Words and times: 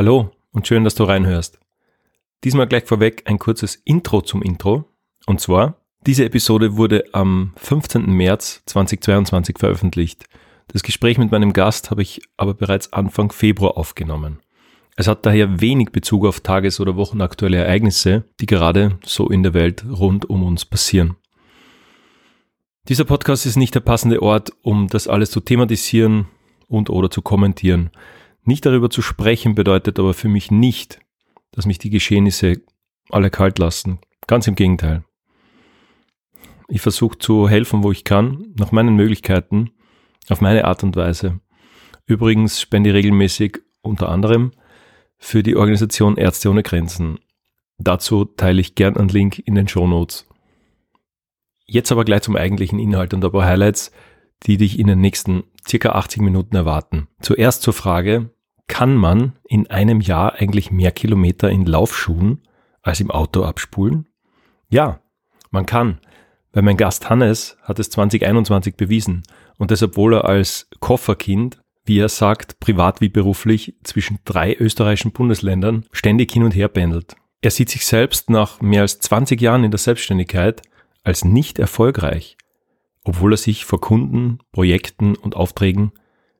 Hallo 0.00 0.30
und 0.52 0.66
schön, 0.66 0.84
dass 0.84 0.94
du 0.94 1.04
reinhörst. 1.04 1.60
Diesmal 2.42 2.66
gleich 2.66 2.84
vorweg 2.86 3.24
ein 3.26 3.38
kurzes 3.38 3.74
Intro 3.74 4.22
zum 4.22 4.40
Intro. 4.40 4.86
Und 5.26 5.42
zwar, 5.42 5.76
diese 6.06 6.24
Episode 6.24 6.78
wurde 6.78 7.04
am 7.12 7.52
15. 7.56 8.06
März 8.10 8.62
2022 8.64 9.58
veröffentlicht. 9.58 10.24
Das 10.68 10.82
Gespräch 10.82 11.18
mit 11.18 11.30
meinem 11.30 11.52
Gast 11.52 11.90
habe 11.90 12.00
ich 12.00 12.22
aber 12.38 12.54
bereits 12.54 12.94
Anfang 12.94 13.30
Februar 13.30 13.76
aufgenommen. 13.76 14.38
Es 14.96 15.06
hat 15.06 15.26
daher 15.26 15.60
wenig 15.60 15.90
Bezug 15.90 16.24
auf 16.24 16.40
tages- 16.40 16.80
oder 16.80 16.96
wochenaktuelle 16.96 17.58
Ereignisse, 17.58 18.24
die 18.40 18.46
gerade 18.46 18.98
so 19.04 19.28
in 19.28 19.42
der 19.42 19.52
Welt 19.52 19.84
rund 19.86 20.30
um 20.30 20.44
uns 20.44 20.64
passieren. 20.64 21.16
Dieser 22.88 23.04
Podcast 23.04 23.44
ist 23.44 23.56
nicht 23.56 23.74
der 23.74 23.80
passende 23.80 24.22
Ort, 24.22 24.50
um 24.62 24.88
das 24.88 25.08
alles 25.08 25.30
zu 25.30 25.40
thematisieren 25.40 26.26
und 26.68 26.88
oder 26.88 27.10
zu 27.10 27.20
kommentieren. 27.20 27.90
Nicht 28.44 28.66
darüber 28.66 28.90
zu 28.90 29.02
sprechen 29.02 29.54
bedeutet 29.54 29.98
aber 29.98 30.14
für 30.14 30.28
mich 30.28 30.50
nicht, 30.50 31.00
dass 31.52 31.66
mich 31.66 31.78
die 31.78 31.90
Geschehnisse 31.90 32.62
alle 33.10 33.30
kalt 33.30 33.58
lassen. 33.58 33.98
Ganz 34.26 34.46
im 34.46 34.54
Gegenteil. 34.54 35.04
Ich 36.68 36.80
versuche 36.80 37.18
zu 37.18 37.48
helfen, 37.48 37.82
wo 37.82 37.90
ich 37.90 38.04
kann, 38.04 38.54
nach 38.56 38.70
meinen 38.70 38.94
Möglichkeiten, 38.94 39.70
auf 40.28 40.40
meine 40.40 40.64
Art 40.64 40.84
und 40.84 40.94
Weise. 40.96 41.40
Übrigens 42.06 42.60
spende 42.60 42.90
ich 42.90 42.96
regelmäßig 42.96 43.58
unter 43.82 44.08
anderem 44.08 44.52
für 45.18 45.42
die 45.42 45.56
Organisation 45.56 46.16
Ärzte 46.16 46.50
ohne 46.50 46.62
Grenzen. 46.62 47.18
Dazu 47.78 48.24
teile 48.24 48.60
ich 48.60 48.74
gern 48.74 48.96
einen 48.96 49.08
Link 49.08 49.38
in 49.38 49.54
den 49.54 49.68
Show 49.68 49.86
Notes. 49.86 50.26
Jetzt 51.66 51.92
aber 51.92 52.04
gleich 52.04 52.22
zum 52.22 52.36
eigentlichen 52.36 52.78
Inhalt 52.78 53.14
und 53.14 53.24
ein 53.24 53.32
paar 53.32 53.44
Highlights, 53.44 53.90
die 54.44 54.56
dich 54.56 54.78
in 54.78 54.86
den 54.86 55.00
nächsten 55.00 55.44
circa 55.68 55.90
80 55.90 56.22
Minuten 56.22 56.56
erwarten. 56.56 57.08
Zuerst 57.20 57.62
zur 57.62 57.74
Frage, 57.74 58.30
kann 58.66 58.94
man 58.94 59.32
in 59.44 59.68
einem 59.68 60.00
Jahr 60.00 60.34
eigentlich 60.34 60.70
mehr 60.70 60.92
Kilometer 60.92 61.50
in 61.50 61.66
Laufschuhen 61.66 62.42
als 62.82 63.00
im 63.00 63.10
Auto 63.10 63.42
abspulen? 63.42 64.06
Ja, 64.68 65.00
man 65.50 65.66
kann, 65.66 65.98
weil 66.52 66.62
mein 66.62 66.76
Gast 66.76 67.10
Hannes 67.10 67.58
hat 67.62 67.78
es 67.78 67.90
2021 67.90 68.76
bewiesen 68.76 69.22
und 69.58 69.70
das 69.70 69.82
obwohl 69.82 70.14
er 70.14 70.24
als 70.24 70.68
Kofferkind, 70.78 71.60
wie 71.84 71.98
er 71.98 72.08
sagt, 72.08 72.60
privat 72.60 73.00
wie 73.00 73.08
beruflich 73.08 73.74
zwischen 73.82 74.18
drei 74.24 74.54
österreichischen 74.54 75.12
Bundesländern 75.12 75.86
ständig 75.92 76.32
hin 76.32 76.44
und 76.44 76.54
her 76.54 76.68
pendelt. 76.68 77.16
Er 77.42 77.50
sieht 77.50 77.70
sich 77.70 77.86
selbst 77.86 78.30
nach 78.30 78.60
mehr 78.60 78.82
als 78.82 79.00
20 79.00 79.40
Jahren 79.40 79.64
in 79.64 79.70
der 79.70 79.78
Selbstständigkeit 79.78 80.62
als 81.02 81.24
nicht 81.24 81.58
erfolgreich 81.58 82.36
obwohl 83.10 83.34
er 83.34 83.38
sich 83.38 83.64
vor 83.64 83.80
Kunden, 83.80 84.38
Projekten 84.52 85.16
und 85.16 85.34
Aufträgen 85.34 85.90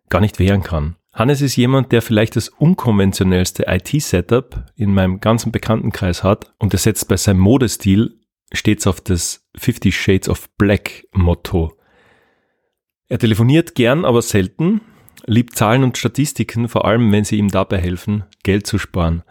gar 0.09 0.21
nicht 0.21 0.39
wehren 0.39 0.63
kann. 0.63 0.95
Hannes 1.13 1.41
ist 1.43 1.57
jemand, 1.57 1.91
der 1.91 2.01
vielleicht 2.01 2.37
das 2.37 2.49
unkonventionellste 2.49 3.65
IT-Setup 3.67 4.67
in 4.77 4.95
meinem 4.95 5.19
ganzen 5.19 5.51
Bekanntenkreis 5.51 6.23
hat 6.23 6.55
und 6.59 6.73
er 6.73 6.79
setzt 6.79 7.09
bei 7.09 7.17
seinem 7.17 7.41
Modestil 7.41 8.21
stets 8.53 8.87
auf 8.87 9.01
das 9.01 9.49
50 9.57 9.97
Shades 9.97 10.29
of 10.29 10.49
Black 10.59 11.09
Motto. 11.13 11.77
Er 13.09 13.19
telefoniert 13.19 13.75
gern, 13.75 14.05
aber 14.05 14.23
selten, 14.23 14.81
liebt 15.27 15.57
Zahlen 15.57 15.83
und 15.83 15.99
Statistiken, 15.99 16.69
vor 16.69 16.85
allem 16.85 17.11
wenn 17.11 17.25
sie 17.25 17.39
ihm 17.39 17.49
dabei 17.49 17.79
helfen, 17.79 18.23
Geld 18.45 18.69
zu 18.69 18.79
sparen. 18.79 19.25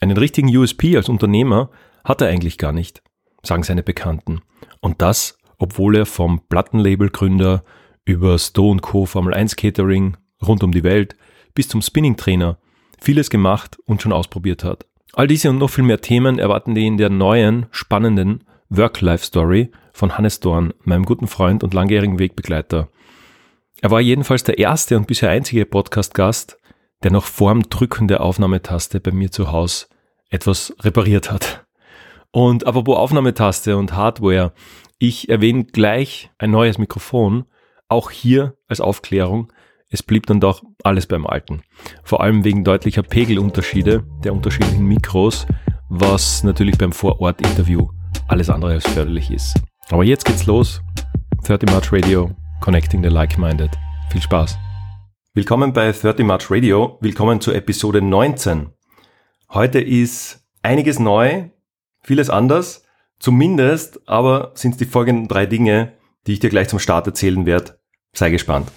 Einen 0.00 0.16
richtigen 0.16 0.54
USP 0.54 0.96
als 0.96 1.08
Unternehmer 1.08 1.70
hat 2.02 2.22
er 2.22 2.26
eigentlich 2.26 2.58
gar 2.58 2.72
nicht, 2.72 3.04
sagen 3.44 3.62
seine 3.62 3.84
Bekannten. 3.84 4.40
Und 4.80 5.00
das, 5.00 5.35
obwohl 5.58 5.96
er 5.96 6.06
vom 6.06 6.40
Plattenlabelgründer 6.48 7.64
über 8.04 8.38
Stowe 8.38 8.76
Co. 8.78 9.06
Formel 9.06 9.34
1 9.34 9.56
Catering 9.56 10.16
rund 10.46 10.62
um 10.62 10.72
die 10.72 10.84
Welt 10.84 11.16
bis 11.54 11.68
zum 11.68 11.82
Spinning-Trainer 11.82 12.58
vieles 13.00 13.30
gemacht 13.30 13.78
und 13.84 14.02
schon 14.02 14.12
ausprobiert 14.12 14.64
hat. 14.64 14.86
All 15.12 15.26
diese 15.26 15.50
und 15.50 15.58
noch 15.58 15.70
viel 15.70 15.84
mehr 15.84 16.00
Themen 16.00 16.38
erwarten 16.38 16.74
die 16.74 16.86
in 16.86 16.98
der 16.98 17.10
neuen, 17.10 17.66
spannenden 17.70 18.44
Work-Life-Story 18.68 19.70
von 19.92 20.18
Hannes 20.18 20.40
Dorn, 20.40 20.74
meinem 20.82 21.04
guten 21.04 21.26
Freund 21.26 21.64
und 21.64 21.72
langjährigen 21.72 22.18
Wegbegleiter. 22.18 22.88
Er 23.80 23.90
war 23.90 24.00
jedenfalls 24.00 24.44
der 24.44 24.58
erste 24.58 24.96
und 24.96 25.06
bisher 25.06 25.30
einzige 25.30 25.66
Podcast-Gast, 25.66 26.58
der 27.02 27.10
noch 27.10 27.24
vorm 27.24 27.62
Drücken 27.68 28.08
der 28.08 28.20
Aufnahmetaste 28.20 29.00
bei 29.00 29.10
mir 29.10 29.30
zu 29.30 29.52
Hause 29.52 29.86
etwas 30.28 30.74
repariert 30.80 31.30
hat. 31.30 31.64
Und 32.30 32.66
apropos 32.66 32.96
Aufnahmetaste 32.96 33.76
und 33.76 33.94
Hardware, 33.94 34.52
ich 34.98 35.28
erwähne 35.28 35.64
gleich 35.64 36.30
ein 36.38 36.50
neues 36.50 36.78
Mikrofon, 36.78 37.44
auch 37.88 38.10
hier 38.10 38.56
als 38.66 38.80
Aufklärung. 38.80 39.52
Es 39.90 40.02
blieb 40.02 40.26
dann 40.26 40.40
doch 40.40 40.62
alles 40.82 41.06
beim 41.06 41.26
Alten. 41.26 41.62
Vor 42.02 42.22
allem 42.22 42.44
wegen 42.44 42.64
deutlicher 42.64 43.02
Pegelunterschiede 43.02 44.04
der 44.24 44.32
unterschiedlichen 44.32 44.86
Mikros, 44.86 45.46
was 45.88 46.42
natürlich 46.42 46.78
beim 46.78 46.92
Vorort-Interview 46.92 47.88
alles 48.26 48.50
andere 48.50 48.72
als 48.72 48.88
förderlich 48.88 49.30
ist. 49.30 49.54
Aber 49.90 50.02
jetzt 50.02 50.24
geht's 50.24 50.46
los. 50.46 50.80
30 51.44 51.70
March 51.70 51.92
Radio, 51.92 52.34
Connecting 52.60 53.02
the 53.02 53.08
Like-Minded. 53.08 53.70
Viel 54.10 54.22
Spaß. 54.22 54.58
Willkommen 55.34 55.72
bei 55.72 55.92
30 55.92 56.24
March 56.26 56.50
Radio. 56.50 56.98
Willkommen 57.00 57.40
zur 57.40 57.54
Episode 57.54 58.02
19. 58.02 58.70
Heute 59.50 59.78
ist 59.78 60.44
einiges 60.62 60.98
neu, 60.98 61.50
vieles 62.02 62.30
anders. 62.30 62.85
Zumindest 63.18 64.00
aber 64.06 64.52
sind 64.54 64.72
es 64.72 64.76
die 64.78 64.84
folgenden 64.84 65.28
drei 65.28 65.46
Dinge, 65.46 65.92
die 66.26 66.34
ich 66.34 66.40
dir 66.40 66.50
gleich 66.50 66.68
zum 66.68 66.78
Start 66.78 67.06
erzählen 67.06 67.46
werde. 67.46 67.78
Sei 68.12 68.30
gespannt. 68.30 68.70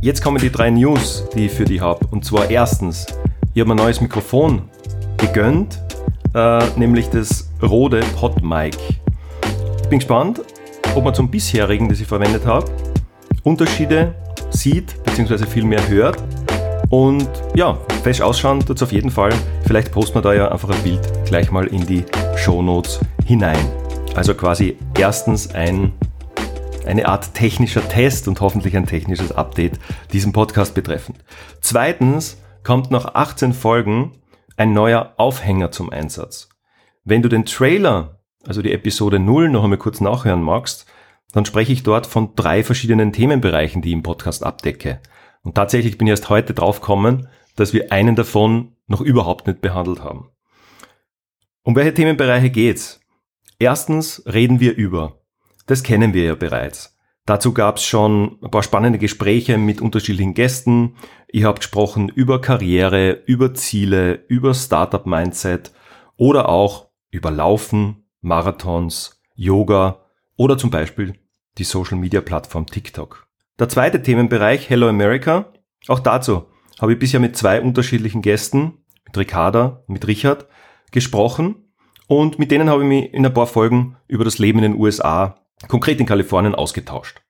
Jetzt 0.00 0.20
kommen 0.20 0.38
die 0.38 0.50
drei 0.50 0.70
News, 0.70 1.24
die 1.32 1.46
ich 1.46 1.52
für 1.52 1.64
dich 1.64 1.80
habe. 1.80 2.04
Und 2.10 2.24
zwar 2.24 2.50
erstens, 2.50 3.06
ich 3.54 3.60
habe 3.60 3.70
ein 3.70 3.76
neues 3.76 4.00
Mikrofon 4.00 4.68
gegönnt, 5.16 5.80
äh, 6.34 6.66
nämlich 6.76 7.08
das 7.08 7.52
Rode 7.62 8.00
PodMic. 8.16 8.76
Ich 9.82 9.88
bin 9.88 10.00
gespannt, 10.00 10.40
ob 10.94 11.04
man 11.04 11.14
zum 11.14 11.30
bisherigen, 11.30 11.88
das 11.88 12.00
ich 12.00 12.06
verwendet 12.06 12.46
habe, 12.46 12.70
Unterschiede 13.44 14.14
sieht, 14.50 15.02
beziehungsweise 15.04 15.46
viel 15.46 15.64
mehr 15.64 15.88
hört. 15.88 16.22
Und 16.90 17.28
ja, 17.54 17.78
fest 18.02 18.20
ausschauen 18.20 18.60
tut 18.60 18.76
es 18.76 18.82
auf 18.82 18.92
jeden 18.92 19.10
Fall. 19.10 19.32
Vielleicht 19.66 19.90
posten 19.92 20.16
wir 20.16 20.22
da 20.22 20.34
ja 20.34 20.52
einfach 20.52 20.68
ein 20.68 20.82
Bild 20.82 21.00
gleich 21.24 21.50
mal 21.50 21.66
in 21.66 21.86
die 21.86 22.04
Show 22.36 22.60
Notes 22.60 23.00
hinein. 23.24 23.64
Also 24.14 24.34
quasi 24.34 24.76
erstens 24.98 25.54
ein, 25.54 25.92
eine 26.86 27.06
Art 27.06 27.32
technischer 27.32 27.88
Test 27.88 28.28
und 28.28 28.40
hoffentlich 28.42 28.76
ein 28.76 28.86
technisches 28.86 29.32
Update 29.32 29.78
diesem 30.12 30.32
Podcast 30.32 30.74
betreffend. 30.74 31.18
Zweitens 31.62 32.36
kommt 32.62 32.90
nach 32.90 33.14
18 33.14 33.54
Folgen 33.54 34.12
ein 34.58 34.74
neuer 34.74 35.14
Aufhänger 35.16 35.70
zum 35.70 35.90
Einsatz. 35.90 36.50
Wenn 37.04 37.22
du 37.22 37.28
den 37.28 37.46
Trailer 37.46 38.21
also 38.46 38.62
die 38.62 38.72
Episode 38.72 39.18
0 39.18 39.50
noch 39.50 39.64
einmal 39.64 39.78
kurz 39.78 40.00
nachhören 40.00 40.42
magst, 40.42 40.86
dann 41.32 41.44
spreche 41.44 41.72
ich 41.72 41.82
dort 41.82 42.06
von 42.06 42.34
drei 42.36 42.62
verschiedenen 42.62 43.12
Themenbereichen, 43.12 43.82
die 43.82 43.88
ich 43.88 43.94
im 43.94 44.02
Podcast 44.02 44.44
abdecke. 44.44 45.00
Und 45.42 45.54
tatsächlich 45.54 45.98
bin 45.98 46.06
ich 46.06 46.12
erst 46.12 46.28
heute 46.28 46.54
draufgekommen, 46.54 47.28
dass 47.56 47.72
wir 47.72 47.92
einen 47.92 48.16
davon 48.16 48.76
noch 48.86 49.00
überhaupt 49.00 49.46
nicht 49.46 49.60
behandelt 49.60 50.02
haben. 50.02 50.30
Um 51.62 51.76
welche 51.76 51.94
Themenbereiche 51.94 52.50
geht's? 52.50 53.00
Erstens 53.58 54.22
reden 54.26 54.60
wir 54.60 54.74
über. 54.76 55.20
Das 55.66 55.82
kennen 55.82 56.12
wir 56.14 56.24
ja 56.24 56.34
bereits. 56.34 56.98
Dazu 57.24 57.54
gab's 57.54 57.84
schon 57.84 58.38
ein 58.42 58.50
paar 58.50 58.64
spannende 58.64 58.98
Gespräche 58.98 59.56
mit 59.56 59.80
unterschiedlichen 59.80 60.34
Gästen. 60.34 60.96
Ihr 61.30 61.46
habt 61.46 61.60
gesprochen 61.60 62.08
über 62.08 62.40
Karriere, 62.40 63.22
über 63.26 63.54
Ziele, 63.54 64.24
über 64.26 64.54
Startup-Mindset 64.54 65.72
oder 66.16 66.48
auch 66.48 66.88
über 67.10 67.30
Laufen, 67.30 68.01
Marathons, 68.22 69.20
Yoga 69.34 70.06
oder 70.36 70.56
zum 70.56 70.70
Beispiel 70.70 71.18
die 71.58 71.64
Social 71.64 71.98
Media 71.98 72.20
Plattform 72.20 72.66
TikTok. 72.66 73.26
Der 73.58 73.68
zweite 73.68 74.00
Themenbereich 74.00 74.70
Hello 74.70 74.88
America. 74.88 75.52
Auch 75.88 75.98
dazu 75.98 76.46
habe 76.80 76.92
ich 76.92 76.98
bisher 77.00 77.18
mit 77.18 77.36
zwei 77.36 77.60
unterschiedlichen 77.60 78.22
Gästen, 78.22 78.78
mit 79.04 79.18
Ricarda, 79.18 79.82
mit 79.88 80.06
Richard, 80.06 80.46
gesprochen 80.92 81.72
und 82.06 82.38
mit 82.38 82.52
denen 82.52 82.70
habe 82.70 82.82
ich 82.82 82.88
mich 82.88 83.12
in 83.12 83.26
ein 83.26 83.34
paar 83.34 83.48
Folgen 83.48 83.96
über 84.06 84.24
das 84.24 84.38
Leben 84.38 84.60
in 84.60 84.72
den 84.72 84.80
USA, 84.80 85.34
konkret 85.66 85.98
in 85.98 86.06
Kalifornien, 86.06 86.54
ausgetauscht. 86.54 87.22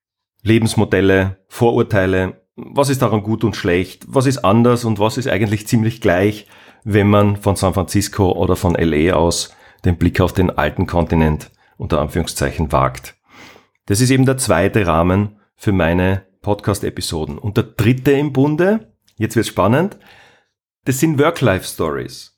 Lebensmodelle, 0.42 1.38
Vorurteile, 1.48 2.42
was 2.56 2.90
ist 2.90 3.00
daran 3.00 3.22
gut 3.22 3.44
und 3.44 3.56
schlecht, 3.56 4.04
was 4.08 4.26
ist 4.26 4.44
anders 4.44 4.84
und 4.84 4.98
was 4.98 5.16
ist 5.16 5.28
eigentlich 5.28 5.66
ziemlich 5.66 6.02
gleich, 6.02 6.46
wenn 6.84 7.08
man 7.08 7.36
von 7.36 7.56
San 7.56 7.72
Francisco 7.72 8.32
oder 8.32 8.56
von 8.56 8.74
LA 8.74 9.14
aus 9.14 9.54
den 9.84 9.96
Blick 9.96 10.20
auf 10.20 10.32
den 10.32 10.50
alten 10.50 10.86
Kontinent 10.86 11.50
unter 11.76 12.00
Anführungszeichen 12.00 12.72
wagt. 12.72 13.16
Das 13.86 14.00
ist 14.00 14.10
eben 14.10 14.26
der 14.26 14.38
zweite 14.38 14.86
Rahmen 14.86 15.40
für 15.56 15.72
meine 15.72 16.26
Podcast-Episoden. 16.42 17.38
Und 17.38 17.56
der 17.56 17.64
dritte 17.64 18.12
im 18.12 18.32
Bunde, 18.32 18.92
jetzt 19.16 19.36
wird 19.36 19.46
spannend, 19.46 19.98
das 20.84 20.98
sind 20.98 21.18
Work-Life-Stories. 21.18 22.32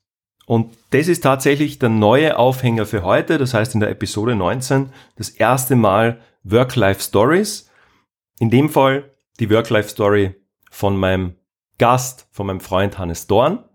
Und 0.45 0.77
das 0.91 1.07
ist 1.07 1.21
tatsächlich 1.21 1.79
der 1.79 1.89
neue 1.89 2.37
Aufhänger 2.37 2.85
für 2.85 3.03
heute. 3.03 3.37
Das 3.37 3.53
heißt 3.53 3.73
in 3.73 3.79
der 3.79 3.89
Episode 3.89 4.35
19 4.35 4.91
das 5.15 5.29
erste 5.29 5.75
Mal 5.75 6.21
Work-Life-Stories. 6.43 7.69
In 8.39 8.51
dem 8.51 8.69
Fall 8.69 9.11
die 9.39 9.49
Work-Life-Story 9.49 10.35
von 10.69 10.97
meinem 10.97 11.35
Gast, 11.77 12.27
von 12.31 12.47
meinem 12.47 12.59
Freund 12.59 12.97
Hannes 12.97 13.27
Dorn. 13.27 13.65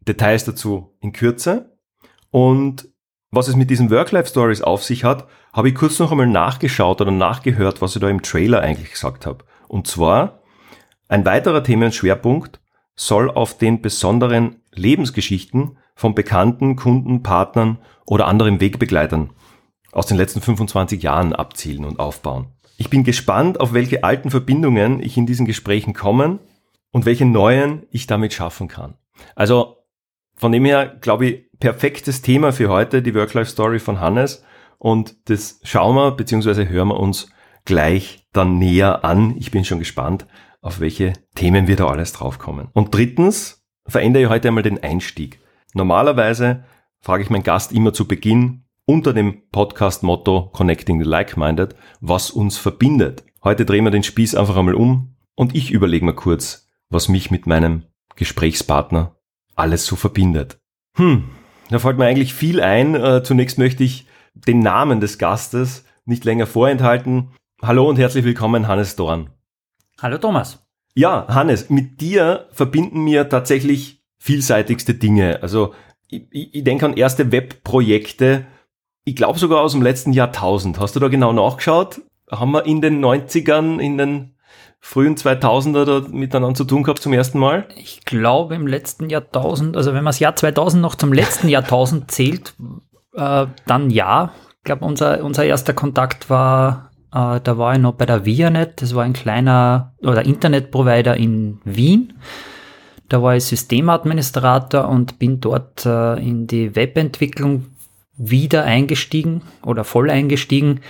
Details 0.00 0.44
dazu 0.44 0.96
in 1.00 1.12
Kürze. 1.12 1.73
Und 2.34 2.88
was 3.30 3.46
es 3.46 3.54
mit 3.54 3.70
diesen 3.70 3.92
Work-Life-Stories 3.92 4.60
auf 4.60 4.82
sich 4.82 5.04
hat, 5.04 5.28
habe 5.52 5.68
ich 5.68 5.76
kurz 5.76 6.00
noch 6.00 6.10
einmal 6.10 6.26
nachgeschaut 6.26 7.00
oder 7.00 7.12
nachgehört, 7.12 7.80
was 7.80 7.94
ich 7.94 8.00
da 8.00 8.08
im 8.08 8.22
Trailer 8.22 8.60
eigentlich 8.60 8.90
gesagt 8.90 9.24
habe. 9.24 9.44
Und 9.68 9.86
zwar, 9.86 10.42
ein 11.06 11.24
weiterer 11.24 11.62
Themenschwerpunkt 11.62 12.58
soll 12.96 13.30
auf 13.30 13.56
den 13.56 13.82
besonderen 13.82 14.56
Lebensgeschichten 14.72 15.78
von 15.94 16.16
bekannten 16.16 16.74
Kunden, 16.74 17.22
Partnern 17.22 17.78
oder 18.04 18.26
anderen 18.26 18.60
Wegbegleitern 18.60 19.30
aus 19.92 20.06
den 20.06 20.16
letzten 20.16 20.40
25 20.40 21.04
Jahren 21.04 21.34
abzielen 21.34 21.84
und 21.84 22.00
aufbauen. 22.00 22.48
Ich 22.78 22.90
bin 22.90 23.04
gespannt, 23.04 23.60
auf 23.60 23.74
welche 23.74 24.02
alten 24.02 24.32
Verbindungen 24.32 25.00
ich 25.00 25.16
in 25.16 25.26
diesen 25.26 25.46
Gesprächen 25.46 25.94
kommen 25.94 26.40
und 26.90 27.06
welche 27.06 27.26
neuen 27.26 27.86
ich 27.92 28.08
damit 28.08 28.32
schaffen 28.32 28.66
kann. 28.66 28.94
Also 29.36 29.84
von 30.34 30.50
dem 30.50 30.64
her, 30.64 30.96
glaube 31.00 31.26
ich, 31.26 31.44
perfektes 31.64 32.20
Thema 32.20 32.52
für 32.52 32.68
heute, 32.68 33.00
die 33.00 33.14
Work-Life-Story 33.14 33.78
von 33.78 33.98
Hannes. 33.98 34.44
Und 34.76 35.30
das 35.30 35.60
schauen 35.62 35.96
wir 35.96 36.10
bzw. 36.10 36.68
hören 36.68 36.88
wir 36.88 37.00
uns 37.00 37.30
gleich 37.64 38.26
dann 38.34 38.58
näher 38.58 39.02
an. 39.02 39.34
Ich 39.38 39.50
bin 39.50 39.64
schon 39.64 39.78
gespannt, 39.78 40.26
auf 40.60 40.80
welche 40.80 41.14
Themen 41.34 41.66
wir 41.66 41.76
da 41.76 41.86
alles 41.86 42.12
draufkommen. 42.12 42.68
Und 42.74 42.94
drittens 42.94 43.64
verändere 43.86 44.24
ich 44.24 44.28
heute 44.28 44.48
einmal 44.48 44.62
den 44.62 44.82
Einstieg. 44.82 45.40
Normalerweise 45.72 46.64
frage 47.00 47.22
ich 47.22 47.30
meinen 47.30 47.44
Gast 47.44 47.72
immer 47.72 47.94
zu 47.94 48.06
Beginn 48.06 48.66
unter 48.84 49.14
dem 49.14 49.48
Podcast-Motto 49.48 50.50
Connecting 50.52 51.02
the 51.02 51.08
Like-Minded, 51.08 51.76
was 52.02 52.30
uns 52.30 52.58
verbindet. 52.58 53.24
Heute 53.42 53.64
drehen 53.64 53.84
wir 53.84 53.90
den 53.90 54.02
Spieß 54.02 54.34
einfach 54.34 54.58
einmal 54.58 54.74
um 54.74 55.16
und 55.34 55.54
ich 55.54 55.70
überlege 55.70 56.04
mal 56.04 56.14
kurz, 56.14 56.68
was 56.90 57.08
mich 57.08 57.30
mit 57.30 57.46
meinem 57.46 57.84
Gesprächspartner 58.16 59.16
alles 59.56 59.86
so 59.86 59.96
verbindet. 59.96 60.60
Hm, 60.96 61.30
da 61.70 61.78
fällt 61.78 61.98
mir 61.98 62.06
eigentlich 62.06 62.34
viel 62.34 62.60
ein. 62.60 62.94
Äh, 62.94 63.22
zunächst 63.22 63.58
möchte 63.58 63.84
ich 63.84 64.06
den 64.34 64.60
Namen 64.60 65.00
des 65.00 65.18
Gastes 65.18 65.84
nicht 66.04 66.24
länger 66.24 66.46
vorenthalten. 66.46 67.30
Hallo 67.62 67.88
und 67.88 67.98
herzlich 67.98 68.24
willkommen, 68.24 68.68
Hannes 68.68 68.96
Dorn. 68.96 69.30
Hallo 70.00 70.18
Thomas. 70.18 70.66
Ja, 70.94 71.26
Hannes, 71.28 71.70
mit 71.70 72.00
dir 72.00 72.46
verbinden 72.52 73.02
mir 73.02 73.28
tatsächlich 73.28 74.04
vielseitigste 74.18 74.94
Dinge. 74.94 75.42
Also 75.42 75.74
ich, 76.08 76.26
ich 76.30 76.64
denke 76.64 76.86
an 76.86 76.94
erste 76.94 77.32
Webprojekte, 77.32 78.46
ich 79.04 79.16
glaube 79.16 79.38
sogar 79.38 79.60
aus 79.60 79.72
dem 79.72 79.82
letzten 79.82 80.12
Jahrtausend. 80.12 80.78
Hast 80.78 80.96
du 80.96 81.00
da 81.00 81.08
genau 81.08 81.32
nachgeschaut? 81.32 82.02
Haben 82.30 82.52
wir 82.52 82.64
in 82.66 82.80
den 82.80 83.04
90ern, 83.04 83.78
in 83.78 83.98
den 83.98 84.33
frühen 84.86 85.16
2000er 85.16 85.84
da 85.86 86.06
miteinander 86.10 86.54
zu 86.54 86.64
tun 86.64 86.82
gehabt 86.82 87.00
zum 87.00 87.14
ersten 87.14 87.38
Mal? 87.38 87.66
Ich 87.74 88.04
glaube 88.04 88.54
im 88.54 88.66
letzten 88.66 89.08
Jahrtausend, 89.08 89.78
also 89.78 89.94
wenn 89.94 90.04
man 90.04 90.10
das 90.12 90.18
Jahr 90.18 90.36
2000 90.36 90.82
noch 90.82 90.94
zum 90.94 91.14
letzten 91.14 91.48
Jahrtausend 91.48 92.10
zählt, 92.10 92.54
äh, 93.14 93.46
dann 93.66 93.88
ja. 93.88 94.34
Ich 94.58 94.64
glaube, 94.64 94.84
unser, 94.84 95.24
unser 95.24 95.46
erster 95.46 95.72
Kontakt 95.72 96.28
war, 96.28 96.90
äh, 97.14 97.40
da 97.40 97.56
war 97.56 97.72
ich 97.72 97.80
noch 97.80 97.94
bei 97.94 98.04
der 98.04 98.26
Vianet, 98.26 98.82
das 98.82 98.94
war 98.94 99.04
ein 99.04 99.14
kleiner 99.14 99.94
oder 100.02 100.26
Internetprovider 100.26 101.16
in 101.16 101.62
Wien. 101.64 102.12
Da 103.08 103.22
war 103.22 103.36
ich 103.36 103.44
Systemadministrator 103.44 104.86
und 104.86 105.18
bin 105.18 105.40
dort 105.40 105.86
äh, 105.86 106.20
in 106.20 106.46
die 106.46 106.76
Webentwicklung 106.76 107.66
wieder 108.18 108.64
eingestiegen 108.64 109.40
oder 109.64 109.82
voll 109.82 110.10
eingestiegen. 110.10 110.82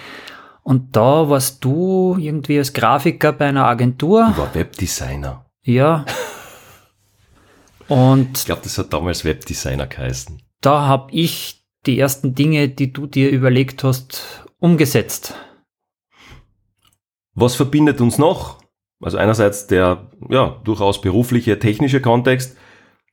Und 0.65 0.97
da 0.97 1.29
warst 1.29 1.63
du 1.63 2.17
irgendwie 2.19 2.59
als 2.59 2.73
Grafiker 2.73 3.33
bei 3.33 3.47
einer 3.47 3.67
Agentur. 3.67 4.29
Ich 4.31 4.39
war 4.39 4.55
Webdesigner. 4.55 5.45
Ja. 5.63 6.07
Und 7.87 8.39
ich 8.39 8.47
glaube, 8.47 8.63
das 8.65 8.79
hat 8.79 8.93
damals 8.93 9.27
Webdesigner 9.27 9.87
geheißen. 9.87 10.43
Da 10.63 10.87
habe 10.87 11.13
ich 11.13 11.67
die 11.85 11.99
ersten 11.99 12.35
Dinge, 12.35 12.71
die 12.71 12.95
du 12.95 13.07
dir 13.07 13.31
überlegt 13.31 13.85
hast, 13.85 14.47
umgesetzt. 14.59 15.35
Was 17.35 17.57
verbindet 17.57 18.01
uns 18.01 18.17
noch? 18.17 18.63
Also 19.03 19.19
einerseits 19.19 19.67
der 19.67 20.11
ja, 20.31 20.61
durchaus 20.65 21.03
berufliche, 21.03 21.59
technische 21.59 22.01
Kontext. 22.01 22.57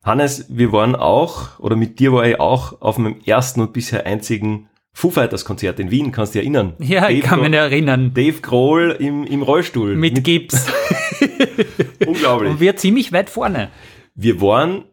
Hannes, 0.04 0.46
wir 0.48 0.72
waren 0.72 0.96
auch, 0.96 1.60
oder 1.60 1.76
mit 1.76 2.00
dir 2.00 2.14
war 2.14 2.26
ich 2.26 2.40
auch 2.40 2.82
auf 2.82 2.98
meinem 2.98 3.20
ersten 3.26 3.60
und 3.60 3.74
bisher 3.74 4.06
einzigen 4.06 4.70
Foo 4.94 5.10
Fighters 5.10 5.46
Konzert 5.46 5.80
in 5.80 5.90
Wien, 5.90 6.12
kannst 6.12 6.36
du 6.36 6.40
dich 6.40 6.46
erinnern? 6.46 6.74
Ja, 6.80 7.02
Dave 7.02 7.14
ich 7.14 7.22
kann 7.24 7.42
mich 7.42 7.54
erinnern. 7.54 8.14
Dave 8.14 8.42
Grohl 8.42 8.96
im, 9.00 9.26
im 9.26 9.42
Rollstuhl. 9.42 9.96
Mit, 9.96 10.16
mit 10.16 10.24
Gips. 10.24 10.68
Unglaublich. 12.06 12.52
Und 12.52 12.60
wir 12.60 12.76
ziemlich 12.76 13.12
weit 13.12 13.30
vorne. 13.30 13.70
Wir 14.16 14.42
waren 14.42 14.86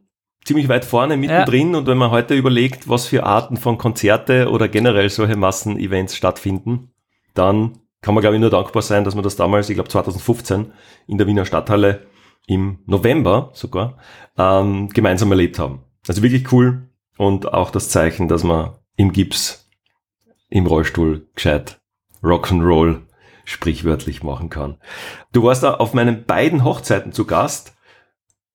ziemlich 0.44 0.68
weit 0.68 0.84
vorne 0.84 1.16
mittendrin 1.16 1.72
ja. 1.72 1.78
und 1.78 1.86
wenn 1.86 1.98
man 1.98 2.10
heute 2.10 2.34
überlegt, 2.34 2.88
was 2.88 3.06
für 3.06 3.24
Arten 3.24 3.56
von 3.56 3.76
Konzerte 3.76 4.50
oder 4.50 4.68
generell 4.68 5.10
solche 5.10 5.36
Massenevents 5.36 6.16
stattfinden, 6.16 6.92
dann 7.34 7.80
kann 8.00 8.14
man 8.14 8.22
glaube 8.22 8.36
ich 8.36 8.40
nur 8.40 8.50
dankbar 8.50 8.82
sein, 8.82 9.04
dass 9.04 9.14
man 9.14 9.24
das 9.24 9.36
damals, 9.36 9.68
ich 9.68 9.74
glaube 9.74 9.90
2015 9.90 10.72
in 11.06 11.18
der 11.18 11.26
Wiener 11.26 11.44
Stadthalle 11.44 12.06
im 12.46 12.78
November 12.86 13.50
sogar 13.52 13.98
ähm, 14.38 14.88
gemeinsam 14.88 15.30
erlebt 15.30 15.58
haben. 15.58 15.80
Also 16.06 16.22
wirklich 16.22 16.50
cool 16.52 16.88
und 17.18 17.52
auch 17.52 17.70
das 17.70 17.90
Zeichen, 17.90 18.28
dass 18.28 18.42
man 18.42 18.70
im 18.96 19.12
Gips, 19.12 19.67
im 20.48 20.66
Rollstuhl 20.66 21.26
gescheit 21.34 21.80
Rock'n'Roll 22.22 23.02
sprichwörtlich 23.44 24.22
machen 24.22 24.50
kann. 24.50 24.78
Du 25.32 25.44
warst 25.44 25.62
da 25.62 25.74
auf 25.74 25.94
meinen 25.94 26.24
beiden 26.24 26.64
Hochzeiten 26.64 27.12
zu 27.12 27.24
Gast 27.24 27.78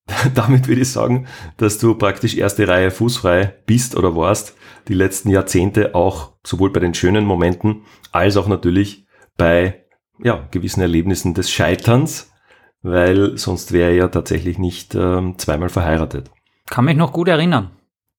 damit 0.34 0.68
würde 0.68 0.82
ich 0.82 0.92
sagen, 0.92 1.26
dass 1.56 1.78
du 1.78 1.94
praktisch 1.94 2.36
erste 2.36 2.68
Reihe 2.68 2.90
fußfrei 2.90 3.54
bist 3.66 3.96
oder 3.96 4.14
warst, 4.16 4.56
die 4.88 4.94
letzten 4.94 5.30
Jahrzehnte 5.30 5.94
auch 5.94 6.32
sowohl 6.44 6.70
bei 6.70 6.80
den 6.80 6.94
schönen 6.94 7.24
Momenten 7.24 7.82
als 8.12 8.36
auch 8.36 8.46
natürlich 8.46 9.06
bei 9.36 9.84
ja, 10.22 10.46
gewissen 10.50 10.80
Erlebnissen 10.80 11.34
des 11.34 11.50
Scheiterns, 11.50 12.32
weil 12.82 13.36
sonst 13.38 13.72
wäre 13.72 13.90
er 13.90 13.96
ja 13.96 14.08
tatsächlich 14.08 14.58
nicht 14.58 14.94
ähm, 14.94 15.38
zweimal 15.38 15.70
verheiratet. 15.70 16.30
Kann 16.68 16.84
mich 16.84 16.96
noch 16.96 17.12
gut 17.12 17.28
erinnern. 17.28 17.70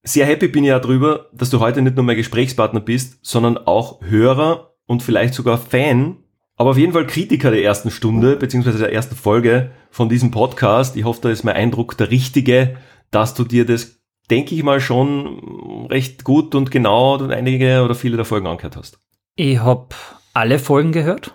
Sehr 0.06 0.26
happy 0.26 0.48
bin 0.48 0.64
ich 0.64 0.70
ja 0.70 0.80
drüber, 0.80 1.28
dass 1.34 1.50
du 1.50 1.60
heute 1.60 1.82
nicht 1.82 1.96
nur 1.96 2.06
mein 2.06 2.16
Gesprächspartner 2.16 2.80
bist, 2.80 3.20
sondern 3.22 3.58
auch 3.58 4.02
Hörer 4.02 4.76
und 4.86 5.04
vielleicht 5.04 5.34
sogar 5.34 5.58
Fan 5.58 6.18
aber 6.58 6.72
auf 6.72 6.78
jeden 6.78 6.94
Fall 6.94 7.06
Kritiker 7.06 7.52
der 7.52 7.64
ersten 7.64 7.92
Stunde, 7.92 8.38
beziehungsweise 8.38 8.78
der 8.78 8.94
ersten 8.94 9.16
Folge 9.16 9.72
von 9.90 10.08
diesem 10.08 10.32
Podcast. 10.32 10.96
Ich 10.96 11.04
hoffe, 11.04 11.20
da 11.22 11.30
ist 11.30 11.44
mein 11.44 11.56
Eindruck 11.56 11.98
der 11.98 12.12
richtige, 12.12 12.78
dass 13.12 13.34
du 13.34 13.44
dir 13.44 13.66
das, 13.66 14.00
denke 14.30 14.56
ich 14.56 14.64
mal, 14.64 14.80
schon 14.80 15.88
recht 15.90 16.24
gut 16.24 16.56
und 16.56 16.72
genau 16.72 17.18
einige 17.28 17.84
oder 17.84 17.94
viele 17.94 18.16
der 18.16 18.26
Folgen 18.26 18.48
angehört 18.48 18.78
hast. 18.78 19.00
Ich 19.36 19.60
habe 19.60 19.88
alle 20.34 20.60
Folgen 20.60 20.94
gehört, 20.94 21.34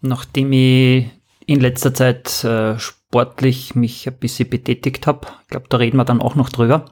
nachdem 0.00 0.52
ich 0.52 1.10
in 1.44 1.60
letzter 1.60 1.92
Zeit 1.92 2.42
äh, 2.44 2.78
sportlich 2.78 3.74
mich 3.74 4.08
ein 4.08 4.16
bisschen 4.16 4.48
betätigt 4.48 5.06
habe. 5.06 5.26
Ich 5.42 5.48
glaube, 5.48 5.66
da 5.68 5.76
reden 5.76 5.98
wir 5.98 6.06
dann 6.06 6.22
auch 6.22 6.36
noch 6.36 6.48
drüber. 6.48 6.86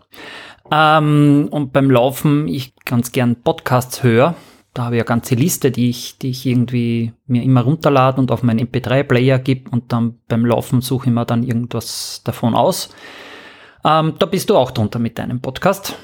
Ähm, 0.70 1.48
und 1.50 1.72
beim 1.72 1.90
Laufen 1.90 2.48
ich 2.48 2.74
ganz 2.84 3.12
gern 3.12 3.36
Podcasts 3.42 4.02
höre 4.02 4.34
da 4.74 4.84
habe 4.84 4.96
ich 4.96 5.00
eine 5.00 5.06
ganze 5.06 5.34
Liste, 5.34 5.70
die 5.70 5.90
ich, 5.90 6.18
die 6.18 6.30
ich 6.30 6.46
irgendwie 6.46 7.12
mir 7.26 7.42
immer 7.42 7.62
runterlade 7.62 8.20
und 8.20 8.30
auf 8.30 8.42
meinen 8.42 8.68
MP3-Player 8.68 9.38
gebe 9.38 9.70
und 9.70 9.92
dann 9.92 10.18
beim 10.28 10.46
Laufen 10.46 10.80
suche 10.80 11.08
ich 11.08 11.12
mir 11.12 11.24
dann 11.24 11.42
irgendwas 11.42 12.22
davon 12.24 12.54
aus. 12.54 12.90
Ähm, 13.84 14.14
da 14.18 14.26
bist 14.26 14.50
du 14.50 14.56
auch 14.56 14.70
drunter 14.70 14.98
mit 14.98 15.18
deinem 15.18 15.40
Podcast. 15.40 15.98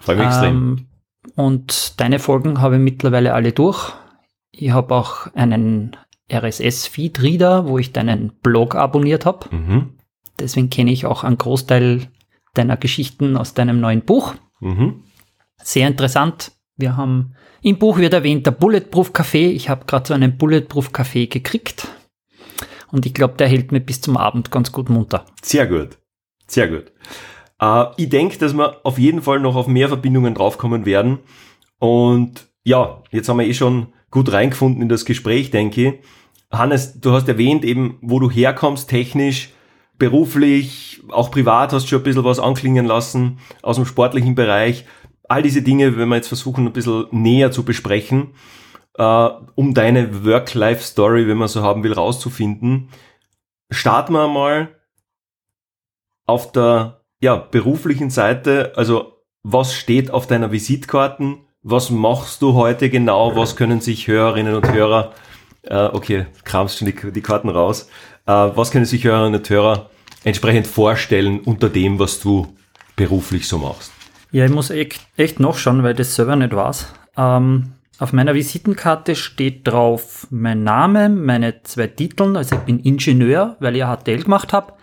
Freue 0.00 0.16
mich 0.16 0.26
extrem. 0.26 0.54
Ähm, 0.56 0.86
und 1.36 2.00
deine 2.00 2.18
Folgen 2.18 2.60
habe 2.60 2.76
ich 2.76 2.82
mittlerweile 2.82 3.34
alle 3.34 3.52
durch. 3.52 3.92
Ich 4.50 4.72
habe 4.72 4.94
auch 4.94 5.32
einen 5.34 5.96
RSS-Feed-Reader, 6.32 7.68
wo 7.68 7.78
ich 7.78 7.92
deinen 7.92 8.32
Blog 8.42 8.74
abonniert 8.74 9.26
habe. 9.26 9.54
Mhm. 9.54 9.90
Deswegen 10.40 10.70
kenne 10.70 10.90
ich 10.90 11.06
auch 11.06 11.22
einen 11.22 11.38
Großteil 11.38 12.08
deiner 12.58 12.76
Geschichten 12.76 13.36
aus 13.36 13.54
deinem 13.54 13.80
neuen 13.80 14.02
Buch. 14.02 14.34
Mhm. 14.60 15.04
Sehr 15.62 15.88
interessant. 15.88 16.52
Wir 16.76 16.96
haben 16.96 17.34
im 17.62 17.78
Buch 17.78 17.98
wird 17.98 18.12
erwähnt 18.12 18.46
der 18.46 18.52
Bulletproof 18.52 19.12
Kaffee. 19.12 19.50
Ich 19.50 19.68
habe 19.68 19.84
gerade 19.86 20.06
so 20.06 20.14
einen 20.14 20.38
Bulletproof 20.38 20.92
Kaffee 20.92 21.26
gekriegt. 21.26 21.88
Und 22.90 23.04
ich 23.04 23.14
glaube, 23.14 23.34
der 23.34 23.48
hält 23.48 23.72
mir 23.72 23.80
bis 23.80 24.00
zum 24.00 24.16
Abend 24.16 24.50
ganz 24.50 24.72
gut 24.72 24.88
munter. 24.88 25.26
Sehr 25.42 25.66
gut. 25.66 25.98
Sehr 26.46 26.68
gut. 26.68 26.92
Äh, 27.60 27.84
ich 27.96 28.08
denke, 28.08 28.38
dass 28.38 28.54
wir 28.54 28.84
auf 28.84 28.98
jeden 28.98 29.22
Fall 29.22 29.40
noch 29.40 29.56
auf 29.56 29.66
mehr 29.66 29.88
Verbindungen 29.88 30.34
draufkommen 30.34 30.86
werden. 30.86 31.18
Und 31.78 32.46
ja, 32.64 33.02
jetzt 33.10 33.28
haben 33.28 33.38
wir 33.38 33.46
eh 33.46 33.54
schon 33.54 33.88
gut 34.10 34.32
reingefunden 34.32 34.82
in 34.82 34.88
das 34.88 35.04
Gespräch, 35.04 35.50
denke 35.50 35.88
ich. 35.88 35.94
Hannes, 36.50 37.00
du 37.00 37.12
hast 37.12 37.28
erwähnt 37.28 37.64
eben, 37.64 37.98
wo 38.00 38.20
du 38.20 38.30
herkommst 38.30 38.88
technisch. 38.88 39.50
Beruflich, 39.98 41.02
auch 41.10 41.30
privat 41.30 41.72
hast 41.72 41.84
du 41.84 41.88
schon 41.88 42.00
ein 42.00 42.04
bisschen 42.04 42.24
was 42.24 42.38
anklingen 42.38 42.86
lassen 42.86 43.38
aus 43.62 43.76
dem 43.76 43.86
sportlichen 43.86 44.34
Bereich. 44.34 44.84
All 45.28 45.42
diese 45.42 45.62
Dinge, 45.62 45.96
wenn 45.96 46.08
wir 46.08 46.16
jetzt 46.16 46.28
versuchen, 46.28 46.66
ein 46.66 46.72
bisschen 46.72 47.06
näher 47.10 47.50
zu 47.50 47.64
besprechen, 47.64 48.34
äh, 48.94 49.28
um 49.54 49.74
deine 49.74 50.24
Work-Life-Story, 50.24 51.28
wenn 51.28 51.36
man 51.36 51.48
so 51.48 51.62
haben 51.62 51.82
will, 51.82 51.92
rauszufinden. 51.92 52.88
Starten 53.70 54.12
wir 54.12 54.28
mal 54.28 54.68
auf 56.26 56.52
der 56.52 57.00
ja, 57.20 57.36
beruflichen 57.36 58.10
Seite. 58.10 58.72
Also, 58.76 59.14
was 59.42 59.74
steht 59.74 60.10
auf 60.10 60.26
deiner 60.26 60.52
Visitkarten? 60.52 61.38
Was 61.62 61.90
machst 61.90 62.42
du 62.42 62.54
heute 62.54 62.88
genau? 62.90 63.34
Was 63.36 63.56
können 63.56 63.80
sich 63.80 64.06
Hörerinnen 64.06 64.54
und 64.54 64.72
Hörer, 64.72 65.12
äh, 65.62 65.86
okay, 65.86 66.26
kramst 66.44 66.78
schon 66.78 66.86
die, 66.86 67.12
die 67.12 67.20
Karten 67.20 67.48
raus, 67.48 67.88
was 68.32 68.70
können 68.70 68.84
sich 68.84 69.04
Hörerinnen 69.04 69.40
und 69.40 69.48
Hörer 69.48 69.90
entsprechend 70.24 70.66
vorstellen 70.66 71.40
unter 71.40 71.68
dem, 71.68 71.98
was 71.98 72.20
du 72.20 72.54
beruflich 72.96 73.48
so 73.48 73.58
machst? 73.58 73.92
Ja, 74.30 74.44
ich 74.44 74.50
muss 74.50 74.70
echt, 74.70 75.00
echt 75.16 75.40
nachschauen, 75.40 75.82
weil 75.82 75.94
das 75.94 76.14
selber 76.14 76.36
nicht 76.36 76.54
weiß. 76.54 76.92
Ähm, 77.16 77.72
auf 77.98 78.12
meiner 78.12 78.34
Visitenkarte 78.34 79.16
steht 79.16 79.66
drauf 79.66 80.26
mein 80.30 80.62
Name, 80.62 81.08
meine 81.08 81.62
zwei 81.62 81.86
Titel, 81.86 82.36
also 82.36 82.54
ich 82.54 82.60
bin 82.62 82.78
Ingenieur, 82.80 83.56
weil 83.60 83.74
ich 83.74 83.82
HTL 83.82 84.22
gemacht 84.22 84.52
habe 84.52 84.74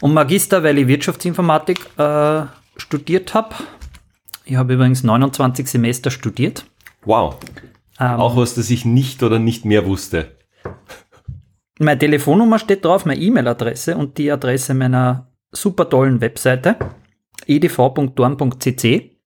und 0.00 0.12
Magister, 0.12 0.62
weil 0.64 0.78
ich 0.78 0.88
Wirtschaftsinformatik 0.88 1.78
äh, 1.98 2.42
studiert 2.76 3.32
habe. 3.34 3.54
Ich 4.44 4.56
habe 4.56 4.74
übrigens 4.74 5.02
29 5.02 5.68
Semester 5.68 6.10
studiert. 6.10 6.64
Wow. 7.04 7.36
Ähm, 8.00 8.20
Auch 8.20 8.36
was, 8.36 8.54
das 8.54 8.70
ich 8.70 8.84
nicht 8.84 9.22
oder 9.22 9.38
nicht 9.38 9.64
mehr 9.64 9.86
wusste. 9.86 10.36
Meine 11.78 11.98
Telefonnummer 11.98 12.58
steht 12.58 12.84
drauf, 12.84 13.04
meine 13.04 13.20
E-Mail-Adresse 13.20 13.96
und 13.96 14.18
die 14.18 14.30
Adresse 14.30 14.74
meiner 14.74 15.28
super 15.52 15.88
tollen 15.88 16.20
Webseite 16.20 16.76
edv.dorn.cc. 17.46 19.16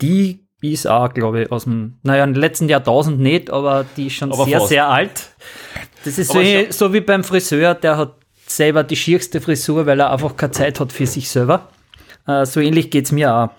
Die 0.00 0.40
ist 0.60 0.86
auch, 0.86 1.12
glaube 1.12 1.42
ich, 1.42 1.52
aus 1.52 1.64
dem, 1.64 1.98
naja, 2.02 2.24
im 2.24 2.34
letzten 2.34 2.68
Jahrtausend 2.68 3.20
nicht, 3.20 3.50
aber 3.50 3.84
die 3.96 4.06
ist 4.06 4.14
schon 4.14 4.32
aber 4.32 4.44
sehr, 4.44 4.58
fast. 4.58 4.68
sehr 4.70 4.88
alt. 4.88 5.30
Das 6.04 6.18
ist 6.18 6.32
so, 6.32 6.40
so, 6.70 6.92
wie 6.92 7.00
beim 7.00 7.24
Friseur, 7.24 7.74
der 7.74 7.96
hat 7.96 8.16
selber 8.46 8.82
die 8.82 8.96
schierste 8.96 9.40
Frisur, 9.40 9.86
weil 9.86 10.00
er 10.00 10.10
einfach 10.10 10.36
keine 10.36 10.52
Zeit 10.52 10.80
hat 10.80 10.92
für 10.92 11.06
sich 11.06 11.28
selber. 11.28 11.68
Äh, 12.26 12.46
so 12.46 12.60
ähnlich 12.60 12.90
geht 12.90 13.06
es 13.06 13.12
mir 13.12 13.34
auch. 13.34 13.50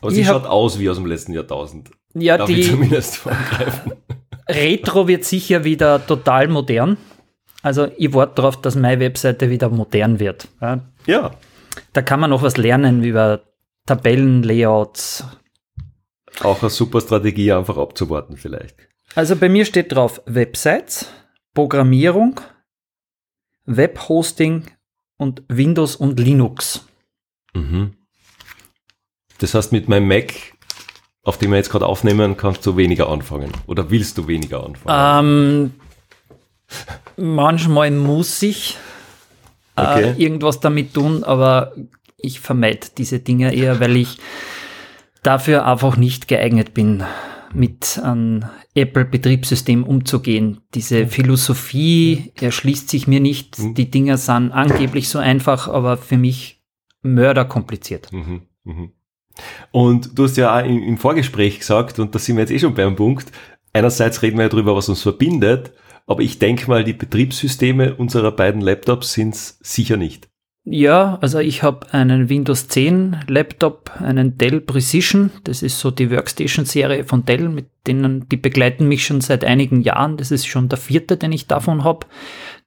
Aber 0.00 0.10
sie 0.12 0.24
schaut 0.24 0.46
aus 0.46 0.78
wie 0.78 0.88
aus 0.88 0.96
dem 0.96 1.06
letzten 1.06 1.32
Jahrtausend. 1.32 1.90
Ja, 2.14 2.38
Darf 2.38 2.48
die 2.48 2.62
zumindest 2.62 3.16
vorgreifen. 3.16 3.92
Retro 4.48 5.08
wird 5.08 5.24
sicher 5.24 5.64
wieder 5.64 6.06
total 6.06 6.48
modern. 6.48 6.96
Also 7.62 7.88
ich 7.96 8.12
warte 8.14 8.36
darauf, 8.36 8.60
dass 8.60 8.76
meine 8.76 9.00
Webseite 9.00 9.50
wieder 9.50 9.68
modern 9.68 10.20
wird. 10.20 10.48
Ja. 10.60 10.80
ja. 11.06 11.34
Da 11.92 12.02
kann 12.02 12.20
man 12.20 12.30
noch 12.30 12.42
was 12.42 12.56
lernen 12.56 13.02
über 13.02 13.42
Tabellenlayouts. 13.86 15.24
Auch 16.40 16.62
eine 16.62 16.70
super 16.70 17.00
Strategie, 17.00 17.52
einfach 17.52 17.76
abzuwarten 17.76 18.36
vielleicht. 18.36 18.76
Also 19.14 19.36
bei 19.36 19.48
mir 19.48 19.64
steht 19.64 19.92
drauf 19.92 20.22
Websites, 20.26 21.06
Programmierung, 21.54 22.40
Webhosting 23.64 24.66
und 25.16 25.42
Windows 25.48 25.96
und 25.96 26.20
Linux. 26.20 26.86
Mhm. 27.54 27.94
Das 29.38 29.54
heißt, 29.54 29.72
mit 29.72 29.88
meinem 29.88 30.08
Mac, 30.08 30.32
auf 31.28 31.36
dem 31.36 31.50
wir 31.50 31.58
jetzt 31.58 31.68
gerade 31.68 31.84
aufnehmen, 31.84 32.38
kannst 32.38 32.64
du 32.64 32.78
weniger 32.78 33.10
anfangen. 33.10 33.52
Oder 33.66 33.90
willst 33.90 34.16
du 34.16 34.26
weniger 34.26 34.64
anfangen? 34.64 35.74
Ähm, 37.18 37.34
manchmal 37.34 37.90
muss 37.90 38.40
ich 38.42 38.78
äh, 39.76 39.82
okay. 39.82 40.14
irgendwas 40.16 40.60
damit 40.60 40.94
tun, 40.94 41.24
aber 41.24 41.74
ich 42.16 42.40
vermeide 42.40 42.86
diese 42.96 43.20
Dinge 43.20 43.54
eher, 43.54 43.78
weil 43.78 43.96
ich 43.96 44.16
dafür 45.22 45.66
einfach 45.66 45.98
nicht 45.98 46.28
geeignet 46.28 46.72
bin, 46.72 47.04
mit 47.52 48.00
einem 48.02 48.46
Apple-Betriebssystem 48.74 49.84
umzugehen. 49.84 50.62
Diese 50.74 51.06
Philosophie 51.06 52.32
erschließt 52.40 52.88
sich 52.88 53.06
mir 53.06 53.20
nicht. 53.20 53.58
Mhm. 53.58 53.74
Die 53.74 53.90
Dinger 53.90 54.16
sind 54.16 54.52
angeblich 54.52 55.10
so 55.10 55.18
einfach, 55.18 55.68
aber 55.68 55.98
für 55.98 56.16
mich 56.16 56.62
mörderkompliziert. 57.02 58.12
Mhm. 58.14 58.42
Mhm. 58.64 58.92
Und 59.70 60.18
du 60.18 60.24
hast 60.24 60.36
ja 60.36 60.58
auch 60.58 60.64
im 60.64 60.96
Vorgespräch 60.96 61.58
gesagt, 61.58 61.98
und 61.98 62.14
da 62.14 62.18
sind 62.18 62.36
wir 62.36 62.42
jetzt 62.42 62.50
eh 62.50 62.58
schon 62.58 62.74
beim 62.74 62.96
Punkt, 62.96 63.32
einerseits 63.72 64.22
reden 64.22 64.38
wir 64.38 64.44
ja 64.44 64.48
darüber, 64.48 64.76
was 64.76 64.88
uns 64.88 65.02
verbindet, 65.02 65.72
aber 66.06 66.22
ich 66.22 66.38
denke 66.38 66.68
mal, 66.68 66.84
die 66.84 66.94
Betriebssysteme 66.94 67.94
unserer 67.94 68.32
beiden 68.32 68.62
Laptops 68.62 69.12
sind 69.12 69.34
es 69.34 69.58
sicher 69.60 69.96
nicht. 69.96 70.28
Ja, 70.70 71.18
also 71.22 71.38
ich 71.38 71.62
habe 71.62 71.92
einen 71.94 72.28
Windows 72.28 72.68
10 72.68 73.24
Laptop, 73.26 73.90
einen 74.00 74.36
Dell 74.36 74.60
Precision. 74.60 75.30
Das 75.44 75.62
ist 75.62 75.78
so 75.78 75.90
die 75.90 76.10
Workstation-Serie 76.10 77.04
von 77.04 77.24
Dell, 77.24 77.48
mit 77.48 77.68
denen 77.86 78.28
die 78.28 78.36
begleiten 78.36 78.86
mich 78.86 79.06
schon 79.06 79.22
seit 79.22 79.44
einigen 79.44 79.80
Jahren. 79.80 80.18
Das 80.18 80.30
ist 80.30 80.46
schon 80.46 80.68
der 80.68 80.76
vierte, 80.76 81.16
den 81.16 81.32
ich 81.32 81.46
davon 81.46 81.84
habe. 81.84 82.06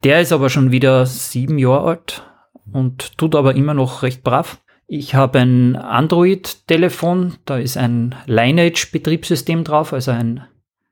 Der 0.04 0.20
ist 0.20 0.32
aber 0.32 0.50
schon 0.50 0.72
wieder 0.72 1.06
sieben 1.06 1.60
Jahre 1.60 1.90
alt 1.90 2.24
und 2.72 3.20
tut 3.20 3.36
aber 3.36 3.56
immer 3.56 3.76
noch 3.76 4.02
recht 4.02 4.24
brav. 4.24 4.60
Ich 4.94 5.16
habe 5.16 5.40
ein 5.40 5.78
Android-Telefon, 5.78 7.36
da 7.46 7.58
ist 7.58 7.78
ein 7.78 8.14
Lineage-Betriebssystem 8.26 9.64
drauf, 9.64 9.94
also 9.94 10.12
ein, 10.12 10.44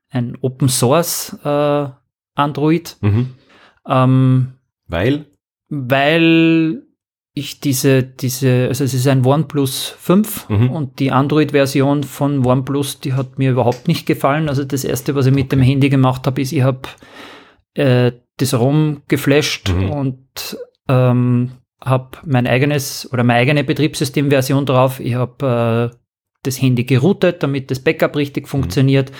ein 0.08 0.38
Open 0.40 0.70
Source 0.70 1.36
äh, 1.44 1.86
Android. 2.34 2.96
Mhm. 3.02 3.34
Ähm, 3.86 4.52
weil? 4.86 5.26
Weil 5.68 6.82
ich 7.34 7.60
diese, 7.60 8.02
diese, 8.02 8.68
also 8.68 8.84
es 8.84 8.94
ist 8.94 9.06
ein 9.06 9.22
OnePlus 9.22 9.94
5 9.98 10.48
mhm. 10.48 10.70
und 10.70 10.98
die 10.98 11.12
Android-Version 11.12 12.02
von 12.04 12.46
OnePlus, 12.46 13.00
die 13.00 13.12
hat 13.12 13.38
mir 13.38 13.50
überhaupt 13.50 13.86
nicht 13.86 14.06
gefallen. 14.06 14.48
Also 14.48 14.64
das 14.64 14.82
erste, 14.82 15.14
was 15.14 15.26
ich 15.26 15.34
mit 15.34 15.52
dem 15.52 15.60
Handy 15.60 15.90
gemacht 15.90 16.26
habe, 16.26 16.40
ist, 16.40 16.52
ich 16.52 16.62
habe 16.62 16.88
äh, 17.74 18.12
das 18.38 18.54
ROM 18.54 19.02
geflasht 19.08 19.68
mhm. 19.68 19.90
und 19.90 20.56
ähm, 20.88 21.50
habe 21.82 22.18
mein 22.24 22.46
eigenes 22.46 23.10
oder 23.12 23.24
meine 23.24 23.40
eigene 23.40 23.64
Betriebssystemversion 23.64 24.66
drauf. 24.66 25.00
Ich 25.00 25.14
habe 25.14 25.90
äh, 25.92 25.96
das 26.42 26.60
Handy 26.60 26.84
geroutet, 26.84 27.42
damit 27.42 27.70
das 27.70 27.80
Backup 27.80 28.16
richtig 28.16 28.44
mhm. 28.44 28.48
funktioniert 28.48 29.12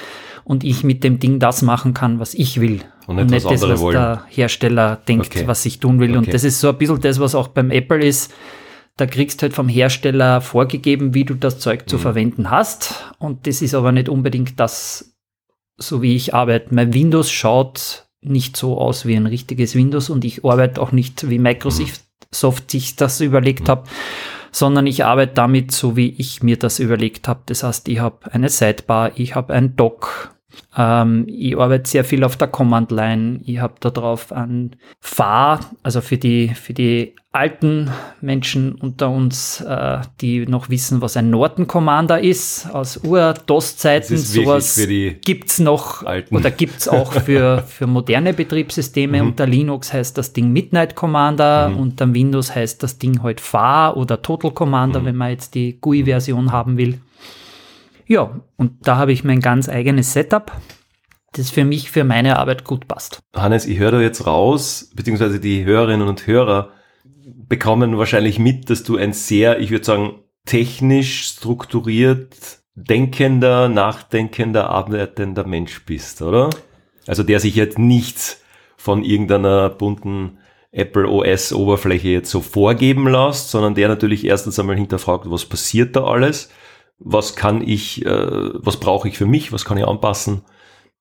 und 0.45 0.65
ich 0.65 0.85
mit 0.85 1.05
dem 1.05 1.19
Ding 1.19 1.39
das 1.39 1.63
machen 1.63 1.95
kann, 1.95 2.19
was 2.19 2.35
ich 2.35 2.61
will. 2.61 2.81
Und, 3.07 3.19
und 3.19 3.31
nicht 3.31 3.51
das, 3.51 3.63
was 3.63 3.81
wollen. 3.81 3.95
der 3.95 4.25
Hersteller 4.29 5.01
denkt, 5.07 5.35
okay. 5.35 5.47
was 5.47 5.65
ich 5.67 5.81
tun 5.81 6.01
will. 6.01 6.11
Okay. 6.11 6.19
Und 6.19 6.35
das 6.35 6.45
ist 6.45 6.61
so 6.61 6.69
ein 6.69 6.79
bisschen 6.79 7.01
das, 7.01 7.21
was 7.21 7.35
auch 7.35 7.49
beim 7.49 7.71
Apple 7.71 8.05
ist. 8.05 8.33
Da 8.97 9.07
kriegst 9.07 9.41
du 9.41 9.43
halt 9.45 9.55
vom 9.55 9.69
Hersteller 9.69 10.41
vorgegeben, 10.41 11.15
wie 11.15 11.25
du 11.25 11.35
das 11.35 11.59
Zeug 11.59 11.83
mhm. 11.83 11.87
zu 11.89 11.99
verwenden 11.99 12.51
hast. 12.51 13.15
Und 13.19 13.47
das 13.47 13.63
ist 13.63 13.75
aber 13.75 13.93
nicht 13.93 14.09
unbedingt 14.09 14.61
das, 14.61 15.17
so 15.77 16.03
wie 16.03 16.15
ich 16.15 16.35
arbeite. 16.35 16.75
Mein 16.75 16.93
Windows 16.93 17.31
schaut 17.31 18.07
nicht 18.23 18.57
so 18.57 18.79
aus 18.79 19.07
wie 19.07 19.17
ein 19.17 19.27
richtiges 19.27 19.75
Windows 19.75 20.11
und 20.11 20.25
ich 20.25 20.45
arbeite 20.45 20.81
auch 20.81 20.93
nicht 20.93 21.31
wie 21.31 21.39
Microsoft 21.39 22.03
Soft 22.33 22.71
sich 22.71 22.97
das 22.97 23.21
überlegt 23.21 23.69
habe, 23.69 23.85
sondern 24.53 24.87
ich 24.87 25.05
arbeite 25.05 25.35
damit 25.35 25.73
so, 25.73 25.97
wie 25.97 26.15
ich 26.19 26.43
mir 26.43 26.59
das 26.59 26.79
überlegt 26.79 27.29
habe. 27.29 27.41
Das 27.47 27.63
heißt, 27.63 27.89
ich 27.89 28.01
habe 28.01 28.33
eine 28.33 28.49
Sidebar, 28.49 29.13
ich 29.17 29.35
habe 29.35 29.53
ein 29.53 29.77
Dock, 29.77 30.35
ähm, 30.77 31.25
ich 31.29 31.59
arbeite 31.59 31.89
sehr 31.89 32.05
viel 32.05 32.25
auf 32.25 32.37
der 32.37 32.49
Command 32.49 32.91
Line. 32.91 33.41
Ich 33.45 33.59
habe 33.59 33.75
da 33.81 33.91
drauf 33.91 34.33
ein 34.33 34.77
FAR, 35.01 35.61
also 35.83 36.01
für 36.01 36.19
die, 36.19 36.49
für 36.49 36.73
die 36.73 37.15
alten 37.33 37.89
Menschen 38.21 38.75
unter 38.75 39.09
uns, 39.09 39.61
äh, 39.61 39.99
die 40.21 40.47
noch 40.47 40.69
wissen, 40.69 41.01
was 41.01 41.17
ein 41.17 41.31
Norton 41.31 41.69
Commander 41.69 42.21
ist, 42.21 42.69
aus 42.73 43.05
Ur-DOS-Zeiten. 43.05 44.17
Sowas 44.17 44.81
gibt's 45.25 45.61
noch 45.61 46.05
alten. 46.05 46.35
oder 46.35 46.51
gibt's 46.51 46.89
auch 46.89 47.13
für, 47.13 47.63
für 47.69 47.87
moderne 47.87 48.35
Betriebssysteme. 48.35 49.23
Mhm. 49.23 49.29
Unter 49.29 49.47
Linux 49.47 49.93
heißt 49.93 50.19
das 50.19 50.33
Ding 50.33 50.53
Midnight 50.53 50.97
Commander, 50.97 51.69
mhm. 51.69 51.77
unter 51.79 52.13
Windows 52.13 52.55
heißt 52.55 52.83
das 52.83 52.99
Ding 52.99 53.23
halt 53.23 53.41
FAR 53.41 53.97
oder 53.97 54.23
Total 54.23 54.51
Commander, 54.51 55.01
mhm. 55.01 55.05
wenn 55.07 55.17
man 55.17 55.31
jetzt 55.31 55.55
die 55.55 55.79
GUI-Version 55.81 56.51
haben 56.51 56.77
will. 56.79 56.99
Ja, 58.11 58.41
und 58.57 58.89
da 58.89 58.97
habe 58.97 59.13
ich 59.13 59.23
mein 59.23 59.39
ganz 59.39 59.69
eigenes 59.69 60.13
Setup, 60.15 60.51
das 61.33 61.49
für 61.49 61.65
mich, 61.65 61.93
für 61.93 62.03
meine 62.03 62.41
Arbeit 62.41 62.65
gut 62.65 62.89
passt. 62.89 63.21
Hannes, 63.37 63.67
ich 63.67 63.79
höre 63.79 63.93
da 63.93 64.01
jetzt 64.01 64.27
raus, 64.27 64.91
beziehungsweise 64.97 65.39
die 65.39 65.65
Hörerinnen 65.65 66.09
und 66.09 66.27
Hörer 66.27 66.71
bekommen 67.25 67.99
wahrscheinlich 67.99 68.41
mit, 68.41 68.69
dass 68.69 68.83
du 68.83 68.97
ein 68.97 69.13
sehr, 69.13 69.61
ich 69.61 69.71
würde 69.71 69.85
sagen, 69.85 70.25
technisch 70.45 71.23
strukturiert 71.23 72.35
denkender, 72.75 73.69
nachdenkender, 73.69 74.71
arbeitender 74.71 75.47
Mensch 75.47 75.85
bist, 75.85 76.21
oder? 76.21 76.51
Also 77.07 77.23
der 77.23 77.39
sich 77.39 77.55
jetzt 77.55 77.79
nichts 77.79 78.43
von 78.77 79.05
irgendeiner 79.05 79.69
bunten 79.69 80.39
Apple 80.73 81.09
OS 81.09 81.53
Oberfläche 81.53 82.09
jetzt 82.09 82.31
so 82.33 82.41
vorgeben 82.41 83.07
lässt, 83.07 83.51
sondern 83.51 83.77
der 83.77 83.87
natürlich 83.87 84.25
erstens 84.25 84.59
einmal 84.59 84.77
hinterfragt, 84.77 85.31
was 85.31 85.45
passiert 85.45 85.95
da 85.95 86.03
alles 86.03 86.51
was 87.01 87.35
kann 87.35 87.63
ich, 87.67 88.05
äh, 88.07 88.11
was 88.55 88.77
brauche 88.79 89.09
ich 89.09 89.17
für 89.19 89.27
mich, 89.27 89.53
was 89.53 89.65
kann 89.65 89.79
ich 89.79 89.87
anpassen. 89.87 90.43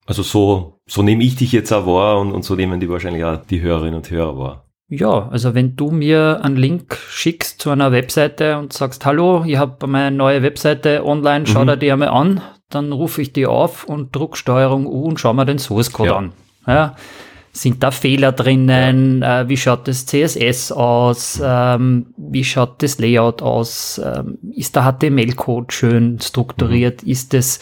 Also 0.06 0.24
so, 0.24 0.80
so 0.88 1.04
nehme 1.04 1.24
ich 1.24 1.36
dich 1.36 1.52
jetzt 1.52 1.72
auch 1.72 1.86
wahr 1.86 2.20
und, 2.20 2.32
und 2.32 2.44
so 2.44 2.56
nehmen 2.56 2.80
die 2.80 2.90
wahrscheinlich 2.90 3.24
auch 3.24 3.38
die 3.46 3.62
Hörerinnen 3.62 3.96
und 3.96 4.10
Hörer 4.10 4.38
wahr. 4.38 4.66
Ja, 4.88 5.30
also 5.30 5.54
wenn 5.54 5.76
du 5.76 5.92
mir 5.92 6.40
einen 6.44 6.56
Link 6.56 6.98
schickst 7.10 7.62
zu 7.62 7.70
einer 7.70 7.92
Webseite 7.92 8.58
und 8.58 8.74
sagst, 8.74 9.06
hallo, 9.06 9.44
ich 9.46 9.58
habe 9.58 9.86
meine 9.86 10.16
neue 10.16 10.42
Webseite 10.42 11.06
online, 11.06 11.46
schau 11.46 11.62
Mhm. 11.64 11.68
dir 11.68 11.78
die 11.78 11.92
einmal 11.92 12.08
an, 12.08 12.42
dann 12.72 12.92
rufe 12.92 13.22
ich 13.22 13.32
die 13.32 13.46
auf 13.46 13.84
und 13.84 14.16
druck 14.16 14.36
Steuerung 14.36 14.88
U 14.88 15.04
und 15.06 15.20
schau 15.20 15.34
mir 15.34 15.46
den 15.46 15.60
Source 15.60 15.92
Code 15.92 16.10
Ja. 16.10 16.16
an. 16.18 16.32
Ja, 16.66 16.96
sind 17.52 17.84
da 17.84 17.92
Fehler 17.92 18.32
drinnen? 18.32 19.22
Äh, 19.22 19.50
wie 19.50 19.58
schaut 19.58 19.88
das 19.88 20.06
CSS 20.06 20.72
aus? 20.72 21.42
Ähm, 21.44 22.08
wie 22.18 22.44
schaut 22.44 22.82
das 22.84 23.00
Layout 23.00 23.42
aus? 23.42 24.00
Ähm, 24.04 24.38
ist 24.56 24.76
der 24.76 24.84
HTML-Code 24.84 25.74
schön 25.74 26.20
strukturiert? 26.20 27.04
Ist 27.04 27.34
das 27.34 27.60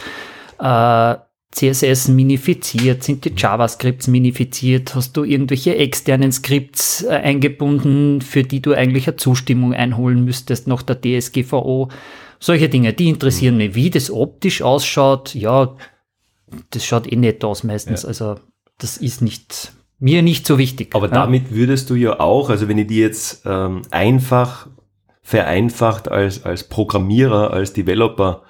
äh, 0.59 1.15
CSS 1.51 2.09
minifiziert? 2.09 3.03
Sind 3.03 3.25
die 3.25 3.33
JavaScripts 3.35 4.07
minifiziert? 4.07 4.93
Hast 4.93 5.15
du 5.15 5.23
irgendwelche 5.23 5.75
externen 5.77 6.31
Skripts 6.31 7.03
äh, 7.03 7.09
eingebunden, 7.09 8.21
für 8.21 8.43
die 8.43 8.61
du 8.61 8.73
eigentlich 8.73 9.07
eine 9.07 9.17
Zustimmung 9.17 9.73
einholen 9.73 10.23
müsstest 10.23 10.67
nach 10.67 10.83
der 10.83 11.01
DSGVO? 11.01 11.89
Solche 12.39 12.69
Dinge, 12.69 12.93
die 12.93 13.09
interessieren 13.09 13.57
mich. 13.57 13.73
Wie 13.73 13.89
das 13.89 14.11
optisch 14.11 14.61
ausschaut, 14.61 15.33
ja, 15.33 15.75
das 16.69 16.85
schaut 16.85 17.11
eh 17.11 17.15
nett 17.15 17.43
aus 17.43 17.63
meistens. 17.63 18.03
Ja. 18.03 18.09
Also 18.09 18.35
das 18.77 18.97
ist 18.97 19.21
nicht 19.21 19.73
mir 19.99 20.21
nicht 20.21 20.45
so 20.45 20.57
wichtig. 20.57 20.95
Aber 20.95 21.07
ja. 21.07 21.13
damit 21.13 21.53
würdest 21.53 21.89
du 21.89 21.95
ja 21.95 22.19
auch, 22.19 22.49
also 22.49 22.67
wenn 22.67 22.77
ich 22.77 22.87
die 22.87 22.99
jetzt 22.99 23.43
ähm, 23.45 23.81
einfach 23.91 24.67
vereinfacht 25.21 26.09
als, 26.09 26.45
als 26.45 26.63
Programmierer, 26.63 27.51
als 27.51 27.73
Developer 27.73 28.43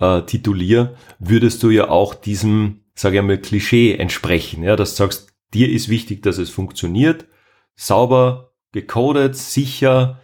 äh, 0.00 0.22
tituliere, 0.22 0.96
würdest 1.18 1.62
du 1.62 1.70
ja 1.70 1.88
auch 1.88 2.14
diesem, 2.14 2.84
sage 2.94 3.18
ich 3.18 3.22
mal, 3.22 3.38
Klischee 3.38 3.94
entsprechen. 3.94 4.62
Ja, 4.62 4.76
dass 4.76 4.92
du 4.92 5.04
sagst, 5.04 5.32
dir 5.52 5.70
ist 5.70 5.88
wichtig, 5.88 6.22
dass 6.22 6.38
es 6.38 6.50
funktioniert, 6.50 7.26
sauber, 7.74 8.52
gecodet, 8.72 9.36
sicher, 9.36 10.20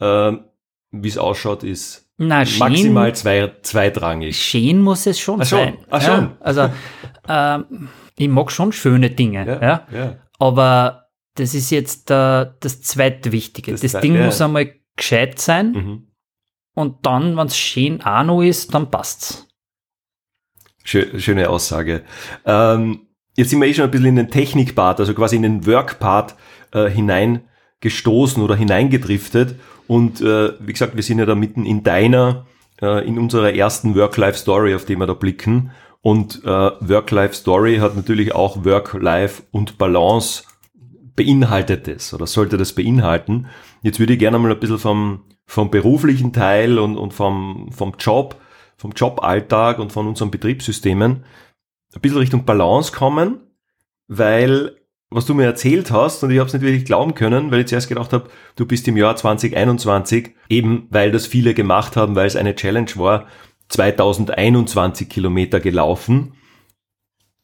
ähm, 0.00 0.44
wie 0.90 1.08
es 1.08 1.18
ausschaut, 1.18 1.62
ist 1.62 2.09
Na, 2.22 2.44
schön, 2.44 2.58
maximal 2.58 3.14
zwei, 3.14 3.50
zweitrangig. 3.62 4.36
schön 4.36 4.82
muss 4.82 5.06
es 5.06 5.18
schon 5.18 5.40
Ach 5.40 5.46
schon, 5.46 5.58
sein. 5.58 5.78
ach 5.88 6.02
ja, 6.02 6.16
schon. 6.16 6.30
also 6.40 6.70
ähm, 7.28 7.88
ich 8.18 8.28
mag 8.28 8.52
schon 8.52 8.72
schöne 8.72 9.08
Dinge, 9.10 9.46
ja, 9.46 9.86
ja. 9.90 10.16
aber 10.38 11.06
das 11.36 11.54
ist 11.54 11.70
jetzt 11.70 12.10
äh, 12.10 12.46
das 12.60 12.82
zweitwichtige. 12.82 13.72
Das 13.72 13.80
Das, 13.80 13.92
zweit- 13.92 14.02
Ding 14.04 14.16
ja. 14.16 14.26
muss 14.26 14.40
einmal 14.42 14.70
gescheit 14.96 15.38
sein 15.38 15.72
Mhm. 15.72 16.06
und 16.74 17.06
dann, 17.06 17.38
wenn 17.38 17.46
es 17.46 17.56
schön 17.56 18.02
auch 18.02 18.22
noch 18.24 18.42
ist, 18.42 18.74
dann 18.74 18.90
passt's. 18.90 19.48
Schö- 20.84 21.18
Schöne 21.18 21.48
Aussage. 21.48 22.02
Ähm, 22.44 23.06
jetzt 23.36 23.48
sind 23.48 23.60
wir 23.62 23.68
eh 23.68 23.72
schon 23.72 23.84
ein 23.84 23.90
bisschen 23.90 24.06
in 24.08 24.16
den 24.16 24.30
Technikpart, 24.30 25.00
also 25.00 25.14
quasi 25.14 25.36
in 25.36 25.42
den 25.42 25.66
Workpart 25.66 26.34
äh, 26.72 26.90
hineingestoßen 26.90 28.42
oder 28.42 28.56
hineingedriftet. 28.56 29.54
Und 29.90 30.20
äh, 30.20 30.52
wie 30.60 30.72
gesagt, 30.72 30.94
wir 30.94 31.02
sind 31.02 31.18
ja 31.18 31.26
da 31.26 31.34
mitten 31.34 31.66
in 31.66 31.82
deiner, 31.82 32.46
äh, 32.80 33.04
in 33.04 33.18
unserer 33.18 33.52
ersten 33.52 33.96
Work-Life-Story, 33.96 34.72
auf 34.76 34.84
die 34.84 34.94
wir 34.94 35.08
da 35.08 35.14
blicken. 35.14 35.72
Und 36.00 36.44
äh, 36.44 36.48
Work-Life-Story 36.48 37.78
hat 37.78 37.96
natürlich 37.96 38.32
auch 38.32 38.64
Work-Life 38.64 39.42
und 39.50 39.78
Balance 39.78 40.44
beinhaltet 41.16 41.88
es 41.88 42.14
oder 42.14 42.28
sollte 42.28 42.56
das 42.56 42.72
beinhalten. 42.72 43.48
Jetzt 43.82 43.98
würde 43.98 44.12
ich 44.12 44.20
gerne 44.20 44.38
mal 44.38 44.52
ein 44.52 44.60
bisschen 44.60 44.78
vom, 44.78 45.24
vom 45.44 45.72
beruflichen 45.72 46.32
Teil 46.32 46.78
und, 46.78 46.96
und 46.96 47.12
vom, 47.12 47.72
vom 47.72 47.94
Job, 47.98 48.36
vom 48.76 48.92
Joballtag 48.92 49.80
und 49.80 49.90
von 49.90 50.06
unseren 50.06 50.30
Betriebssystemen 50.30 51.24
ein 51.92 52.00
bisschen 52.00 52.18
Richtung 52.18 52.44
Balance 52.44 52.92
kommen, 52.92 53.40
weil 54.06 54.76
was 55.10 55.26
du 55.26 55.34
mir 55.34 55.44
erzählt 55.44 55.90
hast, 55.90 56.22
und 56.22 56.30
ich 56.30 56.38
habe 56.38 56.46
es 56.46 56.52
nicht 56.52 56.62
wirklich 56.62 56.84
glauben 56.84 57.14
können, 57.14 57.50
weil 57.50 57.60
ich 57.60 57.66
zuerst 57.66 57.88
gedacht 57.88 58.12
habe, 58.12 58.30
du 58.54 58.64
bist 58.64 58.86
im 58.86 58.96
Jahr 58.96 59.16
2021, 59.16 60.30
eben 60.48 60.86
weil 60.90 61.10
das 61.10 61.26
viele 61.26 61.52
gemacht 61.52 61.96
haben, 61.96 62.14
weil 62.14 62.26
es 62.26 62.36
eine 62.36 62.54
Challenge 62.54 62.90
war, 62.94 63.26
2021 63.68 65.08
Kilometer 65.08 65.60
gelaufen. 65.60 66.34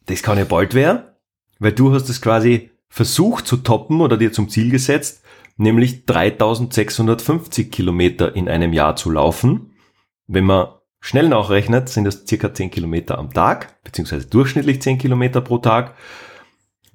Das 0.06 0.22
kann 0.22 0.38
ja 0.38 0.44
bald 0.44 0.74
werden, 0.74 1.02
weil 1.58 1.72
du 1.72 1.92
hast 1.92 2.08
es 2.08 2.20
quasi 2.20 2.70
versucht 2.88 3.46
zu 3.46 3.58
toppen 3.58 4.00
oder 4.00 4.16
dir 4.16 4.32
zum 4.32 4.48
Ziel 4.48 4.70
gesetzt, 4.70 5.24
nämlich 5.56 6.06
3650 6.06 7.70
Kilometer 7.72 8.34
in 8.36 8.48
einem 8.48 8.72
Jahr 8.72 8.94
zu 8.94 9.10
laufen. 9.10 9.72
Wenn 10.28 10.44
man 10.44 10.68
schnell 11.00 11.28
nachrechnet, 11.28 11.88
sind 11.88 12.04
das 12.04 12.24
circa 12.26 12.54
10 12.54 12.70
Kilometer 12.70 13.18
am 13.18 13.32
Tag, 13.32 13.82
beziehungsweise 13.82 14.26
durchschnittlich 14.26 14.82
10 14.82 14.98
Kilometer 14.98 15.40
pro 15.40 15.58
Tag. 15.58 15.94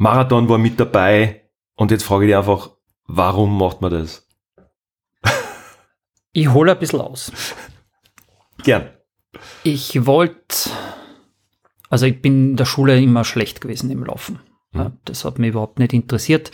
Marathon 0.01 0.49
war 0.49 0.57
mit 0.57 0.79
dabei 0.79 1.43
und 1.75 1.91
jetzt 1.91 2.01
frage 2.01 2.25
ich 2.25 2.29
dich 2.29 2.35
einfach, 2.35 2.71
warum 3.05 3.55
macht 3.55 3.81
man 3.81 3.91
das? 3.91 4.27
Ich 6.33 6.51
hole 6.51 6.71
ein 6.71 6.79
bisschen 6.79 7.01
aus. 7.01 7.31
Gern. 8.63 8.89
Ich 9.63 10.07
wollte, 10.07 10.71
also 11.89 12.07
ich 12.07 12.19
bin 12.19 12.51
in 12.51 12.57
der 12.57 12.65
Schule 12.65 12.99
immer 12.99 13.23
schlecht 13.23 13.61
gewesen 13.61 13.91
im 13.91 14.03
Laufen. 14.03 14.39
Mhm. 14.71 14.93
das 15.05 15.23
hat 15.23 15.37
mich 15.37 15.49
überhaupt 15.49 15.77
nicht 15.77 15.93
interessiert. 15.93 16.49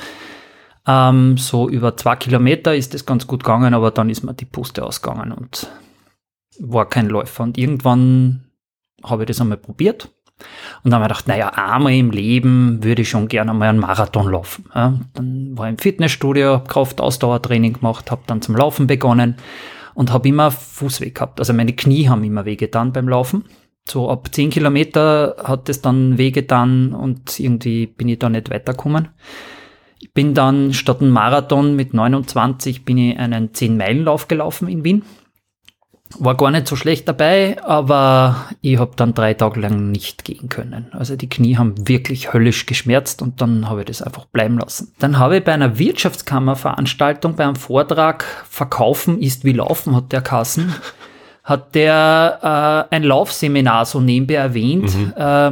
Ähm, 0.85 1.37
so 1.37 1.69
über 1.69 1.95
zwei 1.95 2.17
Kilometer 2.17 2.75
ist 2.75 2.93
das 2.93 3.05
ganz 3.05 3.27
gut 3.27 3.45
gegangen, 3.45 3.73
aber 3.73 3.91
dann 3.91 4.09
ist 4.09 4.23
mir 4.23 4.33
die 4.33 4.43
Puste 4.43 4.83
ausgegangen 4.83 5.31
und 5.31 5.71
war 6.59 6.89
kein 6.89 7.07
Läufer. 7.07 7.43
Und 7.43 7.57
irgendwann 7.57 8.51
habe 9.03 9.23
ich 9.23 9.27
das 9.27 9.39
einmal 9.39 9.57
probiert 9.57 10.09
und 10.83 10.91
dann 10.91 11.01
habe 11.01 11.05
ich 11.05 11.17
gedacht, 11.17 11.27
naja, 11.27 11.49
einmal 11.49 11.93
im 11.93 12.11
Leben 12.11 12.83
würde 12.83 13.01
ich 13.01 13.09
schon 13.09 13.27
gerne 13.27 13.53
mal 13.53 13.69
einen 13.69 13.79
Marathon 13.79 14.31
laufen. 14.31 14.65
Ja, 14.73 14.99
dann 15.13 15.57
war 15.57 15.65
ich 15.65 15.71
im 15.71 15.77
Fitnessstudio, 15.77 16.53
habe 16.53 16.67
Kraft-Ausdauertraining 16.67 17.73
gemacht, 17.73 18.11
habe 18.11 18.21
dann 18.27 18.41
zum 18.41 18.55
Laufen 18.55 18.87
begonnen 18.87 19.35
und 19.95 20.13
habe 20.13 20.27
immer 20.27 20.51
Fußweh 20.51 21.09
gehabt. 21.09 21.39
Also 21.39 21.53
meine 21.53 21.73
Knie 21.73 22.07
haben 22.07 22.23
immer 22.23 22.45
wehgetan 22.45 22.93
beim 22.93 23.09
Laufen. 23.09 23.45
So 23.89 24.09
ab 24.11 24.29
10 24.31 24.49
Kilometer 24.49 25.37
hat 25.43 25.69
es 25.69 25.81
dann 25.81 26.17
wehgetan 26.17 26.93
und 26.93 27.39
irgendwie 27.39 27.87
bin 27.87 28.09
ich 28.09 28.19
da 28.19 28.29
nicht 28.29 28.49
weitergekommen. 28.49 29.09
Ich 29.99 30.13
bin 30.13 30.33
dann 30.33 30.73
statt 30.73 31.01
einem 31.01 31.11
Marathon 31.11 31.75
mit 31.75 31.93
29 31.93 32.85
bin 32.85 32.97
ich 32.97 33.17
einen 33.17 33.49
10-Meilen-Lauf 33.49 34.27
gelaufen 34.27 34.67
in 34.67 34.83
Wien. 34.83 35.03
War 36.19 36.35
gar 36.35 36.51
nicht 36.51 36.67
so 36.67 36.75
schlecht 36.75 37.07
dabei, 37.07 37.61
aber 37.63 38.47
ich 38.61 38.79
habe 38.79 38.93
dann 38.95 39.13
drei 39.13 39.33
Tage 39.33 39.59
lang 39.59 39.91
nicht 39.91 40.23
gehen 40.23 40.47
können. 40.47 40.87
Also 40.91 41.15
die 41.15 41.29
Knie 41.29 41.57
haben 41.57 41.87
wirklich 41.87 42.33
höllisch 42.33 42.65
geschmerzt 42.65 43.21
und 43.21 43.41
dann 43.41 43.69
habe 43.69 43.81
ich 43.81 43.87
das 43.87 44.01
einfach 44.01 44.25
bleiben 44.25 44.57
lassen. 44.57 44.93
Dann 44.99 45.19
habe 45.19 45.37
ich 45.37 45.43
bei 45.43 45.53
einer 45.53 45.77
Wirtschaftskammerveranstaltung, 45.77 47.35
bei 47.35 47.43
einem 47.43 47.57
Vortrag 47.57 48.23
Verkaufen 48.49 49.19
ist 49.21 49.43
wie 49.43 49.53
Laufen, 49.53 49.95
hat 49.95 50.11
der 50.11 50.21
Kassen, 50.21 50.73
hat 51.43 51.75
der 51.75 52.87
äh, 52.89 52.95
ein 52.95 53.03
Laufseminar 53.03 53.85
so 53.85 53.99
nebenbei 53.99 54.35
erwähnt 54.35 54.95
äh, 55.15 55.51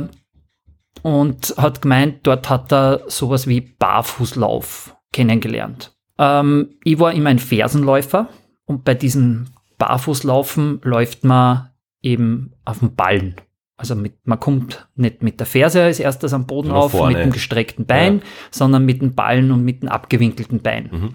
und 1.01 1.53
hat 1.57 1.81
gemeint, 1.81 2.19
dort 2.23 2.49
hat 2.49 2.71
er 2.71 3.01
sowas 3.07 3.45
wie 3.47 3.61
Barfußlauf 3.61 4.95
kennengelernt. 5.11 5.95
Ähm, 6.17 6.69
ich 6.83 6.97
war 6.99 7.13
immer 7.13 7.29
ein 7.29 7.39
Fersenläufer 7.39 8.29
und 8.65 8.83
bei 8.83 8.93
diesem 8.93 9.47
Barfußlaufen 9.77 10.81
läuft 10.83 11.23
man 11.23 11.69
eben 12.01 12.53
auf 12.63 12.79
dem 12.79 12.95
Ballen. 12.95 13.35
Also 13.77 13.95
mit, 13.95 14.15
man 14.25 14.39
kommt 14.39 14.87
nicht 14.95 15.21
mit 15.21 15.39
der 15.39 15.47
Ferse 15.47 15.83
als 15.83 15.99
erstes 15.99 16.33
am 16.33 16.45
Boden 16.45 16.71
auf, 16.71 16.91
vorne. 16.91 17.13
mit 17.13 17.25
dem 17.25 17.31
gestreckten 17.31 17.85
Bein, 17.85 18.21
sondern 18.49 18.85
mit 18.85 19.01
dem 19.01 19.15
Ballen 19.15 19.51
und 19.51 19.65
mit 19.65 19.83
dem 19.83 19.89
abgewinkelten 19.89 20.61
Bein. 20.61 20.89
Mhm. 20.91 21.09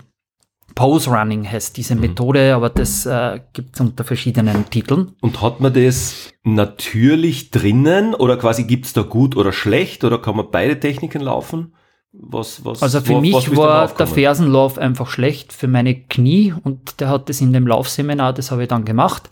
Pose 0.75 1.11
Running 1.11 1.51
heißt 1.51 1.77
diese 1.77 1.97
Methode, 1.97 2.55
aber 2.55 2.71
das 2.71 3.05
äh, 3.07 3.41
gibt 3.53 3.75
es 3.75 3.81
unter 3.81 4.05
verschiedenen 4.05 4.69
Titeln. 4.71 5.13
Und 5.21 5.43
hat 5.43 5.61
man 5.61 5.73
das 5.73 6.33
natürlich 6.45 7.51
drinnen 7.51 8.15
oder 8.15 8.37
quasi 8.37 8.65
gibt's 8.65 8.93
da 8.93 9.03
gut 9.03 9.37
oder 9.37 9.53
schlecht 9.53 10.05
oder 10.05 10.19
kann 10.19 10.37
man 10.37 10.51
beide 10.51 10.79
Techniken 10.79 11.23
laufen? 11.23 11.75
Was, 12.13 12.65
was, 12.65 12.83
Also 12.83 13.01
für 13.01 13.15
wo- 13.15 13.21
mich 13.21 13.57
war 13.57 13.87
der? 13.89 14.07
Fersenlauf 14.07 14.79
einfach 14.79 15.09
schlecht 15.09 15.53
für 15.53 15.69
meine 15.69 15.95
Knie 15.95 16.53
und 16.65 17.01
der 17.01 17.09
hat 17.09 17.29
das 17.29 17.41
in 17.41 17.53
dem 17.53 17.67
Laufseminar, 17.67 18.33
das 18.33 18.51
habe 18.51 18.63
ich 18.63 18.69
dann 18.69 18.85
gemacht, 18.85 19.31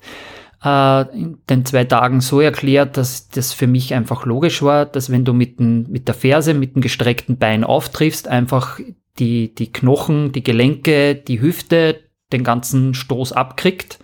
äh, 0.64 1.02
in 1.16 1.38
den 1.50 1.64
zwei 1.64 1.84
Tagen 1.84 2.20
so 2.20 2.40
erklärt, 2.40 2.96
dass 2.96 3.28
das 3.30 3.52
für 3.52 3.66
mich 3.66 3.94
einfach 3.94 4.26
logisch 4.26 4.62
war, 4.62 4.86
dass 4.86 5.10
wenn 5.10 5.24
du 5.24 5.32
mit, 5.32 5.58
dem, 5.58 5.86
mit 5.88 6.06
der 6.06 6.14
Ferse, 6.14 6.54
mit 6.54 6.76
dem 6.76 6.82
gestreckten 6.82 7.36
Bein 7.36 7.64
auftriffst, 7.64 8.28
einfach 8.28 8.78
die, 9.18 9.52
die 9.54 9.72
Knochen, 9.72 10.30
die 10.30 10.44
Gelenke, 10.44 11.16
die 11.16 11.40
Hüfte 11.40 12.00
den 12.32 12.44
ganzen 12.44 12.94
Stoß 12.94 13.32
abkriegt. 13.32 13.98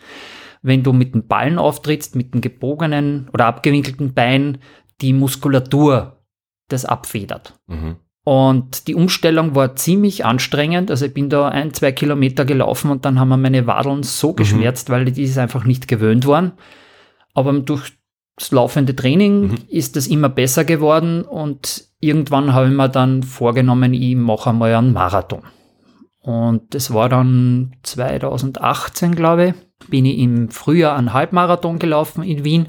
Wenn 0.62 0.82
du 0.82 0.92
mit 0.92 1.14
dem 1.14 1.26
Ballen 1.28 1.58
auftrittst, 1.58 2.16
mit 2.16 2.34
dem 2.34 2.40
gebogenen 2.40 3.28
oder 3.32 3.46
abgewinkelten 3.46 4.14
Bein, 4.14 4.58
die 5.02 5.12
Muskulatur 5.12 6.22
das 6.68 6.84
abfedert. 6.86 7.54
Mhm. 7.66 7.96
Und 8.24 8.88
die 8.88 8.94
Umstellung 8.94 9.54
war 9.54 9.76
ziemlich 9.76 10.24
anstrengend. 10.24 10.90
Also 10.90 11.04
ich 11.04 11.12
bin 11.14 11.28
da 11.28 11.48
ein, 11.48 11.74
zwei 11.74 11.92
Kilometer 11.92 12.46
gelaufen 12.46 12.90
und 12.90 13.04
dann 13.04 13.20
haben 13.20 13.28
mir 13.28 13.36
meine 13.36 13.66
Wadeln 13.66 14.02
so 14.02 14.32
geschmerzt, 14.32 14.88
weil 14.88 15.04
die 15.04 15.24
es 15.24 15.36
einfach 15.36 15.64
nicht 15.64 15.88
gewöhnt 15.88 16.26
waren. 16.26 16.52
Aber 17.34 17.52
durch 17.52 17.92
das 18.36 18.50
laufende 18.50 18.96
Training 18.96 19.42
Mhm. 19.42 19.54
ist 19.68 19.94
das 19.96 20.06
immer 20.06 20.28
besser 20.30 20.64
geworden 20.64 21.22
und 21.22 21.84
irgendwann 22.00 22.54
habe 22.54 22.66
ich 22.68 22.72
mir 22.72 22.88
dann 22.88 23.22
vorgenommen, 23.22 23.92
ich 23.94 24.16
mache 24.16 24.50
einmal 24.50 24.74
einen 24.74 24.92
Marathon. 24.94 25.42
Und 26.20 26.74
das 26.74 26.92
war 26.94 27.10
dann 27.10 27.76
2018, 27.82 29.14
glaube 29.14 29.48
ich, 29.48 29.88
bin 29.88 30.06
ich 30.06 30.18
im 30.18 30.48
Frühjahr 30.48 30.96
einen 30.96 31.12
Halbmarathon 31.12 31.78
gelaufen 31.78 32.22
in 32.22 32.44
Wien. 32.44 32.68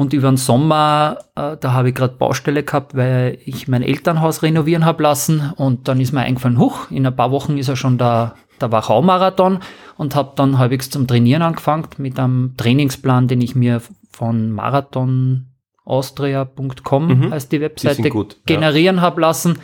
Und 0.00 0.14
über 0.14 0.30
den 0.30 0.38
Sommer, 0.38 1.18
äh, 1.36 1.58
da 1.60 1.74
habe 1.74 1.90
ich 1.90 1.94
gerade 1.94 2.14
Baustelle 2.16 2.62
gehabt, 2.62 2.96
weil 2.96 3.36
ich 3.44 3.68
mein 3.68 3.82
Elternhaus 3.82 4.42
renovieren 4.42 4.86
habe 4.86 5.02
lassen. 5.02 5.52
Und 5.56 5.88
dann 5.88 6.00
ist 6.00 6.12
mir 6.12 6.22
eingefallen, 6.22 6.58
huch, 6.58 6.90
in 6.90 7.06
ein 7.06 7.14
paar 7.14 7.30
Wochen 7.32 7.58
ist 7.58 7.66
ja 7.66 7.76
schon 7.76 7.98
der, 7.98 8.34
der 8.62 8.72
Wachau-Marathon 8.72 9.58
und 9.98 10.14
habe 10.14 10.32
dann 10.36 10.56
halbwegs 10.56 10.88
zum 10.88 11.06
Trainieren 11.06 11.42
angefangen 11.42 11.86
mit 11.98 12.18
einem 12.18 12.54
Trainingsplan, 12.56 13.28
den 13.28 13.42
ich 13.42 13.54
mir 13.54 13.82
von 14.10 14.52
marathonaustria.com 14.52 17.06
Mhm. 17.06 17.30
heißt 17.30 17.52
die 17.52 17.58
Die 17.58 17.62
Webseite 17.62 17.96
sind 17.96 18.08
gut, 18.08 18.38
ja. 18.48 18.56
generieren 18.56 19.02
habe 19.02 19.20
lassen. 19.20 19.58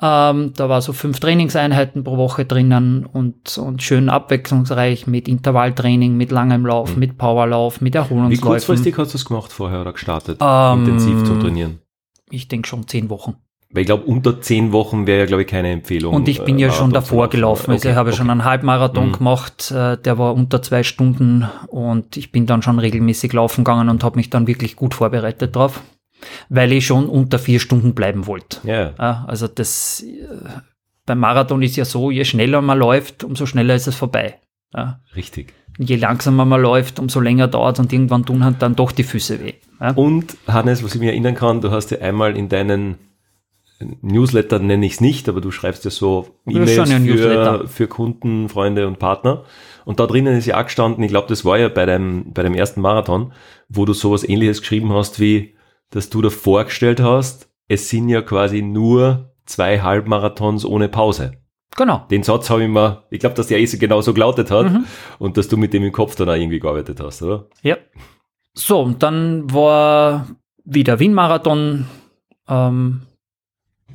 Ähm, 0.00 0.52
da 0.54 0.68
war 0.68 0.82
so 0.82 0.92
fünf 0.92 1.20
Trainingseinheiten 1.20 2.04
pro 2.04 2.18
Woche 2.18 2.44
drinnen 2.44 3.06
und, 3.06 3.56
und 3.56 3.82
schön 3.82 4.10
abwechslungsreich 4.10 5.06
mit 5.06 5.26
Intervalltraining, 5.26 6.16
mit 6.16 6.30
langem 6.30 6.66
Lauf, 6.66 6.96
mit 6.96 7.16
Powerlauf, 7.16 7.80
mit 7.80 7.94
Mhm. 7.94 7.98
Wie 7.98 8.02
Erholungsläufen. 8.02 8.42
kurzfristig 8.50 8.98
hast 8.98 9.14
du 9.14 9.18
es 9.18 9.24
gemacht 9.24 9.52
vorher 9.52 9.80
oder 9.80 9.92
gestartet, 9.94 10.38
Ähm, 10.42 10.80
intensiv 10.80 11.24
zu 11.24 11.38
trainieren? 11.38 11.78
Ich 12.30 12.48
denke 12.48 12.68
schon 12.68 12.86
zehn 12.86 13.08
Wochen. 13.08 13.36
Weil 13.72 13.80
ich 13.82 13.86
glaube, 13.86 14.04
unter 14.04 14.40
zehn 14.40 14.70
Wochen 14.72 15.06
wäre 15.06 15.20
ja, 15.20 15.26
glaube 15.26 15.42
ich, 15.42 15.48
keine 15.48 15.70
Empfehlung. 15.70 16.14
Und 16.14 16.28
ich 16.28 16.42
bin 16.44 16.58
ja 16.58 16.68
äh, 16.68 16.70
schon 16.70 16.90
Marathon 16.90 16.90
zu 16.90 16.94
davor 17.10 17.24
laufen. 17.24 17.30
gelaufen. 17.32 17.70
Also 17.72 17.80
Okay, 17.82 17.90
ich 17.92 17.96
habe 17.96 18.08
okay. 18.10 18.18
schon 18.18 18.30
einen 18.30 18.44
Halbmarathon 18.44 19.08
Mhm. 19.08 19.12
gemacht, 19.12 19.70
äh, 19.70 19.96
der 19.96 20.18
war 20.18 20.34
unter 20.34 20.60
zwei 20.62 20.82
Stunden 20.82 21.46
und 21.68 22.16
ich 22.16 22.30
bin 22.32 22.46
dann 22.46 22.62
schon 22.62 22.78
regelmäßig 22.78 23.32
laufen 23.32 23.64
gegangen 23.64 23.88
und 23.88 24.04
habe 24.04 24.16
mich 24.16 24.28
dann 24.30 24.46
wirklich 24.46 24.76
gut 24.76 24.94
vorbereitet 24.94 25.56
drauf, 25.56 25.80
weil 26.48 26.72
ich 26.72 26.86
schon 26.86 27.08
unter 27.08 27.38
vier 27.38 27.60
Stunden 27.60 27.94
bleiben 27.94 28.26
wollte. 28.26 28.58
Ja, 28.64 29.24
also 29.26 29.48
das 29.48 30.04
beim 31.06 31.20
Marathon 31.20 31.62
ist 31.62 31.76
ja 31.76 31.84
so, 31.84 32.10
je 32.10 32.24
schneller 32.24 32.60
man 32.60 32.78
läuft, 32.78 33.24
umso 33.24 33.46
schneller 33.46 33.74
ist 33.74 33.86
es 33.86 33.94
vorbei. 33.94 34.40
Richtig. 35.14 35.54
Je 35.78 35.96
langsamer 35.96 36.44
man 36.44 36.60
läuft, 36.60 36.98
umso 36.98 37.20
länger 37.20 37.48
dauert 37.48 37.78
und 37.78 37.92
irgendwann 37.92 38.24
tun 38.24 38.44
halt 38.44 38.60
dann 38.60 38.76
doch 38.76 38.92
die 38.92 39.04
Füße 39.04 39.40
weh. 39.40 39.54
Und 39.94 40.36
Hannes, 40.46 40.82
was 40.82 40.94
ich 40.94 41.00
mir 41.00 41.10
erinnern 41.10 41.34
kann, 41.34 41.60
du 41.60 41.70
hast 41.70 41.90
ja 41.90 41.98
einmal 41.98 42.36
in 42.36 42.48
deinen 42.48 42.96
Newsletter 44.00 44.58
nenne 44.58 44.86
ich 44.86 44.94
es 44.94 45.00
nicht, 45.00 45.28
aber 45.28 45.40
du 45.40 45.50
schreibst 45.50 45.84
ja 45.84 45.90
so 45.90 46.28
E-Mails 46.46 46.90
für, 46.90 47.68
für 47.68 47.88
Kunden, 47.88 48.48
Freunde 48.48 48.86
und 48.86 48.98
Partner. 48.98 49.44
Und 49.84 50.00
da 50.00 50.06
drinnen 50.06 50.36
ist 50.36 50.46
ja 50.46 50.58
auch 50.58 50.64
gestanden, 50.64 51.04
ich 51.04 51.10
glaube, 51.10 51.28
das 51.28 51.44
war 51.44 51.58
ja 51.58 51.68
bei 51.68 51.84
deinem, 51.84 52.32
bei 52.32 52.42
dem 52.42 52.54
ersten 52.54 52.80
Marathon, 52.80 53.32
wo 53.68 53.84
du 53.84 53.92
sowas 53.92 54.26
ähnliches 54.26 54.60
geschrieben 54.60 54.92
hast, 54.94 55.20
wie, 55.20 55.55
dass 55.90 56.10
du 56.10 56.22
da 56.22 56.30
vorgestellt 56.30 57.00
hast, 57.00 57.48
es 57.68 57.88
sind 57.88 58.08
ja 58.08 58.22
quasi 58.22 58.62
nur 58.62 59.32
zwei 59.44 59.80
Halbmarathons 59.80 60.64
ohne 60.64 60.88
Pause. 60.88 61.32
Genau. 61.76 62.06
Den 62.10 62.22
Satz 62.22 62.48
habe 62.50 62.62
ich 62.64 62.68
mir, 62.70 63.04
ich 63.10 63.20
glaube, 63.20 63.34
dass 63.34 63.48
der 63.48 63.58
eh 63.60 63.66
so 63.66 63.76
genauso 63.78 64.14
gelautet 64.14 64.50
hat 64.50 64.70
Mhm. 64.72 64.84
und 65.18 65.36
dass 65.36 65.48
du 65.48 65.56
mit 65.56 65.72
dem 65.74 65.84
im 65.84 65.92
Kopf 65.92 66.14
dann 66.16 66.28
auch 66.28 66.34
irgendwie 66.34 66.58
gearbeitet 66.60 67.00
hast, 67.00 67.22
oder? 67.22 67.46
Ja. 67.62 67.76
So, 68.54 68.80
und 68.80 69.02
dann 69.02 69.52
war 69.52 70.26
wieder 70.64 70.98
Wien-Marathon. 70.98 71.86
Ähm, 72.48 73.02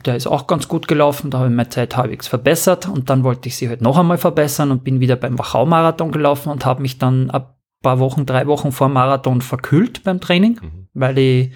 der 0.06 0.16
ist 0.16 0.28
auch 0.28 0.48
ganz 0.48 0.68
gut 0.68 0.88
gelaufen. 0.88 1.32
Da 1.32 1.40
habe 1.40 1.50
ich 1.50 1.56
meine 1.56 1.70
Zeit 1.70 1.98
halbwegs 1.98 2.28
verbessert. 2.28 2.88
Und 2.88 3.10
dann 3.10 3.24
wollte 3.24 3.48
ich 3.50 3.56
sie 3.56 3.68
halt 3.70 3.82
noch 3.82 3.98
einmal 3.98 4.18
verbessern 4.18 4.72
und 4.72 4.84
bin 4.84 5.00
wieder 5.00 5.16
beim 5.16 5.38
Wachau-Marathon 5.40 6.12
gelaufen 6.12 6.50
und 6.50 6.66
habe 6.66 6.82
mich 6.82 6.98
dann 7.00 7.32
ein 7.32 7.44
paar 7.82 8.00
Wochen, 8.00 8.26
drei 8.26 8.46
Wochen 8.48 8.72
vor 8.72 8.90
Marathon 8.90 9.42
verkühlt 9.42 10.04
beim 10.04 10.20
Training, 10.22 10.60
Mhm. 10.62 10.88
weil 10.94 11.18
ich 11.18 11.52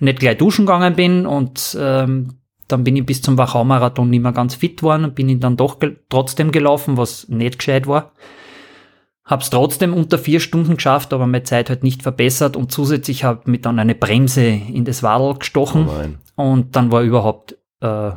nicht 0.00 0.20
gleich 0.20 0.38
duschen 0.38 0.66
gegangen 0.66 0.94
bin 0.94 1.26
und 1.26 1.76
ähm, 1.80 2.38
dann 2.68 2.84
bin 2.84 2.96
ich 2.96 3.04
bis 3.04 3.22
zum 3.22 3.36
Wachau-Marathon 3.36 4.08
nicht 4.08 4.22
mehr 4.22 4.32
ganz 4.32 4.54
fit 4.54 4.78
geworden 4.78 5.04
und 5.04 5.14
bin 5.14 5.28
ihn 5.28 5.40
dann 5.40 5.56
doch 5.56 5.78
gel 5.78 6.00
trotzdem 6.08 6.52
gelaufen, 6.52 6.96
was 6.96 7.28
nicht 7.28 7.58
gescheit 7.58 7.86
war. 7.86 8.12
Hab's 9.24 9.50
trotzdem 9.50 9.94
unter 9.94 10.18
vier 10.18 10.40
Stunden 10.40 10.76
geschafft, 10.76 11.12
aber 11.12 11.26
meine 11.26 11.44
Zeit 11.44 11.68
halt 11.68 11.84
nicht 11.84 12.02
verbessert 12.02 12.56
und 12.56 12.72
zusätzlich 12.72 13.24
habe 13.24 13.50
mir 13.50 13.58
dann 13.58 13.78
eine 13.78 13.94
Bremse 13.94 14.44
in 14.44 14.84
das 14.84 15.02
Wadel 15.02 15.38
gestochen 15.38 15.88
Oh 16.36 16.42
und 16.42 16.74
dann 16.74 16.90
war 16.90 17.02
überhaupt 17.02 17.56
äh, 17.80 18.10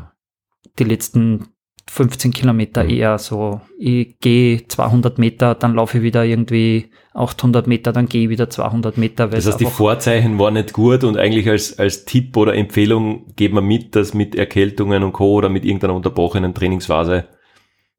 die 0.79 0.83
letzten 0.83 1.47
15 1.87 2.31
Kilometer 2.31 2.83
Mhm. 2.83 2.89
eher 2.89 3.17
so, 3.19 3.61
ich 3.77 4.19
gehe 4.19 4.67
200 4.67 5.19
Meter, 5.19 5.53
dann 5.55 5.75
laufe 5.75 5.97
ich 5.99 6.03
wieder 6.03 6.25
irgendwie 6.25 6.89
800 7.13 7.67
Meter, 7.67 7.93
dann 7.93 8.07
gehe 8.07 8.23
ich 8.23 8.29
wieder 8.29 8.49
200 8.49 8.97
Meter. 8.97 9.27
Das 9.27 9.45
heißt, 9.45 9.59
die 9.59 9.65
Vorzeichen 9.65 10.37
waren 10.39 10.55
nicht 10.55 10.73
gut 10.73 11.03
und 11.03 11.17
eigentlich 11.17 11.47
als, 11.47 11.77
als 11.77 12.03
Tipp 12.05 12.35
oder 12.37 12.55
Empfehlung 12.55 13.33
geben 13.35 13.55
wir 13.55 13.61
mit, 13.61 13.95
dass 13.95 14.13
mit 14.13 14.35
Erkältungen 14.35 15.03
und 15.03 15.13
Co. 15.13 15.33
oder 15.33 15.49
mit 15.49 15.63
irgendeiner 15.63 15.93
unterbrochenen 15.93 16.53
Trainingsphase 16.53 17.25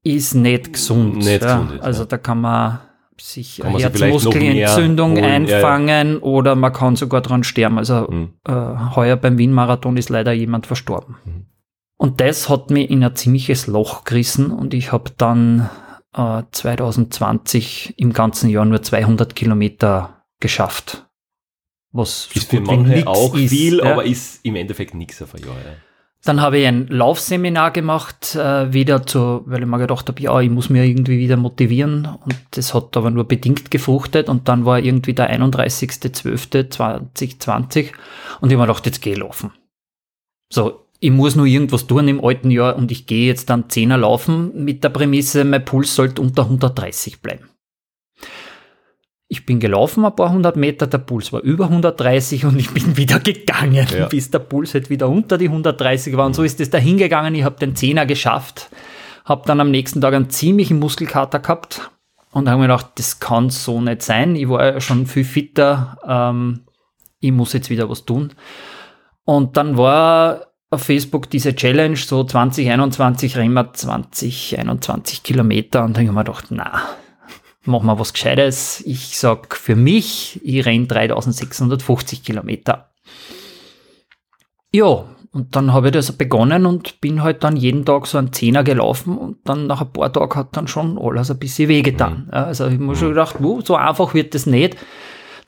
ist 0.02 0.34
nicht 0.34 0.72
gesund. 0.74 1.16
Nicht 1.18 1.42
ja. 1.42 1.54
gesund 1.60 1.72
ist, 1.78 1.82
also 1.82 2.02
ja. 2.02 2.06
da 2.06 2.18
kann 2.18 2.40
man 2.40 2.80
sich 3.18 3.58
Kann 3.58 3.66
eine 3.68 3.72
man 3.74 3.82
Herzmuskelentzündung 3.82 5.12
holen, 5.12 5.46
ja, 5.46 5.56
einfangen 5.56 6.18
oder 6.18 6.54
man 6.54 6.72
kann 6.72 6.96
sogar 6.96 7.22
dran 7.22 7.44
sterben. 7.44 7.78
Also 7.78 8.06
Mhm. 8.10 8.28
äh, 8.46 8.52
heuer 8.96 9.16
beim 9.16 9.38
Wien-Marathon 9.38 9.96
ist 9.96 10.10
leider 10.10 10.32
jemand 10.32 10.66
verstorben. 10.66 11.16
Mhm. 11.24 11.46
Und 11.98 12.20
das 12.20 12.48
hat 12.48 12.70
mich 12.70 12.90
in 12.90 13.02
ein 13.02 13.16
ziemliches 13.16 13.66
Loch 13.66 14.04
gerissen 14.04 14.50
und 14.50 14.74
ich 14.74 14.92
habe 14.92 15.10
dann 15.16 15.70
äh, 16.14 16.42
2020 16.50 17.94
im 17.96 18.12
ganzen 18.12 18.50
Jahr 18.50 18.66
nur 18.66 18.82
200 18.82 19.34
Kilometer 19.34 20.24
geschafft. 20.40 21.06
Was 21.92 22.28
ist 22.34 22.50
so 22.50 22.58
für 22.58 22.62
manche 22.62 23.06
auch 23.06 23.34
ist, 23.34 23.50
viel, 23.50 23.78
ja. 23.78 23.92
aber 23.92 24.04
ist 24.04 24.44
im 24.44 24.56
Endeffekt 24.56 24.94
nichts 24.94 25.22
auf 25.22 25.34
ein 25.34 25.40
Jahr. 25.40 25.56
Ja. 25.56 25.72
Dann 26.24 26.40
habe 26.40 26.58
ich 26.58 26.66
ein 26.66 26.88
Laufseminar 26.88 27.70
gemacht, 27.70 28.34
äh, 28.34 28.72
wieder 28.72 29.06
zu, 29.06 29.42
weil 29.46 29.60
ich 29.60 29.66
mir 29.66 29.78
gedacht 29.78 30.08
habe, 30.08 30.20
ja, 30.20 30.40
ich 30.40 30.50
muss 30.50 30.68
mir 30.68 30.82
irgendwie 30.84 31.18
wieder 31.18 31.36
motivieren 31.36 32.08
und 32.24 32.34
das 32.50 32.74
hat 32.74 32.96
aber 32.96 33.10
nur 33.10 33.28
bedingt 33.28 33.70
gefruchtet 33.70 34.28
und 34.28 34.48
dann 34.48 34.64
war 34.64 34.80
irgendwie 34.80 35.14
der 35.14 35.32
31.12.2020 35.32 37.92
und 38.40 38.50
ich 38.50 38.52
habe 38.54 38.56
mir 38.56 38.66
gedacht, 38.66 38.86
jetzt 38.86 39.00
gehe 39.00 39.12
ich 39.12 39.20
laufen. 39.20 39.52
So, 40.52 40.85
ich 41.00 41.10
muss 41.10 41.36
nur 41.36 41.46
irgendwas 41.46 41.86
tun 41.86 42.08
im 42.08 42.24
alten 42.24 42.50
Jahr 42.50 42.76
und 42.76 42.90
ich 42.90 43.06
gehe 43.06 43.26
jetzt 43.26 43.50
dann 43.50 43.68
Zehner 43.68 43.98
laufen 43.98 44.64
mit 44.64 44.82
der 44.84 44.88
Prämisse, 44.88 45.44
mein 45.44 45.64
Puls 45.64 45.94
sollte 45.94 46.22
unter 46.22 46.42
130 46.44 47.20
bleiben. 47.22 47.48
Ich 49.28 49.44
bin 49.44 49.58
gelaufen 49.58 50.04
ein 50.04 50.14
paar 50.14 50.30
hundert 50.30 50.56
Meter, 50.56 50.86
der 50.86 50.98
Puls 50.98 51.32
war 51.32 51.40
über 51.40 51.64
130 51.64 52.44
und 52.44 52.58
ich 52.60 52.70
bin 52.70 52.96
wieder 52.96 53.18
gegangen, 53.18 53.86
Ja. 53.96 54.06
bis 54.06 54.30
der 54.30 54.38
Puls 54.38 54.72
halt 54.74 54.88
wieder 54.88 55.08
unter 55.08 55.36
die 55.36 55.48
130 55.48 56.16
war. 56.16 56.26
Und 56.26 56.34
so 56.34 56.44
ist 56.44 56.60
es 56.60 56.70
da 56.70 56.78
hingegangen. 56.78 57.34
Ich 57.34 57.42
habe 57.42 57.58
den 57.58 57.74
Zehner 57.74 58.06
geschafft, 58.06 58.70
habe 59.24 59.42
dann 59.46 59.60
am 59.60 59.70
nächsten 59.72 60.00
Tag 60.00 60.14
einen 60.14 60.30
ziemlichen 60.30 60.78
Muskelkater 60.78 61.40
gehabt 61.40 61.90
und 62.30 62.48
habe 62.48 62.60
mir 62.60 62.68
gedacht, 62.68 62.92
das 62.96 63.18
kann 63.18 63.50
so 63.50 63.80
nicht 63.80 64.02
sein. 64.02 64.36
Ich 64.36 64.48
war 64.48 64.64
ja 64.64 64.80
schon 64.80 65.06
viel 65.06 65.24
fitter, 65.24 65.98
ähm, 66.06 66.60
ich 67.18 67.32
muss 67.32 67.52
jetzt 67.52 67.68
wieder 67.70 67.90
was 67.90 68.04
tun. 68.04 68.32
Und 69.24 69.56
dann 69.56 69.76
war 69.76 70.46
auf 70.70 70.82
Facebook 70.82 71.30
diese 71.30 71.54
Challenge, 71.54 71.96
so 71.96 72.24
2021 72.24 73.36
rennen 73.36 73.54
wir 73.54 73.72
20, 73.72 74.58
21 74.58 75.22
Kilometer 75.22 75.84
und 75.84 75.96
dann 75.96 76.06
habe 76.06 76.10
ich 76.10 76.12
mir 76.12 76.24
gedacht, 76.24 76.46
na, 76.50 76.82
machen 77.64 77.86
wir 77.86 77.98
was 77.98 78.12
Gescheites. 78.12 78.82
Ich 78.84 79.18
sag 79.18 79.56
für 79.56 79.76
mich, 79.76 80.40
ich 80.44 80.66
renn 80.66 80.88
3650 80.88 82.24
Kilometer. 82.24 82.90
Ja, 84.72 85.04
und 85.32 85.54
dann 85.54 85.72
habe 85.72 85.88
ich 85.88 85.92
das 85.92 86.12
begonnen 86.12 86.66
und 86.66 87.00
bin 87.00 87.22
halt 87.22 87.44
dann 87.44 87.56
jeden 87.56 87.84
Tag 87.84 88.06
so 88.06 88.18
einen 88.18 88.32
Zehner 88.32 88.64
gelaufen 88.64 89.18
und 89.18 89.38
dann 89.44 89.66
nach 89.66 89.82
ein 89.82 89.92
paar 89.92 90.12
Tagen 90.12 90.34
hat 90.34 90.56
dann 90.56 90.66
schon 90.66 90.98
alles 90.98 91.30
ein 91.30 91.38
bisschen 91.38 91.68
wehgetan. 91.68 92.28
Ja, 92.32 92.44
also 92.44 92.66
ich 92.66 92.74
habe 92.74 92.82
mir 92.82 92.96
schon 92.96 93.10
gedacht, 93.10 93.36
wow, 93.38 93.60
so 93.64 93.76
einfach 93.76 94.14
wird 94.14 94.34
das 94.34 94.46
nicht. 94.46 94.76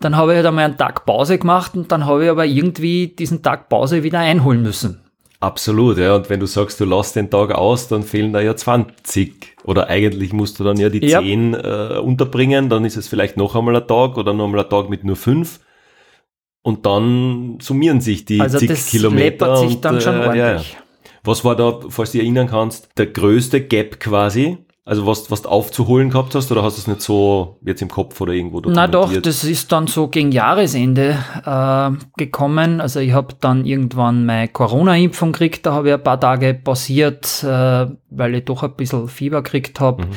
Dann 0.00 0.16
habe 0.16 0.32
ich 0.32 0.36
halt 0.36 0.46
einmal 0.46 0.66
einen 0.66 0.76
Tag 0.76 1.06
Pause 1.06 1.38
gemacht 1.38 1.74
und 1.74 1.90
dann 1.90 2.06
habe 2.06 2.24
ich 2.24 2.30
aber 2.30 2.46
irgendwie 2.46 3.08
diesen 3.08 3.42
Tag 3.42 3.68
Pause 3.68 4.02
wieder 4.02 4.20
einholen 4.20 4.62
müssen. 4.62 5.07
Absolut, 5.40 5.98
ja. 5.98 6.16
Und 6.16 6.30
wenn 6.30 6.40
du 6.40 6.46
sagst, 6.46 6.80
du 6.80 6.84
lässt 6.84 7.14
den 7.14 7.30
Tag 7.30 7.52
aus, 7.52 7.86
dann 7.88 8.02
fehlen 8.02 8.32
da 8.32 8.40
ja 8.40 8.56
20. 8.56 9.56
Oder 9.64 9.86
eigentlich 9.88 10.32
musst 10.32 10.58
du 10.58 10.64
dann 10.64 10.76
ja 10.78 10.88
die 10.88 11.04
Ja. 11.06 11.20
10 11.20 11.54
äh, 11.54 11.98
unterbringen, 12.02 12.68
dann 12.68 12.84
ist 12.84 12.96
es 12.96 13.06
vielleicht 13.06 13.36
noch 13.36 13.54
einmal 13.54 13.76
ein 13.76 13.86
Tag 13.86 14.16
oder 14.18 14.32
noch 14.34 14.46
einmal 14.46 14.64
ein 14.64 14.70
Tag 14.70 14.90
mit 14.90 15.04
nur 15.04 15.16
5. 15.16 15.60
Und 16.62 16.86
dann 16.86 17.58
summieren 17.60 18.00
sich 18.00 18.24
die 18.24 18.40
Also 18.40 18.58
zig 18.58 18.68
das 18.68 18.86
Kilometer. 18.86 19.56
sich 19.58 19.76
und, 19.76 19.84
dann 19.84 20.00
schon 20.00 20.14
äh, 20.14 20.18
ja, 20.18 20.34
ja. 20.34 20.46
ordentlich. 20.48 20.76
Was 21.22 21.44
war 21.44 21.54
da, 21.54 21.80
falls 21.88 22.12
du 22.12 22.18
dich 22.18 22.24
erinnern 22.26 22.48
kannst, 22.48 22.88
der 22.98 23.06
größte 23.06 23.60
Gap 23.60 24.00
quasi? 24.00 24.58
Also 24.88 25.06
was, 25.06 25.30
was 25.30 25.42
du 25.42 25.50
aufzuholen 25.50 26.08
gehabt 26.08 26.34
hast 26.34 26.50
oder 26.50 26.62
hast 26.62 26.78
du 26.78 26.80
es 26.80 26.86
nicht 26.86 27.02
so 27.02 27.58
jetzt 27.62 27.82
im 27.82 27.88
Kopf 27.90 28.18
oder 28.22 28.32
irgendwo 28.32 28.60
Na 28.60 28.86
doch, 28.86 29.12
das 29.20 29.44
ist 29.44 29.70
dann 29.70 29.86
so 29.86 30.08
gegen 30.08 30.32
Jahresende 30.32 31.18
äh, 31.44 31.90
gekommen. 32.16 32.80
Also 32.80 32.98
ich 33.00 33.12
habe 33.12 33.34
dann 33.38 33.66
irgendwann 33.66 34.24
meine 34.24 34.48
Corona-Impfung 34.48 35.32
gekriegt, 35.32 35.66
da 35.66 35.74
habe 35.74 35.88
ich 35.88 35.94
ein 35.94 36.02
paar 36.02 36.18
Tage 36.18 36.54
pausiert, 36.54 37.44
äh, 37.44 37.86
weil 38.08 38.34
ich 38.36 38.46
doch 38.46 38.62
ein 38.62 38.74
bisschen 38.76 39.08
Fieber 39.08 39.42
gekriegt 39.42 39.78
habe. 39.78 40.04
Mhm. 40.06 40.10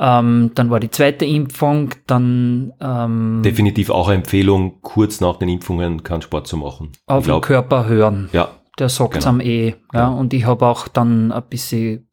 Ähm, 0.00 0.50
dann 0.56 0.70
war 0.70 0.80
die 0.80 0.90
zweite 0.90 1.24
Impfung, 1.24 1.90
dann 2.08 2.72
ähm, 2.80 3.42
Definitiv 3.44 3.90
auch 3.90 4.08
eine 4.08 4.16
Empfehlung, 4.18 4.80
kurz 4.82 5.20
nach 5.20 5.36
den 5.36 5.48
Impfungen 5.48 6.02
keinen 6.02 6.22
Sport 6.22 6.48
zu 6.48 6.56
machen. 6.56 6.90
auf 7.06 7.26
den 7.26 7.40
Körper 7.40 7.86
hören. 7.86 8.30
Ja, 8.32 8.48
Der 8.80 8.88
sagt 8.88 9.14
Genau. 9.14 9.26
am 9.26 9.40
eh. 9.40 9.68
Ja, 9.68 10.06
Genau. 10.06 10.18
und 10.18 10.32
ich 10.34 10.44
habe 10.44 10.66
auch 10.66 10.88
dann 10.88 11.30
ein 11.30 11.42
bisschen 11.48 12.07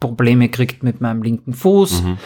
Probleme 0.00 0.48
gekriegt 0.48 0.82
mit 0.82 1.00
meinem 1.00 1.22
linken 1.22 1.52
Fuß. 1.52 2.02
Mhm. 2.02 2.18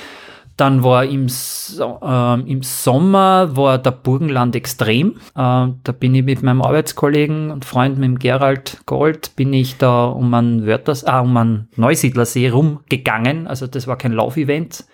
Dann 0.58 0.84
war 0.84 1.04
im, 1.06 1.26
äh, 1.28 2.40
im 2.50 2.62
Sommer 2.62 3.56
war 3.56 3.78
der 3.78 3.90
Burgenland 3.92 4.54
extrem. 4.54 5.12
Äh, 5.34 5.34
da 5.34 5.92
bin 5.98 6.14
ich 6.14 6.22
mit 6.24 6.42
meinem 6.42 6.60
Arbeitskollegen 6.60 7.50
und 7.50 7.64
Freund, 7.64 7.96
mit 7.98 8.04
dem 8.04 8.18
Gerald 8.18 8.82
Gold, 8.84 9.34
bin 9.34 9.52
ich 9.54 9.78
da 9.78 10.04
um 10.04 10.32
einen 10.34 10.66
Wörthers, 10.66 11.04
ah, 11.04 11.20
um 11.20 11.34
einen 11.36 11.68
Neusiedlersee 11.76 12.50
rumgegangen. 12.50 13.46
Also 13.46 13.66
das 13.66 13.86
war 13.86 13.96
kein 13.96 14.12
Laufevent. 14.12 14.84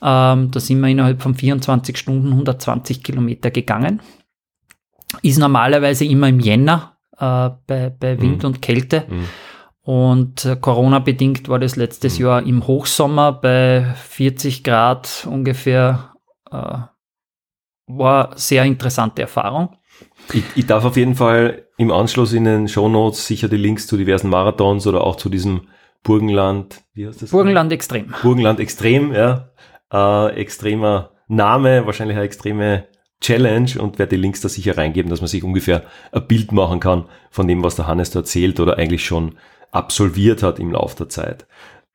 Ähm, 0.00 0.50
da 0.52 0.60
sind 0.60 0.80
wir 0.80 0.88
innerhalb 0.88 1.20
von 1.22 1.34
24 1.34 1.96
Stunden 1.98 2.28
120 2.28 3.02
Kilometer 3.02 3.50
gegangen. 3.50 4.00
Ist 5.22 5.38
normalerweise 5.38 6.04
immer 6.04 6.28
im 6.28 6.38
Jänner 6.40 6.96
äh, 7.18 7.50
bei, 7.66 7.90
bei 7.90 8.20
Wind 8.20 8.42
Mhm. 8.42 8.46
und 8.48 8.62
Kälte. 8.62 9.04
Mhm. 9.08 9.24
Und 9.84 10.46
äh, 10.46 10.56
Corona-bedingt 10.56 11.48
war 11.48 11.58
das 11.58 11.76
letztes 11.76 12.18
Mhm. 12.18 12.24
Jahr 12.24 12.42
im 12.42 12.66
Hochsommer 12.66 13.32
bei 13.32 13.84
40 14.08 14.64
Grad 14.64 15.26
ungefähr. 15.30 16.14
Äh, 16.50 16.78
war 17.86 18.30
sehr 18.36 18.64
interessante 18.64 19.20
Erfahrung. 19.22 19.76
Ich, 20.32 20.42
ich 20.56 20.66
darf 20.66 20.86
auf 20.86 20.96
jeden 20.96 21.14
Fall 21.14 21.66
im 21.76 21.90
Anschluss 21.92 22.32
in 22.32 22.44
den 22.44 22.66
Shownotes 22.66 23.26
sicher 23.26 23.48
die 23.48 23.58
Links 23.58 23.86
zu 23.86 23.98
diversen 23.98 24.30
Marathons 24.30 24.86
oder 24.86 25.04
auch 25.04 25.16
zu 25.16 25.28
diesem 25.28 25.68
Burgenland, 26.02 26.82
wie 26.94 27.06
heißt 27.06 27.20
das? 27.22 27.30
Burgenland 27.30 27.72
extrem. 27.72 28.14
Burgenland 28.22 28.58
extrem, 28.60 29.12
ja. 29.12 29.50
Äh, 29.92 30.34
extremer 30.36 31.10
Name, 31.28 31.84
wahrscheinlich 31.84 32.16
eine 32.16 32.24
extreme 32.26 32.86
Challenge 33.20 33.70
und 33.78 33.98
werde 33.98 34.16
die 34.16 34.22
Links 34.22 34.40
da 34.40 34.48
sicher 34.48 34.76
reingeben, 34.76 35.10
dass 35.10 35.20
man 35.20 35.28
sich 35.28 35.44
ungefähr 35.44 35.82
ein 36.12 36.26
Bild 36.26 36.52
machen 36.52 36.80
kann 36.80 37.06
von 37.30 37.46
dem, 37.46 37.62
was 37.62 37.76
der 37.76 37.86
Hannes 37.86 38.10
da 38.10 38.20
erzählt 38.20 38.60
oder 38.60 38.78
eigentlich 38.78 39.04
schon 39.04 39.36
absolviert 39.74 40.42
hat 40.42 40.58
im 40.58 40.72
Laufe 40.72 40.96
der 40.96 41.08
Zeit. 41.08 41.46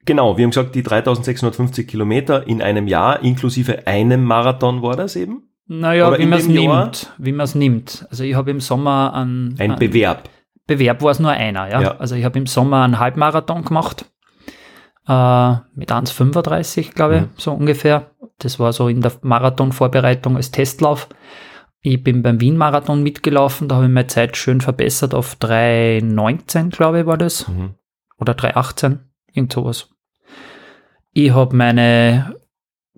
Genau, 0.06 0.38
wir 0.38 0.44
haben 0.44 0.52
gesagt, 0.52 0.76
die 0.76 0.84
3650 0.84 1.88
Kilometer 1.88 2.48
in 2.48 2.62
einem 2.62 2.88
Jahr, 2.88 3.22
inklusive 3.22 3.86
einem 3.88 4.24
Marathon 4.24 4.82
war 4.82 4.96
das 4.96 5.16
eben? 5.16 5.44
Naja, 5.68 6.08
Oder 6.08 6.18
wie 6.20 6.26
man 6.26 6.40
es 6.40 6.48
nimmt. 6.48 7.14
Wie 7.20 7.32
man 7.32 7.44
es 7.44 7.54
nimmt. 7.56 8.06
Also 8.10 8.24
ich 8.24 8.34
habe 8.34 8.50
im 8.50 8.60
Sommer 8.60 9.14
einen, 9.14 9.56
Ein 9.60 9.72
einen 9.72 9.80
Bewerb. 9.80 10.28
Bewerb 10.66 11.02
war 11.04 11.12
es 11.12 11.20
nur 11.20 11.32
einer, 11.32 11.70
ja. 11.70 11.82
Ja. 11.82 11.98
Also 11.98 12.16
ich 12.16 12.26
habe 12.26 12.40
im 12.40 12.48
Sommer 12.48 12.84
einen 12.84 12.98
Halbmarathon 13.00 13.64
gemacht. 13.66 14.06
Äh, 15.08 15.52
mit 15.76 15.92
1,35, 15.92 16.94
glaube 16.94 17.16
ich, 17.16 17.22
Mhm. 17.22 17.30
so 17.38 17.52
ungefähr. 17.52 18.12
Das 18.40 18.60
war 18.60 18.74
so 18.74 18.88
in 18.88 19.02
der 19.02 19.12
Marathonvorbereitung 19.22 20.38
als 20.38 20.52
Testlauf. 20.52 21.08
Ich 21.82 22.04
bin 22.04 22.22
beim 22.24 22.42
Wien-Marathon 22.42 23.02
mitgelaufen, 23.04 23.70
da 23.70 23.76
habe 23.76 23.86
ich 23.86 23.92
meine 23.92 24.08
Zeit 24.08 24.36
schön 24.36 24.60
verbessert 24.60 25.14
auf 25.14 25.38
3,19, 25.40 26.70
glaube 26.72 27.02
ich, 27.02 27.06
war 27.06 27.18
das. 27.18 27.48
Mhm. 27.48 27.76
Oder 28.18 28.34
3,18, 28.34 28.98
irgend 29.34 29.54
sowas. 29.54 29.90
Ich 31.14 31.32
habe 31.32 31.56
meine, 31.56 32.36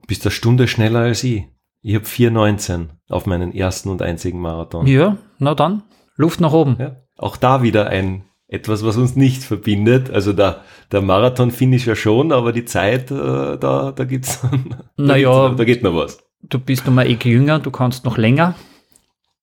Bist 0.07 0.25
eine 0.25 0.31
Stunde 0.31 0.67
schneller 0.67 0.99
als 1.01 1.23
ich. 1.23 1.43
Ich 1.83 1.95
habe 1.95 2.05
4,19 2.05 2.89
auf 3.09 3.25
meinen 3.27 3.53
ersten 3.53 3.89
und 3.89 4.01
einzigen 4.01 4.39
Marathon. 4.39 4.87
ja, 4.87 5.17
na 5.37 5.53
dann, 5.55 5.83
Luft 6.15 6.41
nach 6.41 6.53
oben. 6.53 6.77
Ja. 6.79 6.95
Auch 7.17 7.37
da 7.37 7.61
wieder 7.61 7.87
ein 7.87 8.23
etwas, 8.47 8.83
was 8.83 8.97
uns 8.97 9.15
nicht 9.15 9.43
verbindet. 9.43 10.09
Also 10.11 10.33
der, 10.33 10.61
der 10.91 11.01
Marathon-Finisher 11.01 11.95
schon, 11.95 12.31
aber 12.31 12.51
die 12.51 12.65
Zeit, 12.65 13.09
äh, 13.11 13.57
da, 13.57 13.91
da 13.95 14.03
gibt's, 14.05 14.41
da, 14.41 14.49
Naja. 14.97 15.49
da 15.49 15.63
geht 15.63 15.83
noch 15.83 15.95
was. 15.95 16.17
du 16.41 16.59
bist 16.59 16.87
um 16.87 16.97
ein 16.97 17.07
Eck 17.07 17.25
jünger, 17.25 17.59
du 17.59 17.71
kannst 17.71 18.03
noch 18.05 18.17
länger 18.17 18.55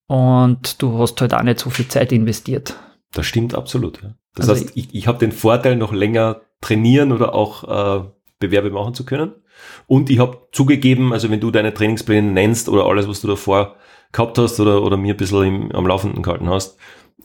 und 0.09 0.83
du 0.83 0.99
hast 0.99 1.21
halt 1.21 1.35
auch 1.35 1.42
nicht 1.42 1.61
so 1.61 1.71
viel 1.71 1.87
Zeit 1.87 2.11
investiert. 2.12 2.75
Das 3.12 3.27
stimmt 3.27 3.55
absolut. 3.55 4.03
Ja. 4.03 4.14
Das 4.35 4.49
Also 4.49 4.64
heißt, 4.64 4.77
ich, 4.77 4.94
ich 4.94 5.07
habe 5.07 5.18
den 5.18 5.33
Vorteil, 5.33 5.77
noch 5.77 5.92
länger 5.92 6.40
trainieren 6.61 7.12
oder 7.12 7.35
auch 7.35 8.03
äh, 8.03 8.05
Bewerbe 8.40 8.71
machen 8.71 8.94
zu 8.94 9.05
können. 9.05 9.33
Und 9.87 10.11
ich 10.11 10.18
habe 10.18 10.49
zugegeben, 10.53 11.12
also 11.12 11.31
wenn 11.31 11.40
du 11.40 11.51
deine 11.51 11.75
Trainingspläne 11.75 12.31
nennst 12.31 12.68
oder 12.68 12.87
alles, 12.87 13.09
was 13.09 13.21
du 13.21 13.29
davor 13.29 13.77
gehabt 14.12 14.38
hast 14.38 14.59
oder, 14.61 14.83
oder 14.83 14.97
mir 14.97 15.14
ein 15.14 15.16
bisschen 15.16 15.44
im, 15.44 15.73
am 15.73 15.87
Laufenden 15.87 16.23
gehalten 16.23 16.49
hast, 16.49 16.79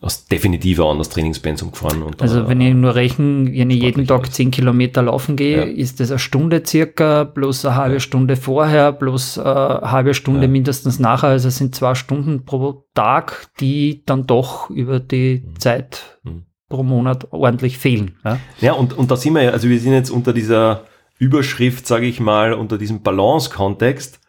hast 0.03 0.31
definitiv 0.31 0.79
ein 0.79 0.85
anderes 0.87 1.09
Trainingspensum 1.09 1.71
gefahren. 1.71 2.03
Also 2.19 2.41
äh, 2.41 2.47
wenn 2.47 2.59
ich 2.61 2.73
nur 2.73 2.93
rechne, 2.93 3.49
wenn 3.51 3.69
ich 3.69 3.81
jeden 3.81 4.05
Tag 4.05 4.23
ist. 4.27 4.33
10 4.33 4.51
Kilometer 4.51 5.01
laufen 5.01 5.35
gehe, 5.35 5.57
Ja. 5.57 5.63
ist 5.63 5.99
das 5.99 6.11
eine 6.11 6.19
Stunde 6.19 6.61
circa, 6.65 7.23
plus 7.25 7.65
eine 7.65 7.75
halbe 7.75 7.99
Stunde 7.99 8.35
vorher, 8.35 8.91
plus 8.91 9.37
eine 9.39 9.89
halbe 9.91 10.13
Stunde 10.13 10.41
Ja. 10.43 10.47
mindestens 10.47 10.99
nachher. 10.99 11.29
Also 11.29 11.47
es 11.47 11.57
sind 11.57 11.73
zwei 11.73 11.95
Stunden 11.95 12.43
pro 12.45 12.85
Tag, 12.93 13.47
die 13.59 14.03
dann 14.05 14.27
doch 14.27 14.69
über 14.69 14.99
die 14.99 15.43
Zeit 15.57 16.19
Mhm. 16.23 16.43
pro 16.69 16.83
Monat 16.83 17.27
ordentlich 17.31 17.77
fehlen. 17.77 18.15
Ja? 18.25 18.39
Ja, 18.61 18.73
und, 18.73 18.97
und 18.97 19.09
da 19.09 19.15
sind 19.15 19.33
wir 19.33 19.43
ja, 19.43 19.51
also 19.51 19.69
wir 19.69 19.79
sind 19.79 19.93
jetzt 19.93 20.09
unter 20.09 20.33
dieser 20.33 20.83
Überschrift, 21.19 21.87
sage 21.87 22.05
ich 22.07 22.19
mal, 22.19 22.53
unter 22.53 22.77
diesem 22.77 23.01
Balance-Kontext. 23.03 24.19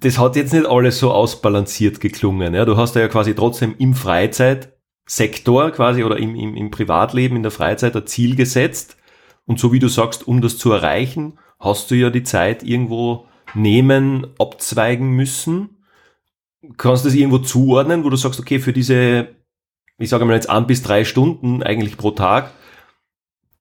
Das 0.00 0.18
hat 0.18 0.36
jetzt 0.36 0.52
nicht 0.52 0.66
alles 0.66 0.98
so 0.98 1.12
ausbalanciert 1.12 2.00
geklungen. 2.00 2.54
Ja? 2.54 2.64
Du 2.64 2.76
hast 2.76 2.96
ja 2.96 3.06
quasi 3.08 3.34
trotzdem 3.34 3.74
im 3.78 3.94
Freizeitsektor 3.94 5.70
quasi 5.70 6.04
oder 6.04 6.18
im, 6.18 6.34
im, 6.34 6.56
im 6.56 6.70
Privatleben, 6.70 7.36
in 7.36 7.42
der 7.42 7.52
Freizeit 7.52 7.96
ein 7.96 8.06
Ziel 8.06 8.36
gesetzt. 8.36 8.96
Und 9.46 9.60
so 9.60 9.72
wie 9.72 9.78
du 9.78 9.88
sagst, 9.88 10.26
um 10.26 10.40
das 10.40 10.58
zu 10.58 10.72
erreichen, 10.72 11.38
hast 11.60 11.90
du 11.90 11.94
ja 11.94 12.10
die 12.10 12.22
Zeit 12.22 12.62
irgendwo 12.62 13.26
nehmen, 13.54 14.26
abzweigen 14.38 15.10
müssen. 15.10 15.84
Kannst 16.76 17.04
du 17.04 17.08
das 17.08 17.16
irgendwo 17.16 17.38
zuordnen, 17.38 18.04
wo 18.04 18.10
du 18.10 18.16
sagst, 18.16 18.40
okay, 18.40 18.58
für 18.58 18.72
diese, 18.72 19.28
ich 19.98 20.08
sage 20.08 20.24
mal 20.24 20.34
jetzt 20.34 20.50
ein 20.50 20.66
bis 20.66 20.82
drei 20.82 21.04
Stunden 21.04 21.62
eigentlich 21.62 21.96
pro 21.96 22.10
Tag, 22.10 22.52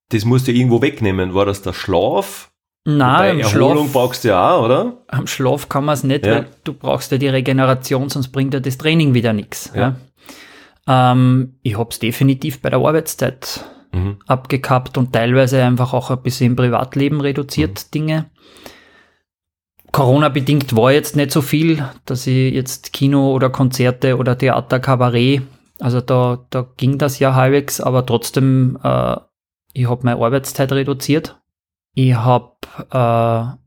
das 0.09 0.25
musst 0.25 0.47
du 0.47 0.51
irgendwo 0.51 0.81
wegnehmen. 0.81 1.33
War 1.33 1.45
das 1.45 1.61
der 1.61 1.73
Schlaf? 1.73 2.52
Nein, 2.85 2.97
Wobei 2.97 3.29
im 3.31 3.39
Erholung 3.61 3.77
Schlaf, 3.85 3.93
brauchst 3.93 4.23
du 4.23 4.27
ja 4.29 4.51
auch, 4.51 4.65
oder? 4.65 4.97
am 5.07 5.25
Schlaf 5.27 5.69
kann 5.69 5.85
man 5.85 5.93
es 5.93 6.03
nicht, 6.03 6.25
Ja. 6.25 6.35
weil 6.35 6.47
du 6.65 6.73
brauchst 6.73 7.11
ja 7.13 7.17
die 7.17 7.29
Regeneration, 7.29 8.09
sonst 8.09 8.29
bringt 8.29 8.53
ja 8.53 8.59
das 8.59 8.77
Training 8.77 9.13
wieder 9.13 9.31
nichts. 9.31 9.71
Ja. 9.73 9.95
Ja. 10.87 11.11
Ähm, 11.13 11.55
ich 11.63 11.77
habe 11.77 11.89
es 11.91 11.99
definitiv 11.99 12.61
bei 12.61 12.69
der 12.69 12.79
Arbeitszeit 12.79 13.63
Mhm. 13.93 14.17
abgekappt 14.27 14.97
und 14.97 15.13
teilweise 15.13 15.63
einfach 15.63 15.93
auch 15.93 16.09
ein 16.11 16.21
bisschen 16.23 16.47
im 16.47 16.55
Privatleben 16.57 17.21
reduziert 17.21 17.85
Mhm. 17.85 17.91
Dinge. 17.93 18.25
Corona-bedingt 19.91 20.75
war 20.75 20.91
jetzt 20.91 21.15
nicht 21.15 21.31
so 21.31 21.41
viel, 21.41 21.83
dass 22.05 22.25
ich 22.25 22.53
jetzt 22.53 22.93
Kino 22.93 23.31
oder 23.31 23.49
Konzerte 23.49 24.17
oder 24.17 24.37
Theater, 24.37 24.79
Kabarett, 24.79 25.43
also 25.79 26.01
da, 26.01 26.39
da 26.49 26.65
ging 26.77 26.97
das 26.97 27.19
ja 27.19 27.35
halbwegs, 27.35 27.79
aber 27.79 28.05
trotzdem, 28.05 28.77
äh, 28.83 29.15
ich 29.73 29.87
habe 29.87 30.01
meine 30.03 30.19
Arbeitszeit 30.19 30.71
reduziert. 30.71 31.39
Ich 31.95 32.13
habe 32.15 32.51
äh, 32.91 33.57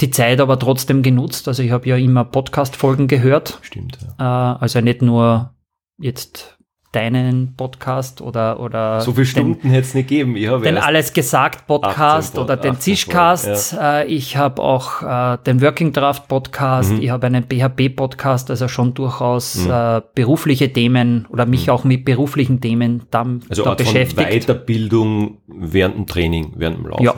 die 0.00 0.10
Zeit 0.10 0.40
aber 0.40 0.58
trotzdem 0.58 1.02
genutzt, 1.02 1.46
also 1.48 1.62
ich 1.62 1.70
habe 1.70 1.88
ja 1.88 1.96
immer 1.96 2.24
Podcast-Folgen 2.24 3.06
gehört, 3.06 3.58
Stimmt, 3.62 3.98
ja. 4.18 4.54
äh, 4.54 4.58
also 4.60 4.80
nicht 4.80 5.02
nur 5.02 5.54
jetzt 5.98 6.52
deinen 6.92 7.54
Podcast 7.56 8.22
oder, 8.22 8.58
oder 8.58 9.00
So 9.02 9.12
viele 9.12 9.24
den- 9.24 9.26
Stunden 9.26 9.68
hätte 9.68 9.86
es 9.86 9.94
nicht 9.94 10.08
gegeben. 10.08 10.34
Ich 10.36 10.48
habe 10.48 10.62
den 10.64 10.78
Alles 10.78 11.12
gesagt 11.12 11.66
Podcast 11.66 12.30
18 12.30 12.40
oder 12.42 12.56
den 12.56 12.70
18 12.72 12.80
Zischcast. 12.80 13.76
Äh, 13.78 14.06
ich 14.06 14.36
habe 14.38 14.62
auch 14.62 15.02
äh, 15.02 15.38
den 15.44 15.60
Working 15.60 15.92
Draft 15.92 16.26
Podcast. 16.26 16.92
Mhm. 16.92 17.02
Ich 17.02 17.10
habe 17.10 17.26
einen 17.26 17.44
BHP 17.46 17.90
Podcast, 17.90 18.50
also 18.50 18.66
schon 18.68 18.94
durchaus 18.94 19.56
Mhm. 19.66 19.70
äh, 19.70 20.02
berufliche 20.14 20.72
Themen 20.72 21.26
oder 21.28 21.44
mich 21.44 21.66
Mhm. 21.66 21.72
auch 21.72 21.84
mit 21.84 22.04
beruflichen 22.06 22.60
Themen 22.62 23.02
dann 23.10 23.42
also 23.50 23.64
da 23.64 23.70
Art 23.70 23.82
von 23.82 23.92
beschäftigt. 23.92 24.30
Weiterbildung 24.30 25.38
während 25.46 25.96
dem 25.96 26.06
Training, 26.06 26.52
während 26.56 26.78
dem 26.78 26.86
Laufen. 26.86 27.04
Ja. 27.04 27.14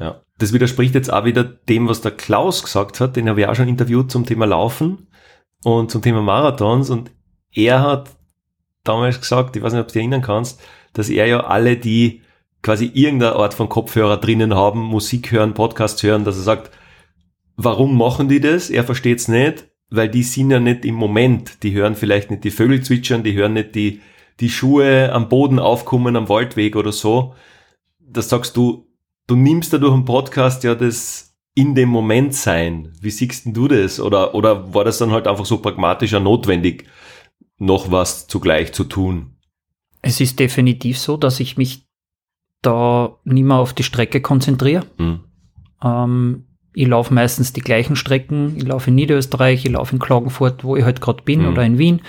Ja. 0.00 0.22
Das 0.38 0.52
widerspricht 0.52 0.94
jetzt 0.94 1.12
auch 1.12 1.24
wieder 1.24 1.44
dem, 1.44 1.88
was 1.88 2.00
der 2.00 2.12
Klaus 2.12 2.62
gesagt 2.62 3.00
hat, 3.00 3.16
den 3.16 3.28
habe 3.28 3.42
ich 3.42 3.46
auch 3.46 3.54
schon 3.54 3.68
interviewt 3.68 4.10
zum 4.10 4.24
Thema 4.24 4.46
Laufen 4.46 5.08
und 5.62 5.90
zum 5.90 6.02
Thema 6.02 6.22
Marathons 6.22 6.88
und 6.90 7.10
er 7.52 7.82
hat 7.82 8.10
damals 8.84 9.20
gesagt, 9.20 9.56
ich 9.56 9.62
weiß 9.62 9.72
nicht, 9.72 9.82
ob 9.82 9.88
du 9.88 9.92
dich 9.92 10.00
erinnern 10.00 10.22
kannst, 10.22 10.60
dass 10.94 11.10
er 11.10 11.26
ja 11.26 11.44
alle, 11.44 11.76
die 11.76 12.22
quasi 12.62 12.90
irgendeine 12.92 13.36
Art 13.36 13.54
von 13.54 13.68
Kopfhörer 13.68 14.16
drinnen 14.16 14.54
haben, 14.54 14.80
Musik 14.80 15.30
hören, 15.32 15.54
Podcasts 15.54 16.02
hören, 16.02 16.24
dass 16.24 16.36
er 16.36 16.42
sagt, 16.42 16.70
warum 17.56 17.96
machen 17.96 18.28
die 18.28 18.40
das? 18.40 18.70
Er 18.70 18.84
versteht 18.84 19.18
es 19.18 19.28
nicht, 19.28 19.68
weil 19.90 20.08
die 20.08 20.22
sind 20.22 20.50
ja 20.50 20.60
nicht 20.60 20.84
im 20.84 20.94
Moment. 20.94 21.62
Die 21.62 21.72
hören 21.72 21.96
vielleicht 21.96 22.30
nicht 22.30 22.44
die 22.44 22.50
Vögel 22.50 22.82
zwitschern, 22.82 23.22
die 23.22 23.34
hören 23.34 23.54
nicht 23.54 23.74
die, 23.74 24.00
die 24.40 24.50
Schuhe 24.50 25.12
am 25.12 25.28
Boden 25.28 25.58
aufkommen 25.58 26.16
am 26.16 26.28
Waldweg 26.28 26.76
oder 26.76 26.92
so. 26.92 27.34
Das 27.98 28.28
sagst 28.28 28.56
du, 28.56 28.89
du 29.30 29.36
nimmst 29.36 29.72
dadurch 29.72 29.94
im 29.94 30.04
Podcast 30.04 30.64
ja 30.64 30.74
das 30.74 31.36
in 31.54 31.74
dem 31.74 31.88
Moment 31.88 32.34
sein. 32.34 32.92
Wie 33.00 33.10
siehst 33.10 33.46
denn 33.46 33.54
du 33.54 33.68
das? 33.68 34.00
Oder, 34.00 34.34
oder 34.34 34.74
war 34.74 34.84
das 34.84 34.98
dann 34.98 35.12
halt 35.12 35.26
einfach 35.26 35.46
so 35.46 35.58
pragmatischer 35.58 36.20
notwendig, 36.20 36.86
noch 37.58 37.90
was 37.90 38.26
zugleich 38.26 38.72
zu 38.72 38.84
tun? 38.84 39.36
Es 40.02 40.20
ist 40.20 40.38
definitiv 40.38 40.98
so, 40.98 41.16
dass 41.16 41.40
ich 41.40 41.56
mich 41.56 41.86
da 42.62 43.16
nicht 43.24 43.44
mehr 43.44 43.56
auf 43.56 43.72
die 43.72 43.82
Strecke 43.82 44.20
konzentriere. 44.20 44.84
Hm. 44.98 45.20
Ähm, 45.82 46.44
ich 46.72 46.86
laufe 46.86 47.12
meistens 47.12 47.52
die 47.52 47.60
gleichen 47.60 47.96
Strecken. 47.96 48.56
Ich 48.56 48.64
laufe 48.64 48.90
in 48.90 48.94
Niederösterreich, 48.96 49.64
ich 49.64 49.70
laufe 49.72 49.94
in 49.94 49.98
Klagenfurt, 50.00 50.64
wo 50.64 50.76
ich 50.76 50.84
halt 50.84 51.00
gerade 51.00 51.22
bin, 51.22 51.42
Mhm. 51.42 51.48
oder 51.48 51.64
in 51.64 51.78
Wien. 51.78 52.00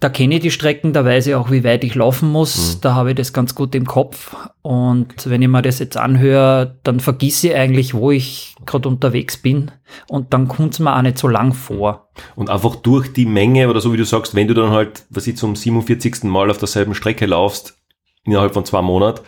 Da 0.00 0.08
kenne 0.08 0.36
ich 0.36 0.40
die 0.42 0.50
Strecken, 0.52 0.92
da 0.92 1.04
weiß 1.04 1.26
ich 1.26 1.34
auch, 1.34 1.50
wie 1.50 1.64
weit 1.64 1.82
ich 1.82 1.96
laufen 1.96 2.30
muss. 2.30 2.76
Mhm. 2.76 2.80
Da 2.82 2.94
habe 2.94 3.10
ich 3.10 3.16
das 3.16 3.32
ganz 3.32 3.56
gut 3.56 3.74
im 3.74 3.84
Kopf. 3.84 4.36
Und 4.62 5.28
wenn 5.28 5.42
ich 5.42 5.48
mir 5.48 5.60
das 5.60 5.80
jetzt 5.80 5.96
anhöre, 5.96 6.78
dann 6.84 7.00
vergiss 7.00 7.42
ich 7.42 7.54
eigentlich, 7.54 7.94
wo 7.94 8.12
ich 8.12 8.54
gerade 8.64 8.88
unterwegs 8.88 9.36
bin. 9.36 9.72
Und 10.08 10.32
dann 10.32 10.46
kommt 10.46 10.74
es 10.74 10.78
mir 10.78 10.96
auch 10.96 11.02
nicht 11.02 11.18
so 11.18 11.26
lang 11.26 11.52
vor. 11.52 12.10
Und 12.36 12.48
einfach 12.48 12.76
durch 12.76 13.12
die 13.12 13.26
Menge 13.26 13.68
oder 13.68 13.80
so 13.80 13.92
wie 13.92 13.96
du 13.96 14.04
sagst, 14.04 14.36
wenn 14.36 14.46
du 14.46 14.54
dann 14.54 14.70
halt, 14.70 15.04
was 15.10 15.26
ich 15.26 15.36
zum 15.36 15.56
47. 15.56 16.24
Mal 16.24 16.50
auf 16.50 16.58
derselben 16.58 16.94
Strecke 16.94 17.26
laufst, 17.26 17.76
innerhalb 18.24 18.54
von 18.54 18.64
zwei 18.64 18.82
Monaten, 18.82 19.22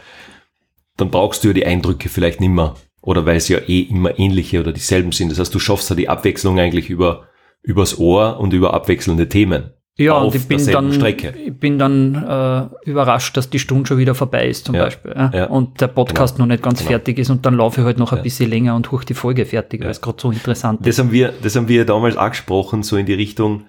dann 0.97 1.11
brauchst 1.11 1.43
du 1.43 1.49
ja 1.49 1.55
die 1.55 1.67
Eindrücke 1.67 2.09
vielleicht 2.09 2.41
nimmer. 2.41 2.77
Oder 3.03 3.27
weil 3.27 3.37
es 3.37 3.49
ja 3.49 3.59
eh 3.59 3.81
immer 3.81 4.19
ähnliche 4.19 4.61
oder 4.61 4.73
dieselben 4.73 5.11
sind. 5.11 5.33
Das 5.33 5.39
heißt, 5.41 5.55
du 5.55 5.59
schaffst 5.59 5.91
ja 5.91 5.97
die 5.97 6.09
Abwechslung 6.09 6.61
eigentlich 6.61 6.91
über, 6.91 7.29
übers 7.63 7.99
Ohr 7.99 8.39
und 8.39 8.53
über 8.53 8.75
abwechselnde 8.75 9.29
Themen. 9.29 9.71
Ja, 9.99 10.15
und 10.19 10.35
ich 10.35 10.47
bin 10.49 10.65
dann, 10.67 10.93
Strecke. 10.95 11.35
ich 11.37 11.55
bin 11.59 11.79
dann 11.79 12.15
äh, 12.15 12.89
überrascht, 12.89 13.37
dass 13.37 13.51
die 13.51 13.59
Stunde 13.59 13.87
schon 13.87 13.99
wieder 13.99 14.15
vorbei 14.15 14.49
ist, 14.49 14.65
zum 14.65 14.75
Ja, 14.75 14.85
Beispiel. 14.85 15.13
Ja. 15.15 15.31
ja. 15.35 15.47
Und 15.47 15.81
der 15.81 15.89
Podcast 15.89 16.39
noch 16.39 16.47
nicht 16.47 16.63
ganz 16.63 16.79
Genau. 16.79 16.91
fertig 16.93 17.19
ist 17.19 17.29
und 17.29 17.45
dann 17.45 17.55
laufe 17.55 17.81
ich 17.81 17.85
halt 17.87 17.99
noch 17.99 18.13
ein 18.13 18.19
Ja. 18.19 18.23
bisschen 18.23 18.49
länger 18.49 18.77
und 18.77 18.91
hoch 18.93 19.05
die 19.05 19.13
Folge 19.15 19.45
fertig, 19.45 19.83
weil 19.83 19.91
es 19.91 20.01
gerade 20.01 20.19
so 20.21 20.31
interessant 20.31 20.81
ist. 20.81 20.87
Das 20.99 21.05
haben 21.05 21.13
wir, 21.13 21.35
das 21.43 21.55
haben 21.57 21.69
wir 21.69 21.85
damals 21.85 22.17
auch 22.17 22.31
gesprochen, 22.31 22.83
so 22.83 22.97
in 22.97 23.05
die 23.05 23.13
Richtung, 23.15 23.65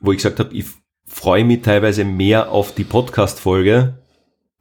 wo 0.00 0.10
ich 0.10 0.18
gesagt 0.18 0.40
habe, 0.40 0.52
ich 0.52 0.64
freue 1.06 1.44
mich 1.44 1.62
teilweise 1.62 2.04
mehr 2.04 2.50
auf 2.50 2.74
die 2.74 2.82
Podcast-Folge. 2.84 3.98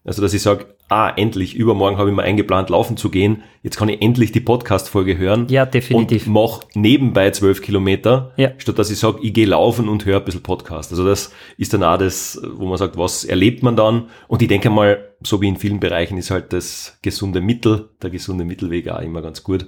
Also, 0.04 0.22
dass 0.22 0.34
ich 0.36 0.44
sage, 0.44 0.66
ah, 0.90 1.10
endlich, 1.16 1.56
übermorgen 1.56 1.98
habe 1.98 2.10
ich 2.10 2.16
mir 2.16 2.22
eingeplant, 2.24 2.70
laufen 2.70 2.98
zu 2.98 3.10
gehen. 3.10 3.44
Jetzt 3.64 3.78
kann 3.78 3.90
ich 3.90 4.02
endlich 4.02 4.32
die 4.32 4.40
Podcast-Folge 4.40 5.18
hören. 5.18 5.48
Ja, 5.50 5.66
definitiv. 5.66 6.28
Und 6.28 6.34
mach 6.34 6.60
nebenbei 6.76 7.32
zwölf 7.32 7.62
Kilometer, 7.62 8.34
Ja. 8.38 8.52
statt 8.58 8.78
dass 8.78 8.92
ich 8.92 9.00
sage, 9.00 9.20
ich 9.22 9.34
gehe 9.34 9.48
laufen 9.48 9.90
und 9.90 10.06
höre 10.06 10.20
ein 10.20 10.26
bisschen 10.26 10.44
Podcast. 10.44 10.92
Also 10.92 11.06
das 11.06 11.32
ist 11.58 11.74
dann 11.74 11.84
auch 11.84 11.98
das, 11.98 12.40
wo 12.54 12.66
man 12.66 12.78
sagt, 12.78 12.98
was 12.98 13.24
erlebt 13.24 13.64
man 13.64 13.76
dann? 13.76 14.10
Und 14.28 14.42
ich 14.42 14.48
denke 14.48 14.70
mal, 14.70 15.04
so 15.24 15.42
wie 15.42 15.48
in 15.48 15.58
vielen 15.58 15.80
Bereichen 15.80 16.18
ist 16.18 16.30
halt 16.32 16.54
das 16.54 17.00
gesunde 17.02 17.42
Mittel, 17.42 17.90
der 18.02 18.12
gesunde 18.12 18.46
Mittelweg 18.46 18.88
auch 18.90 19.02
immer 19.02 19.22
ganz 19.22 19.44
gut. 19.44 19.66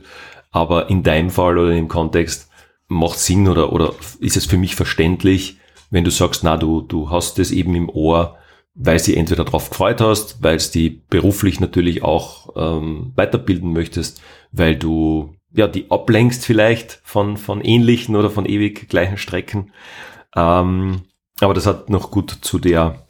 Aber 0.51 0.89
in 0.89 1.03
deinem 1.03 1.30
Fall 1.30 1.58
oder 1.58 1.71
im 1.73 1.88
Kontext 1.88 2.49
macht 2.88 3.19
Sinn 3.19 3.47
oder, 3.47 3.73
oder 3.73 3.93
ist 4.19 4.38
es 4.38 4.45
für 4.45 4.58
mich 4.58 4.75
verständlich, 4.75 5.58
wenn 5.89 6.03
du 6.03 6.12
sagst, 6.12 6.43
na, 6.43 6.58
du, 6.58 6.82
du 6.82 7.10
hast 7.10 7.39
das 7.39 7.51
eben 7.51 7.73
im 7.75 7.89
Ohr, 7.89 8.37
weil 8.80 9.00
sie 9.00 9.18
entweder 9.18 9.44
darauf 9.44 9.72
gefreut 9.72 10.02
hast, 10.02 10.44
weil 10.44 10.56
es 10.56 10.70
die 10.70 11.02
beruflich 11.10 11.60
natürlich 11.60 12.04
auch 12.04 12.50
ähm, 12.56 13.12
weiterbilden 13.16 13.74
möchtest, 13.74 14.22
weil 14.52 14.76
du 14.76 15.34
ja 15.52 15.68
die 15.68 15.90
ablenkst 15.90 16.46
vielleicht 16.46 17.02
von, 17.04 17.38
von 17.38 17.62
ähnlichen 17.62 18.16
oder 18.16 18.30
von 18.30 18.46
ewig 18.46 18.88
gleichen 18.88 19.18
Strecken. 19.18 19.72
Ähm, 20.36 21.02
aber 21.40 21.56
das 21.56 21.66
hat 21.66 21.90
noch 21.90 22.12
gut 22.12 22.38
zu 22.42 22.60
der 22.60 23.08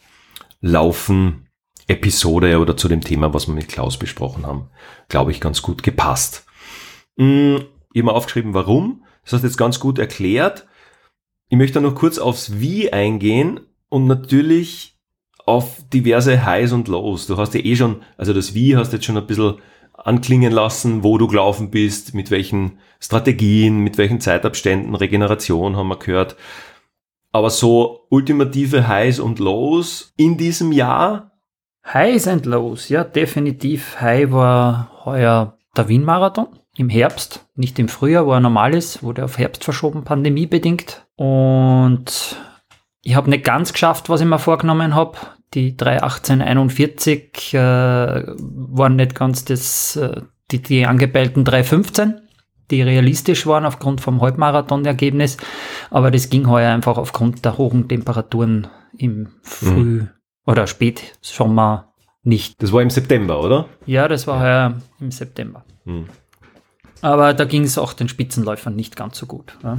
Laufen-Episode 0.62 2.60
oder 2.60 2.78
zu 2.78 2.88
dem 2.88 3.02
Thema, 3.02 3.34
was 3.34 3.48
wir 3.48 3.54
mit 3.54 3.68
Klaus 3.68 3.98
besprochen 3.98 4.46
haben, 4.46 4.70
glaube 5.10 5.32
ich, 5.32 5.42
ganz 5.42 5.62
gut 5.62 5.84
gepasst. 5.84 6.46
Mm, 7.18 7.58
Ich 7.94 8.02
habe 8.02 8.12
mir 8.12 8.14
aufgeschrieben, 8.14 8.54
warum. 8.54 9.04
Das 9.24 9.34
hast 9.34 9.42
du 9.42 9.48
jetzt 9.48 9.58
ganz 9.58 9.82
gut 9.82 10.00
erklärt. 10.00 10.66
Ich 11.50 11.58
möchte 11.58 11.82
noch 11.82 11.96
kurz 11.96 12.20
aufs 12.20 12.60
Wie 12.60 12.94
eingehen 12.94 13.60
und 13.90 14.08
natürlich 14.08 14.97
auf 15.48 15.84
diverse 15.94 16.46
Highs 16.46 16.74
und 16.74 16.88
Lows. 16.88 17.28
Du 17.28 17.38
hast 17.38 17.54
ja 17.54 17.62
eh 17.62 17.76
schon, 17.76 18.02
also 18.18 18.34
das 18.34 18.54
Wie 18.54 18.76
hast 18.76 18.94
jetzt 18.94 19.06
schon 19.06 19.18
ein 19.18 19.26
bisschen 19.26 19.56
anklingen 19.94 20.52
lassen, 20.52 21.04
wo 21.04 21.18
du 21.18 21.28
gelaufen 21.28 21.72
bist, 21.72 22.14
mit 22.14 22.30
welchen 22.30 22.80
Strategien, 23.00 23.80
mit 23.80 23.98
welchen 23.98 24.20
Zeitabständen, 24.20 24.94
Regeneration 24.94 25.76
haben 25.76 25.88
wir 25.88 25.98
gehört. 25.98 26.36
Aber 27.32 27.50
so 27.50 28.06
ultimative 28.10 28.88
Highs 28.88 29.20
und 29.20 29.40
Lows 29.40 30.14
in 30.18 30.38
diesem 30.38 30.72
Jahr, 30.72 31.32
Highs 31.86 32.28
and 32.28 32.46
Lows, 32.46 32.90
ja, 32.90 33.06
definitiv. 33.06 34.02
High 34.02 34.32
war 34.32 34.92
heuer 35.06 35.58
der 35.78 35.88
Wien-Marathon 35.88 36.48
im 36.76 36.90
Herbst, 36.90 37.48
nicht 37.56 37.80
im 37.80 37.88
Frühjahr, 37.88 38.26
wo 38.26 38.34
er 38.34 38.42
normal 38.42 38.76
ist, 38.76 39.02
wurde 39.02 39.24
auf 39.24 39.38
Herbst 39.38 39.64
verschoben, 39.64 40.04
pandemiebedingt. 40.04 41.08
Und 41.16 42.36
ich 43.02 43.16
habe 43.16 43.30
nicht 43.30 43.46
ganz 43.46 43.72
geschafft, 43.72 44.10
was 44.10 44.20
ich 44.20 44.28
mir 44.28 44.38
vorgenommen 44.38 44.96
habe. 44.96 45.18
Die 45.54 45.78
3.18.41 45.78 47.56
äh, 47.56 48.36
waren 48.38 48.96
nicht 48.96 49.16
ganz 49.16 49.46
das, 49.46 49.96
äh, 49.96 50.22
die, 50.52 50.62
die 50.62 50.86
angepeilten 50.86 51.46
3.15, 51.46 52.16
die 52.70 52.82
realistisch 52.82 53.48
waren 53.48 53.66
aufgrund 53.66 54.02
vom 54.02 54.22
Halbmarathon-Ergebnis. 54.22 55.38
Aber 55.90 56.12
das 56.12 56.30
ging 56.30 56.50
heuer 56.50 56.74
einfach 56.74 56.98
aufgrund 56.98 57.46
der 57.46 57.58
hohen 57.58 57.88
Temperaturen 57.88 58.68
im 58.98 59.30
Früh- 59.42 60.06
oder 60.46 60.68
Spätsommer 60.68 61.94
nicht. 62.24 62.62
das 62.62 62.74
war 62.74 62.82
im 62.82 62.90
September, 62.90 63.42
oder? 63.42 63.70
Ja, 63.86 64.08
das 64.10 64.28
war 64.28 64.42
heuer 64.42 64.82
im 65.00 65.12
September. 65.12 65.64
Hm. 65.86 66.08
Aber 67.02 67.34
da 67.34 67.46
ging 67.46 67.64
es 67.64 67.78
auch 67.78 67.94
den 67.94 68.10
Spitzenläufern 68.10 68.76
nicht 68.76 68.96
ganz 68.96 69.18
so 69.18 69.28
gut. 69.28 69.58
Ja. 69.64 69.78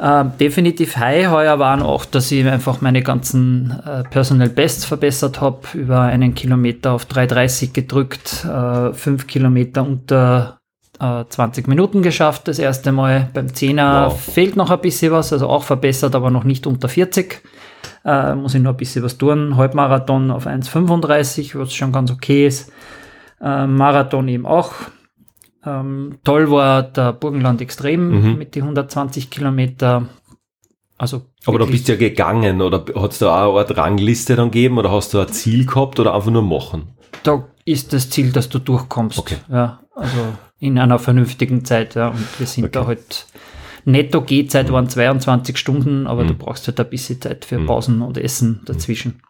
Ähm, 0.00 0.32
definitiv 0.40 0.96
high 0.96 1.28
heuer 1.30 1.58
waren 1.58 1.82
auch, 1.82 2.04
dass 2.04 2.30
ich 2.32 2.46
einfach 2.46 2.80
meine 2.80 3.02
ganzen 3.02 3.78
äh, 3.86 4.02
Personal 4.04 4.48
Bests 4.48 4.84
verbessert 4.84 5.40
habe, 5.40 5.60
über 5.74 6.00
einen 6.00 6.34
Kilometer 6.34 6.92
auf 6.92 7.04
3,30 7.06 7.72
gedrückt, 7.72 8.44
äh, 8.44 8.92
fünf 8.94 9.26
Kilometer 9.26 9.82
unter 9.82 10.60
äh, 10.98 11.24
20 11.28 11.68
Minuten 11.68 12.02
geschafft, 12.02 12.48
das 12.48 12.58
erste 12.58 12.90
Mal. 12.92 13.28
Beim 13.34 13.54
Zehner 13.54 14.06
Wow. 14.10 14.20
fehlt 14.20 14.56
noch 14.56 14.70
ein 14.70 14.80
bisschen 14.80 15.12
was, 15.12 15.32
also 15.32 15.48
auch 15.48 15.64
verbessert, 15.64 16.14
aber 16.14 16.30
noch 16.30 16.44
nicht 16.44 16.66
unter 16.66 16.88
40. 16.88 17.42
Äh, 18.04 18.34
muss 18.34 18.54
ich 18.54 18.62
noch 18.62 18.72
ein 18.72 18.76
bisschen 18.76 19.04
was 19.04 19.18
tun. 19.18 19.56
Halbmarathon 19.56 20.30
auf 20.30 20.46
1,35, 20.46 21.58
was 21.58 21.72
schon 21.74 21.92
ganz 21.92 22.10
okay 22.10 22.46
ist. 22.46 22.72
Äh, 23.40 23.66
Marathon 23.66 24.26
eben 24.28 24.46
auch. 24.46 24.72
Ähm, 25.64 26.18
toll 26.24 26.50
war 26.50 26.82
der 26.82 27.12
Burgenland 27.12 27.60
Extrem 27.60 28.08
Mhm. 28.32 28.38
mit 28.38 28.54
die 28.54 28.62
120 28.62 29.30
Kilometer. 29.30 30.08
Also 30.98 31.22
Aber 31.46 31.58
da 31.58 31.64
bist 31.64 31.88
du 31.88 31.92
ja 31.92 31.98
gegangen 31.98 32.60
oder 32.62 32.84
hat 32.96 33.12
es 33.12 33.18
da 33.18 33.44
auch 33.44 33.50
eine 33.56 33.60
Art 33.60 33.76
Rangliste 33.76 34.36
dann 34.36 34.50
gegeben 34.50 34.78
oder 34.78 34.90
hast 34.92 35.14
du 35.14 35.18
ein 35.20 35.28
Ziel 35.28 35.66
gehabt 35.66 35.98
oder 36.00 36.14
einfach 36.14 36.30
nur 36.30 36.42
machen? 36.42 36.94
da 37.24 37.44
ist 37.64 37.92
das 37.92 38.10
Ziel, 38.10 38.32
dass 38.32 38.48
du 38.48 38.58
durchkommst. 38.58 39.18
Okay. 39.18 39.36
Ja, 39.48 39.80
also 39.94 40.16
in 40.58 40.78
einer 40.78 40.98
vernünftigen 40.98 41.64
Zeit. 41.64 41.94
Ja. 41.94 42.08
Und 42.08 42.26
wir 42.40 42.46
sind 42.46 42.64
Okay. 42.64 42.72
da 42.72 42.86
halt 42.86 43.26
netto 43.84 44.22
Gehzeit 44.22 44.72
waren 44.72 44.88
22 44.88 45.56
Stunden, 45.56 46.06
aber 46.08 46.24
du 46.24 46.34
Mhm. 46.34 46.38
brauchst 46.38 46.66
halt 46.66 46.80
ein 46.80 46.90
bisschen 46.90 47.20
Zeit 47.20 47.44
für 47.44 47.58
Mhm. 47.58 47.66
Pausen 47.66 48.02
und 48.02 48.16
Essen 48.18 48.62
dazwischen. 48.64 49.22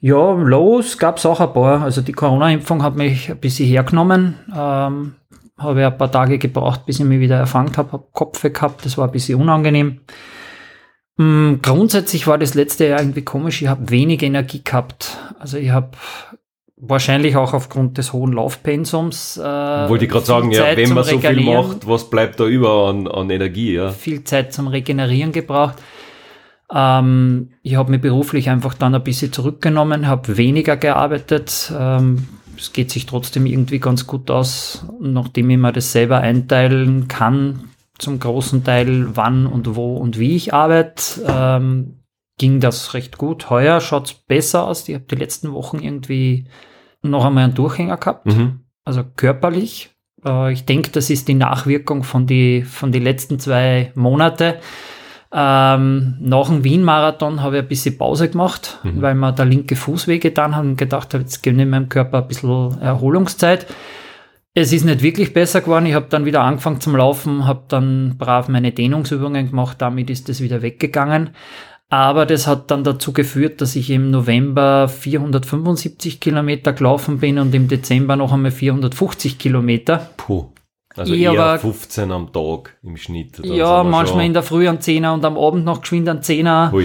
Ja, 0.00 0.32
los 0.32 0.98
gab 0.98 1.18
es 1.18 1.26
auch 1.26 1.40
ein 1.40 1.52
paar. 1.52 1.82
Also 1.82 2.02
die 2.02 2.12
Corona-Impfung 2.12 2.82
hat 2.82 2.96
mich 2.96 3.30
ein 3.30 3.38
bisschen 3.38 3.68
hergenommen. 3.68 4.34
Ähm, 4.54 5.14
habe 5.58 5.80
ja 5.80 5.88
ein 5.88 5.98
paar 5.98 6.12
Tage 6.12 6.38
gebraucht, 6.38 6.86
bis 6.86 7.00
ich 7.00 7.04
mich 7.04 7.20
wieder 7.20 7.36
erfangen 7.36 7.76
habe, 7.76 7.92
habe 7.92 8.06
Kopfweh 8.12 8.50
gehabt, 8.50 8.84
das 8.84 8.98
war 8.98 9.06
ein 9.06 9.12
bisschen 9.12 9.40
unangenehm. 9.40 10.00
Mm, 11.16 11.54
Grundsätzlich 11.62 12.26
war 12.26 12.38
das 12.38 12.54
letzte 12.54 12.86
Jahr 12.86 13.00
irgendwie 13.00 13.22
komisch, 13.22 13.62
ich 13.62 13.68
habe 13.68 13.90
wenig 13.90 14.22
Energie 14.22 14.62
gehabt. 14.62 15.16
Also 15.38 15.56
ich 15.56 15.70
habe 15.70 15.90
wahrscheinlich 16.76 17.36
auch 17.36 17.54
aufgrund 17.54 17.96
des 17.96 18.12
hohen 18.12 18.32
Laufpensums. 18.32 19.38
Äh, 19.38 19.42
Wollte 19.42 20.04
ich 20.04 20.10
gerade 20.10 20.26
sagen, 20.26 20.50
ja, 20.50 20.62
Zeit 20.62 20.76
wenn 20.76 20.86
zum 20.88 20.94
man 20.96 21.04
so 21.04 21.18
viel 21.18 21.40
macht, 21.40 21.88
was 21.88 22.10
bleibt 22.10 22.38
da 22.38 22.44
über 22.44 22.88
an, 22.88 23.08
an 23.08 23.30
Energie, 23.30 23.74
ja? 23.74 23.90
viel 23.90 24.24
Zeit 24.24 24.52
zum 24.52 24.68
Regenerieren 24.68 25.32
gebraucht. 25.32 25.76
Ähm, 26.70 27.52
ich 27.62 27.76
habe 27.76 27.90
mich 27.90 28.00
beruflich 28.00 28.50
einfach 28.50 28.74
dann 28.74 28.94
ein 28.94 29.04
bisschen 29.04 29.32
zurückgenommen, 29.32 30.06
habe 30.06 30.36
weniger 30.36 30.76
gearbeitet. 30.76 31.72
Ähm, 31.76 32.26
es 32.56 32.72
geht 32.72 32.90
sich 32.90 33.06
trotzdem 33.06 33.46
irgendwie 33.46 33.78
ganz 33.78 34.06
gut 34.06 34.30
aus, 34.30 34.84
nachdem 35.00 35.50
ich 35.50 35.58
mir 35.58 35.72
das 35.72 35.92
selber 35.92 36.20
einteilen 36.20 37.08
kann, 37.08 37.70
zum 37.98 38.18
großen 38.18 38.64
Teil, 38.64 39.16
wann 39.16 39.46
und 39.46 39.74
wo 39.74 39.96
und 39.96 40.18
wie 40.18 40.36
ich 40.36 40.52
arbeite, 40.52 41.24
ähm, 41.26 42.00
ging 42.38 42.60
das 42.60 42.92
recht 42.94 43.16
gut. 43.16 43.48
Heuer 43.48 43.80
schaut 43.80 44.06
es 44.06 44.14
besser 44.14 44.66
aus. 44.66 44.88
Ich 44.88 44.94
habe 44.94 45.06
die 45.10 45.14
letzten 45.16 45.52
Wochen 45.52 45.78
irgendwie 45.78 46.46
noch 47.02 47.24
einmal 47.24 47.44
einen 47.44 47.54
Durchhänger 47.54 47.96
gehabt 47.96 48.26
Mhm. 48.26 48.60
also 48.84 49.02
körperlich. 49.04 49.90
Äh, 50.24 50.52
ich 50.52 50.66
denke, 50.66 50.90
das 50.90 51.08
ist 51.08 51.28
die 51.28 51.34
Nachwirkung 51.34 52.02
von 52.04 52.26
die, 52.26 52.62
von 52.62 52.92
die 52.92 52.98
letzten 52.98 53.38
zwei 53.38 53.92
Monate. 53.94 54.60
Ähm, 55.38 56.14
nach 56.20 56.46
dem 56.48 56.64
Wien-Marathon 56.64 57.42
habe 57.42 57.56
ich 57.58 57.62
ein 57.62 57.68
bisschen 57.68 57.98
Pause 57.98 58.30
gemacht, 58.30 58.78
Mhm. 58.84 59.02
weil 59.02 59.14
mir 59.14 59.32
der 59.32 59.44
linke 59.44 59.76
Fuß 59.76 60.08
wehgetan 60.08 60.56
hat 60.56 60.64
und 60.64 60.76
gedacht 60.78 61.12
habe, 61.12 61.24
jetzt 61.24 61.42
gebe 61.42 61.60
ich 61.60 61.68
meinem 61.68 61.90
Körper 61.90 62.22
ein 62.22 62.28
bisschen 62.28 62.80
Erholungszeit. 62.80 63.66
Es 64.54 64.72
ist 64.72 64.86
nicht 64.86 65.02
wirklich 65.02 65.34
besser 65.34 65.60
geworden. 65.60 65.84
Ich 65.84 65.92
habe 65.92 66.06
dann 66.08 66.24
wieder 66.24 66.40
angefangen 66.40 66.80
zum 66.80 66.96
Laufen, 66.96 67.46
habe 67.46 67.64
dann 67.68 68.14
brav 68.16 68.48
meine 68.48 68.72
Dehnungsübungen 68.72 69.50
gemacht, 69.50 69.76
damit 69.82 70.08
ist 70.08 70.30
das 70.30 70.40
wieder 70.40 70.62
weggegangen. 70.62 71.30
Aber 71.90 72.24
das 72.24 72.46
hat 72.46 72.70
dann 72.70 72.82
dazu 72.82 73.12
geführt, 73.12 73.60
dass 73.60 73.76
ich 73.76 73.90
im 73.90 74.10
November 74.10 74.88
475 74.88 76.18
Kilometer 76.18 76.72
gelaufen 76.72 77.18
bin 77.18 77.38
und 77.38 77.54
im 77.54 77.68
Dezember 77.68 78.16
noch 78.16 78.32
einmal 78.32 78.50
450 78.50 79.38
Kilometer. 79.38 80.08
Puh. 80.16 80.46
Also 80.96 81.14
eher 81.14 81.30
aber- 81.32 81.58
15 81.58 82.10
am 82.12 82.32
Tag 82.32 82.76
im 82.82 82.96
Schnitt. 82.96 83.38
Ja, 83.44 83.82
manchmal 83.84 84.24
in 84.26 84.32
der 84.32 84.42
Früh 84.42 84.68
einen 84.68 84.80
Zehner 84.80 85.12
und 85.14 85.24
am 85.24 85.36
Abend 85.36 85.64
noch 85.64 85.80
geschwind 85.82 86.08
einen 86.08 86.22
Zehner. 86.22 86.70
Hui. 86.72 86.84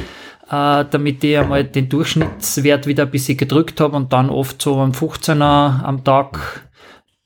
äh, 0.49 0.83
damit 0.89 1.23
ich 1.23 1.37
einmal 1.37 1.63
den 1.63 1.87
Durchschnittswert 1.87 2.85
wieder 2.85 3.03
ein 3.03 3.11
bisschen 3.11 3.37
gedrückt 3.37 3.79
habe 3.79 3.95
und 3.95 4.11
dann 4.11 4.29
oft 4.29 4.61
so 4.61 4.75
am 4.79 4.91
15er 4.91 5.81
am 5.83 6.03
Tag. 6.03 6.69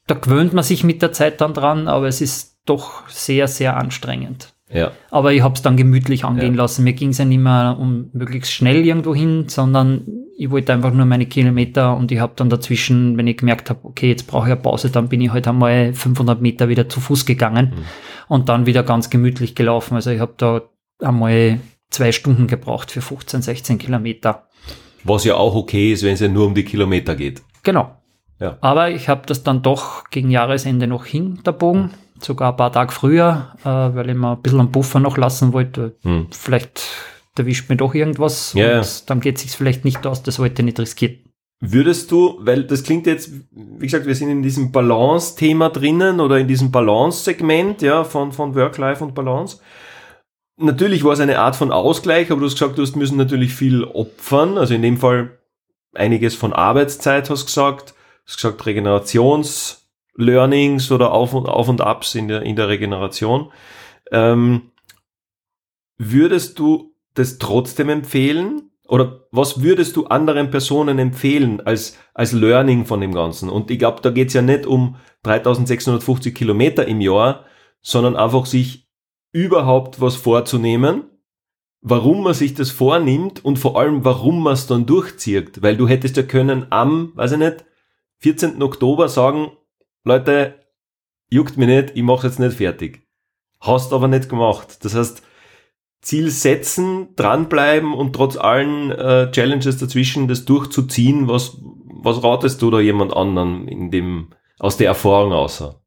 Da 0.08 0.14
gewöhnt 0.16 0.54
man 0.54 0.64
sich 0.64 0.84
mit 0.84 1.02
der 1.02 1.12
Zeit 1.12 1.42
dann 1.42 1.56
dran, 1.56 1.88
aber 1.88 2.08
es 2.08 2.22
ist 2.22 2.60
doch 2.66 3.08
sehr, 3.10 3.48
sehr 3.48 3.78
anstrengend. 3.78 4.54
Ja. 4.72 4.92
Aber 5.12 5.32
ich 5.34 5.42
habe 5.44 5.54
es 5.54 5.62
dann 5.62 5.78
gemütlich 5.78 6.26
angehen 6.26 6.56
Ja. 6.56 6.62
lassen. 6.64 6.84
Mir 6.84 6.94
ging 6.94 7.10
es 7.10 7.20
ja 7.20 7.26
nicht 7.26 7.40
mehr 7.40 7.78
um 7.80 8.10
möglichst 8.14 8.52
schnell 8.52 8.84
irgendwo 8.86 9.14
hin, 9.14 9.46
sondern 9.48 10.02
ich 10.38 10.50
wollte 10.50 10.74
einfach 10.74 10.92
nur 10.94 11.06
meine 11.06 11.28
Kilometer 11.28 11.96
und 11.96 12.12
ich 12.12 12.20
habe 12.20 12.34
dann 12.36 12.50
dazwischen, 12.50 13.16
wenn 13.18 13.28
ich 13.28 13.38
gemerkt 13.38 13.70
habe, 13.70 13.80
okay, 13.84 14.10
jetzt 14.10 14.28
brauche 14.28 14.48
ich 14.48 14.54
eine 14.54 14.62
Pause, 14.62 14.90
dann 14.90 15.08
bin 15.08 15.22
ich 15.22 15.32
halt 15.32 15.48
einmal 15.48 15.94
500 15.94 16.42
Meter 16.42 16.68
wieder 16.68 16.90
zu 16.90 17.00
Fuß 17.00 17.26
gegangen 17.26 17.74
Mhm. 17.76 17.84
und 18.28 18.50
dann 18.50 18.66
wieder 18.66 18.84
ganz 18.84 19.10
gemütlich 19.10 19.54
gelaufen. 19.56 19.94
Also 19.96 20.10
ich 20.10 20.20
habe 20.20 20.34
da 20.38 20.62
einmal 21.00 21.60
zwei 21.92 22.12
Stunden 22.12 22.48
gebraucht 22.48 22.92
für 22.92 23.02
15, 23.02 23.44
16 23.44 23.78
Kilometer. 23.78 24.48
Was 25.04 25.24
ja 25.24 25.36
auch 25.36 25.54
okay 25.56 25.94
ist, 25.94 26.04
wenn 26.04 26.14
es 26.16 26.20
ja 26.20 26.28
nur 26.28 26.48
um 26.48 26.56
die 26.56 26.66
Kilometer 26.66 27.16
geht. 27.16 27.44
Genau. 27.64 27.92
Ja. 28.40 28.58
Aber 28.62 28.90
ich 28.90 29.08
habe 29.08 29.22
das 29.28 29.44
dann 29.44 29.62
doch 29.62 30.10
gegen 30.10 30.32
Jahresende 30.32 30.88
noch 30.88 31.06
hinterbogen, 31.06 31.92
sogar 32.22 32.52
ein 32.52 32.58
paar 32.58 32.72
Tage 32.72 32.92
früher, 32.92 33.56
äh, 33.62 33.66
weil 33.66 34.10
ich 34.10 34.16
mir 34.16 34.36
ein 34.36 34.42
bisschen 34.42 34.60
einen 34.60 34.72
Buffer 34.72 35.00
noch 35.00 35.18
lassen 35.18 35.54
wollte. 35.54 35.96
Hm. 36.04 36.28
Vielleicht 36.32 36.82
erwischt 37.38 37.70
mir 37.70 37.76
doch 37.76 37.94
irgendwas 37.94 38.54
Ja, 38.54 38.80
und 38.80 39.10
dann 39.10 39.20
geht 39.20 39.36
es 39.36 39.42
sich 39.44 39.52
vielleicht 39.52 39.86
nicht 39.86 40.06
aus, 40.08 40.24
das 40.24 40.40
wollte 40.40 40.62
ich 40.62 40.66
nicht 40.66 40.80
riskieren. 40.80 41.20
Würdest 41.62 42.12
du, 42.12 42.38
weil 42.42 42.64
das 42.64 42.84
klingt 42.84 43.08
jetzt, 43.08 43.32
wie 43.52 43.86
gesagt, 43.86 44.06
wir 44.06 44.16
sind 44.16 44.30
in 44.30 44.44
diesem 44.44 44.72
Balance-Thema 44.72 45.70
drinnen 45.70 46.20
oder 46.20 46.38
in 46.38 46.48
diesem 46.48 46.72
Balance-Segment, 46.72 47.82
ja, 47.82 48.04
von, 48.04 48.32
von 48.32 48.56
Work-Life 48.56 49.04
und 49.04 49.16
Balance. 49.16 49.60
Natürlich 50.58 51.04
war 51.04 51.14
es 51.14 51.20
eine 51.20 51.40
Art 51.40 51.56
von 51.56 51.72
Ausgleich, 51.72 52.32
aber 52.32 52.40
du 52.42 52.46
hast 52.46 52.54
gesagt, 52.54 52.78
du 52.78 52.82
hast 52.82 52.96
müssen 52.96 53.18
natürlich 53.18 53.54
viel 53.54 53.84
opfern, 53.84 54.58
also 54.58 54.74
in 54.74 54.82
dem 54.82 54.98
Fall 54.98 55.38
einiges 55.94 56.36
von 56.36 56.54
Arbeitszeit 56.54 57.30
hast 57.30 57.46
gesagt, 57.46 57.94
hast 58.26 58.36
gesagt 58.36 58.58
Regenerations-Learnings 60.18 60.92
oder 60.92 61.12
Auf 61.12 61.34
und, 61.34 61.48
Auf 61.48 61.70
und 61.70 61.82
Ups 61.82 62.16
in 62.16 62.28
der, 62.28 62.44
in 62.44 62.56
der 62.56 62.68
Regeneration. 62.68 63.52
Ähm, 64.12 64.72
würdest 65.98 66.60
du 66.60 66.96
das 67.14 67.38
trotzdem 67.38 67.90
empfehlen? 67.90 68.72
Oder 68.88 69.28
was 69.32 69.64
würdest 69.64 69.96
du 69.96 70.06
anderen 70.06 70.52
Personen 70.52 71.00
empfehlen 71.00 71.60
als, 71.62 71.98
als 72.14 72.34
Learning 72.34 72.86
von 72.86 73.02
dem 73.02 73.14
Ganzen? 73.14 73.50
Und 73.50 73.72
ich 73.72 73.80
glaube, 73.80 74.02
da 74.02 74.12
geht's 74.12 74.34
ja 74.34 74.44
nicht 74.44 74.68
um 74.68 74.98
3650 75.24 76.36
Kilometer 76.36 76.88
im 76.88 77.02
Jahr, 77.02 77.46
sondern 77.82 78.16
einfach 78.16 78.46
sich 78.46 78.88
überhaupt 79.32 80.02
was 80.02 80.16
vorzunehmen, 80.16 81.06
warum 81.82 82.24
man 82.24 82.36
sich 82.36 82.54
das 82.54 82.70
vornimmt 82.70 83.44
und 83.44 83.58
vor 83.58 83.80
allem, 83.80 84.06
warum 84.06 84.44
man 84.44 84.54
es 84.54 84.68
dann 84.68 84.86
durchzieht. 84.86 85.64
Weil 85.64 85.78
du 85.78 85.88
hättest 85.88 86.18
ja 86.18 86.24
können 86.24 86.68
am, 86.70 87.12
weiß 87.16 87.34
ich 87.34 87.38
nicht, 87.40 87.66
14. 88.20 88.62
Oktober 88.62 89.10
sagen, 89.10 89.52
Leute, 90.06 90.60
juckt 91.30 91.58
mich 91.58 91.68
nicht, 91.68 91.92
ich 91.96 92.04
mache 92.04 92.28
jetzt 92.28 92.40
nicht 92.40 92.58
fertig. 92.58 93.06
Hast 93.60 93.92
aber 93.92 94.08
nicht 94.08 94.30
gemacht. 94.30 94.86
Das 94.86 94.94
heißt, 94.96 95.24
Ziel 96.02 96.30
setzen, 96.30 97.16
dranbleiben 97.16 97.94
und 97.94 98.14
trotz 98.14 98.38
allen 98.38 98.92
äh, 98.92 99.32
Challenges 99.32 99.78
dazwischen 99.78 100.28
das 100.28 100.46
durchzuziehen, 100.46 101.28
was, 101.28 101.58
was 102.04 102.24
ratest 102.24 102.62
du 102.62 102.70
da 102.70 102.80
jemand 102.80 103.16
anderen 103.16 103.68
in 103.68 103.90
dem, 103.90 104.30
aus 104.60 104.78
der 104.78 104.88
Erfahrung 104.88 105.34
außer? 105.34 105.82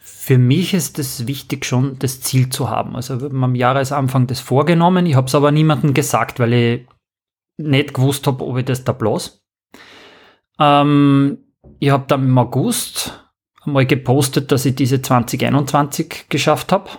Für 0.00 0.38
mich 0.38 0.74
ist 0.74 1.00
es 1.00 1.26
wichtig, 1.26 1.64
schon 1.64 1.98
das 1.98 2.20
Ziel 2.20 2.50
zu 2.50 2.70
haben. 2.70 2.94
Also 2.94 3.20
wir 3.20 3.28
haben 3.28 3.42
am 3.42 3.54
Jahresanfang 3.56 4.28
das 4.28 4.38
vorgenommen. 4.38 5.06
Ich 5.06 5.16
habe 5.16 5.26
es 5.26 5.34
aber 5.34 5.50
niemandem 5.50 5.94
gesagt, 5.94 6.38
weil 6.38 6.52
ich 6.52 6.86
nicht 7.56 7.94
gewusst 7.94 8.28
habe, 8.28 8.44
ob 8.46 8.56
ich 8.58 8.64
das 8.64 8.84
da 8.84 8.92
bloß. 8.92 9.42
Ähm, 10.60 11.38
ich 11.80 11.90
habe 11.90 12.04
dann 12.06 12.24
im 12.24 12.38
August 12.38 13.27
mal 13.72 13.86
gepostet, 13.86 14.52
dass 14.52 14.66
ich 14.66 14.74
diese 14.74 15.02
2021 15.02 16.26
geschafft 16.28 16.72
habe. 16.72 16.90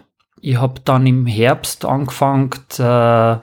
Ich 0.42 0.58
habe 0.58 0.82
dann 0.86 1.06
im 1.06 1.26
Herbst 1.26 1.86
angefangen, 1.86 2.52
äh, 2.78 3.38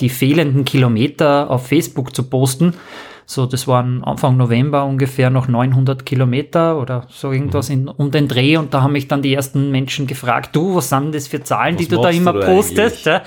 die 0.00 0.08
fehlenden 0.08 0.64
Kilometer 0.64 1.50
auf 1.50 1.66
Facebook 1.66 2.14
zu 2.14 2.24
posten. 2.24 2.74
So, 3.26 3.46
das 3.46 3.66
waren 3.66 4.04
Anfang 4.04 4.36
November 4.36 4.84
ungefähr 4.84 5.30
noch 5.30 5.48
900 5.48 6.04
Kilometer 6.04 6.78
oder 6.78 7.06
so 7.08 7.32
irgendwas 7.32 7.70
in, 7.70 7.88
um 7.88 8.10
den 8.10 8.28
Dreh. 8.28 8.58
Und 8.58 8.74
da 8.74 8.82
haben 8.82 8.92
mich 8.92 9.08
dann 9.08 9.22
die 9.22 9.32
ersten 9.32 9.70
Menschen 9.70 10.06
gefragt, 10.06 10.54
du, 10.54 10.74
was 10.74 10.90
sind 10.90 11.14
das 11.14 11.26
für 11.26 11.42
Zahlen, 11.42 11.76
Was 11.76 11.82
die 11.82 11.88
du 11.88 12.02
da 12.02 12.10
immer 12.10 12.34
du 12.34 12.40
postest? 12.40 13.06
Ja? 13.06 13.22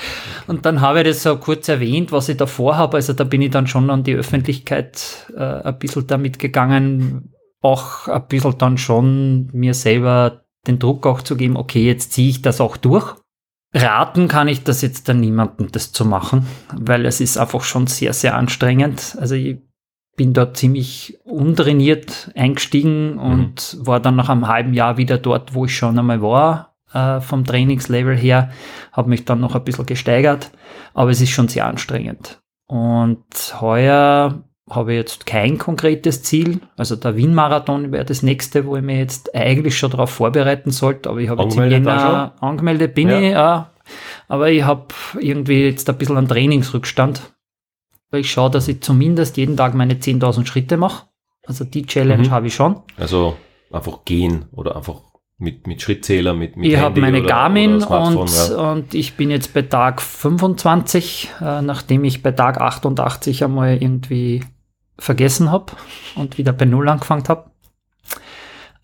Und 0.46 0.68
dann 0.68 0.82
habe 0.82 1.00
ich 1.00 1.08
das 1.08 1.24
so 1.24 1.36
kurz 1.38 1.68
erwähnt, 1.68 2.12
was 2.12 2.30
ich 2.30 2.38
da 2.38 2.46
vorhabe. 2.46 2.98
Also 2.98 3.14
da 3.14 3.24
bin 3.24 3.42
ich 3.42 3.50
dann 3.50 3.66
schon 3.66 3.90
an 3.90 4.04
die 4.04 4.14
Öffentlichkeit 4.14 5.26
äh, 5.36 5.42
ein 5.42 5.80
bisschen 5.80 6.06
damit 6.06 6.38
gegangen, 6.38 7.34
auch 7.62 8.08
ein 8.08 8.28
bisschen 8.28 8.58
dann 8.58 8.78
schon 8.78 9.50
mir 9.54 9.74
selber 9.74 10.44
den 10.68 10.80
Druck 10.80 11.06
auch 11.08 11.22
zu 11.22 11.36
geben, 11.36 11.58
okay, 11.58 11.86
jetzt 11.86 12.14
ziehe 12.14 12.30
ich 12.30 12.42
das 12.42 12.62
auch 12.62 12.78
durch. 12.78 13.16
Raten 13.74 14.28
kann 14.28 14.48
ich 14.48 14.64
das 14.64 14.82
jetzt 14.82 15.10
dann 15.10 15.20
niemandem, 15.20 15.72
das 15.72 15.92
zu 15.92 16.06
machen, 16.06 16.48
weil 16.74 17.06
es 17.06 17.20
ist 17.20 17.38
einfach 17.38 17.62
schon 17.62 17.88
sehr, 17.88 18.14
sehr 18.14 18.36
anstrengend. 18.36 19.18
Also 19.20 19.36
ich 19.36 19.58
bin 20.16 20.34
da 20.34 20.54
ziemlich 20.54 21.20
untrainiert 21.26 22.32
eingestiegen 22.36 23.20
und 23.20 23.78
war 23.80 24.00
dann 24.00 24.16
nach 24.16 24.30
einem 24.30 24.48
halben 24.48 24.74
Jahr 24.74 24.98
wieder 24.98 25.18
dort, 25.18 25.54
wo 25.54 25.66
ich 25.66 25.76
schon 25.76 26.00
einmal 26.00 26.22
war, 26.22 26.76
äh, 26.92 27.22
vom 27.22 27.46
Trainingslevel 27.46 28.18
her, 28.18 28.50
habe 28.92 29.10
mich 29.10 29.26
dann 29.26 29.40
noch 29.40 29.56
ein 29.56 29.64
bisschen 29.64 29.86
gesteigert, 29.86 30.52
aber 30.94 31.12
es 31.12 31.22
ist 31.22 31.30
schon 31.30 31.48
sehr 31.48 31.68
anstrengend. 31.68 32.42
Und 32.68 33.26
heuer 33.62 34.44
habe 34.70 34.94
ich 34.94 34.98
jetzt 34.98 35.26
kein 35.26 35.58
konkretes 35.58 36.24
Ziel. 36.24 36.60
Also 36.76 36.96
der 36.96 37.16
Wien-Marathon 37.16 37.92
wäre 37.92 38.04
das 38.06 38.22
nächste, 38.24 38.66
wo 38.66 38.76
ich 38.76 38.84
mich 38.84 38.98
jetzt 38.98 39.34
eigentlich 39.34 39.78
schon 39.78 39.92
darauf 39.92 40.10
vorbereiten 40.10 40.72
sollte. 40.72 41.10
Aber 41.10 41.20
ich 41.20 41.30
habe 41.30 41.44
jetzt 41.44 41.56
im 41.58 41.70
Jänner 41.70 42.34
angemeldet 42.42 42.94
bin 42.94 43.10
Ja. 43.10 43.20
ich, 43.20 43.32
ja. 43.32 43.72
Aber 44.28 44.50
ich 44.52 44.64
habe 44.64 44.86
irgendwie 45.20 45.64
jetzt 45.64 45.90
ein 45.90 45.98
bisschen 45.98 46.18
einen 46.18 46.28
Trainingsrückstand. 46.28 47.34
Weil 48.12 48.22
ich 48.22 48.32
schaue, 48.32 48.50
dass 48.52 48.68
ich 48.68 48.82
zumindest 48.82 49.38
jeden 49.38 49.56
Tag 49.58 49.74
meine 49.74 49.96
10.000 49.96 50.46
Schritte 50.46 50.76
mache. 50.78 51.08
Also 51.46 51.64
die 51.64 51.86
Challenge 51.86 52.28
Mhm. 52.28 52.32
habe 52.32 52.48
ich 52.48 52.56
schon. 52.56 52.78
Also 52.98 53.38
einfach 53.72 54.04
gehen 54.06 54.46
oder 54.52 54.76
einfach 54.76 55.02
mit, 55.38 55.68
mit 55.68 55.82
Schrittzähler, 55.82 56.34
mit, 56.34 56.58
mit 56.58 56.68
Ich 56.72 56.78
habe 56.78 57.00
meine 57.00 57.20
oder- 57.20 57.28
Garmin 57.28 57.84
oder 57.84 58.02
und, 58.20 58.30
ja. 58.50 58.72
und 58.72 58.94
ich 58.94 59.16
bin 59.16 59.30
jetzt 59.30 59.54
bei 59.54 59.62
Tag 59.62 60.02
25, 60.02 61.30
äh, 61.42 61.62
nachdem 61.62 62.04
ich 62.04 62.24
bei 62.24 62.32
Tag 62.32 62.60
88 62.60 63.44
einmal 63.44 63.78
irgendwie 63.82 64.44
vergessen 65.00 65.52
habe 65.52 65.74
und 66.16 66.38
wieder 66.38 66.54
bei 66.54 66.66
Null 66.66 66.90
angefangen 66.90 67.28
habe. 67.28 67.52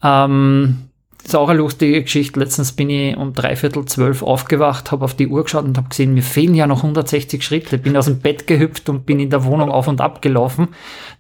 Ähm, 0.04 0.90
das 1.24 1.30
ist 1.30 1.36
auch 1.36 1.48
eine 1.48 1.60
lustige 1.60 2.04
Geschichte. 2.04 2.38
Letztens 2.38 2.74
bin 2.74 2.90
ich 2.90 3.16
um 3.16 3.32
dreiviertel 3.32 3.86
zwölf 3.86 4.24
aufgewacht, 4.24 4.92
habe 4.92 5.06
auf 5.06 5.14
die 5.14 5.28
Uhr 5.28 5.44
geschaut 5.44 5.64
und 5.64 5.78
habe 5.78 5.88
gesehen, 5.88 6.14
mir 6.14 6.22
fehlen 6.22 6.54
ja 6.54 6.68
noch 6.68 6.84
160 6.84 7.42
Schritte. 7.42 7.78
Bin 7.78 7.96
aus 7.96 8.06
dem 8.06 8.20
Bett 8.20 8.46
gehüpft 8.46 8.90
und 8.90 9.06
bin 9.06 9.22
in 9.22 9.30
der 9.30 9.46
Wohnung 9.46 9.72
auf 9.72 9.88
und 9.88 10.02
ab 10.02 10.22
gelaufen, 10.22 10.68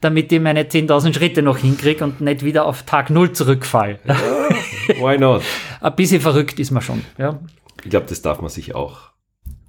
damit 0.01 0.29
ich 0.33 0.41
meine 0.41 0.63
10.000 0.63 1.13
Schritte 1.13 1.41
noch 1.41 1.57
hinkriege 1.57 2.03
und 2.03 2.19
nicht 2.19 2.43
wieder 2.43 2.65
auf 2.65 2.83
Tag 2.83 3.11
Null 3.11 3.31
zurückfall. 3.31 3.99
Why 4.99 5.17
not? 5.17 5.43
Ein 5.79 5.95
bisschen 5.95 6.19
verrückt 6.19 6.59
ist 6.59 6.71
man 6.71 6.81
schon. 6.81 7.05
Ja. 7.17 7.39
Ich 7.81 7.89
glaube, 7.89 8.07
das 8.09 8.21
darf 8.21 8.41
man 8.41 8.49
sich 8.49 8.75
auch 8.75 9.12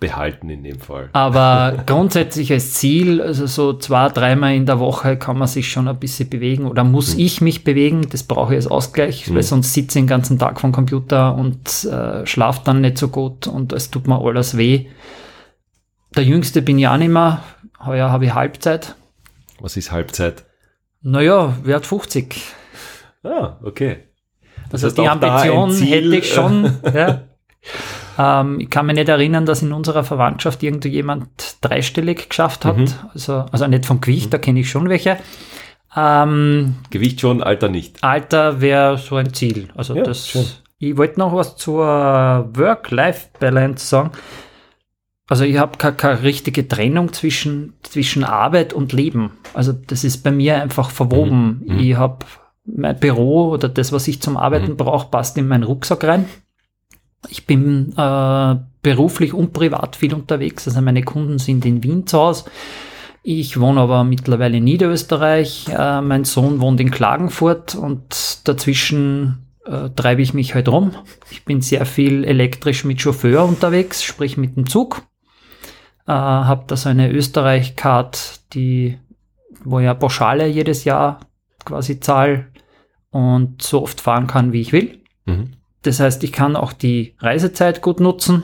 behalten 0.08 0.50
in 0.50 0.62
dem 0.62 0.78
Fall. 0.80 1.08
Aber 1.12 1.82
grundsätzlich 1.86 2.52
als 2.52 2.74
Ziel, 2.74 3.22
also 3.22 3.46
so 3.46 3.72
zwei, 3.72 4.08
dreimal 4.08 4.54
in 4.54 4.66
der 4.66 4.78
Woche 4.78 5.16
kann 5.16 5.38
man 5.38 5.48
sich 5.48 5.70
schon 5.70 5.88
ein 5.88 5.98
bisschen 5.98 6.28
bewegen 6.28 6.66
oder 6.66 6.84
muss 6.84 7.14
ich 7.14 7.40
mich 7.40 7.64
bewegen, 7.64 8.06
das 8.10 8.22
brauche 8.22 8.52
ich 8.54 8.58
als 8.58 8.66
Ausgleich, 8.66 9.32
weil 9.34 9.42
sonst 9.42 9.72
sitze 9.72 9.98
ich 9.98 10.02
den 10.02 10.06
ganzen 10.06 10.38
Tag 10.38 10.60
vom 10.60 10.72
Computer 10.72 11.34
und 11.34 11.84
äh, 11.84 12.26
schlafe 12.26 12.60
dann 12.64 12.80
nicht 12.82 12.98
so 12.98 13.08
gut 13.08 13.46
und 13.46 13.72
es 13.72 13.90
tut 13.90 14.06
mir 14.06 14.20
alles 14.20 14.56
weh. 14.56 14.86
Der 16.16 16.24
Jüngste 16.24 16.60
bin 16.62 16.78
ich 16.78 16.86
auch 16.86 16.96
nicht 16.98 17.10
mehr, 17.10 17.42
heuer 17.84 18.10
habe 18.10 18.26
ich 18.26 18.34
Halbzeit. 18.34 18.94
Was 19.60 19.76
ist 19.76 19.90
Halbzeit? 19.90 20.44
Naja, 21.02 21.56
Wert 21.62 21.86
50. 21.86 22.36
Ah, 23.22 23.56
okay. 23.62 24.04
Das 24.70 24.84
Also 24.84 24.88
heißt 24.88 24.98
die 24.98 25.08
Ambition 25.08 25.70
Ziel, 25.72 25.88
hätte 25.88 26.16
ich 26.16 26.32
schon. 26.32 26.76
ja. 26.94 27.22
ähm, 28.18 28.60
ich 28.60 28.70
kann 28.70 28.86
mich 28.86 28.96
nicht 28.96 29.08
erinnern, 29.08 29.46
dass 29.46 29.62
in 29.62 29.72
unserer 29.72 30.04
Verwandtschaft 30.04 30.62
irgendwo 30.62 30.88
jemand 30.88 31.28
dreistellig 31.60 32.28
geschafft 32.28 32.64
hat. 32.64 32.76
Mhm. 32.76 32.88
Also, 33.12 33.44
also 33.50 33.66
nicht 33.66 33.86
vom 33.86 34.00
Gewicht, 34.00 34.32
da 34.32 34.38
kenne 34.38 34.60
ich 34.60 34.70
schon 34.70 34.88
welche. 34.88 35.16
Ähm, 35.96 36.76
Gewicht 36.90 37.20
schon, 37.20 37.42
Alter 37.42 37.68
nicht. 37.68 38.02
Alter 38.02 38.60
wäre 38.60 38.98
so 38.98 39.16
ein 39.16 39.32
Ziel. 39.32 39.68
Also 39.76 39.94
Ja, 39.94 40.02
das. 40.02 40.28
schön. 40.28 40.44
Ich 40.78 40.96
wollte 40.96 41.18
noch 41.20 41.34
was 41.34 41.56
zur 41.56 41.86
Work-Life-Balance 41.86 43.86
sagen. 43.86 44.10
Also 45.28 45.44
ich 45.44 45.56
habe 45.56 45.78
keine, 45.78 45.96
keine 45.96 46.22
richtige 46.22 46.68
Trennung 46.68 47.12
zwischen, 47.12 47.74
zwischen 47.82 48.24
Arbeit 48.24 48.72
und 48.74 48.92
Leben. 48.92 49.30
Also 49.54 49.72
das 49.72 50.04
ist 50.04 50.22
bei 50.22 50.30
mir 50.30 50.60
einfach 50.60 50.90
verwoben. 50.90 51.62
Mhm. 51.66 51.78
Ich 51.78 51.96
habe 51.96 52.26
mein 52.66 52.98
Büro 52.98 53.48
oder 53.50 53.68
das, 53.68 53.92
was 53.92 54.08
ich 54.08 54.20
zum 54.20 54.36
Arbeiten 54.36 54.72
Mhm. 54.72 54.76
brauche, 54.76 55.08
passt 55.10 55.38
in 55.38 55.48
meinen 55.48 55.62
Rucksack 55.62 56.04
rein. 56.04 56.26
Ich 57.28 57.46
bin 57.46 57.92
äh, 57.96 58.56
beruflich 58.82 59.32
und 59.32 59.52
privat 59.52 59.96
viel 59.96 60.14
unterwegs. 60.14 60.66
Also 60.68 60.80
meine 60.80 61.02
Kunden 61.02 61.38
sind 61.38 61.64
in 61.64 61.82
Wien 61.82 62.06
zu 62.06 62.18
Hause. 62.18 62.44
Ich 63.22 63.58
wohne 63.58 63.80
aber 63.80 64.04
mittlerweile 64.04 64.58
in 64.58 64.64
Niederösterreich. 64.64 65.68
Äh, 65.68 66.00
mein 66.02 66.24
Sohn 66.24 66.60
wohnt 66.60 66.80
in 66.80 66.90
Klagenfurt 66.90 67.74
und 67.74 68.46
dazwischen 68.46 69.46
äh, 69.64 69.88
treibe 69.90 70.22
ich 70.22 70.34
mich 70.34 70.54
halt 70.54 70.68
rum. 70.68 70.92
Ich 71.30 71.44
bin 71.44 71.62
sehr 71.62 71.86
viel 71.86 72.24
elektrisch 72.24 72.84
mit 72.84 73.00
Chauffeur 73.00 73.44
unterwegs, 73.44 74.02
sprich 74.02 74.36
mit 74.36 74.56
dem 74.56 74.68
Zug. 74.68 75.02
Äh, 76.06 76.12
habe 76.12 76.64
da 76.66 76.76
so 76.76 76.90
eine 76.90 77.10
Österreich-Card, 77.10 78.52
die, 78.52 78.98
wo 79.64 79.80
ja 79.80 79.94
Pauschale 79.94 80.46
jedes 80.46 80.84
Jahr 80.84 81.20
quasi 81.64 82.00
zahle 82.00 82.48
und 83.10 83.62
so 83.62 83.82
oft 83.82 84.02
fahren 84.02 84.26
kann, 84.26 84.52
wie 84.52 84.60
ich 84.60 84.72
will. 84.72 85.00
Mhm. 85.24 85.52
Das 85.84 86.00
heißt, 86.00 86.24
ich 86.24 86.32
kann 86.32 86.56
auch 86.56 86.72
die 86.72 87.14
Reisezeit 87.20 87.82
gut 87.82 88.00
nutzen. 88.00 88.42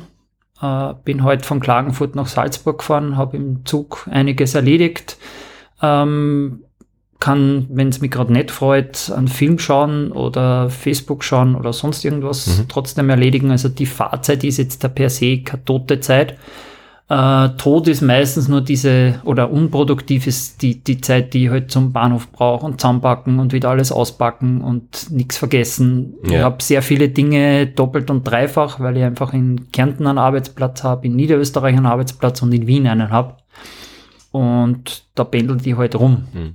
Äh, 0.60 0.94
bin 1.04 1.24
heute 1.24 1.44
von 1.44 1.58
Klagenfurt 1.58 2.14
nach 2.14 2.26
Salzburg 2.26 2.78
gefahren, 2.78 3.16
habe 3.16 3.36
im 3.36 3.64
Zug 3.64 4.06
einiges 4.10 4.54
erledigt. 4.54 5.16
Ähm, 5.82 6.64
kann, 7.18 7.66
wenn 7.70 7.88
es 7.88 8.00
mich 8.00 8.10
gerade 8.10 8.32
nicht 8.32 8.50
freut, 8.50 9.10
einen 9.10 9.28
Film 9.28 9.58
schauen 9.58 10.10
oder 10.12 10.70
Facebook 10.70 11.22
schauen 11.22 11.54
oder 11.54 11.72
sonst 11.72 12.04
irgendwas 12.04 12.46
mhm. 12.46 12.68
trotzdem 12.68 13.10
erledigen. 13.10 13.50
Also 13.50 13.68
die 13.68 13.86
Fahrzeit 13.86 14.44
ist 14.44 14.56
jetzt 14.56 14.84
da 14.84 14.88
per 14.88 15.10
se 15.10 15.38
keine 15.42 15.64
tote 15.64 16.00
Zeit. 16.00 16.36
Äh, 17.10 17.56
tot 17.56 17.88
ist 17.88 18.02
meistens 18.02 18.46
nur 18.46 18.60
diese, 18.60 19.20
oder 19.24 19.50
unproduktiv 19.50 20.28
ist 20.28 20.62
die, 20.62 20.84
die 20.84 21.00
Zeit, 21.00 21.34
die 21.34 21.46
ich 21.46 21.50
halt 21.50 21.72
zum 21.72 21.92
Bahnhof 21.92 22.30
brauche 22.30 22.64
und 22.64 22.80
zusammenpacken 22.80 23.40
und 23.40 23.52
wieder 23.52 23.70
alles 23.70 23.90
auspacken 23.90 24.60
und 24.60 25.10
nichts 25.10 25.36
vergessen. 25.36 26.14
Ja. 26.22 26.30
Ich 26.30 26.42
habe 26.44 26.62
sehr 26.62 26.82
viele 26.82 27.08
Dinge 27.08 27.66
doppelt 27.66 28.12
und 28.12 28.22
dreifach, 28.22 28.78
weil 28.78 28.96
ich 28.96 29.02
einfach 29.02 29.32
in 29.32 29.72
Kärnten 29.72 30.06
einen 30.06 30.18
Arbeitsplatz 30.18 30.84
habe, 30.84 31.08
in 31.08 31.16
Niederösterreich 31.16 31.76
einen 31.76 31.86
Arbeitsplatz 31.86 32.42
und 32.42 32.52
in 32.52 32.68
Wien 32.68 32.86
einen 32.86 33.10
habe. 33.10 33.38
Und 34.30 35.08
da 35.16 35.24
pendelt 35.24 35.64
die 35.64 35.74
halt 35.74 35.98
rum. 35.98 36.28
Mhm. 36.32 36.54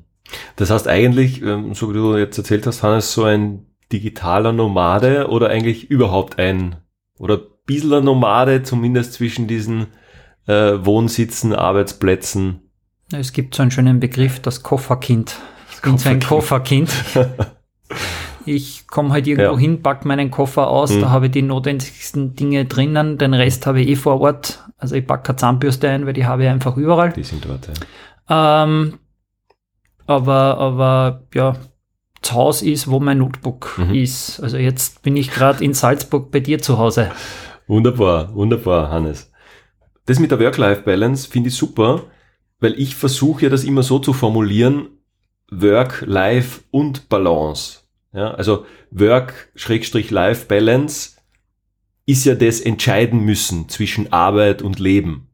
Das 0.56 0.70
heißt 0.70 0.88
eigentlich, 0.88 1.42
ähm, 1.42 1.74
so 1.74 1.90
wie 1.90 1.96
du 1.96 2.16
jetzt 2.16 2.38
erzählt 2.38 2.66
hast, 2.66 2.82
Hannes, 2.82 3.12
so 3.12 3.26
ein 3.26 3.66
digitaler 3.92 4.54
Nomade 4.54 5.28
oder 5.28 5.50
eigentlich 5.50 5.92
überhaupt 5.92 6.40
ein, 6.40 6.78
oder 7.20 7.40
ein 7.40 7.44
bisschen 7.66 8.06
Nomade, 8.06 8.64
zumindest 8.64 9.12
zwischen 9.12 9.48
diesen 9.48 9.88
äh, 10.48 10.86
Wohnsitzen, 10.86 11.54
Arbeitsplätzen. 11.54 12.62
Es 13.12 13.34
gibt 13.34 13.56
so 13.56 13.62
einen 13.62 13.72
schönen 13.72 14.00
Begriff, 14.00 14.40
das 14.40 14.64
Kofferkind. 14.64 15.36
Ich 15.74 15.82
bin 15.82 15.98
so 15.98 16.10
ein 16.10 16.20
Kofferkind. 16.20 16.90
ich 18.46 18.88
komme 18.88 19.12
halt 19.12 19.28
irgendwo 19.28 19.54
ja. 19.54 19.60
hin, 19.60 19.82
pack 19.82 20.06
meinen 20.06 20.32
Koffer 20.32 20.68
aus, 20.68 20.92
mhm. 20.92 21.02
da 21.02 21.10
habe 21.10 21.28
ich 21.28 21.32
die 21.32 21.42
notwendigsten 21.42 22.36
Dinge 22.36 22.66
drinnen, 22.66 23.18
den 23.18 23.34
Rest 23.34 23.66
habe 23.68 23.82
ich 23.82 23.90
eh 23.90 23.96
vor 23.96 24.22
Ort. 24.22 24.64
Also 24.78 24.96
ich 24.96 25.06
packe 25.06 25.24
keine 25.24 25.38
Zahnbürste 25.38 25.90
ein, 25.90 26.06
weil 26.06 26.14
die 26.14 26.26
habe 26.26 26.44
ich 26.44 26.50
einfach 26.50 26.78
überall. 26.78 27.14
Die 27.14 27.24
sind 27.24 27.46
dort, 27.46 27.68
ja. 27.68 28.64
Ähm, 28.64 29.00
aber, 30.08 30.58
aber 30.58 31.24
ja, 31.34 31.56
zu 32.22 32.34
Hause 32.36 32.70
ist, 32.70 32.90
wo 32.90 33.00
mein 33.00 33.20
Notebook 33.20 33.78
mhm. 33.78 33.94
ist. 33.94 34.40
Also 34.42 34.58
jetzt 34.58 35.04
bin 35.04 35.16
ich 35.16 35.32
gerade 35.32 35.64
in 35.64 35.74
Salzburg 35.74 36.32
bei 36.32 36.40
dir 36.40 36.62
zu 36.62 36.78
Hause. 36.78 37.12
Wunderbar, 37.68 38.34
wunderbar, 38.34 38.90
Hannes. 38.92 39.32
Das 40.06 40.20
mit 40.20 40.32
der 40.32 40.40
Work-Life-Balance 40.40 41.30
finde 41.30 41.50
ich 41.50 41.56
super, 41.56 42.04
weil 42.60 42.80
ich 42.80 42.96
versuche 42.96 43.44
ja 43.44 43.50
das 43.50 43.64
immer 43.64 43.84
so 43.84 44.00
zu 44.00 44.14
formulieren, 44.14 44.88
Work, 45.50 46.04
Life 46.06 46.62
und 46.72 47.10
Balance. 47.10 47.82
Ja, 48.14 48.32
also 48.32 48.66
Work-Life-Balance 48.92 51.18
ist 52.06 52.26
ja 52.26 52.36
das 52.36 52.62
Entscheiden 52.62 53.22
müssen 53.22 53.68
zwischen 53.68 54.14
Arbeit 54.14 54.62
und 54.62 54.80
Leben. 54.80 55.28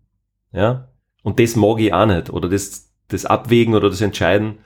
Ja, 0.53 0.87
und 1.23 1.39
das 1.39 1.55
mag 1.55 1.79
ich 1.79 1.93
auch 1.93 2.05
nicht. 2.05 2.29
Oder 2.31 2.49
das, 2.49 2.91
das 3.07 3.25
Abwägen 3.25 3.75
oder 3.75 3.89
das 3.89 4.01
Entscheiden 4.01 4.59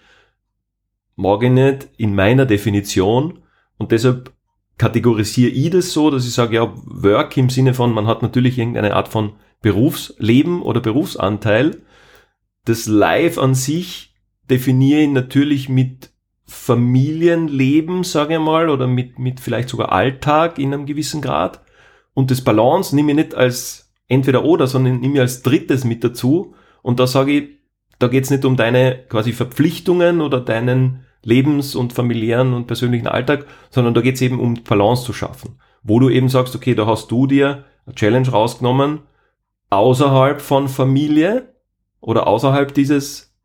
mag 1.16 1.44
ich 1.44 1.52
nicht 1.52 1.88
in 1.98 2.16
meiner 2.16 2.46
Definition. 2.46 3.40
Und 3.78 3.92
deshalb 3.92 4.32
kategorisiere 4.78 5.52
ich 5.52 5.72
das 5.72 5.92
so, 5.92 6.10
dass 6.10 6.26
ich 6.26 6.34
sage, 6.34 6.56
ja, 6.56 6.74
Work 6.86 7.36
im 7.38 7.50
Sinne 7.50 7.74
von, 7.74 7.94
man 7.94 8.08
hat 8.08 8.22
natürlich 8.22 8.58
irgendeine 8.58 8.96
Art 8.96 9.08
von 9.08 9.34
Berufsleben 9.66 10.62
oder 10.62 10.80
Berufsanteil. 10.80 11.82
Das 12.66 12.86
Life 12.86 13.42
an 13.42 13.56
sich 13.56 14.14
definiere 14.48 15.02
ich 15.02 15.10
natürlich 15.10 15.70
mit 15.70 16.12
Familienleben, 16.46 18.04
sage 18.04 18.36
ich 18.36 18.40
mal, 18.40 18.70
oder 18.70 18.86
mit, 18.86 19.18
mit 19.18 19.40
vielleicht 19.40 19.70
sogar 19.70 19.92
Alltag 19.92 20.60
in 20.60 20.72
einem 20.72 20.86
gewissen 20.86 21.20
Grad. 21.20 21.62
Und 22.14 22.30
das 22.30 22.42
Balance 22.42 22.96
nehme 22.96 23.14
ich 23.14 23.16
nicht 23.16 23.34
als 23.34 23.92
entweder 24.08 24.46
oder, 24.46 24.68
sondern 24.68 25.00
nehme 25.00 25.16
ich 25.16 25.22
als 25.22 25.42
drittes 25.42 25.84
mit 25.84 26.04
dazu. 26.04 26.54
Und 26.84 27.00
da 27.00 27.08
sage 27.08 27.32
ich, 27.32 27.50
da 27.98 28.08
geht 28.08 28.26
es 28.26 28.30
nicht 28.30 28.46
um 28.46 28.58
deine 28.58 29.00
quasi 29.10 29.32
Verpflichtungen 29.34 30.22
oder 30.22 30.42
deinen 30.42 31.06
Lebens- 31.24 31.74
und 31.74 31.92
familiären 31.92 32.54
und 32.54 32.68
persönlichen 32.68 33.08
Alltag, 33.08 33.48
sondern 33.72 33.96
da 33.96 34.02
geht 34.02 34.14
es 34.14 34.22
eben 34.22 34.40
um 34.40 34.64
Balance 34.64 35.06
zu 35.06 35.14
schaffen. 35.14 35.60
Wo 35.82 36.00
du 36.00 36.12
eben 36.12 36.30
sagst, 36.30 36.56
okay, 36.56 36.76
da 36.76 36.86
hast 36.86 37.10
du 37.10 37.26
dir 37.26 37.66
eine 37.88 37.96
Challenge 37.96 38.30
rausgenommen, 38.30 39.00
außerhalb 39.70 40.42
von 40.42 40.68
Familie 40.68 41.54
oder 42.00 42.28
außerhalb 42.28 42.74
dieses 42.74 43.36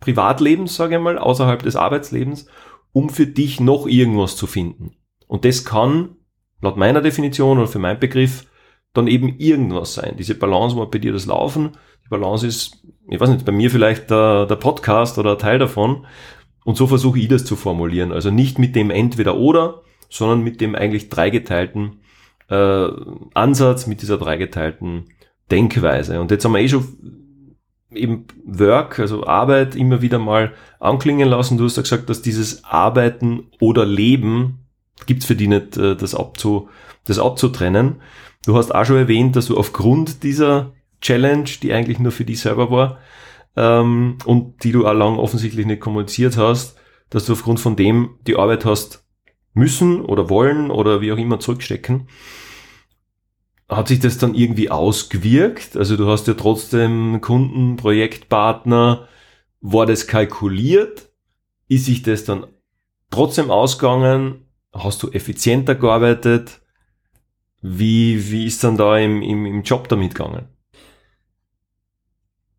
Privatlebens, 0.00 0.76
sage 0.76 0.96
ich 0.96 1.00
mal, 1.02 1.18
außerhalb 1.18 1.62
des 1.62 1.76
Arbeitslebens, 1.76 2.46
um 2.92 3.10
für 3.10 3.26
dich 3.26 3.60
noch 3.60 3.86
irgendwas 3.86 4.36
zu 4.36 4.46
finden. 4.46 4.96
Und 5.26 5.44
das 5.44 5.64
kann, 5.64 6.16
laut 6.60 6.76
meiner 6.76 7.02
Definition 7.02 7.58
oder 7.58 7.68
für 7.68 7.78
meinen 7.78 8.00
Begriff, 8.00 8.46
dann 8.92 9.06
eben 9.06 9.38
irgendwas 9.38 9.94
sein. 9.94 10.16
Diese 10.18 10.34
Balance 10.34 10.76
wo 10.76 10.84
bei 10.86 10.98
dir 10.98 11.12
das 11.12 11.26
Laufen. 11.26 11.72
Die 12.04 12.08
Balance 12.08 12.46
ist, 12.46 12.82
ich 13.08 13.20
weiß 13.20 13.30
nicht, 13.30 13.44
bei 13.44 13.52
mir 13.52 13.70
vielleicht 13.70 14.10
der, 14.10 14.46
der 14.46 14.56
Podcast 14.56 15.18
oder 15.18 15.32
ein 15.32 15.38
Teil 15.38 15.58
davon. 15.58 16.06
Und 16.64 16.76
so 16.76 16.86
versuche 16.86 17.18
ich 17.18 17.28
das 17.28 17.44
zu 17.44 17.56
formulieren. 17.56 18.12
Also 18.12 18.30
nicht 18.30 18.58
mit 18.58 18.74
dem 18.74 18.90
entweder 18.90 19.36
oder, 19.36 19.82
sondern 20.08 20.42
mit 20.42 20.60
dem 20.60 20.74
eigentlich 20.74 21.08
dreigeteilten 21.08 22.00
äh, 22.48 22.88
Ansatz, 23.34 23.86
mit 23.86 24.02
dieser 24.02 24.18
dreigeteilten 24.18 25.04
Denkweise. 25.50 26.20
Und 26.20 26.30
jetzt 26.30 26.44
haben 26.44 26.52
wir 26.52 26.60
eh 26.60 26.68
schon 26.68 26.86
eben 27.92 28.26
Work, 28.44 28.98
also 28.98 29.26
Arbeit, 29.26 29.74
immer 29.74 30.00
wieder 30.02 30.18
mal 30.18 30.52
anklingen 30.78 31.28
lassen. 31.28 31.58
Du 31.58 31.64
hast 31.64 31.76
ja 31.76 31.82
gesagt, 31.82 32.08
dass 32.08 32.22
dieses 32.22 32.64
Arbeiten 32.64 33.48
oder 33.60 33.84
Leben 33.84 34.66
gibt's 35.06 35.26
für 35.26 35.36
die 35.36 35.48
nicht, 35.48 35.76
äh, 35.76 35.96
das, 35.96 36.14
abzu, 36.14 36.68
das 37.06 37.18
abzutrennen. 37.18 37.96
Du 38.46 38.56
hast 38.56 38.74
auch 38.74 38.84
schon 38.84 38.96
erwähnt, 38.96 39.36
dass 39.36 39.46
du 39.46 39.56
aufgrund 39.56 40.22
dieser 40.22 40.72
Challenge, 41.00 41.48
die 41.62 41.72
eigentlich 41.72 41.98
nur 41.98 42.12
für 42.12 42.24
dich 42.24 42.40
selber 42.40 42.70
war, 42.70 42.98
ähm, 43.56 44.18
und 44.24 44.62
die 44.64 44.72
du 44.72 44.86
auch 44.86 44.94
lang 44.94 45.16
offensichtlich 45.16 45.66
nicht 45.66 45.80
kommuniziert 45.80 46.36
hast, 46.36 46.76
dass 47.10 47.26
du 47.26 47.32
aufgrund 47.32 47.60
von 47.60 47.76
dem 47.76 48.10
die 48.26 48.36
Arbeit 48.36 48.64
hast 48.64 49.04
müssen 49.52 50.00
oder 50.00 50.30
wollen 50.30 50.70
oder 50.70 51.00
wie 51.00 51.12
auch 51.12 51.18
immer 51.18 51.40
zurückstecken. 51.40 52.08
Hat 53.70 53.86
sich 53.86 54.00
das 54.00 54.18
dann 54.18 54.34
irgendwie 54.34 54.68
ausgewirkt? 54.68 55.76
Also 55.76 55.96
du 55.96 56.08
hast 56.08 56.26
ja 56.26 56.34
trotzdem 56.34 57.20
Kunden, 57.20 57.76
Projektpartner. 57.76 59.06
War 59.60 59.86
das 59.86 60.08
kalkuliert? 60.08 61.08
Ist 61.68 61.84
sich 61.84 62.02
das 62.02 62.24
dann 62.24 62.46
trotzdem 63.10 63.50
ausgegangen? 63.50 64.46
Hast 64.72 65.04
du 65.04 65.10
effizienter 65.10 65.76
gearbeitet? 65.76 66.60
Wie, 67.62 68.32
wie 68.32 68.46
ist 68.46 68.64
dann 68.64 68.76
da 68.76 68.98
im, 68.98 69.22
im, 69.22 69.46
im 69.46 69.62
Job 69.62 69.88
damit 69.88 70.16
gegangen? 70.16 70.48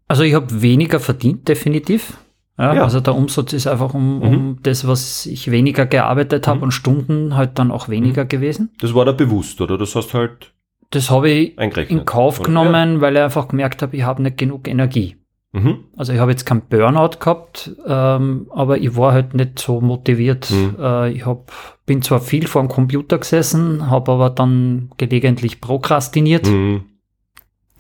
Also 0.07 0.24
ich 0.24 0.34
habe 0.34 0.62
weniger 0.62 1.01
verdient, 1.01 1.47
definitiv. 1.47 2.18
Ja, 2.57 2.74
ja. 2.76 2.84
Also 2.84 3.01
der 3.01 3.16
Umsatz 3.16 3.51
ist 3.51 3.68
einfach 3.68 3.93
um, 3.93 4.18
mhm. 4.18 4.22
um 4.22 4.59
das, 4.64 4.88
was 4.88 5.26
ich 5.26 5.51
weniger 5.51 5.86
gearbeitet 5.86 6.47
habe 6.47 6.57
mhm. 6.57 6.64
und 6.64 6.72
Stunden 6.72 7.36
halt 7.36 7.59
dann 7.59 7.70
auch 7.72 7.89
weniger 7.89 8.24
mhm. 8.24 8.30
gewesen. 8.30 8.70
Das 8.80 8.93
war 8.93 9.03
da 9.03 9.12
bewusst, 9.12 9.59
oder? 9.59 9.78
Das 9.78 9.95
hast 9.95 10.14
halt 10.14 10.53
das 10.91 11.09
habe 11.09 11.29
ich 11.29 11.57
in 11.57 12.05
Kauf 12.05 12.43
genommen, 12.43 12.95
ja. 12.95 13.01
weil 13.01 13.15
ich 13.15 13.21
einfach 13.21 13.47
gemerkt 13.47 13.81
habe, 13.81 13.95
ich 13.95 14.03
habe 14.03 14.21
nicht 14.21 14.37
genug 14.37 14.67
Energie. 14.67 15.15
Mhm. 15.53 15.85
Also 15.97 16.13
ich 16.13 16.19
habe 16.19 16.31
jetzt 16.31 16.45
keinen 16.45 16.61
Burnout 16.61 17.17
gehabt, 17.19 17.71
ähm, 17.85 18.47
aber 18.51 18.77
ich 18.77 18.95
war 18.95 19.13
halt 19.13 19.33
nicht 19.33 19.59
so 19.59 19.81
motiviert. 19.81 20.49
Mhm. 20.49 20.75
Äh, 20.79 21.11
ich 21.11 21.25
hab, 21.25 21.51
bin 21.85 22.01
zwar 22.01 22.21
viel 22.21 22.47
vor 22.47 22.61
dem 22.61 22.69
Computer 22.69 23.17
gesessen, 23.17 23.89
habe 23.89 24.11
aber 24.11 24.29
dann 24.29 24.91
gelegentlich 24.97 25.59
prokrastiniert. 25.59 26.47
Mhm. 26.47 26.85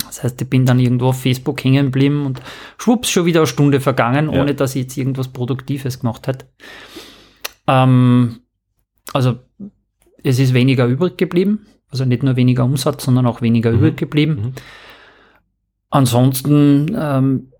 Das 0.05 0.23
heißt, 0.23 0.41
ich 0.41 0.49
bin 0.49 0.65
dann 0.65 0.79
irgendwo 0.79 1.07
auf 1.07 1.21
Facebook 1.21 1.63
hängen 1.63 1.85
geblieben 1.85 2.25
und 2.25 2.41
schwupps, 2.77 3.09
schon 3.09 3.25
wieder 3.25 3.41
eine 3.41 3.47
Stunde 3.47 3.79
vergangen, 3.79 4.31
ja. 4.31 4.41
ohne 4.41 4.53
dass 4.53 4.75
ich 4.75 4.83
jetzt 4.83 4.97
irgendwas 4.97 5.29
Produktives 5.29 5.99
gemacht 5.99 6.27
hätte. 6.27 6.47
Ähm, 7.67 8.41
also 9.13 9.39
es 10.23 10.39
ist 10.39 10.53
weniger 10.53 10.85
übrig 10.87 11.17
geblieben. 11.17 11.67
Also 11.91 12.05
nicht 12.05 12.23
nur 12.23 12.35
weniger 12.35 12.63
Umsatz, 12.63 13.03
sondern 13.03 13.25
auch 13.25 13.41
weniger 13.41 13.71
mhm. 13.71 13.77
übrig 13.77 13.97
geblieben. 13.97 14.33
Mhm. 14.33 14.53
Ansonsten, 15.89 16.95
ähm, 16.97 17.51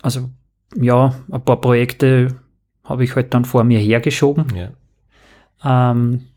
also 0.00 0.30
ja, 0.76 1.14
ein 1.30 1.44
paar 1.44 1.60
Projekte 1.60 2.36
habe 2.84 3.04
ich 3.04 3.16
halt 3.16 3.34
dann 3.34 3.44
vor 3.44 3.64
mir 3.64 3.80
hergeschoben. 3.80 4.46
Ja. 4.54 4.70
Ähm, 5.64 6.28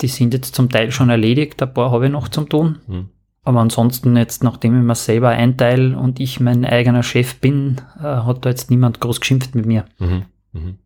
die 0.00 0.08
sind 0.08 0.32
jetzt 0.32 0.54
zum 0.54 0.70
Teil 0.70 0.92
schon 0.92 1.10
erledigt, 1.10 1.62
ein 1.62 1.74
paar 1.74 1.90
habe 1.90 2.06
ich 2.06 2.12
noch 2.12 2.28
zum 2.28 2.48
tun. 2.48 2.78
Mhm. 2.86 3.08
Aber 3.42 3.60
ansonsten 3.60 4.16
jetzt, 4.16 4.44
nachdem 4.44 4.78
ich 4.78 4.84
mir 4.84 4.94
selber 4.94 5.30
einteile 5.30 5.98
und 5.98 6.20
ich 6.20 6.40
mein 6.40 6.64
eigener 6.64 7.02
Chef 7.02 7.40
bin, 7.40 7.80
äh, 7.98 8.02
hat 8.02 8.44
da 8.44 8.50
jetzt 8.50 8.70
niemand 8.70 9.00
groß 9.00 9.20
geschimpft 9.20 9.54
mit 9.54 9.66
mir. 9.66 9.84
Mhm. 9.98 10.22
Mhm. 10.52 10.78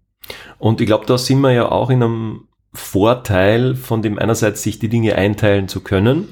Und 0.59 0.81
ich 0.81 0.87
glaube, 0.87 1.07
da 1.07 1.19
sind 1.19 1.41
wir 1.41 1.53
ja 1.53 1.71
auch 1.71 1.91
in 1.91 2.03
einem 2.03 2.49
Vorteil 2.75 3.77
von 3.77 4.03
dem 4.03 4.19
einerseits 4.19 4.63
sich 4.63 4.79
die 4.79 4.89
Dinge 4.89 5.15
einteilen 5.15 5.69
zu 5.69 5.81
können, 5.81 6.29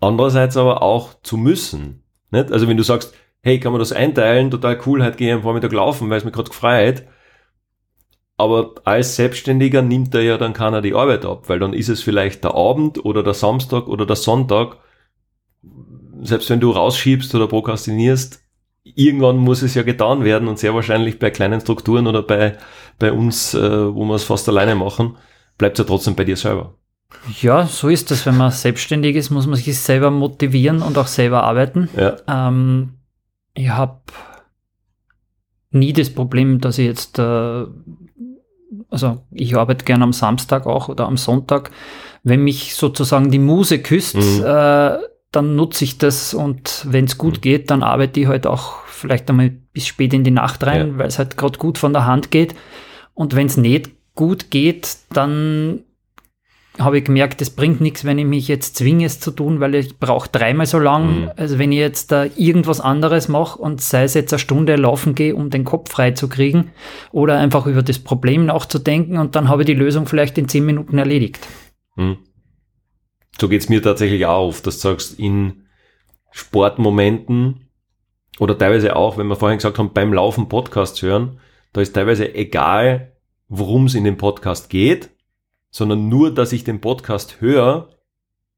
andererseits 0.00 0.56
aber 0.56 0.82
auch 0.82 1.14
zu 1.22 1.36
müssen. 1.36 2.02
Nicht? 2.30 2.50
Also 2.50 2.66
wenn 2.66 2.76
du 2.76 2.82
sagst, 2.82 3.14
hey, 3.42 3.60
kann 3.60 3.72
man 3.72 3.78
das 3.78 3.92
einteilen, 3.92 4.50
total 4.50 4.80
cool, 4.86 5.04
heute 5.04 5.16
gehe 5.16 5.28
ich 5.28 5.34
am 5.34 5.42
Vormittag 5.42 5.72
laufen, 5.72 6.10
weil 6.10 6.18
es 6.18 6.24
mir 6.24 6.32
gerade 6.32 6.50
gefreut. 6.50 7.04
Aber 8.36 8.74
als 8.84 9.16
Selbstständiger 9.16 9.82
nimmt 9.82 10.14
er 10.14 10.22
ja 10.22 10.38
dann 10.38 10.54
keiner 10.54 10.80
die 10.80 10.94
Arbeit 10.94 11.26
ab, 11.26 11.48
weil 11.48 11.58
dann 11.58 11.74
ist 11.74 11.90
es 11.90 12.02
vielleicht 12.02 12.42
der 12.42 12.54
Abend 12.54 13.04
oder 13.04 13.22
der 13.22 13.34
Samstag 13.34 13.86
oder 13.86 14.06
der 14.06 14.16
Sonntag. 14.16 14.78
Selbst 16.22 16.48
wenn 16.48 16.60
du 16.60 16.70
rausschiebst 16.70 17.34
oder 17.34 17.48
prokrastinierst, 17.48 18.42
irgendwann 18.82 19.36
muss 19.36 19.60
es 19.60 19.74
ja 19.74 19.82
getan 19.82 20.24
werden 20.24 20.48
und 20.48 20.58
sehr 20.58 20.74
wahrscheinlich 20.74 21.18
bei 21.18 21.30
kleinen 21.30 21.60
Strukturen 21.60 22.06
oder 22.06 22.22
bei, 22.22 22.56
bei 22.98 23.12
uns, 23.12 23.52
äh, 23.52 23.94
wo 23.94 24.04
wir 24.04 24.14
es 24.14 24.24
fast 24.24 24.48
alleine 24.48 24.74
machen, 24.74 25.16
bleibt 25.60 25.78
es 25.78 25.84
ja 25.84 25.88
trotzdem 25.88 26.16
bei 26.16 26.24
dir 26.24 26.36
selber. 26.36 26.74
Ja, 27.40 27.66
so 27.66 27.88
ist 27.88 28.10
das. 28.10 28.24
Wenn 28.26 28.36
man 28.36 28.50
selbstständig 28.50 29.14
ist, 29.16 29.30
muss 29.30 29.46
man 29.46 29.56
sich 29.56 29.78
selber 29.78 30.10
motivieren 30.10 30.80
und 30.82 30.96
auch 30.98 31.06
selber 31.06 31.42
arbeiten. 31.44 31.88
Ja. 31.96 32.16
Ähm, 32.28 32.94
ich 33.54 33.68
habe 33.68 34.00
nie 35.70 35.92
das 35.92 36.10
Problem, 36.10 36.60
dass 36.60 36.78
ich 36.78 36.86
jetzt, 36.86 37.18
äh, 37.18 37.64
also 38.88 39.22
ich 39.32 39.56
arbeite 39.56 39.84
gerne 39.84 40.04
am 40.04 40.12
Samstag 40.12 40.66
auch 40.66 40.88
oder 40.88 41.06
am 41.06 41.16
Sonntag. 41.16 41.70
Wenn 42.22 42.42
mich 42.42 42.74
sozusagen 42.74 43.30
die 43.30 43.38
Muse 43.38 43.78
küsst, 43.80 44.16
Mhm. 44.16 44.44
äh, 44.44 44.98
dann 45.32 45.54
nutze 45.56 45.84
ich 45.84 45.98
das 45.98 46.34
und 46.34 46.84
wenn 46.88 47.04
es 47.04 47.18
gut 47.18 47.36
Mhm. 47.36 47.40
geht, 47.40 47.70
dann 47.70 47.82
arbeite 47.82 48.20
ich 48.20 48.26
halt 48.26 48.46
auch 48.46 48.82
vielleicht 48.86 49.30
einmal 49.30 49.50
bis 49.50 49.86
spät 49.86 50.12
in 50.12 50.24
die 50.24 50.30
Nacht 50.32 50.64
rein, 50.64 50.88
Ja. 50.92 50.98
weil 50.98 51.06
es 51.08 51.18
halt 51.18 51.36
gerade 51.36 51.58
gut 51.58 51.78
von 51.78 51.92
der 51.92 52.06
Hand 52.06 52.30
geht. 52.30 52.54
Und 53.14 53.34
wenn 53.36 53.46
es 53.46 53.56
nicht 53.56 53.90
gut 54.14 54.50
geht, 54.50 54.96
dann 55.12 55.80
habe 56.78 56.98
ich 56.98 57.04
gemerkt, 57.04 57.42
es 57.42 57.50
bringt 57.50 57.80
nichts, 57.80 58.04
wenn 58.04 58.18
ich 58.18 58.24
mich 58.24 58.48
jetzt 58.48 58.76
zwinge, 58.76 59.04
es 59.04 59.20
zu 59.20 59.32
tun, 59.32 59.60
weil 59.60 59.74
ich 59.74 59.98
brauche 59.98 60.30
dreimal 60.30 60.66
so 60.66 60.78
lang, 60.78 61.22
Mhm. 61.22 61.30
als 61.36 61.58
wenn 61.58 61.72
ich 61.72 61.78
jetzt 61.78 62.12
da 62.12 62.24
irgendwas 62.36 62.80
anderes 62.80 63.28
mache 63.28 63.58
und 63.58 63.82
sei 63.82 64.04
es 64.04 64.14
jetzt 64.14 64.32
eine 64.32 64.38
Stunde 64.38 64.76
laufen 64.76 65.14
gehe, 65.14 65.34
um 65.34 65.50
den 65.50 65.64
Kopf 65.64 65.90
frei 65.90 66.12
zu 66.12 66.28
kriegen 66.28 66.70
oder 67.12 67.38
einfach 67.38 67.66
über 67.66 67.82
das 67.82 67.98
Problem 67.98 68.46
nachzudenken 68.46 69.18
und 69.18 69.34
dann 69.36 69.48
habe 69.48 69.62
ich 69.62 69.66
die 69.66 69.74
Lösung 69.74 70.06
vielleicht 70.06 70.38
in 70.38 70.48
zehn 70.48 70.64
Minuten 70.64 70.96
erledigt. 70.96 71.46
Hm. 71.96 72.18
So 73.38 73.48
geht's 73.48 73.68
mir 73.68 73.82
tatsächlich 73.82 74.24
auch 74.26 74.48
oft, 74.48 74.66
dass 74.66 74.76
du 74.80 74.88
sagst, 74.88 75.18
in 75.18 75.64
Sportmomenten 76.30 77.68
oder 78.38 78.56
teilweise 78.56 78.96
auch, 78.96 79.18
wenn 79.18 79.26
wir 79.26 79.36
vorhin 79.36 79.58
gesagt 79.58 79.78
haben, 79.78 79.92
beim 79.92 80.12
Laufen 80.12 80.48
Podcast 80.48 81.02
hören, 81.02 81.40
da 81.72 81.80
ist 81.80 81.94
teilweise 81.94 82.34
egal, 82.34 83.12
worum 83.50 83.86
es 83.86 83.94
in 83.94 84.04
dem 84.04 84.16
Podcast 84.16 84.70
geht, 84.70 85.10
sondern 85.70 86.08
nur, 86.08 86.32
dass 86.32 86.52
ich 86.52 86.64
den 86.64 86.80
Podcast 86.80 87.40
höre, 87.40 87.88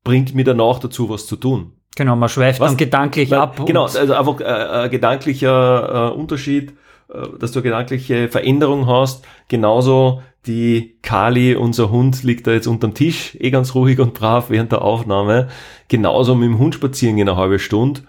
bringt 0.05 0.34
mir 0.34 0.45
danach 0.45 0.78
dazu, 0.78 1.09
was 1.09 1.26
zu 1.26 1.36
tun. 1.36 1.72
Genau, 1.97 2.14
man 2.14 2.28
schweift 2.28 2.61
Was? 2.61 2.70
dann 2.70 2.76
gedanklich 2.76 3.30
Weil- 3.30 3.38
ab. 3.38 3.66
Genau, 3.66 3.84
also 3.84 4.14
einfach 4.14 4.40
äh, 4.40 4.45
ein 4.45 4.90
gedanklicher 4.90 6.11
äh, 6.12 6.14
Unterschied, 6.14 6.74
äh, 7.12 7.26
dass 7.38 7.53
du 7.53 7.59
eine 7.59 7.64
gedankliche 7.64 8.28
Veränderung 8.28 8.86
hast. 8.86 9.24
Genauso 9.49 10.22
die 10.47 10.99
Kali, 11.03 11.55
unser 11.55 11.90
Hund, 11.90 12.22
liegt 12.22 12.47
da 12.47 12.53
jetzt 12.53 12.66
unterm 12.66 12.95
Tisch, 12.95 13.36
eh 13.38 13.51
ganz 13.51 13.74
ruhig 13.74 13.99
und 14.01 14.14
brav 14.14 14.51
während 14.51 14.72
der 14.72 14.82
Aufnahme. 14.82 15.49
Genauso 15.88 16.34
mit 16.34 16.49
dem 16.49 16.59
Hund 16.59 16.74
spazieren 16.74 17.16
gehen 17.16 17.28
eine 17.28 17.38
halbe 17.38 17.59
Stunde. 17.59 18.03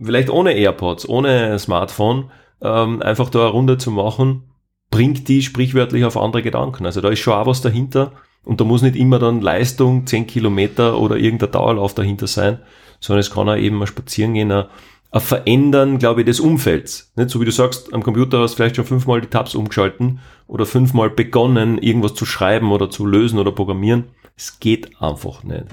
Vielleicht 0.00 0.30
ohne 0.30 0.52
AirPods, 0.52 1.08
ohne 1.08 1.58
Smartphone, 1.58 2.30
ähm, 2.60 3.02
einfach 3.02 3.30
da 3.30 3.40
eine 3.42 3.48
Runde 3.50 3.78
zu 3.78 3.90
machen, 3.90 4.47
bringt 4.90 5.28
die 5.28 5.42
sprichwörtlich 5.42 6.04
auf 6.04 6.16
andere 6.16 6.42
Gedanken. 6.42 6.86
Also 6.86 7.00
da 7.00 7.08
ist 7.08 7.20
schon 7.20 7.34
auch 7.34 7.46
was 7.46 7.60
dahinter. 7.60 8.12
Und 8.44 8.60
da 8.60 8.64
muss 8.64 8.82
nicht 8.82 8.96
immer 8.96 9.18
dann 9.18 9.42
Leistung, 9.42 10.06
10 10.06 10.26
Kilometer 10.26 10.98
oder 10.98 11.16
irgendein 11.16 11.50
Dauerlauf 11.50 11.94
dahinter 11.94 12.26
sein, 12.26 12.60
sondern 13.00 13.20
es 13.20 13.30
kann 13.30 13.48
auch 13.48 13.56
eben 13.56 13.76
mal 13.76 13.86
spazieren 13.86 14.34
gehen, 14.34 14.50
ein, 14.50 14.64
ein 15.10 15.20
Verändern, 15.20 15.98
glaube 15.98 16.22
ich, 16.22 16.26
des 16.26 16.40
Umfelds. 16.40 17.12
Nicht 17.16 17.30
so 17.30 17.40
wie 17.40 17.44
du 17.44 17.52
sagst, 17.52 17.92
am 17.92 18.02
Computer 18.02 18.40
hast 18.40 18.52
du 18.52 18.56
vielleicht 18.56 18.76
schon 18.76 18.86
fünfmal 18.86 19.20
die 19.20 19.28
Tabs 19.28 19.54
umgeschalten 19.54 20.20
oder 20.46 20.64
fünfmal 20.64 21.10
begonnen, 21.10 21.78
irgendwas 21.78 22.14
zu 22.14 22.24
schreiben 22.24 22.72
oder 22.72 22.90
zu 22.90 23.04
lösen 23.04 23.38
oder 23.38 23.52
programmieren. 23.52 24.04
Es 24.36 24.60
geht 24.60 25.00
einfach 25.02 25.42
nicht. 25.44 25.66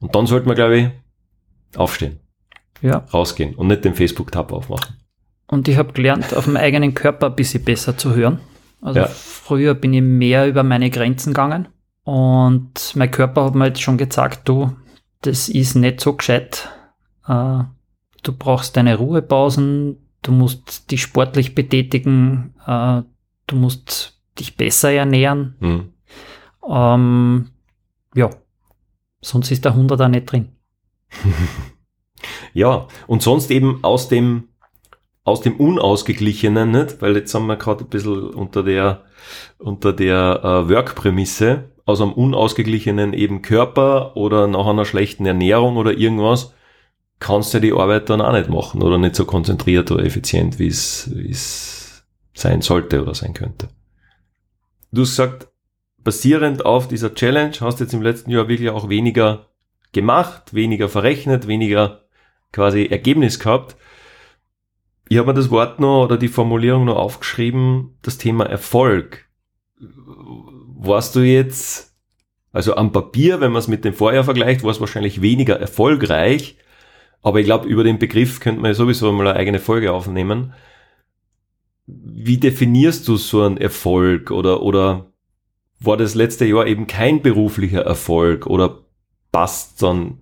Und 0.00 0.14
dann 0.14 0.26
sollte 0.26 0.46
man, 0.46 0.56
glaube 0.56 0.78
ich, 0.78 0.88
aufstehen, 1.78 2.20
ja. 2.80 2.98
rausgehen 3.12 3.54
und 3.54 3.68
nicht 3.68 3.84
den 3.84 3.94
Facebook-Tab 3.94 4.52
aufmachen. 4.52 4.96
Und 5.54 5.68
ich 5.68 5.76
habe 5.76 5.92
gelernt, 5.92 6.34
auf 6.34 6.46
dem 6.46 6.56
eigenen 6.56 6.94
Körper 6.94 7.26
ein 7.28 7.36
bisschen 7.36 7.62
besser 7.64 7.96
zu 7.96 8.16
hören. 8.16 8.40
Also 8.80 8.98
Ja. 9.00 9.06
früher 9.06 9.74
bin 9.74 9.94
ich 9.94 10.02
mehr 10.02 10.48
über 10.48 10.64
meine 10.64 10.90
Grenzen 10.90 11.30
gegangen. 11.32 11.68
Und 12.02 12.92
mein 12.96 13.10
Körper 13.12 13.44
hat 13.44 13.54
mir 13.54 13.66
jetzt 13.66 13.80
schon 13.80 13.96
gesagt, 13.96 14.48
du, 14.48 14.72
das 15.20 15.48
ist 15.48 15.76
nicht 15.76 16.00
so 16.00 16.14
gescheit. 16.14 16.68
Äh, 17.28 17.60
du 18.24 18.32
brauchst 18.36 18.76
deine 18.76 18.96
Ruhepausen, 18.96 19.96
du 20.22 20.32
musst 20.32 20.90
dich 20.90 21.02
sportlich 21.02 21.54
betätigen, 21.54 22.54
äh, 22.66 23.02
du 23.46 23.56
musst 23.56 24.20
dich 24.40 24.56
besser 24.56 24.90
ernähren. 24.90 25.54
Hm. 25.60 25.92
Ähm, 26.68 27.50
ja, 28.16 28.28
sonst 29.20 29.52
ist 29.52 29.64
der 29.64 29.72
100 29.72 30.00
da 30.00 30.08
nicht 30.08 30.26
drin. 30.32 30.48
Ja, 32.54 32.86
und 33.06 33.22
sonst 33.22 33.50
eben 33.50 33.80
aus 33.82 34.08
dem, 34.08 34.44
aus 35.24 35.40
dem 35.40 35.56
Unausgeglichenen, 35.56 36.70
nicht? 36.70 37.02
Weil 37.02 37.16
jetzt 37.16 37.34
haben 37.34 37.46
wir 37.46 37.56
gerade 37.56 37.84
ein 37.84 37.90
bisschen 37.90 38.30
unter 38.30 38.62
der, 38.62 39.04
unter 39.58 39.92
der 39.92 40.40
äh, 40.44 40.68
Work-Prämisse, 40.68 41.70
aus 41.86 42.00
einem 42.00 42.12
unausgeglichenen 42.12 43.12
eben 43.12 43.42
Körper 43.42 44.16
oder 44.16 44.46
nach 44.46 44.66
einer 44.66 44.86
schlechten 44.86 45.26
Ernährung 45.26 45.76
oder 45.76 45.92
irgendwas, 45.92 46.54
kannst 47.20 47.52
du 47.54 47.60
die 47.60 47.72
Arbeit 47.72 48.08
dann 48.08 48.20
auch 48.20 48.32
nicht 48.32 48.48
machen 48.48 48.82
oder 48.82 48.98
nicht 48.98 49.14
so 49.14 49.24
konzentriert 49.24 49.90
oder 49.90 50.04
effizient, 50.04 50.58
wie 50.58 50.68
es 50.68 52.04
sein 52.34 52.62
sollte 52.62 53.02
oder 53.02 53.14
sein 53.14 53.34
könnte. 53.34 53.68
Du 54.92 55.02
hast 55.02 55.10
gesagt, 55.10 55.48
basierend 55.98 56.64
auf 56.64 56.88
dieser 56.88 57.14
Challenge 57.14 57.54
hast 57.60 57.80
du 57.80 57.84
jetzt 57.84 57.94
im 57.94 58.02
letzten 58.02 58.30
Jahr 58.30 58.48
wirklich 58.48 58.70
auch 58.70 58.88
weniger 58.88 59.46
gemacht, 59.92 60.54
weniger 60.54 60.88
verrechnet, 60.88 61.46
weniger 61.46 62.02
quasi 62.52 62.86
Ergebnis 62.86 63.38
gehabt. 63.38 63.76
Ich 65.08 65.18
habe 65.18 65.28
mir 65.28 65.34
das 65.34 65.50
Wort 65.50 65.80
noch 65.80 66.04
oder 66.04 66.16
die 66.16 66.28
Formulierung 66.28 66.86
noch 66.86 66.96
aufgeschrieben, 66.96 67.98
das 68.02 68.18
Thema 68.18 68.46
Erfolg. 68.46 69.28
Warst 69.78 71.14
du 71.14 71.20
jetzt, 71.20 71.94
also 72.52 72.76
am 72.76 72.92
Papier, 72.92 73.40
wenn 73.40 73.52
man 73.52 73.60
es 73.60 73.68
mit 73.68 73.84
dem 73.84 73.94
Vorjahr 73.94 74.24
vergleicht, 74.24 74.62
war 74.62 74.70
es 74.70 74.80
wahrscheinlich 74.80 75.20
weniger 75.20 75.58
erfolgreich, 75.60 76.56
aber 77.22 77.40
ich 77.40 77.46
glaube, 77.46 77.68
über 77.68 77.84
den 77.84 77.98
Begriff 77.98 78.40
könnte 78.40 78.60
man 78.60 78.70
ja 78.70 78.74
sowieso 78.74 79.10
mal 79.12 79.26
eine 79.26 79.38
eigene 79.38 79.58
Folge 79.58 79.92
aufnehmen. 79.92 80.54
Wie 81.86 82.38
definierst 82.38 83.06
du 83.08 83.16
so 83.16 83.42
einen 83.42 83.58
Erfolg 83.58 84.30
oder, 84.30 84.62
oder 84.62 85.12
war 85.80 85.96
das 85.96 86.14
letzte 86.14 86.46
Jahr 86.46 86.66
eben 86.66 86.86
kein 86.86 87.20
beruflicher 87.20 87.82
Erfolg 87.82 88.46
oder 88.46 88.84
passt 89.32 89.82
dann 89.82 90.20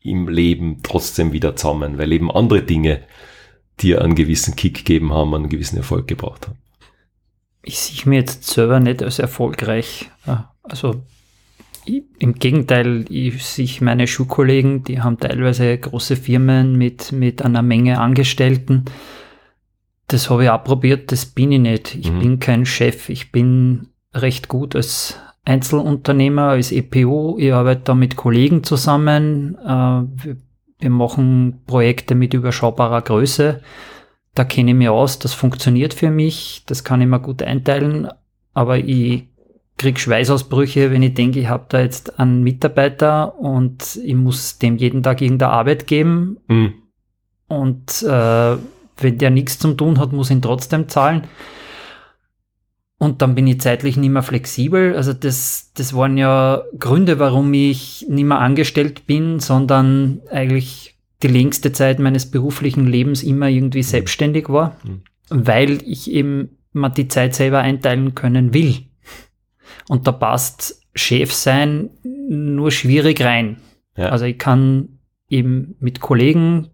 im 0.00 0.28
Leben 0.28 0.80
trotzdem 0.82 1.32
wieder 1.32 1.56
zusammen, 1.56 1.98
weil 1.98 2.12
eben 2.12 2.30
andere 2.30 2.62
Dinge 2.62 3.02
dir 3.80 4.02
einen 4.02 4.14
gewissen 4.14 4.56
Kick 4.56 4.74
gegeben 4.78 5.12
haben, 5.12 5.34
einen 5.34 5.48
gewissen 5.48 5.76
Erfolg 5.76 6.06
gebracht 6.06 6.46
haben. 6.46 6.58
Ich 7.62 7.78
sehe 7.78 8.08
mir 8.08 8.16
jetzt 8.20 8.44
selber 8.46 8.78
nicht 8.80 9.02
als 9.02 9.18
erfolgreich. 9.18 10.10
Ja, 10.26 10.52
Also 10.62 11.02
ich, 11.86 12.04
im 12.18 12.34
Gegenteil, 12.34 13.04
ich 13.10 13.44
sehe 13.44 13.68
meine 13.80 14.06
Schulkollegen, 14.06 14.84
die 14.84 15.00
haben 15.02 15.18
teilweise 15.18 15.76
große 15.76 16.16
Firmen 16.16 16.76
mit, 16.76 17.12
mit 17.12 17.42
einer 17.42 17.62
Menge 17.62 18.00
Angestellten. 18.00 18.84
Das 20.06 20.28
habe 20.30 20.44
ich 20.44 20.50
auch 20.50 20.62
probiert, 20.64 21.10
das 21.12 21.26
bin 21.26 21.52
ich 21.52 21.60
nicht. 21.60 21.94
Ich 21.94 22.10
Mhm. 22.10 22.18
bin 22.20 22.38
kein 22.38 22.66
Chef, 22.66 23.08
ich 23.08 23.32
bin 23.32 23.88
recht 24.14 24.48
gut 24.48 24.76
als 24.76 25.18
Einzelunternehmer, 25.46 26.50
als 26.50 26.72
EPO. 26.72 27.36
Ich 27.38 27.52
arbeite 27.52 27.82
da 27.84 27.94
mit 27.94 28.16
Kollegen 28.16 28.62
zusammen. 28.64 29.56
Äh, 29.62 29.68
wir, 29.68 30.36
wir 30.84 30.90
machen 30.90 31.62
Projekte 31.66 32.14
mit 32.14 32.34
überschaubarer 32.34 33.02
Größe. 33.02 33.60
Da 34.34 34.44
kenne 34.44 34.70
ich 34.72 34.76
mich 34.76 34.88
aus, 34.88 35.18
das 35.18 35.32
funktioniert 35.34 35.94
für 35.94 36.10
mich, 36.10 36.62
das 36.66 36.84
kann 36.84 37.00
ich 37.00 37.06
mir 37.08 37.20
gut 37.20 37.42
einteilen, 37.42 38.08
aber 38.52 38.78
ich 38.78 39.24
krieg 39.76 39.98
Schweißausbrüche, 39.98 40.90
wenn 40.92 41.02
ich 41.02 41.14
denke, 41.14 41.40
ich 41.40 41.48
habe 41.48 41.64
da 41.68 41.80
jetzt 41.80 42.18
einen 42.20 42.42
Mitarbeiter 42.42 43.38
und 43.38 43.96
ich 44.04 44.14
muss 44.14 44.58
dem 44.58 44.76
jeden 44.76 45.02
Tag 45.02 45.20
irgendeine 45.20 45.52
Arbeit 45.52 45.86
geben 45.86 46.36
Mhm. 46.48 46.74
und 47.48 48.02
äh, 48.02 48.56
wenn 48.96 49.18
der 49.18 49.30
nichts 49.30 49.58
zum 49.58 49.76
tun 49.76 49.98
hat, 49.98 50.12
muss 50.12 50.30
ich 50.30 50.36
ihn 50.36 50.42
trotzdem 50.42 50.88
zahlen. 50.88 51.24
Und 52.98 53.22
dann 53.22 53.34
bin 53.34 53.46
ich 53.46 53.60
zeitlich 53.60 53.96
nicht 53.96 54.10
mehr 54.10 54.22
flexibel. 54.22 54.94
Also 54.96 55.12
das, 55.12 55.72
das 55.74 55.94
waren 55.94 56.16
ja 56.16 56.62
Gründe, 56.78 57.18
warum 57.18 57.52
ich 57.52 58.06
nicht 58.08 58.24
mehr 58.24 58.38
angestellt 58.40 59.06
bin, 59.06 59.40
sondern 59.40 60.20
eigentlich 60.30 60.96
die 61.22 61.28
längste 61.28 61.72
Zeit 61.72 61.98
meines 61.98 62.30
beruflichen 62.30 62.86
Lebens 62.86 63.22
immer 63.22 63.48
irgendwie 63.48 63.78
mhm. 63.78 63.84
selbstständig 63.84 64.48
war, 64.48 64.76
mhm. 64.84 65.02
weil 65.30 65.82
ich 65.86 66.10
eben 66.10 66.50
mal 66.72 66.90
die 66.90 67.08
Zeit 67.08 67.34
selber 67.34 67.60
einteilen 67.60 68.14
können 68.14 68.54
will. 68.54 68.76
Und 69.88 70.06
da 70.06 70.12
passt 70.12 70.82
Chef 70.94 71.32
sein 71.32 71.90
nur 72.02 72.70
schwierig 72.70 73.20
rein. 73.22 73.58
Ja. 73.96 74.10
Also 74.10 74.24
ich 74.24 74.38
kann 74.38 75.00
eben 75.28 75.76
mit 75.80 76.00
Kollegen, 76.00 76.70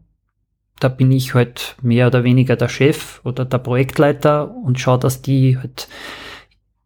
da 0.81 0.89
bin 0.89 1.13
ich 1.13 1.35
halt 1.35 1.77
mehr 1.83 2.09
oder 2.09 2.25
weniger 2.25 2.57
der 2.57 2.69
Chef 2.69 3.21
oder 3.25 3.45
der 3.45 3.59
Projektleiter 3.59 4.51
und 4.51 4.81
schaue, 4.81 4.99
dass 4.99 5.23
die 5.23 5.57
halt 5.59 5.89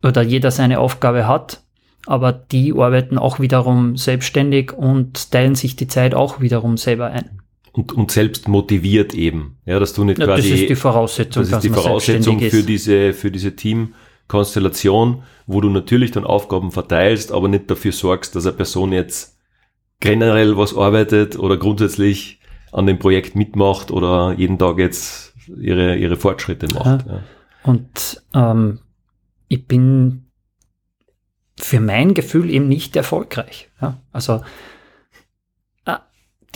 oder 0.02 0.22
jeder 0.22 0.50
seine 0.50 0.80
Aufgabe 0.80 1.26
hat. 1.26 1.62
Aber 2.06 2.32
die 2.32 2.74
arbeiten 2.74 3.16
auch 3.16 3.40
wiederum 3.40 3.96
selbstständig 3.96 4.72
und 4.72 5.30
teilen 5.30 5.54
sich 5.54 5.76
die 5.76 5.88
Zeit 5.88 6.14
auch 6.14 6.40
wiederum 6.40 6.76
selber 6.76 7.06
ein. 7.06 7.40
Und, 7.72 7.92
und 7.92 8.10
selbst 8.10 8.46
motiviert 8.46 9.14
eben, 9.14 9.56
ja, 9.64 9.78
dass 9.78 9.94
du 9.94 10.04
nicht 10.04 10.18
ja, 10.18 10.26
quasi. 10.26 10.50
Das 10.50 10.60
ist 10.60 10.68
die 10.68 10.76
Voraussetzung. 10.76 11.42
Das 11.42 11.52
ist 11.52 11.64
die 11.64 11.70
Voraussetzung 11.70 12.40
für 12.40 12.62
diese, 12.62 13.14
für 13.14 13.30
diese 13.30 13.56
Teamkonstellation, 13.56 15.22
wo 15.46 15.60
du 15.60 15.70
natürlich 15.70 16.10
dann 16.10 16.24
Aufgaben 16.24 16.72
verteilst, 16.72 17.32
aber 17.32 17.48
nicht 17.48 17.70
dafür 17.70 17.92
sorgst, 17.92 18.36
dass 18.36 18.46
eine 18.46 18.54
Person 18.54 18.92
jetzt 18.92 19.38
generell 20.00 20.56
was 20.58 20.76
arbeitet 20.76 21.38
oder 21.38 21.56
grundsätzlich 21.56 22.38
an 22.74 22.86
dem 22.86 22.98
Projekt 22.98 23.36
mitmacht 23.36 23.92
oder 23.92 24.34
jeden 24.36 24.58
Tag 24.58 24.78
jetzt 24.78 25.32
ihre, 25.48 25.96
ihre 25.96 26.16
Fortschritte 26.16 26.66
macht. 26.74 27.06
Ja. 27.06 27.20
Und 27.62 28.22
ähm, 28.34 28.80
ich 29.48 29.66
bin 29.66 30.26
für 31.56 31.78
mein 31.78 32.14
Gefühl 32.14 32.50
eben 32.50 32.66
nicht 32.66 32.96
erfolgreich. 32.96 33.70
Ja? 33.80 33.98
Also 34.12 34.42
äh, 35.84 35.98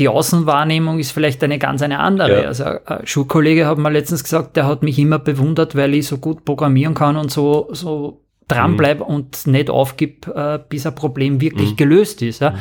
die 0.01 0.09
Außenwahrnehmung 0.09 0.99
ist 0.99 1.13
vielleicht 1.13 1.43
eine 1.45 1.61
ganz 1.61 1.83
eine 1.83 2.01
andere. 2.01 2.43
Ja. 2.43 2.49
Also 2.49 2.65
ein 2.65 3.07
Schulkollege 3.07 3.67
hat 3.67 3.79
mal 3.79 3.93
letztens 3.93 4.25
gesagt, 4.25 4.57
der 4.57 4.67
hat 4.67 4.83
mich 4.83 4.99
immer 4.99 5.21
bewundert, 5.21 5.77
weil 5.77 5.95
ich 5.95 6.09
so 6.09 6.19
gut 6.19 6.45
programmieren 6.45 6.95
kann 6.95 7.17
und 7.17 7.31
so, 7.31 7.69
so 7.71 8.25
dranbleibe 8.49 9.05
mhm. 9.05 9.11
und 9.11 9.47
nicht 9.47 9.71
aufgib, 9.71 10.27
äh, 10.27 10.59
bis 10.69 10.85
ein 10.85 10.97
Problem 10.97 11.41
wirklich 11.41 11.73
mhm. 11.73 11.77
gelöst 11.77 12.23
ist. 12.23 12.41
Ja? 12.41 12.51
Mhm. 12.51 12.59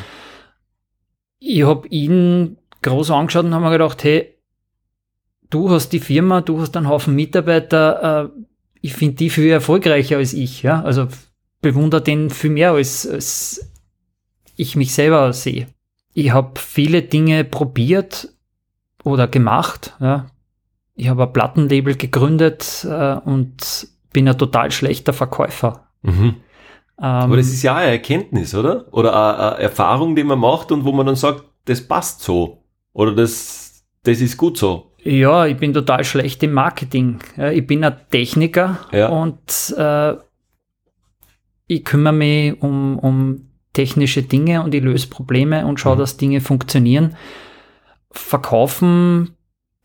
Ich 1.39 1.63
habe 1.63 1.87
ihn 1.87 2.57
groß 2.81 3.11
angeschaut 3.11 3.45
und 3.45 3.53
habe 3.53 3.65
mir 3.65 3.71
gedacht, 3.71 4.03
hey, 4.03 4.35
du 5.49 5.69
hast 5.69 5.89
die 5.89 5.99
Firma, 5.99 6.41
du 6.41 6.59
hast 6.61 6.75
einen 6.77 6.89
Haufen 6.89 7.15
Mitarbeiter, 7.15 8.25
äh, 8.25 8.41
ich 8.81 8.93
finde 8.93 9.15
die 9.15 9.29
viel 9.29 9.49
erfolgreicher 9.49 10.17
als 10.17 10.33
ich. 10.33 10.63
Ja? 10.63 10.81
Also 10.83 11.07
bewundere 11.61 12.01
den 12.01 12.29
viel 12.29 12.51
mehr, 12.51 12.71
als, 12.71 13.07
als 13.07 13.71
ich 14.55 14.75
mich 14.75 14.93
selber 14.93 15.33
sehe. 15.33 15.67
Ich 16.13 16.31
habe 16.31 16.59
viele 16.59 17.01
Dinge 17.01 17.43
probiert 17.43 18.29
oder 19.03 19.27
gemacht. 19.27 19.95
Ja? 19.99 20.27
Ich 20.95 21.09
habe 21.09 21.23
ein 21.23 21.33
Plattenlabel 21.33 21.95
gegründet 21.95 22.85
äh, 22.89 23.15
und 23.15 23.87
bin 24.13 24.27
ein 24.27 24.37
total 24.37 24.71
schlechter 24.71 25.13
Verkäufer. 25.13 25.87
Mhm. 26.01 26.35
Ähm, 26.99 27.03
Aber 27.03 27.37
das 27.37 27.47
ist 27.47 27.61
ja 27.61 27.75
eine 27.75 27.91
Erkenntnis, 27.91 28.55
oder? 28.55 28.91
Oder 28.91 29.13
eine, 29.13 29.51
eine, 29.53 29.63
Erfahrung, 29.63 30.15
die 30.15 30.23
man 30.23 30.39
macht 30.39 30.71
und 30.71 30.85
wo 30.85 30.91
man 30.91 31.05
dann 31.05 31.15
sagt, 31.15 31.43
das 31.65 31.87
passt 31.87 32.21
so. 32.21 32.63
Oder 32.97 33.13
das, 33.13 33.85
das 34.01 34.21
ist 34.21 34.37
gut 34.37 34.57
so. 34.57 34.91
Ja, 35.03 35.45
ich 35.45 35.55
bin 35.55 35.71
total 35.71 36.03
schlecht 36.03 36.41
im 36.41 36.53
Marketing. 36.53 37.19
ich 37.53 37.65
bin 37.65 37.83
ein 37.83 37.95
Techniker 38.09 38.79
ja. 38.91 39.09
und 39.09 39.75
äh, 39.77 40.15
ich 41.67 41.85
kümmere 41.85 42.13
mich 42.13 42.61
um, 42.61 42.97
um 42.97 43.51
technische 43.73 44.23
Dinge 44.23 44.63
und 44.63 44.73
ich 44.73 44.81
löse 44.81 45.09
Probleme 45.09 45.67
und 45.67 45.79
schaue, 45.79 45.93
mhm. 45.93 45.99
dass 45.99 46.17
Dinge 46.17 46.41
funktionieren. 46.41 47.15
Verkaufen 48.09 49.35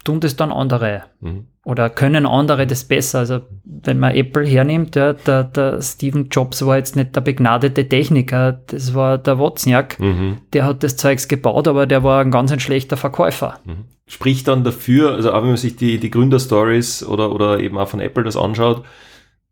tun 0.04 0.20
das 0.20 0.34
dann 0.36 0.50
andere. 0.50 1.04
Mhm. 1.20 1.48
Oder 1.64 1.90
können 1.90 2.26
andere 2.26 2.66
das 2.66 2.84
besser? 2.84 3.20
Also, 3.20 3.40
wenn 3.64 4.00
man 4.00 4.14
Apple 4.16 4.44
hernimmt, 4.44 4.96
ja, 4.96 5.12
der, 5.12 5.44
der 5.44 5.80
Steve 5.80 6.26
Jobs 6.28 6.66
war 6.66 6.76
jetzt 6.76 6.96
nicht 6.96 7.14
der 7.14 7.20
begnadete 7.20 7.88
Techniker, 7.88 8.60
das 8.66 8.94
war 8.94 9.16
der 9.16 9.38
Wozniak. 9.38 10.00
Mhm. 10.00 10.38
Der 10.52 10.64
hat 10.64 10.82
das 10.82 10.96
Zeugs 10.96 11.28
gebaut, 11.28 11.68
aber 11.68 11.86
der 11.86 12.02
war 12.02 12.20
ein 12.20 12.32
ganz 12.32 12.50
ein 12.50 12.58
schlechter 12.58 12.96
Verkäufer. 12.96 13.60
Mhm. 13.64 13.84
Spricht 14.08 14.48
dann 14.48 14.64
dafür, 14.64 15.12
also 15.12 15.32
auch 15.32 15.42
wenn 15.42 15.48
man 15.48 15.56
sich 15.56 15.76
die, 15.76 15.98
die 15.98 16.10
Gründerstories 16.10 17.04
oder, 17.04 17.32
oder 17.32 17.60
eben 17.60 17.78
auch 17.78 17.88
von 17.88 18.00
Apple 18.00 18.24
das 18.24 18.36
anschaut, 18.36 18.84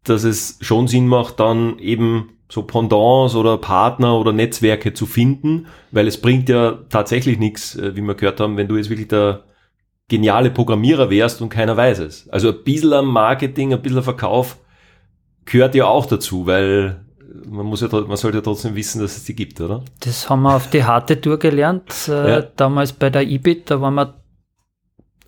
dass 0.02 0.24
es 0.24 0.58
schon 0.60 0.88
Sinn 0.88 1.06
macht, 1.06 1.38
dann 1.38 1.78
eben 1.78 2.30
so 2.48 2.62
Pendants 2.62 3.36
oder 3.36 3.56
Partner 3.58 4.18
oder 4.18 4.32
Netzwerke 4.32 4.92
zu 4.92 5.06
finden, 5.06 5.66
weil 5.92 6.08
es 6.08 6.20
bringt 6.20 6.48
ja 6.48 6.80
tatsächlich 6.88 7.38
nichts, 7.38 7.76
äh, 7.76 7.94
wie 7.94 8.02
wir 8.02 8.16
gehört 8.16 8.40
haben, 8.40 8.56
wenn 8.56 8.66
du 8.66 8.76
jetzt 8.76 8.90
wirklich 8.90 9.06
der 9.06 9.44
geniale 10.10 10.50
Programmierer 10.50 11.08
wärst 11.08 11.40
und 11.40 11.48
keiner 11.48 11.76
weiß 11.76 12.00
es. 12.00 12.28
Also 12.28 12.50
ein 12.50 12.62
bisschen 12.64 12.92
am 12.92 13.06
Marketing, 13.06 13.72
ein 13.72 13.80
bisschen 13.80 14.02
Verkauf 14.02 14.58
gehört 15.46 15.74
ja 15.74 15.86
auch 15.86 16.04
dazu, 16.04 16.46
weil 16.46 17.00
man 17.48 17.64
muss 17.64 17.80
ja, 17.80 17.88
man 17.88 18.16
sollte 18.16 18.38
ja 18.38 18.42
trotzdem 18.42 18.74
wissen, 18.74 19.00
dass 19.00 19.16
es 19.16 19.24
die 19.24 19.34
gibt, 19.34 19.60
oder? 19.60 19.82
Das 20.00 20.28
haben 20.28 20.42
wir 20.42 20.54
auf 20.54 20.68
die 20.68 20.84
harte 20.84 21.20
Tour 21.20 21.38
gelernt. 21.38 22.08
Äh, 22.08 22.30
ja. 22.30 22.42
Damals 22.56 22.92
bei 22.92 23.08
der 23.08 23.22
IBIT, 23.22 23.70
da 23.70 23.80
waren 23.80 23.94
wir 23.94 24.14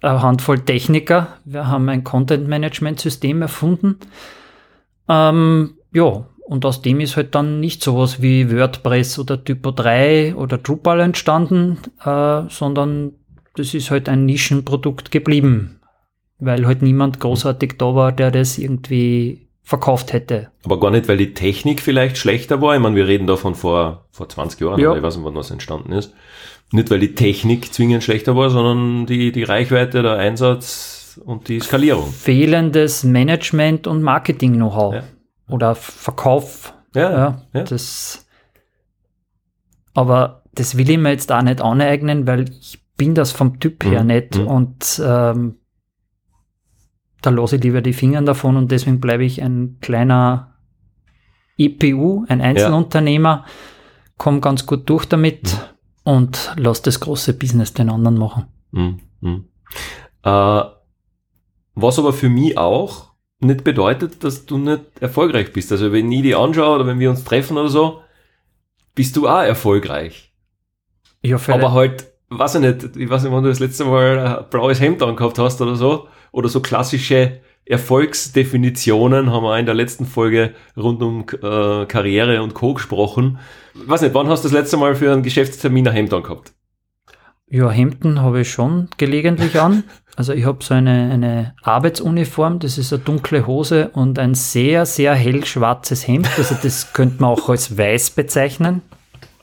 eine 0.02 0.20
Handvoll 0.20 0.60
Techniker. 0.60 1.28
Wir 1.44 1.68
haben 1.68 1.88
ein 1.88 2.02
Content-Management-System 2.02 3.40
erfunden. 3.40 3.98
Ähm, 5.08 5.74
ja, 5.92 6.26
und 6.44 6.64
aus 6.64 6.82
dem 6.82 6.98
ist 6.98 7.16
halt 7.16 7.36
dann 7.36 7.60
nicht 7.60 7.84
sowas 7.84 8.20
wie 8.20 8.50
WordPress 8.50 9.20
oder 9.20 9.42
Typo 9.42 9.70
3 9.70 10.34
oder 10.34 10.58
Drupal 10.58 11.00
entstanden, 11.00 11.78
äh, 12.04 12.42
sondern 12.48 13.12
das 13.54 13.74
ist 13.74 13.90
halt 13.90 14.08
ein 14.08 14.24
Nischenprodukt 14.24 15.10
geblieben, 15.10 15.80
weil 16.38 16.66
halt 16.66 16.82
niemand 16.82 17.20
großartig 17.20 17.74
da 17.78 17.94
war, 17.94 18.12
der 18.12 18.30
das 18.30 18.58
irgendwie 18.58 19.48
verkauft 19.62 20.12
hätte. 20.12 20.50
Aber 20.64 20.80
gar 20.80 20.90
nicht, 20.90 21.08
weil 21.08 21.16
die 21.16 21.34
Technik 21.34 21.80
vielleicht 21.80 22.18
schlechter 22.18 22.60
war. 22.60 22.74
Ich 22.74 22.80
meine, 22.80 22.96
wir 22.96 23.06
reden 23.06 23.26
davon 23.26 23.54
vor, 23.54 24.06
vor 24.10 24.28
20 24.28 24.60
Jahren, 24.60 24.80
ja. 24.80 24.96
ich 24.96 25.02
weiß 25.02 25.16
nicht, 25.16 25.24
wann 25.24 25.34
das 25.34 25.50
entstanden 25.50 25.92
ist. 25.92 26.12
Nicht, 26.72 26.90
weil 26.90 27.00
die 27.00 27.14
Technik 27.14 27.72
zwingend 27.72 28.02
schlechter 28.02 28.34
war, 28.36 28.50
sondern 28.50 29.06
die, 29.06 29.30
die 29.30 29.44
Reichweite, 29.44 30.02
der 30.02 30.16
Einsatz 30.16 31.20
und 31.24 31.48
die 31.48 31.60
Skalierung. 31.60 32.10
Fehlendes 32.10 33.04
Management 33.04 33.86
und 33.86 34.02
Marketing-Know-how. 34.02 34.94
Ja. 34.94 35.04
Oder 35.48 35.74
Verkauf. 35.74 36.72
Ja, 36.94 37.10
ja, 37.10 37.42
ja. 37.52 37.64
Das, 37.64 38.26
aber 39.94 40.42
das 40.54 40.76
will 40.76 40.88
ich 40.88 40.98
mir 40.98 41.10
jetzt 41.10 41.30
auch 41.30 41.42
nicht 41.42 41.60
aneignen, 41.60 42.26
weil 42.26 42.48
ich 42.48 42.81
bin 43.02 43.16
das 43.16 43.32
vom 43.32 43.58
Typ 43.58 43.84
her 43.84 44.02
mhm. 44.02 44.06
nicht 44.06 44.38
mhm. 44.38 44.46
und 44.46 45.02
ähm, 45.04 45.56
da 47.20 47.30
lasse 47.30 47.56
ich 47.56 47.64
lieber 47.64 47.82
die 47.82 47.92
Finger 47.92 48.22
davon 48.22 48.56
und 48.56 48.70
deswegen 48.70 49.00
bleibe 49.00 49.24
ich 49.24 49.42
ein 49.42 49.78
kleiner 49.80 50.54
EPU, 51.58 52.24
ein 52.28 52.40
Einzelunternehmer, 52.40 53.44
ja. 53.44 53.52
komme 54.18 54.38
ganz 54.38 54.66
gut 54.66 54.88
durch 54.88 55.04
damit 55.06 55.52
mhm. 55.52 55.58
und 56.12 56.52
lasse 56.56 56.84
das 56.84 57.00
große 57.00 57.34
Business 57.34 57.74
den 57.74 57.90
anderen 57.90 58.18
machen. 58.18 58.46
Mhm. 58.70 59.00
mhm. 59.20 59.44
Äh, 60.22 60.62
was 61.74 61.98
aber 61.98 62.12
für 62.12 62.28
mich 62.28 62.56
auch 62.56 63.14
nicht 63.40 63.64
bedeutet, 63.64 64.22
dass 64.22 64.46
du 64.46 64.58
nicht 64.58 64.82
erfolgreich 65.00 65.52
bist. 65.52 65.72
Also 65.72 65.90
wenn 65.90 66.12
ich 66.12 66.22
die 66.22 66.36
anschaue 66.36 66.76
oder 66.76 66.86
wenn 66.86 67.00
wir 67.00 67.10
uns 67.10 67.24
treffen 67.24 67.58
oder 67.58 67.68
so, 67.68 68.00
bist 68.94 69.16
du 69.16 69.26
auch 69.26 69.42
erfolgreich. 69.42 70.32
Ja, 71.22 71.40
aber 71.48 71.72
halt 71.72 72.11
weiß 72.38 72.56
ich 72.56 72.60
nicht, 72.60 72.96
ich 72.96 73.10
weiß 73.10 73.22
nicht, 73.22 73.32
wann 73.32 73.42
du 73.42 73.48
das 73.48 73.60
letzte 73.60 73.84
Mal 73.84 74.18
ein 74.18 74.44
blaues 74.50 74.80
Hemd 74.80 75.02
angehabt 75.02 75.38
hast 75.38 75.60
oder 75.60 75.76
so, 75.76 76.08
oder 76.32 76.48
so 76.48 76.60
klassische 76.60 77.40
Erfolgsdefinitionen 77.64 79.30
haben 79.30 79.44
wir 79.44 79.58
in 79.58 79.66
der 79.66 79.74
letzten 79.74 80.04
Folge 80.04 80.54
rund 80.76 81.02
um 81.02 81.24
äh, 81.42 81.86
Karriere 81.86 82.42
und 82.42 82.54
Co. 82.54 82.74
gesprochen. 82.74 83.38
Ich 83.74 83.88
weiß 83.88 84.02
nicht, 84.02 84.14
wann 84.14 84.28
hast 84.28 84.44
du 84.44 84.48
das 84.48 84.52
letzte 84.52 84.76
Mal 84.76 84.94
für 84.94 85.12
einen 85.12 85.22
Geschäftstermin 85.22 85.86
ein 85.86 85.94
Hemd 85.94 86.12
angehabt? 86.12 86.52
Ja, 87.48 87.70
Hemden 87.70 88.20
habe 88.20 88.40
ich 88.40 88.50
schon 88.50 88.88
gelegentlich 88.96 89.60
an. 89.60 89.84
Also 90.14 90.34
ich 90.34 90.44
habe 90.44 90.62
so 90.62 90.74
eine, 90.74 91.10
eine 91.10 91.54
Arbeitsuniform, 91.62 92.58
das 92.58 92.76
ist 92.76 92.92
eine 92.92 93.00
dunkle 93.00 93.46
Hose 93.46 93.88
und 93.94 94.18
ein 94.18 94.34
sehr, 94.34 94.84
sehr 94.84 95.14
hell 95.14 95.42
schwarzes 95.46 96.06
Hemd. 96.06 96.28
Also 96.36 96.54
das 96.62 96.92
könnte 96.92 97.22
man 97.22 97.30
auch 97.30 97.48
als 97.48 97.78
weiß 97.78 98.10
bezeichnen. 98.10 98.82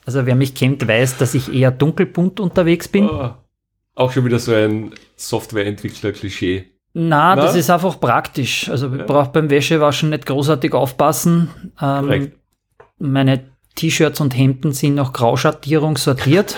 Also 0.09 0.25
wer 0.25 0.33
mich 0.33 0.55
kennt, 0.55 0.87
weiß, 0.87 1.19
dass 1.19 1.35
ich 1.35 1.53
eher 1.53 1.69
dunkelbunt 1.69 2.39
unterwegs 2.39 2.87
bin. 2.87 3.07
Oh, 3.07 3.29
auch 3.93 4.11
schon 4.11 4.25
wieder 4.25 4.39
so 4.39 4.55
ein 4.55 4.91
Softwareentwickler-Klischee. 5.17 6.65
Na, 6.95 7.35
das 7.35 7.53
ist 7.53 7.69
einfach 7.69 7.99
praktisch. 7.99 8.67
Also 8.69 8.91
ich 8.91 9.01
ja. 9.01 9.05
brauche 9.05 9.29
beim 9.29 9.51
Wäschewaschen 9.51 10.09
nicht 10.09 10.25
großartig 10.25 10.73
aufpassen. 10.73 11.49
Ähm, 11.79 12.31
meine 12.97 13.51
T-Shirts 13.75 14.19
und 14.19 14.35
Hemden 14.35 14.71
sind 14.71 14.95
nach 14.95 15.13
Grauschattierung 15.13 15.95
sortiert. 15.95 16.57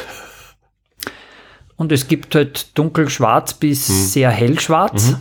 und 1.76 1.92
es 1.92 2.08
gibt 2.08 2.34
halt 2.36 2.78
dunkel-schwarz 2.78 3.56
bis 3.56 3.90
hm. 3.90 3.96
sehr 3.96 4.30
hellschwarz. 4.30 5.10
Mhm. 5.10 5.18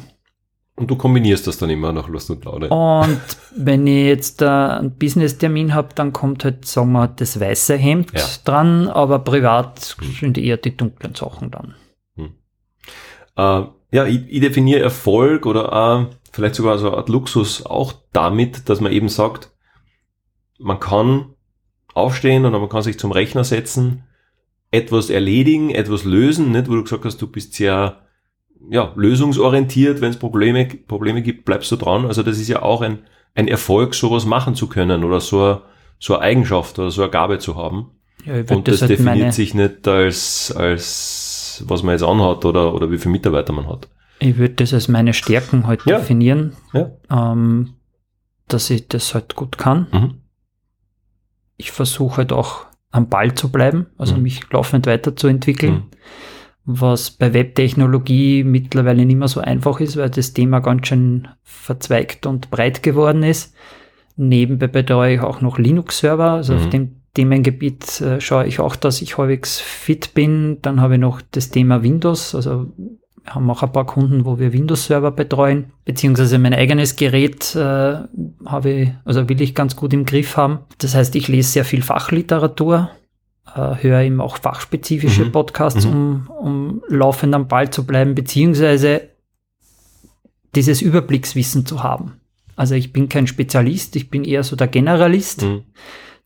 Und 0.80 0.90
du 0.90 0.96
kombinierst 0.96 1.46
das 1.46 1.58
dann 1.58 1.68
immer 1.68 1.92
nach 1.92 2.08
Lust 2.08 2.30
und 2.30 2.42
Laune. 2.46 2.70
Und 2.70 3.20
wenn 3.56 3.86
ich 3.86 4.06
jetzt 4.06 4.40
äh, 4.40 4.46
einen 4.46 4.92
Business-Termin 4.96 5.74
habe, 5.74 5.90
dann 5.94 6.14
kommt 6.14 6.42
halt, 6.42 6.64
sagen 6.64 6.92
wir, 6.92 7.06
das 7.06 7.38
weiße 7.38 7.76
Hemd 7.76 8.12
Ja. 8.14 8.24
dran, 8.46 8.88
aber 8.88 9.18
privat 9.18 9.94
sind 10.18 10.38
eher 10.38 10.56
die 10.56 10.74
dunklen 10.74 11.14
Sachen 11.14 11.50
dann. 11.50 11.74
Äh, 13.36 13.66
ja, 13.92 14.06
ich, 14.06 14.22
ich 14.28 14.40
definiere 14.40 14.80
Erfolg 14.80 15.44
oder 15.44 15.70
auch 15.72 16.06
vielleicht 16.32 16.54
sogar 16.54 16.78
so 16.78 16.88
eine 16.88 16.96
Art 16.96 17.10
Luxus 17.10 17.66
auch 17.66 17.92
damit, 18.12 18.70
dass 18.70 18.80
man 18.80 18.92
eben 18.92 19.10
sagt, 19.10 19.50
man 20.58 20.80
kann 20.80 21.34
aufstehen 21.92 22.46
oder 22.46 22.58
man 22.58 22.70
kann 22.70 22.82
sich 22.82 22.98
zum 22.98 23.12
Rechner 23.12 23.44
setzen, 23.44 24.04
etwas 24.70 25.10
erledigen, 25.10 25.70
etwas 25.70 26.04
lösen, 26.04 26.52
nicht, 26.52 26.68
wo 26.70 26.74
du 26.74 26.84
gesagt 26.84 27.04
hast, 27.04 27.20
du 27.20 27.26
bist 27.26 27.52
sehr 27.52 28.06
ja, 28.68 28.92
lösungsorientiert, 28.96 30.00
wenn 30.00 30.10
es 30.10 30.18
Probleme, 30.18 30.66
Probleme 30.66 31.22
gibt, 31.22 31.44
bleibst 31.44 31.70
du 31.72 31.76
dran. 31.76 32.04
Also 32.06 32.22
das 32.22 32.38
ist 32.38 32.48
ja 32.48 32.62
auch 32.62 32.82
ein, 32.82 32.98
ein 33.34 33.48
Erfolg, 33.48 33.94
sowas 33.94 34.26
machen 34.26 34.54
zu 34.54 34.66
können 34.68 35.04
oder 35.04 35.20
so, 35.20 35.42
eine- 35.42 35.60
so 35.98 36.14
eine 36.14 36.22
Eigenschaft 36.24 36.78
oder 36.78 36.90
so 36.90 37.02
eine 37.02 37.10
Gabe 37.10 37.38
zu 37.38 37.56
haben. 37.56 37.90
Ja, 38.24 38.36
ich 38.36 38.50
Und 38.50 38.68
das, 38.68 38.82
halt 38.82 38.90
definiert 38.90 39.32
sich 39.32 39.54
nicht 39.54 39.88
als, 39.88 40.52
als 40.54 41.64
was 41.66 41.82
man 41.82 41.92
jetzt 41.92 42.02
anhat 42.02 42.44
oder, 42.44 42.74
oder 42.74 42.90
wie 42.90 42.98
viele 42.98 43.12
Mitarbeiter 43.12 43.52
man 43.52 43.66
hat. 43.68 43.88
Ich 44.18 44.36
würde 44.36 44.54
das 44.54 44.74
als 44.74 44.88
meine 44.88 45.14
Stärken 45.14 45.66
halt 45.66 45.86
Ja. 45.86 45.98
definieren, 45.98 46.54
Ja. 46.74 46.90
ähm, 47.10 47.74
dass 48.48 48.68
ich 48.68 48.88
das 48.88 49.14
halt 49.14 49.36
gut 49.36 49.56
kann. 49.56 49.86
Mhm. 49.92 50.14
Ich 51.56 51.70
versuche 51.72 52.18
halt 52.18 52.32
auch 52.32 52.66
am 52.90 53.08
Ball 53.08 53.34
zu 53.34 53.50
bleiben, 53.50 53.86
also 53.98 54.16
Mhm. 54.16 54.22
mich 54.22 54.50
laufend 54.50 54.86
weiterzuentwickeln, 54.86 55.74
Mhm. 55.74 55.82
Was 56.78 57.10
bei 57.10 57.32
Webtechnologie 57.34 58.44
mittlerweile 58.44 59.04
nicht 59.04 59.16
mehr 59.18 59.28
so 59.28 59.40
einfach 59.40 59.80
ist, 59.80 59.96
weil 59.96 60.10
das 60.10 60.32
Thema 60.32 60.60
ganz 60.60 60.86
schön 60.86 61.28
verzweigt 61.42 62.26
und 62.26 62.50
breit 62.50 62.82
geworden 62.82 63.22
ist. 63.22 63.54
Nebenbei 64.16 64.66
betreue 64.66 65.14
ich 65.14 65.20
auch 65.20 65.40
noch 65.40 65.58
Linux-Server, 65.58 66.32
also 66.32 66.54
auf 66.54 66.66
Mhm. 66.66 66.70
dem 66.70 66.90
Themengebiet 67.14 68.00
äh, 68.00 68.20
schaue 68.20 68.46
ich 68.46 68.60
auch, 68.60 68.76
dass 68.76 69.02
ich 69.02 69.18
halbwegs 69.18 69.58
fit 69.58 70.14
bin. 70.14 70.58
Dann 70.62 70.80
habe 70.80 70.94
ich 70.94 71.00
noch 71.00 71.20
das 71.32 71.50
Thema 71.50 71.82
Windows, 71.82 72.34
also 72.34 72.68
wir 73.22 73.34
haben 73.34 73.50
auch 73.50 73.62
ein 73.62 73.72
paar 73.72 73.84
Kunden, 73.86 74.24
wo 74.24 74.38
wir 74.38 74.52
Windows-Server 74.52 75.10
betreuen, 75.10 75.72
beziehungsweise 75.84 76.38
mein 76.38 76.54
eigenes 76.54 76.96
Gerät 76.96 77.54
äh, 77.54 77.96
habe 78.46 78.70
ich, 78.70 78.90
also 79.04 79.28
will 79.28 79.40
ich 79.42 79.54
ganz 79.54 79.76
gut 79.76 79.92
im 79.92 80.04
Griff 80.06 80.36
haben. 80.36 80.60
Das 80.78 80.94
heißt, 80.94 81.14
ich 81.16 81.28
lese 81.28 81.50
sehr 81.50 81.64
viel 81.64 81.82
Fachliteratur, 81.82 82.90
äh, 83.54 83.74
höre 83.82 84.02
eben 84.02 84.20
auch 84.20 84.36
fachspezifische 84.38 85.24
Mhm. 85.26 85.32
Podcasts, 85.32 85.84
Mhm. 85.86 85.92
um, 85.92 86.30
um 86.30 86.82
laufend 86.88 87.34
am 87.34 87.48
Ball 87.48 87.70
zu 87.70 87.84
bleiben, 87.86 88.14
beziehungsweise 88.14 89.08
dieses 90.54 90.82
Überblickswissen 90.82 91.66
zu 91.66 91.82
haben. 91.82 92.20
Also 92.56 92.74
ich 92.74 92.92
bin 92.92 93.08
kein 93.08 93.26
Spezialist, 93.26 93.96
ich 93.96 94.10
bin 94.10 94.24
eher 94.24 94.42
so 94.42 94.56
der 94.56 94.68
Generalist, 94.68 95.42
Mhm. 95.42 95.62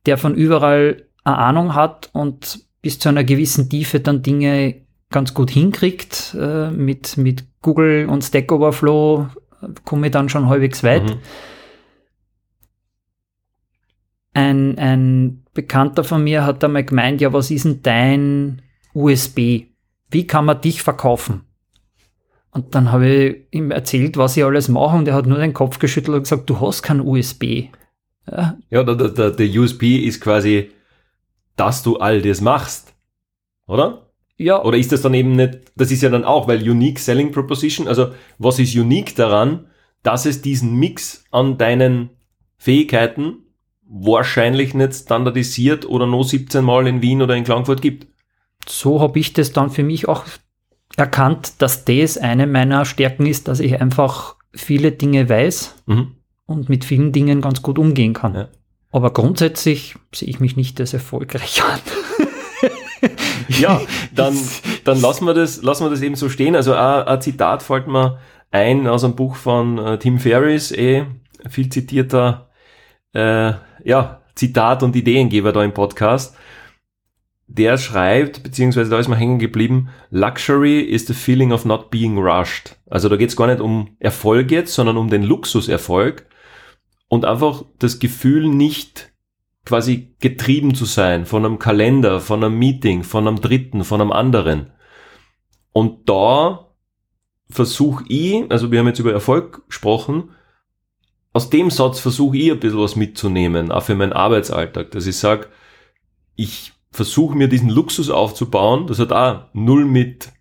der 0.06 0.18
von 0.18 0.34
überall 0.34 1.04
eine 1.24 1.38
Ahnung 1.38 1.74
hat 1.74 2.10
und 2.12 2.60
bis 2.82 2.98
zu 2.98 3.08
einer 3.08 3.24
gewissen 3.24 3.70
Tiefe 3.70 4.00
dann 4.00 4.22
Dinge 4.22 4.82
ganz 5.10 5.32
gut 5.32 5.50
hinkriegt. 5.50 6.36
Äh, 6.38 6.70
mit, 6.70 7.16
mit 7.16 7.44
Google 7.62 8.08
und 8.10 8.22
Stack 8.22 8.50
Overflow 8.52 9.28
äh, 9.62 9.66
komme 9.84 10.06
ich 10.08 10.12
dann 10.12 10.28
schon 10.28 10.48
halbwegs 10.48 10.82
weit. 10.82 11.04
Mhm. 11.04 11.18
Ein, 14.34 14.78
ein 14.78 15.43
Bekannter 15.54 16.04
von 16.04 16.22
mir 16.22 16.44
hat 16.44 16.62
einmal 16.64 16.84
gemeint, 16.84 17.20
ja, 17.20 17.32
was 17.32 17.50
ist 17.50 17.64
denn 17.64 17.82
dein 17.82 18.62
USB? 18.92 19.66
Wie 20.10 20.26
kann 20.26 20.44
man 20.44 20.60
dich 20.60 20.82
verkaufen? 20.82 21.42
Und 22.50 22.74
dann 22.74 22.92
habe 22.92 23.08
ich 23.08 23.36
ihm 23.50 23.70
erzählt, 23.70 24.16
was 24.16 24.36
ich 24.36 24.44
alles 24.44 24.68
mache 24.68 24.96
und 24.96 25.08
er 25.08 25.14
hat 25.14 25.26
nur 25.26 25.38
den 25.38 25.54
Kopf 25.54 25.78
geschüttelt 25.78 26.16
und 26.16 26.22
gesagt, 26.22 26.48
du 26.50 26.60
hast 26.60 26.82
kein 26.82 27.00
USB. 27.00 27.68
Ja, 28.30 28.56
Ja, 28.70 28.84
der, 28.84 29.08
der, 29.08 29.30
der, 29.30 29.60
USP 29.60 29.96
ist 29.96 30.20
quasi, 30.20 30.70
dass 31.56 31.82
du 31.82 31.96
all 31.96 32.22
das 32.22 32.40
machst. 32.40 32.94
Oder? 33.66 34.10
ja 34.36 34.62
Oder 34.62 34.78
ist 34.78 34.92
das 34.92 35.02
dann 35.02 35.14
eben 35.14 35.36
nicht, 35.36 35.60
das 35.76 35.90
ist 35.90 36.02
ja 36.02 36.10
dann 36.10 36.24
auch, 36.24 36.46
weil 36.48 36.68
Unique 36.68 36.98
Selling 36.98 37.32
Proposition, 37.32 37.88
also 37.88 38.12
was 38.38 38.58
ist 38.58 38.76
unique 38.76 39.14
daran, 39.16 39.66
dass 40.02 40.26
es 40.26 40.42
diesen 40.42 40.74
Mix 40.76 41.24
an 41.30 41.58
deinen 41.58 42.10
Fähigkeiten 42.56 43.43
wahrscheinlich 43.96 44.74
nicht 44.74 44.92
standardisiert 44.94 45.86
oder 45.88 46.06
nur 46.06 46.24
17 46.24 46.64
Mal 46.64 46.86
in 46.88 47.00
Wien 47.00 47.22
oder 47.22 47.36
in 47.36 47.44
Klagenfurt 47.44 47.80
gibt. 47.80 48.08
so 48.68 49.00
habe 49.00 49.18
ich 49.20 49.32
das 49.34 49.52
dann 49.52 49.70
für 49.70 49.84
mich 49.84 50.08
auch 50.08 50.24
erkannt, 50.96 51.54
dass 51.58 51.84
das 51.84 52.18
eine 52.18 52.46
meiner 52.46 52.84
Stärken 52.84 53.26
ist, 53.26 53.46
dass 53.46 53.60
ich 53.60 53.80
einfach 53.80 54.34
viele 54.52 54.90
Dinge 54.92 55.28
weiß 55.28 55.74
Mhm. 55.86 56.16
und 56.46 56.68
mit 56.68 56.84
vielen 56.84 57.12
Dingen 57.12 57.40
ganz 57.40 57.62
gut 57.62 57.78
umgehen 57.78 58.14
kann. 58.14 58.34
Ja. 58.34 58.48
Aber 58.90 59.12
grundsätzlich 59.12 59.94
sehe 60.14 60.28
ich 60.28 60.40
mich 60.40 60.56
nicht 60.56 60.80
als 60.80 60.92
erfolgreich 60.94 61.62
an. 61.72 61.80
Ja, 63.48 63.80
dann, 64.14 64.36
dann 64.84 65.00
lassen 65.00 65.26
wir 65.26 65.34
das, 65.34 65.62
lassen 65.62 65.84
wir 65.84 65.90
das 65.90 66.00
eben 66.00 66.14
so 66.14 66.28
stehen. 66.28 66.56
Also 66.56 66.72
ein, 66.72 67.02
ein 67.06 67.20
Zitat 67.20 67.62
fällt 67.62 67.86
mir 67.86 68.18
ein 68.50 68.86
aus 68.86 69.04
einem 69.04 69.14
Buch 69.16 69.36
von 69.36 69.78
äh, 69.78 69.98
Tim 69.98 70.18
Ferriss, 70.18 70.72
eh 70.72 71.04
viel 71.48 71.68
zitierter, 71.68 72.48
äh, 73.14 73.54
ja, 73.84 74.20
Zitat 74.34 74.82
und 74.82 74.96
Ideengeber 74.96 75.52
da 75.52 75.64
im 75.64 75.72
Podcast. 75.72 76.36
Der 77.46 77.78
schreibt, 77.78 78.42
beziehungsweise 78.42 78.90
da 78.90 78.98
ist 78.98 79.08
mir 79.08 79.16
hängen 79.16 79.38
geblieben, 79.38 79.90
Luxury 80.10 80.80
is 80.80 81.06
the 81.06 81.14
feeling 81.14 81.52
of 81.52 81.64
not 81.64 81.90
being 81.90 82.18
rushed. 82.18 82.76
Also 82.88 83.08
da 83.08 83.16
geht 83.16 83.28
es 83.28 83.36
gar 83.36 83.46
nicht 83.46 83.60
um 83.60 83.96
Erfolg 83.98 84.50
jetzt, 84.50 84.74
sondern 84.74 84.96
um 84.96 85.10
den 85.10 85.22
Luxuserfolg 85.22 86.26
und 87.08 87.24
einfach 87.24 87.64
das 87.78 87.98
Gefühl 87.98 88.48
nicht 88.48 89.12
quasi 89.64 90.14
getrieben 90.20 90.74
zu 90.74 90.84
sein 90.84 91.26
von 91.26 91.44
einem 91.44 91.58
Kalender, 91.58 92.20
von 92.20 92.42
einem 92.42 92.58
Meeting, 92.58 93.02
von 93.02 93.28
einem 93.28 93.40
dritten, 93.40 93.84
von 93.84 94.00
einem 94.00 94.12
anderen. 94.12 94.72
Und 95.72 96.08
da 96.08 96.70
versuche 97.50 98.04
ich, 98.08 98.50
also 98.50 98.70
wir 98.70 98.78
haben 98.78 98.86
jetzt 98.86 98.98
über 98.98 99.12
Erfolg 99.12 99.66
gesprochen, 99.66 100.30
aus 101.34 101.50
dem 101.50 101.70
Satz 101.70 101.98
versuche 101.98 102.36
ich 102.36 102.50
ein 102.50 102.60
bisschen 102.60 102.78
was 102.78 102.96
mitzunehmen, 102.96 103.72
auch 103.72 103.82
für 103.82 103.96
meinen 103.96 104.12
Arbeitsalltag, 104.12 104.92
dass 104.92 105.06
ich 105.06 105.16
sage, 105.16 105.48
ich 106.36 106.72
versuche 106.92 107.36
mir 107.36 107.48
diesen 107.48 107.70
Luxus 107.70 108.08
aufzubauen, 108.08 108.86
das 108.86 109.00
hat 109.00 109.12
auch 109.12 109.46
null 109.52 109.84
mit, 109.84 110.32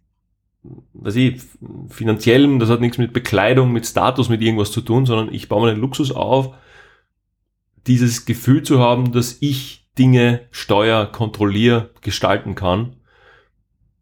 weiß 0.94 1.16
ich, 1.16 1.42
finanziellem, 1.90 2.60
das 2.60 2.70
hat 2.70 2.80
nichts 2.80 3.00
mit 3.00 3.12
Bekleidung, 3.12 3.72
mit 3.72 3.88
Status, 3.88 4.30
mit 4.30 4.44
irgendwas 4.44 4.72
zu 4.72 4.82
tun, 4.82 5.08
sondern 5.08 5.34
ich 5.34 5.50
baue 5.50 5.66
mir 5.66 5.74
den 5.74 5.82
Luxus 5.82 6.12
auf, 6.12 6.54
dieses 7.88 8.26
Gefühl 8.26 8.62
zu 8.62 8.80
haben, 8.80 9.12
dass 9.12 9.38
ich 9.42 9.88
Dinge 9.98 10.42
steuer, 10.52 11.08
kontrolliere, 11.08 11.90
gestalten 12.02 12.54
kann. 12.54 12.98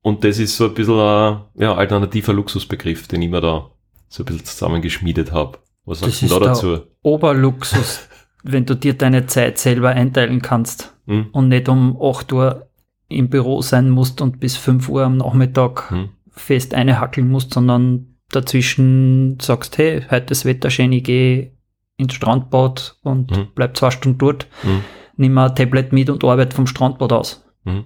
Und 0.02 0.26
das 0.26 0.40
ist 0.40 0.58
so 0.58 0.66
ein 0.66 0.74
bisschen 0.74 1.00
ein 1.00 1.42
ja, 1.56 1.74
alternativer 1.74 2.34
Luxusbegriff, 2.34 3.08
den 3.08 3.22
ich 3.22 3.30
mir 3.30 3.42
da 3.42 3.72
so 4.10 4.24
ein 4.24 4.26
bisschen 4.26 4.46
zusammengeschmiedet 4.46 5.32
habe. 5.32 5.60
Was 5.86 6.00
Das 6.02 6.10
sagst 6.20 6.22
du 6.22 6.26
ist 6.26 6.32
da 6.36 6.40
dazu? 6.40 6.80
Oberluxus, 7.02 8.08
wenn 8.44 8.66
du 8.66 8.76
dir 8.76 8.94
deine 8.94 9.26
Zeit 9.28 9.58
selber 9.58 9.90
einteilen 9.90 10.42
kannst 10.42 10.96
Hm? 11.08 11.28
und 11.32 11.50
nicht 11.50 11.68
um 11.70 11.98
8 12.02 12.32
Uhr 12.34 12.68
im 13.10 13.30
Büro 13.30 13.62
sein 13.62 13.90
musst 13.90 14.22
und 14.22 14.40
bis 14.40 14.56
5 14.58 14.88
Uhr 14.90 15.04
am 15.04 15.18
Nachmittag 15.18 15.90
Hm? 15.90 16.10
fest 16.30 16.74
eine 16.74 17.00
hackeln 17.00 17.30
musst, 17.30 17.54
sondern 17.54 18.16
dazwischen 18.32 19.38
sagst, 19.42 19.78
hey, 19.78 20.04
heute 20.10 20.32
ist 20.32 20.46
Wetter 20.46 20.70
schön, 20.70 20.92
ich 20.94 21.04
gehe 21.04 21.52
ins 21.98 22.14
Strandbad 22.14 22.98
und 23.04 23.32
Mhm. 23.32 23.48
bleib 23.56 23.76
zwei 23.78 23.92
Stunden 23.92 24.18
dort, 24.18 24.48
Hm? 24.62 24.82
nimm 25.18 25.38
ein 25.38 25.56
Tablet 25.56 25.92
mit 25.92 26.10
und 26.10 26.24
arbeite 26.24 26.56
vom 26.56 26.68
Strandbad 26.68 27.12
aus. 27.14 27.44
Hm? 27.66 27.86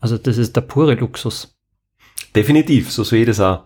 Also 0.00 0.18
das 0.18 0.36
ist 0.38 0.56
der 0.56 0.62
pure 0.62 0.94
Luxus. 0.94 1.56
Definitiv, 2.34 2.90
so 2.90 3.04
sehe 3.04 3.20
ich 3.22 3.26
das 3.28 3.40
auch. 3.40 3.64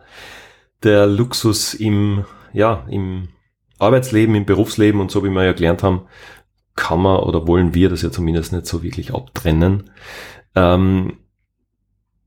Der 0.83 1.07
Luxus 1.07 1.75
im, 1.75 2.25
ja, 2.53 2.85
im 2.91 3.29
Arbeitsleben, 3.79 4.35
im 4.35 4.45
Berufsleben 4.47 5.01
und 5.01 5.11
so 5.11 5.25
wie 5.25 5.31
wir 5.31 5.45
ja 5.45 5.53
gelernt 5.53 5.83
haben, 5.83 6.03
kann 6.77 7.01
man 7.01 7.21
oder 7.21 7.47
wollen 7.47 7.75
wir 7.75 7.89
das 7.89 8.03
ja 8.03 8.11
zumindest 8.11 8.53
nicht 8.53 8.67
so 8.67 8.83
wirklich 8.83 9.13
abtrennen. 9.13 9.91
Ähm, 10.55 11.19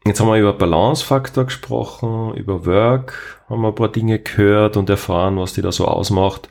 jetzt 0.05 0.19
haben 0.19 0.27
wir 0.27 0.39
über 0.39 0.53
Balancefaktor 0.53 1.45
gesprochen, 1.45 2.35
über 2.35 2.65
Work, 2.65 3.43
haben 3.49 3.61
wir 3.61 3.69
ein 3.69 3.75
paar 3.75 3.91
Dinge 3.91 4.19
gehört 4.19 4.75
und 4.77 4.89
erfahren, 4.89 5.37
was 5.37 5.53
die 5.53 5.61
da 5.61 5.71
so 5.71 5.87
ausmacht. 5.87 6.49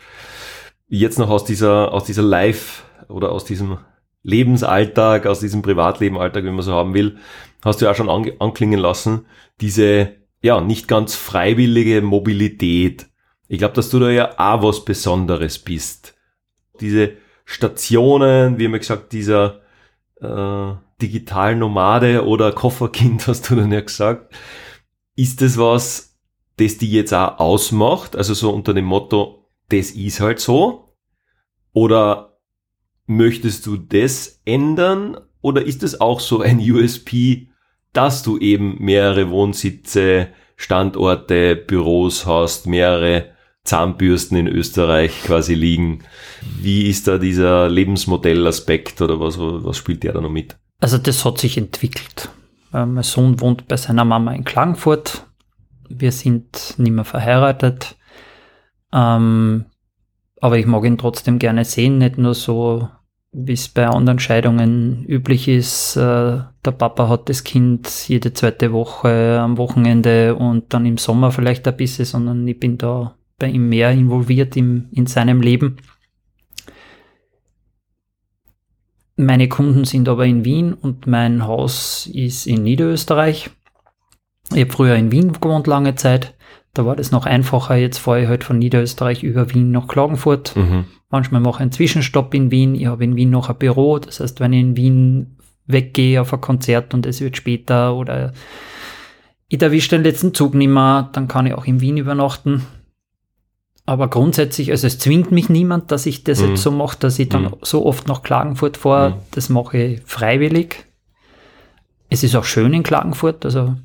Jetzt 0.89 1.19
noch 1.19 1.31
aus 1.31 1.45
dieser, 1.45 1.93
aus 1.93 2.05
dieser 2.05 2.23
Life 2.23 2.83
oder 3.09 3.33
aus 3.33 3.45
diesem 3.45 3.79
Lebensalltag, 4.23 5.27
aus 5.27 5.41
diesem 5.41 5.63
Privatlebenalltag, 5.63 6.45
wie 6.45 6.51
man 6.51 6.63
so 6.63 6.73
haben 6.73 6.95
will, 6.95 7.19
hast 7.63 7.81
du 7.81 7.85
ja 7.85 7.91
auch 7.91 7.97
schon 7.97 8.09
anklingen 8.09 8.81
lassen, 8.81 9.27
diese, 9.61 10.17
ja, 10.43 10.61
nicht 10.61 10.89
ganz 10.89 11.15
freiwillige 11.15 12.01
Mobilität. 12.01 13.10
Ich 13.51 13.59
glaube, 13.59 13.75
dass 13.75 13.91
du 13.91 13.99
da 13.99 14.11
ja 14.11 14.31
auch 14.39 14.63
was 14.63 14.85
Besonderes 14.85 15.59
bist. 15.59 16.15
Diese 16.81 17.15
Stationen, 17.45 18.59
wie 18.59 18.69
wir 18.69 18.79
gesagt, 18.79 19.13
dieser 19.13 19.63
äh, 20.21 20.73
Digitalnomade 21.03 22.25
oder 22.25 22.53
Kofferkind, 22.53 23.27
hast 23.27 23.51
du 23.51 23.57
dann 23.57 23.73
ja 23.73 23.81
gesagt. 23.81 24.33
Ist 25.17 25.43
das 25.43 25.59
was, 25.59 26.17
das 26.59 26.79
die 26.79 26.93
jetzt 26.93 27.13
auch 27.13 27.41
ausmacht? 27.41 28.15
Also 28.15 28.35
so 28.35 28.51
unter 28.51 28.73
dem 28.73 28.85
Motto, 28.85 29.49
das 29.69 29.91
ist 29.91 30.21
halt 30.21 30.39
so? 30.39 30.95
Oder 31.73 32.39
möchtest 33.07 33.67
du 33.67 33.77
das 33.77 34.43
ändern? 34.45 35.19
Oder 35.41 35.67
ist 35.67 35.83
es 35.83 36.01
auch 36.01 36.21
so 36.21 36.41
ein 36.41 36.61
USP, 36.71 37.49
dass 37.93 38.23
du 38.23 38.39
eben 38.39 38.77
mehrere 38.79 39.29
Wohnsitze, 39.29 40.29
Standorte, 40.55 41.57
Büros 41.57 42.27
hast, 42.27 42.69
mehrere 42.69 43.40
Zahnbürsten 43.71 44.37
in 44.37 44.49
Österreich 44.49 45.23
quasi 45.23 45.55
liegen? 45.55 46.01
Wie 46.61 46.89
ist 46.89 47.07
da 47.07 47.19
dieser 47.19 47.69
Lebensmodellaspekt 47.69 49.01
oder 49.01 49.21
was, 49.21 49.39
was 49.39 49.77
spielt 49.77 50.03
der 50.03 50.13
da 50.13 50.21
noch 50.21 50.31
mit? 50.31 50.57
Also 50.81 50.99
das 50.99 51.25
hat 51.25 51.39
sich 51.39 51.57
entwickelt. 51.57 52.31
Äh, 52.75 52.85
mein 52.85 53.05
Sohn 53.05 53.41
wohnt 53.41 53.69
bei 53.69 53.77
seiner 53.77 54.05
Mama 54.05 54.33
in 54.33 54.45
Klagenfurt. 54.45 55.25
Wir 55.89 56.11
sind 56.11 56.75
nicht 56.79 56.93
mehr 56.93 57.05
verheiratet. 57.05 57.97
Ähm, 58.93 59.67
aber 60.41 60.59
ich 60.59 60.67
mag 60.67 60.85
ihn 60.85 60.99
trotzdem 60.99 61.39
gerne 61.39 61.65
sehen, 61.65 61.99
nicht 61.99 62.19
nur 62.19 62.35
so, 62.35 62.89
wie 63.31 63.53
es 63.53 63.69
bei 63.69 63.87
anderen 63.87 64.19
Scheidungen 64.19 65.05
üblich 65.07 65.47
ist. 65.47 65.95
Äh, 65.95 66.41
der 66.65 66.73
Papa 66.77 67.09
hat 67.09 67.29
das 67.29 67.45
Kind 67.45 67.89
jede 68.09 68.33
zweite 68.33 68.73
Woche 68.73 69.39
am 69.41 69.59
Wochenende 69.59 70.35
und 70.35 70.75
dann 70.75 70.87
im 70.87 70.99
Sommer 70.99 71.31
vielleicht 71.31 71.69
ein 71.69 71.77
bisschen, 71.77 72.05
sondern 72.05 72.49
ich 72.49 72.59
bin 72.59 72.77
da 72.77 73.15
bei 73.41 73.49
ihm 73.49 73.69
mehr 73.69 73.91
involviert 73.91 74.57
im, 74.57 74.87
in 74.93 75.07
seinem 75.07 75.41
Leben. 75.41 75.79
Meine 79.17 79.49
Kunden 79.49 79.85
sind 79.85 80.09
aber 80.09 80.25
in 80.25 80.45
Wien 80.45 80.73
und 80.73 81.09
mein 81.09 81.45
Haus 81.47 82.07
ist 82.07 82.47
in 82.47 82.63
Niederösterreich. 82.63 83.51
Ich 84.53 84.61
habe 84.61 84.71
früher 84.71 84.95
in 84.95 85.11
Wien 85.11 85.33
gewohnt 85.33 85.67
lange 85.67 85.97
Zeit. 85.97 86.35
Da 86.73 86.87
war 86.87 86.97
das 86.97 87.11
noch 87.11 87.27
einfacher. 87.27 87.75
Jetzt 87.77 87.99
fahre 87.99 88.23
ich 88.23 88.29
halt 88.29 88.45
von 88.45 88.59
Niederösterreich 88.59 89.23
über 89.23 89.53
Wien 89.53 89.73
nach 89.73 89.89
Klagenfurt. 89.89 90.57
Mhm. 90.57 90.85
Manchmal 91.11 91.41
mache 91.41 91.57
ich 91.57 91.61
einen 91.63 91.73
Zwischenstopp 91.73 92.33
in 92.35 92.51
Wien. 92.51 92.75
Ich 92.75 92.87
habe 92.87 93.05
in 93.05 93.17
Wien 93.17 93.31
noch 93.31 93.51
ein 93.51 93.59
Büro. 93.59 93.99
Das 93.99 94.21
heißt, 94.21 94.41
wenn 94.41 94.53
ich 94.53 94.61
in 94.61 94.77
Wien 94.77 95.37
weggehe 95.67 96.21
auf 96.21 96.33
ein 96.33 96.41
Konzert 96.41 96.95
und 96.95 97.07
es 97.07 97.21
wird 97.21 97.37
später 97.37 97.95
oder 97.97 98.33
ich 99.49 99.61
erwische 99.61 99.91
den 99.91 100.05
letzten 100.05 100.33
Zug 100.33 100.55
nicht 100.55 100.69
mehr, 100.69 101.11
dann 101.13 101.27
kann 101.27 101.47
ich 101.47 101.55
auch 101.55 101.67
in 101.67 101.81
Wien 101.81 101.97
übernachten. 101.97 102.63
Aber 103.87 104.09
grundsätzlich, 104.09 104.71
also 104.71 104.87
es 104.87 104.99
zwingt 104.99 105.33
mich 105.33 105.49
niemand, 105.49 105.91
dass 105.91 106.07
ich 106.07 106.23
das 106.23 106.41
mhm. 106.41 106.51
jetzt 106.51 106.63
so 106.63 106.71
mache, 106.71 106.99
dass 106.99 107.19
ich 107.19 107.29
dann 107.29 107.45
mhm. 107.45 107.57
so 107.63 107.85
oft 107.87 108.07
nach 108.09 108.23
Klagenfurt 108.23 108.77
fahre. 108.77 109.11
Mhm. 109.11 109.15
Das 109.33 109.49
mache 109.49 109.79
ich 109.79 110.03
freiwillig. 110.05 110.85
Es 112.09 112.23
ist 112.23 112.35
auch 112.37 112.45
schön 112.45 112.73
in 112.73 112.83
Klagenfurt, 112.83 113.45
also 113.45 113.77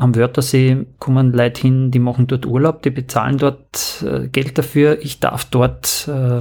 am 0.00 0.14
Wörthersee 0.14 0.86
kommen 0.98 1.32
Leute 1.32 1.60
hin, 1.60 1.90
die 1.90 1.98
machen 1.98 2.26
dort 2.26 2.46
Urlaub, 2.46 2.82
die 2.82 2.90
bezahlen 2.90 3.36
dort 3.36 4.02
äh, 4.02 4.28
Geld 4.28 4.56
dafür. 4.56 4.98
Ich 5.02 5.20
darf 5.20 5.44
dort 5.44 6.08
äh, 6.08 6.40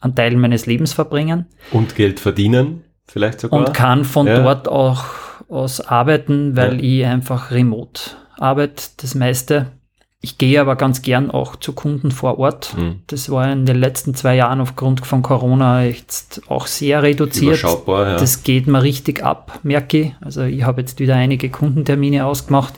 einen 0.00 0.14
Teil 0.14 0.36
meines 0.36 0.66
Lebens 0.66 0.92
verbringen. 0.92 1.46
Und 1.72 1.96
Geld 1.96 2.20
verdienen, 2.20 2.84
vielleicht 3.06 3.40
sogar. 3.40 3.60
Und 3.60 3.72
kann 3.72 4.04
von 4.04 4.26
ja. 4.26 4.42
dort 4.42 4.68
auch 4.68 5.06
aus 5.48 5.80
arbeiten, 5.80 6.54
weil 6.54 6.84
ja. 6.84 6.98
ich 6.98 7.06
einfach 7.06 7.50
remote 7.50 8.02
arbeite, 8.36 8.84
das 8.98 9.14
meiste. 9.14 9.72
Ich 10.20 10.36
gehe 10.36 10.60
aber 10.60 10.74
ganz 10.74 11.02
gern 11.02 11.30
auch 11.30 11.54
zu 11.54 11.72
Kunden 11.72 12.10
vor 12.10 12.38
Ort. 12.38 12.76
Mhm. 12.76 13.02
Das 13.06 13.30
war 13.30 13.52
in 13.52 13.66
den 13.66 13.78
letzten 13.78 14.14
zwei 14.14 14.34
Jahren 14.34 14.60
aufgrund 14.60 15.06
von 15.06 15.22
Corona 15.22 15.84
jetzt 15.84 16.42
auch 16.48 16.66
sehr 16.66 17.04
reduziert. 17.04 17.62
Ja. 17.62 18.16
Das 18.16 18.42
geht 18.42 18.66
mir 18.66 18.82
richtig 18.82 19.22
ab, 19.24 19.60
merke 19.62 19.98
ich. 20.00 20.16
Also 20.20 20.42
ich 20.42 20.64
habe 20.64 20.80
jetzt 20.80 20.98
wieder 20.98 21.14
einige 21.14 21.50
Kundentermine 21.50 22.26
ausgemacht, 22.26 22.74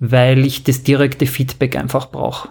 weil 0.00 0.44
ich 0.44 0.64
das 0.64 0.82
direkte 0.82 1.26
Feedback 1.26 1.76
einfach 1.76 2.10
brauche. 2.10 2.50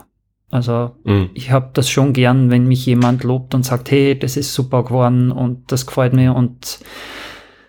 Also 0.49 0.95
mhm. 1.03 1.29
ich 1.35 1.51
habe 1.51 1.69
das 1.73 1.87
schon 1.87 2.13
gern, 2.13 2.49
wenn 2.49 2.67
mich 2.67 2.83
jemand 2.85 3.23
lobt 3.23 3.53
und 3.53 3.63
sagt, 3.63 3.91
hey, 3.91 4.17
das 4.17 4.37
ist 4.37 4.55
super 4.55 4.83
geworden 4.83 5.31
und 5.31 5.71
das 5.71 5.85
gefällt 5.85 6.13
mir 6.13 6.33
und 6.33 6.79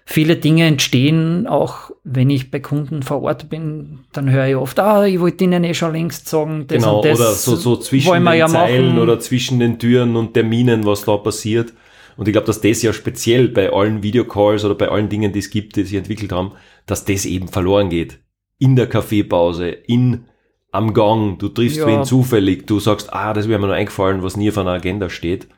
viele 0.08 0.36
Dinge 0.36 0.66
entstehen, 0.66 1.46
auch 1.48 1.90
wenn 2.04 2.30
ich 2.30 2.52
bei 2.52 2.60
Kunden 2.60 3.02
vor 3.02 3.22
Ort 3.22 3.50
bin, 3.50 4.04
dann 4.12 4.30
höre 4.30 4.46
ich 4.46 4.56
oft, 4.56 4.78
ah, 4.78 5.04
ich 5.04 5.18
wollte 5.18 5.44
Ihnen 5.44 5.64
eh 5.64 5.74
schon 5.74 5.92
längst 5.92 6.28
sagen, 6.28 6.66
das 6.68 6.78
genau, 6.78 7.00
und 7.00 7.06
das 7.06 7.18
oder 7.18 7.32
so, 7.32 7.56
so 7.56 7.76
zwischen 7.76 8.12
den 8.12 8.34
ja 8.34 8.46
Zeilen 8.46 8.90
machen. 8.90 9.00
oder 9.00 9.18
zwischen 9.18 9.58
den 9.58 9.78
Türen 9.80 10.14
und 10.14 10.32
Terminen, 10.32 10.86
was 10.86 11.04
da 11.04 11.16
passiert. 11.16 11.74
Und 12.16 12.28
ich 12.28 12.32
glaube, 12.32 12.46
dass 12.46 12.60
das 12.60 12.80
ja 12.82 12.92
speziell 12.92 13.48
bei 13.48 13.70
allen 13.70 14.02
Videocalls 14.02 14.64
oder 14.64 14.76
bei 14.76 14.88
allen 14.88 15.08
Dingen, 15.08 15.32
die 15.32 15.40
es 15.40 15.50
gibt, 15.50 15.76
die 15.76 15.82
sich 15.82 15.98
entwickelt 15.98 16.32
haben, 16.32 16.52
dass 16.86 17.04
das 17.04 17.26
eben 17.26 17.48
verloren 17.48 17.90
geht. 17.90 18.20
In 18.58 18.76
der 18.76 18.86
Kaffeepause, 18.86 19.68
in 19.68 20.24
am 20.70 20.94
Gang, 20.94 21.38
du 21.38 21.48
triffst 21.48 21.78
ja. 21.78 21.86
wen 21.86 22.04
zufällig, 22.04 22.66
du 22.66 22.78
sagst, 22.80 23.12
ah, 23.12 23.34
das 23.34 23.48
wäre 23.48 23.58
mir 23.58 23.66
noch 23.66 23.74
eingefallen, 23.74 24.22
was 24.22 24.36
nie 24.36 24.50
auf 24.50 24.58
einer 24.58 24.70
Agenda 24.70 25.10
steht. 25.10 25.48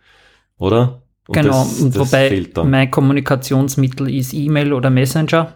Oder? 0.57 1.03
Und 1.29 1.35
genau, 1.35 1.63
das, 1.63 1.91
das 1.91 1.99
wobei 1.99 2.47
mein 2.65 2.91
Kommunikationsmittel 2.91 4.09
ist 4.15 4.33
E-Mail 4.33 4.73
oder 4.73 4.89
Messenger. 4.89 5.53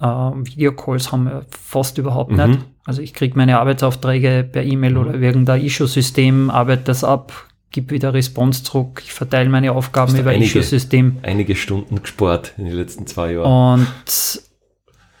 Äh, 0.00 0.06
Videocalls 0.06 1.10
haben 1.10 1.24
wir 1.24 1.44
fast 1.50 1.98
überhaupt 1.98 2.30
mhm. 2.30 2.50
nicht. 2.50 2.60
Also 2.84 3.02
ich 3.02 3.12
kriege 3.12 3.36
meine 3.36 3.58
Arbeitsaufträge 3.58 4.48
per 4.50 4.62
E-Mail 4.62 4.92
mhm. 4.92 4.98
oder 4.98 5.14
irgendein 5.14 5.60
Issue-System, 5.60 6.50
arbeite 6.50 6.84
das 6.84 7.02
ab, 7.02 7.32
gebe 7.72 7.90
wieder 7.90 8.14
Response 8.14 8.62
zurück, 8.62 9.02
ich 9.04 9.12
verteile 9.12 9.50
meine 9.50 9.72
Aufgaben 9.72 10.16
über 10.16 10.32
Issue-System. 10.36 11.18
Einige 11.22 11.56
Stunden 11.56 12.00
gespart 12.00 12.54
in 12.56 12.66
den 12.66 12.74
letzten 12.74 13.04
zwei 13.08 13.32
Jahren. 13.32 13.80
Und 13.80 14.42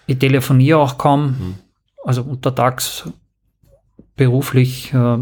ich 0.06 0.18
telefoniere 0.18 0.78
auch 0.78 0.96
kaum, 0.96 1.26
mhm. 1.26 1.54
also 2.04 2.22
untertags 2.22 3.10
beruflich 4.14 4.92
äh, 4.92 5.18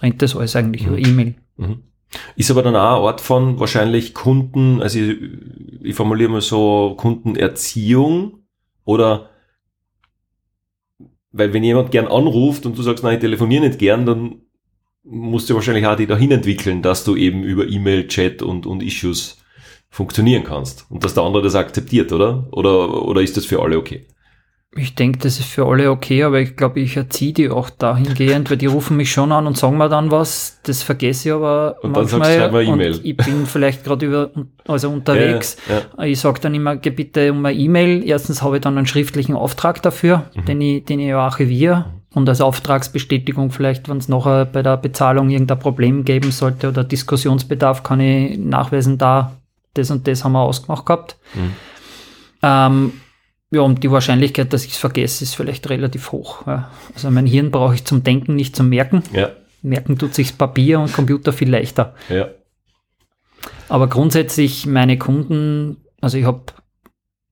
rennt 0.00 0.22
das 0.22 0.34
alles 0.34 0.56
eigentlich 0.56 0.86
mhm. 0.86 0.94
über 0.94 1.08
E-Mail. 1.08 1.34
Mhm. 1.58 1.82
Ist 2.36 2.50
aber 2.50 2.62
dann 2.62 2.76
auch 2.76 2.96
ein 2.96 3.02
Ort 3.02 3.20
von 3.20 3.58
wahrscheinlich 3.60 4.14
Kunden, 4.14 4.82
also 4.82 4.98
ich, 4.98 5.18
ich 5.82 5.94
formuliere 5.94 6.30
mal 6.30 6.40
so 6.40 6.94
Kundenerziehung 6.96 8.44
oder 8.84 9.30
weil 11.32 11.52
wenn 11.52 11.64
jemand 11.64 11.90
gern 11.90 12.06
anruft 12.06 12.64
und 12.64 12.78
du 12.78 12.82
sagst, 12.82 13.04
nein, 13.04 13.14
ich 13.14 13.20
telefoniere 13.20 13.66
nicht 13.66 13.78
gern, 13.78 14.06
dann 14.06 14.40
musst 15.04 15.48
du 15.48 15.54
wahrscheinlich 15.54 15.86
auch 15.86 15.96
die 15.96 16.06
dahin 16.06 16.30
entwickeln, 16.30 16.82
dass 16.82 17.04
du 17.04 17.14
eben 17.14 17.44
über 17.44 17.66
E-Mail, 17.66 18.08
Chat 18.08 18.42
und, 18.42 18.66
und 18.66 18.82
Issues 18.82 19.38
funktionieren 19.90 20.44
kannst 20.44 20.86
und 20.90 21.04
dass 21.04 21.14
der 21.14 21.22
andere 21.22 21.42
das 21.42 21.54
akzeptiert, 21.54 22.12
oder? 22.12 22.48
Oder, 22.52 23.06
oder 23.06 23.20
ist 23.22 23.36
das 23.36 23.46
für 23.46 23.62
alle 23.62 23.78
okay? 23.78 24.06
Ich 24.76 24.94
denke, 24.94 25.18
das 25.18 25.38
ist 25.38 25.48
für 25.48 25.66
alle 25.66 25.90
okay, 25.90 26.22
aber 26.22 26.40
ich 26.40 26.56
glaube, 26.56 26.80
ich 26.80 26.96
erziehe 26.96 27.32
die 27.32 27.50
auch 27.50 27.70
dahingehend, 27.70 28.50
weil 28.50 28.56
die 28.56 28.66
rufen 28.66 28.96
mich 28.96 29.10
schon 29.10 29.32
an 29.32 29.46
und 29.46 29.56
sagen 29.56 29.78
mir 29.78 29.88
dann 29.88 30.10
was. 30.10 30.60
Das 30.62 30.82
vergesse 30.82 31.28
ich 31.28 31.34
aber 31.34 31.76
und 31.82 31.92
manchmal. 31.92 32.38
Dann 32.38 32.52
sagst 32.52 32.68
du 32.68 33.02
e 33.02 33.10
ich 33.10 33.16
bin 33.16 33.46
vielleicht 33.46 33.84
gerade 33.84 34.06
über, 34.06 34.30
also 34.66 34.90
unterwegs. 34.90 35.56
Ja, 35.68 35.82
ja. 35.98 36.04
Ich 36.04 36.20
sage 36.20 36.40
dann 36.40 36.54
immer, 36.54 36.76
geh 36.76 36.90
bitte 36.90 37.32
um 37.32 37.44
eine 37.44 37.56
E-Mail. 37.56 38.02
Erstens 38.06 38.42
habe 38.42 38.56
ich 38.56 38.62
dann 38.62 38.76
einen 38.76 38.86
schriftlichen 38.86 39.34
Auftrag 39.34 39.82
dafür, 39.82 40.24
mhm. 40.34 40.44
den 40.44 40.60
ich, 40.60 40.84
den 40.84 41.00
ich 41.00 41.12
archiviere. 41.14 41.86
Und 42.14 42.28
als 42.28 42.40
Auftragsbestätigung 42.40 43.50
vielleicht, 43.50 43.88
wenn 43.88 43.98
es 43.98 44.08
nachher 44.08 44.46
bei 44.46 44.62
der 44.62 44.78
Bezahlung 44.78 45.28
irgendein 45.28 45.58
Problem 45.58 46.04
geben 46.04 46.30
sollte 46.30 46.68
oder 46.68 46.82
Diskussionsbedarf, 46.82 47.82
kann 47.82 48.00
ich 48.00 48.38
nachweisen, 48.38 48.96
da 48.96 49.32
das 49.74 49.90
und 49.90 50.06
das 50.08 50.24
haben 50.24 50.32
wir 50.32 50.40
ausgemacht 50.40 50.86
gehabt. 50.86 51.16
Mhm. 51.34 51.52
Ähm, 52.42 52.92
ja, 53.50 53.60
und 53.60 53.82
die 53.82 53.90
Wahrscheinlichkeit, 53.90 54.52
dass 54.52 54.64
ich 54.64 54.72
es 54.72 54.78
vergesse, 54.78 55.24
ist 55.24 55.34
vielleicht 55.34 55.68
relativ 55.70 56.12
hoch. 56.12 56.46
Ja. 56.46 56.70
Also 56.94 57.10
mein 57.10 57.26
Hirn 57.26 57.50
brauche 57.50 57.74
ich 57.74 57.84
zum 57.84 58.02
Denken, 58.02 58.34
nicht 58.34 58.56
zum 58.56 58.68
Merken. 58.68 59.02
Ja. 59.12 59.30
Merken 59.62 59.98
tut 59.98 60.14
sich 60.14 60.36
Papier 60.36 60.80
und 60.80 60.92
Computer 60.92 61.32
viel 61.32 61.50
leichter. 61.50 61.94
Ja. 62.08 62.28
Aber 63.68 63.88
grundsätzlich 63.88 64.66
meine 64.66 64.98
Kunden, 64.98 65.78
also 66.00 66.18
ich 66.18 66.24
habe 66.24 66.42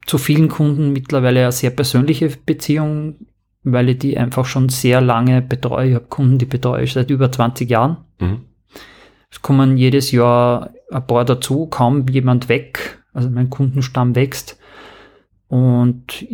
zu 0.07 0.19
vielen 0.19 0.49
Kunden 0.49 0.93
mittlerweile 0.93 1.43
eine 1.43 1.53
sehr 1.53 1.71
persönliche 1.71 2.29
Beziehung, 2.45 3.27
weil 3.63 3.89
ich 3.89 3.99
die 3.99 4.19
einfach 4.19 4.45
schon 4.45 4.69
sehr 4.69 5.01
lange 5.01 5.43
betreue. 5.43 5.89
Ich 5.89 5.95
habe 5.95 6.07
Kunden, 6.07 6.39
die 6.39 6.47
betreue 6.47 6.85
ich 6.85 6.93
seit 6.93 7.11
über 7.11 7.33
20 7.33 7.69
Jahren. 7.71 7.99
Mhm. 8.21 8.43
Es 9.31 9.43
kommen 9.43 9.77
jedes 9.77 10.13
Jahr 10.13 10.71
ein 10.91 11.07
paar 11.07 11.25
dazu, 11.25 11.67
kaum 11.67 12.07
jemand 12.09 12.49
weg. 12.49 13.03
Also 13.13 13.31
mein 13.31 13.51
Kundenstamm 13.51 14.15
wächst. 14.15 14.59
Und 15.55 16.27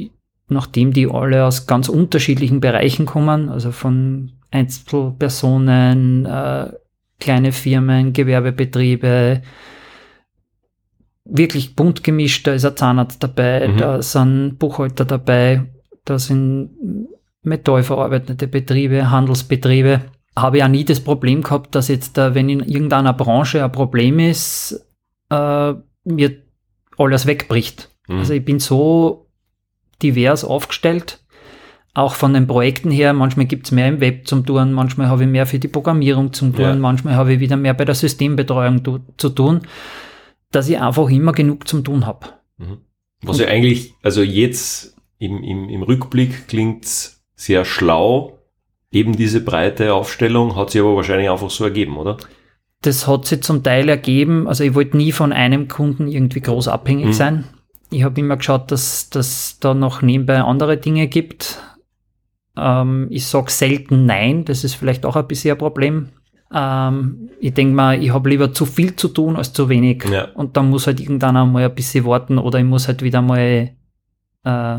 nachdem 0.49 0.95
die 0.95 1.07
alle 1.07 1.45
aus 1.45 1.67
ganz 1.67 1.91
unterschiedlichen 1.91 2.61
Bereichen 2.61 3.05
kommen, 3.05 3.51
also 3.51 3.71
von 3.71 4.33
Einzelpersonen, 4.51 6.25
äh, 6.25 6.73
kleine 7.19 7.53
Firmen, 7.53 8.15
Gewerbebetriebe, 8.15 9.43
wirklich 11.27 11.77
bunt 11.77 12.03
gemischt, 12.03 12.47
da 12.47 12.55
ist 12.55 12.65
ein 12.65 12.75
Zahnarzt 12.79 13.23
dabei, 13.23 13.69
mhm. 13.69 13.77
da 13.77 14.01
sind 14.01 14.59
Buchhalter 14.59 15.05
dabei, 15.05 15.65
da 16.07 16.19
sind 16.19 16.71
metallverarbeitende 17.43 18.49
Betriebe, 18.49 19.11
Handelsbetriebe. 19.11 20.01
Habe 20.35 20.57
ich 20.57 20.65
auch 20.65 20.69
nie 20.69 20.87
das 20.87 21.01
Problem 21.01 21.43
gehabt, 21.43 21.75
dass 21.75 21.89
jetzt, 21.89 22.17
wenn 22.17 22.49
in 22.49 22.61
irgendeiner 22.61 23.13
Branche 23.13 23.63
ein 23.63 23.71
Problem 23.71 24.19
ist, 24.19 24.83
äh, 25.29 25.75
mir 26.05 26.37
alles 26.97 27.27
wegbricht. 27.27 27.91
Mhm. 28.11 28.19
Also 28.19 28.35
ich 28.35 28.45
bin 28.45 28.59
so 28.59 29.27
divers 30.03 30.45
aufgestellt, 30.45 31.23
auch 31.95 32.15
von 32.15 32.35
den 32.35 32.47
Projekten 32.47 32.91
her, 32.91 33.13
manchmal 33.13 33.47
gibt 33.47 33.67
es 33.67 33.73
mehr 33.73 33.89
im 33.89 34.01
Web 34.01 34.27
zum 34.27 34.47
tun, 34.47 34.73
manchmal 34.73 35.09
habe 35.09 35.25
ich 35.25 35.29
mehr 35.29 35.47
für 35.47 35.59
die 35.59 35.69
Programmierung 35.69 36.33
zum 36.33 36.55
tun, 36.55 36.65
Ja. 36.65 36.75
manchmal 36.77 37.17
habe 37.17 37.35
ich 37.35 37.41
wieder 37.41 37.57
mehr 37.57 37.75
bei 37.75 37.85
der 37.85 37.95
Systembetreuung 37.95 38.83
tu, 38.83 38.99
zu 39.17 39.29
tun, 39.31 39.61
dass 40.53 40.69
ich 40.69 40.79
einfach 40.81 41.09
immer 41.11 41.33
genug 41.33 41.67
zum 41.69 41.85
tun 41.85 42.07
habe. 42.07 42.27
Mhm. 42.59 42.79
Was 43.23 43.39
ja 43.39 43.49
eigentlich, 43.49 43.93
also 44.03 44.23
jetzt 44.23 44.97
im, 45.19 45.43
im, 45.43 45.69
im 45.69 45.83
Rückblick 45.83 46.49
klingt's 46.49 47.23
sehr 47.35 47.65
schlau. 47.65 48.39
Eben 48.93 49.15
diese 49.17 49.41
breite 49.45 49.93
Aufstellung 49.95 50.57
hat 50.57 50.71
sich 50.71 50.81
aber 50.81 50.97
wahrscheinlich 50.97 51.29
einfach 51.31 51.51
so 51.51 51.65
ergeben, 51.65 51.97
oder? 51.99 52.17
Das 52.83 53.07
hat 53.07 53.27
sich 53.27 53.43
zum 53.43 53.63
Teil 53.63 53.89
ergeben, 53.89 54.49
also 54.49 54.65
ich 54.65 54.75
wollte 54.75 54.97
nie 54.97 55.13
von 55.13 55.33
einem 55.33 55.69
Kunden 55.69 56.09
irgendwie 56.09 56.41
groß 56.41 56.69
abhängig 56.69 57.07
Mhm. 57.09 57.13
sein. 57.13 57.45
Ich 57.91 58.05
habe 58.05 58.21
immer 58.21 58.37
geschaut, 58.37 58.71
dass 58.71 59.11
dass 59.11 59.59
da 59.61 59.75
noch 59.75 60.03
nebenbei 60.03 60.41
andere 60.41 60.77
Dinge 60.77 61.09
gibt. 61.09 61.61
Ähm, 62.57 63.09
ich 63.11 63.27
sage 63.27 63.51
selten 63.51 64.07
Nein, 64.07 64.45
das 64.45 64.65
ist 64.65 64.75
vielleicht 64.75 65.05
auch 65.05 65.17
ein 65.17 65.27
bisschen 65.27 65.53
ein 65.53 65.59
Problem. 65.59 66.09
Ähm, 66.53 67.31
ich 67.41 67.55
denke 67.55 67.75
mal, 67.75 68.03
ich 68.03 68.13
habe 68.13 68.29
lieber 68.29 68.53
zu 68.53 68.67
viel 68.67 68.97
zu 68.97 69.09
tun 69.09 69.37
als 69.37 69.53
zu 69.53 69.69
wenig. 69.69 70.05
Ja. 70.11 70.29
Und 70.35 70.57
dann 70.57 70.71
muss 70.71 70.87
halt 70.87 71.01
irgendwann 71.01 71.37
einmal 71.37 71.65
ein 71.65 71.75
bisschen 71.75 72.05
warten 72.05 72.39
oder 72.39 72.59
ich 72.59 72.65
muss 72.65 72.89
halt 72.89 73.03
wieder 73.03 73.23
mal 73.23 73.71
äh, 74.45 74.79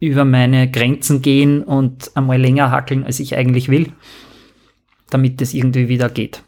über 0.00 0.24
meine 0.24 0.70
Grenzen 0.70 1.22
gehen 1.22 1.62
und 1.62 2.10
einmal 2.14 2.40
länger 2.40 2.70
hackeln, 2.70 3.04
als 3.04 3.20
ich 3.20 3.36
eigentlich 3.36 3.68
will, 3.68 3.92
damit 5.10 5.40
das 5.40 5.54
irgendwie 5.54 5.88
wieder 5.88 6.08
geht. 6.08 6.42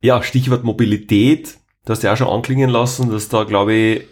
Ja, 0.00 0.22
Stichwort 0.22 0.64
Mobilität. 0.64 1.58
Du 1.84 1.92
hast 1.92 2.02
ja 2.02 2.12
auch 2.12 2.16
schon 2.16 2.28
anklingen 2.28 2.70
lassen, 2.70 3.10
dass 3.10 3.28
da, 3.28 3.44
glaube 3.44 3.72
ich, 3.72 4.02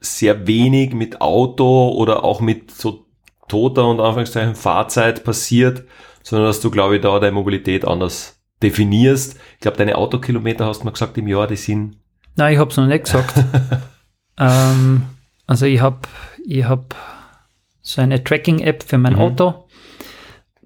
sehr 0.00 0.46
wenig 0.46 0.94
mit 0.94 1.20
Auto 1.20 1.90
oder 1.90 2.24
auch 2.24 2.40
mit 2.40 2.70
so 2.70 3.06
toter 3.48 3.88
und 3.88 4.00
Anführungszeichen 4.00 4.54
Fahrzeit 4.54 5.24
passiert, 5.24 5.84
sondern 6.22 6.48
dass 6.48 6.60
du, 6.60 6.70
glaube 6.70 6.96
ich, 6.96 7.02
da 7.02 7.18
deine 7.18 7.32
Mobilität 7.32 7.86
anders 7.86 8.40
definierst. 8.62 9.38
Ich 9.54 9.60
glaube, 9.60 9.76
deine 9.76 9.96
Autokilometer 9.96 10.66
hast 10.66 10.80
du 10.80 10.84
mal 10.84 10.90
gesagt 10.90 11.16
im 11.18 11.28
Jahr, 11.28 11.46
die 11.46 11.56
sind 11.56 11.96
Nein, 12.36 12.52
ich 12.52 12.58
habe 12.60 12.70
es 12.70 12.76
noch 12.76 12.86
nicht 12.86 13.04
gesagt. 13.04 13.34
ähm, 14.38 15.02
also 15.46 15.66
ich 15.66 15.80
habe 15.80 16.00
ich 16.46 16.64
hab 16.64 16.94
so 17.82 18.00
eine 18.00 18.22
Tracking-App 18.22 18.82
für 18.84 18.98
mein 18.98 19.14
Mhm. 19.14 19.18
Auto. 19.18 19.54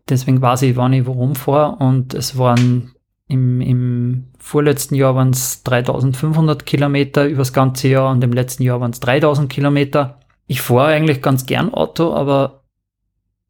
Deswegen 0.09 0.43
weiß 0.43 0.63
ich, 0.63 0.77
wann 0.77 0.93
ich 0.93 1.07
worum 1.07 1.35
fahre. 1.35 1.77
Und 1.77 2.13
es 2.13 2.37
waren 2.37 2.93
im, 3.29 3.61
im 3.61 4.32
vorletzten 4.43 4.95
Jahr 4.97 5.15
waren 5.15 5.31
es 5.31 5.63
3500 5.63 6.67
Kilometer 6.67 7.27
übers 7.27 7.53
ganze 7.53 7.89
Jahr 7.89 8.11
und 8.11 8.23
im 8.25 8.33
letzten 8.33 8.63
Jahr 8.65 8.81
waren 8.81 8.91
es 8.91 9.01
3000 9.01 9.51
Kilometer. 9.51 10.19
Ich 10.47 10.61
fahre 10.61 10.89
eigentlich 10.93 11.23
ganz 11.23 11.47
gern 11.47 11.73
Auto, 11.73 12.13
aber 12.13 12.65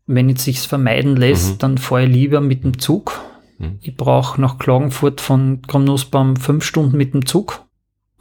wenn 0.06 0.28
es 0.30 0.44
sich 0.44 0.60
vermeiden 0.60 1.16
lässt, 1.16 1.54
Mhm. 1.54 1.58
dann 1.58 1.78
fahre 1.78 2.04
ich 2.04 2.12
lieber 2.12 2.40
mit 2.40 2.62
dem 2.64 2.78
Zug. 2.78 3.20
Mhm. 3.58 3.78
Ich 3.80 3.96
brauche 3.96 4.40
nach 4.40 4.58
Klagenfurt 4.58 5.20
von 5.20 5.62
Grumnussbaum 5.62 6.36
fünf 6.36 6.64
Stunden 6.64 6.96
mit 6.96 7.14
dem 7.14 7.24
Zug. 7.26 7.64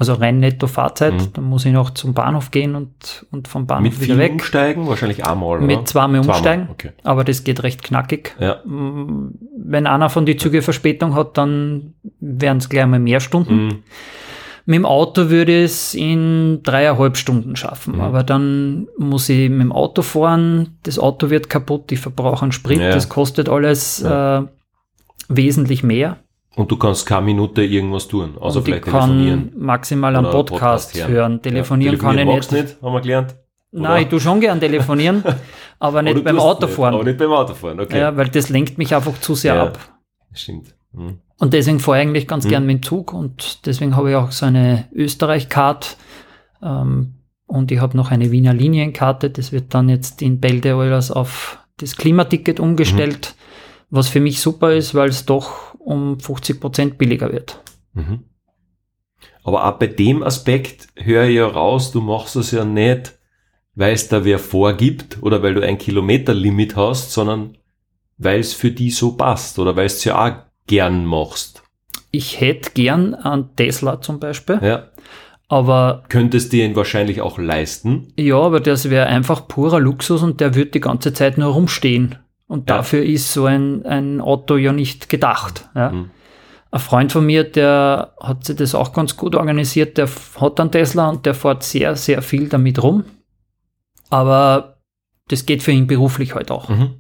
Also 0.01 0.13
rein 0.15 0.39
netto 0.39 0.65
Fahrzeit. 0.65 1.13
Mhm. 1.13 1.33
Dann 1.33 1.43
muss 1.43 1.63
ich 1.63 1.71
noch 1.71 1.91
zum 1.91 2.15
Bahnhof 2.15 2.49
gehen 2.49 2.73
und, 2.73 3.23
und 3.29 3.47
vom 3.47 3.67
Bahnhof 3.67 3.83
mit 3.99 4.01
wieder 4.01 4.17
weg. 4.17 4.31
umsteigen, 4.31 4.87
wahrscheinlich 4.87 5.23
einmal, 5.27 5.57
oder? 5.59 5.61
Mit 5.67 5.87
zweimal 5.87 6.21
umsteigen. 6.21 6.69
Okay. 6.71 6.89
Aber 7.03 7.23
das 7.23 7.43
geht 7.43 7.61
recht 7.61 7.83
knackig. 7.83 8.35
Ja. 8.39 8.61
Mm, 8.65 9.35
Wenn 9.63 9.85
einer 9.85 10.09
von 10.09 10.25
die 10.25 10.37
Züge 10.37 10.63
Verspätung 10.63 11.13
hat, 11.13 11.37
dann 11.37 11.93
wären 12.19 12.57
es 12.57 12.67
gleich 12.67 12.87
mal 12.87 12.97
mehr 12.99 13.19
Stunden. 13.19 13.65
Mhm. 13.65 13.83
Mit 14.65 14.75
dem 14.77 14.85
Auto 14.85 15.29
würde 15.29 15.59
ich 15.59 15.65
es 15.65 15.93
in 15.93 16.61
dreieinhalb 16.63 17.15
Stunden 17.17 17.55
schaffen. 17.55 17.95
Mhm. 17.97 18.01
Aber 18.01 18.23
dann 18.23 18.87
muss 18.97 19.29
ich 19.29 19.51
mit 19.51 19.61
dem 19.61 19.71
Auto 19.71 20.01
fahren, 20.01 20.77
das 20.81 20.97
Auto 20.97 21.29
wird 21.29 21.47
kaputt, 21.47 21.91
ich 21.91 21.99
verbrauche 21.99 22.41
einen 22.41 22.53
Sprit, 22.53 22.79
Ja. 22.79 22.89
das 22.89 23.07
kostet 23.07 23.49
alles 23.49 23.99
Ja. 24.01 24.39
äh, 24.39 24.43
wesentlich 25.29 25.83
mehr. 25.83 26.17
Und 26.55 26.69
du 26.69 26.75
kannst 26.77 27.05
keine 27.05 27.25
Minute 27.27 27.63
irgendwas 27.63 28.07
tun, 28.07 28.35
außer 28.37 28.57
und 28.59 28.67
ich 28.67 28.73
vielleicht 28.75 28.83
telefonieren. 28.85 29.51
kann 29.51 29.61
maximal 29.61 30.15
einen 30.15 30.25
Oder 30.25 30.43
Podcast, 30.43 30.91
Podcast 30.91 31.09
hören. 31.09 31.41
Telefonieren 31.41 31.97
kann 31.97 32.17
ich 32.17 32.25
nicht. 32.25 32.51
nicht, 32.51 32.81
haben 32.81 32.93
wir 32.93 33.01
gelernt. 33.01 33.35
Nein, 33.71 34.03
ich 34.03 34.09
tue 34.09 34.19
schon 34.19 34.41
gern 34.41 34.59
telefonieren, 34.59 35.23
aber 35.79 36.01
nicht 36.01 36.15
Oder 36.15 36.23
beim 36.25 36.35
tust 36.35 36.45
nicht, 36.45 36.55
Autofahren. 36.65 36.93
Aber 36.95 37.03
nicht 37.05 37.17
beim 37.17 37.31
Autofahren, 37.31 37.79
okay. 37.79 37.99
Ja, 37.99 38.17
weil 38.17 38.27
das 38.27 38.49
lenkt 38.49 38.77
mich 38.77 38.93
einfach 38.93 39.17
zu 39.21 39.33
sehr 39.35 39.55
Ja. 39.55 39.63
ab. 39.67 39.79
Stimmt. 40.33 40.75
Mhm. 40.91 41.19
Und 41.39 41.53
deswegen 41.53 41.79
fahre 41.79 41.99
ich 41.99 42.07
eigentlich 42.07 42.27
ganz 42.27 42.43
Mhm. 42.45 42.49
gern 42.49 42.65
mit 42.65 42.77
dem 42.79 42.83
Zug 42.83 43.13
und 43.13 43.65
deswegen 43.65 43.95
habe 43.95 44.09
ich 44.09 44.15
auch 44.17 44.31
so 44.31 44.45
eine 44.45 44.89
Österreich-Card 44.93 45.95
ähm, 46.61 47.13
und 47.47 47.71
ich 47.71 47.79
habe 47.79 47.95
noch 47.95 48.11
eine 48.11 48.29
Wiener 48.31 48.53
Linienkarte. 48.53 49.29
Das 49.29 49.53
wird 49.53 49.73
dann 49.73 49.87
jetzt 49.87 50.21
in 50.21 50.39
alles 50.43 51.09
auf 51.11 51.59
das 51.77 51.95
Klimaticket 51.95 52.59
umgestellt, 52.59 53.35
was 53.89 54.09
für 54.09 54.19
mich 54.19 54.41
super 54.41 54.73
ist, 54.73 54.93
weil 54.95 55.09
es 55.09 55.25
doch 55.25 55.70
um 55.84 56.19
50 56.19 56.59
Prozent 56.59 56.97
billiger 56.97 57.32
wird. 57.32 57.61
Mhm. 57.93 58.23
Aber 59.43 59.65
auch 59.67 59.79
bei 59.79 59.88
dem 59.88 60.23
Aspekt 60.23 60.88
höre 60.95 61.25
ich 61.25 61.36
ja 61.36 61.47
raus, 61.47 61.91
du 61.91 62.01
machst 62.01 62.36
das 62.36 62.51
ja 62.51 62.63
nicht, 62.63 63.17
weil 63.75 63.93
es 63.93 64.07
da 64.07 64.23
wer 64.23 64.39
vorgibt 64.39 65.17
oder 65.21 65.41
weil 65.41 65.53
du 65.55 65.61
ein 65.65 65.77
Kilometerlimit 65.77 66.75
hast, 66.75 67.11
sondern 67.11 67.57
weil 68.17 68.39
es 68.39 68.53
für 68.53 68.71
die 68.71 68.91
so 68.91 69.13
passt 69.13 69.57
oder 69.57 69.75
weil 69.75 69.86
es 69.88 70.03
ja 70.03 70.23
auch 70.23 70.36
gern 70.67 71.05
machst. 71.05 71.63
Ich 72.11 72.39
hätte 72.39 72.71
gern 72.73 73.15
einen 73.15 73.55
Tesla 73.55 73.99
zum 74.01 74.19
Beispiel, 74.19 74.59
Ja. 74.61 74.89
aber 75.47 76.03
Könntest 76.09 76.53
dir 76.53 76.65
ihn 76.65 76.75
wahrscheinlich 76.75 77.21
auch 77.21 77.39
leisten. 77.39 78.13
ja, 78.17 78.36
aber 78.38 78.59
das 78.59 78.89
wäre 78.89 79.07
einfach 79.07 79.47
purer 79.47 79.79
Luxus 79.79 80.21
und 80.21 80.39
der 80.39 80.53
wird 80.55 80.75
die 80.75 80.82
ganze 80.82 81.13
Zeit 81.13 81.38
nur 81.38 81.53
rumstehen. 81.53 82.17
Und 82.51 82.69
Ja. 82.69 82.77
dafür 82.77 83.03
ist 83.03 83.31
so 83.31 83.45
ein, 83.45 83.85
ein 83.85 84.19
Auto 84.19 84.57
ja 84.57 84.73
nicht 84.73 85.07
gedacht. 85.07 85.69
Ja. 85.73 85.91
Mhm. 85.91 86.09
Ein 86.71 86.79
Freund 86.81 87.11
von 87.13 87.25
mir, 87.25 87.45
der 87.45 88.13
hat 88.19 88.43
sich 88.45 88.57
das 88.57 88.75
auch 88.75 88.91
ganz 88.91 89.15
gut 89.15 89.35
organisiert, 89.35 89.97
der 89.97 90.09
hat 90.39 90.59
einen 90.59 90.69
Tesla 90.71 91.09
und 91.09 91.25
der 91.25 91.33
fährt 91.33 91.63
sehr, 91.63 91.95
sehr 91.95 92.21
viel 92.21 92.49
damit 92.49 92.83
rum. 92.83 93.05
Aber 94.09 94.77
das 95.29 95.45
geht 95.45 95.63
für 95.63 95.71
ihn 95.71 95.87
beruflich 95.87 96.35
halt 96.35 96.51
auch. 96.51 96.67
Mhm. 96.67 96.95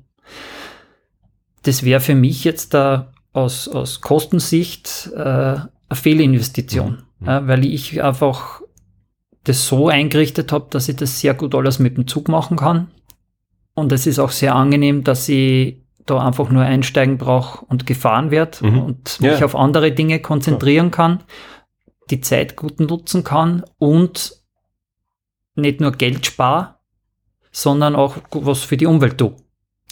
Das 1.63 1.83
wäre 1.83 1.99
für 1.99 2.15
mich 2.15 2.43
jetzt 2.43 2.73
da 2.73 3.11
aus, 3.33 3.67
aus 3.67 4.01
Kostensicht 4.01 5.09
äh, 5.15 5.19
eine 5.19 5.67
Fehlinvestition, 5.91 7.03
Mhm. 7.19 7.27
ja, 7.27 7.47
weil 7.47 7.65
ich 7.65 8.01
einfach 8.01 8.61
das 9.43 9.67
so 9.67 9.89
eingerichtet 9.89 10.51
habe, 10.51 10.67
dass 10.69 10.87
ich 10.89 10.95
das 10.95 11.19
sehr 11.19 11.33
gut 11.33 11.55
alles 11.55 11.79
mit 11.79 11.97
dem 11.97 12.07
Zug 12.07 12.29
machen 12.29 12.57
kann. 12.57 12.87
Und 13.73 13.91
es 13.91 14.05
ist 14.07 14.19
auch 14.19 14.31
sehr 14.31 14.55
angenehm, 14.55 15.03
dass 15.03 15.27
ich 15.29 15.77
da 16.05 16.19
einfach 16.25 16.49
nur 16.49 16.63
einsteigen 16.63 17.17
brauche 17.17 17.65
und 17.65 17.85
gefahren 17.85 18.31
werde 18.31 18.57
Mhm. 18.65 18.81
und 18.81 19.19
Ja. 19.21 19.31
mich 19.33 19.43
auf 19.43 19.55
andere 19.55 19.91
Dinge 19.91 20.19
konzentrieren 20.19 20.91
kann, 20.91 21.23
die 22.09 22.21
Zeit 22.21 22.55
gut 22.55 22.79
nutzen 22.79 23.23
kann 23.23 23.63
und 23.77 24.33
nicht 25.55 25.79
nur 25.79 25.91
Geld 25.91 26.25
spare, 26.25 26.75
sondern 27.51 27.95
auch 27.95 28.17
was 28.31 28.63
für 28.63 28.77
die 28.77 28.85
Umwelt 28.87 29.17
tue. 29.17 29.35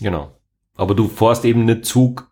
Genau. 0.02 0.32
Aber 0.76 0.96
du 0.96 1.08
fährst 1.08 1.46
eben 1.46 1.66
nicht 1.66 1.86
Zug 1.86 2.32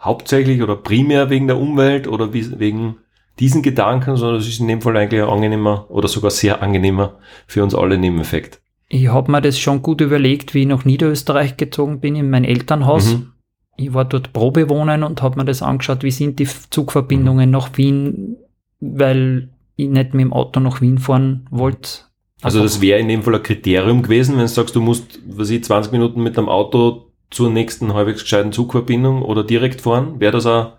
hauptsächlich 0.00 0.62
oder 0.62 0.76
primär 0.76 1.30
wegen 1.30 1.48
der 1.48 1.58
Umwelt 1.58 2.06
oder 2.06 2.32
wegen 2.32 2.98
diesen 3.38 3.62
Gedanken, 3.62 4.16
sondern 4.16 4.38
es 4.40 4.48
ist 4.48 4.60
in 4.60 4.68
dem 4.68 4.80
Fall 4.80 4.96
eigentlich 4.96 5.22
ein 5.22 5.28
angenehmer 5.28 5.86
oder 5.90 6.08
sogar 6.08 6.30
sehr 6.30 6.62
angenehmer 6.62 7.18
für 7.46 7.62
uns 7.62 7.74
alle 7.74 7.98
Nebeneffekt. 7.98 8.60
Ich 8.88 9.08
habe 9.08 9.30
mir 9.30 9.42
das 9.42 9.58
schon 9.58 9.82
gut 9.82 10.00
überlegt, 10.00 10.54
wie 10.54 10.62
ich 10.62 10.66
nach 10.66 10.84
Niederösterreich 10.84 11.56
gezogen 11.56 12.00
bin, 12.00 12.16
in 12.16 12.30
mein 12.30 12.44
Elternhaus. 12.44 13.14
Mhm. 13.14 13.32
Ich 13.76 13.94
war 13.94 14.04
dort 14.04 14.32
Probe 14.32 14.68
wohnen 14.68 15.02
und 15.04 15.22
habe 15.22 15.38
mir 15.38 15.44
das 15.44 15.62
angeschaut, 15.62 16.02
wie 16.02 16.10
sind 16.10 16.38
die 16.38 16.48
Zugverbindungen 16.70 17.50
nach 17.50 17.76
Wien, 17.76 18.36
weil 18.80 19.50
ich 19.76 19.88
nicht 19.88 20.14
mit 20.14 20.22
dem 20.24 20.32
Auto 20.32 20.58
nach 20.58 20.80
Wien 20.80 20.98
fahren 20.98 21.46
wollte. 21.50 22.08
Also 22.42 22.62
das 22.62 22.80
wäre 22.80 22.98
in 22.98 23.08
dem 23.08 23.22
Fall 23.22 23.36
ein 23.36 23.42
Kriterium 23.42 24.02
gewesen, 24.02 24.34
wenn 24.34 24.42
du 24.42 24.48
sagst, 24.48 24.74
du 24.74 24.80
musst, 24.80 25.20
was 25.26 25.50
ich, 25.50 25.64
20 25.64 25.92
Minuten 25.92 26.22
mit 26.22 26.36
dem 26.36 26.48
Auto 26.48 27.12
zur 27.30 27.50
nächsten 27.50 27.94
halbwegs 27.94 28.22
gescheiten 28.22 28.52
Zugverbindung 28.52 29.22
oder 29.22 29.44
direkt 29.44 29.82
fahren, 29.82 30.18
wäre 30.18 30.32
das 30.32 30.46
ein 30.46 30.72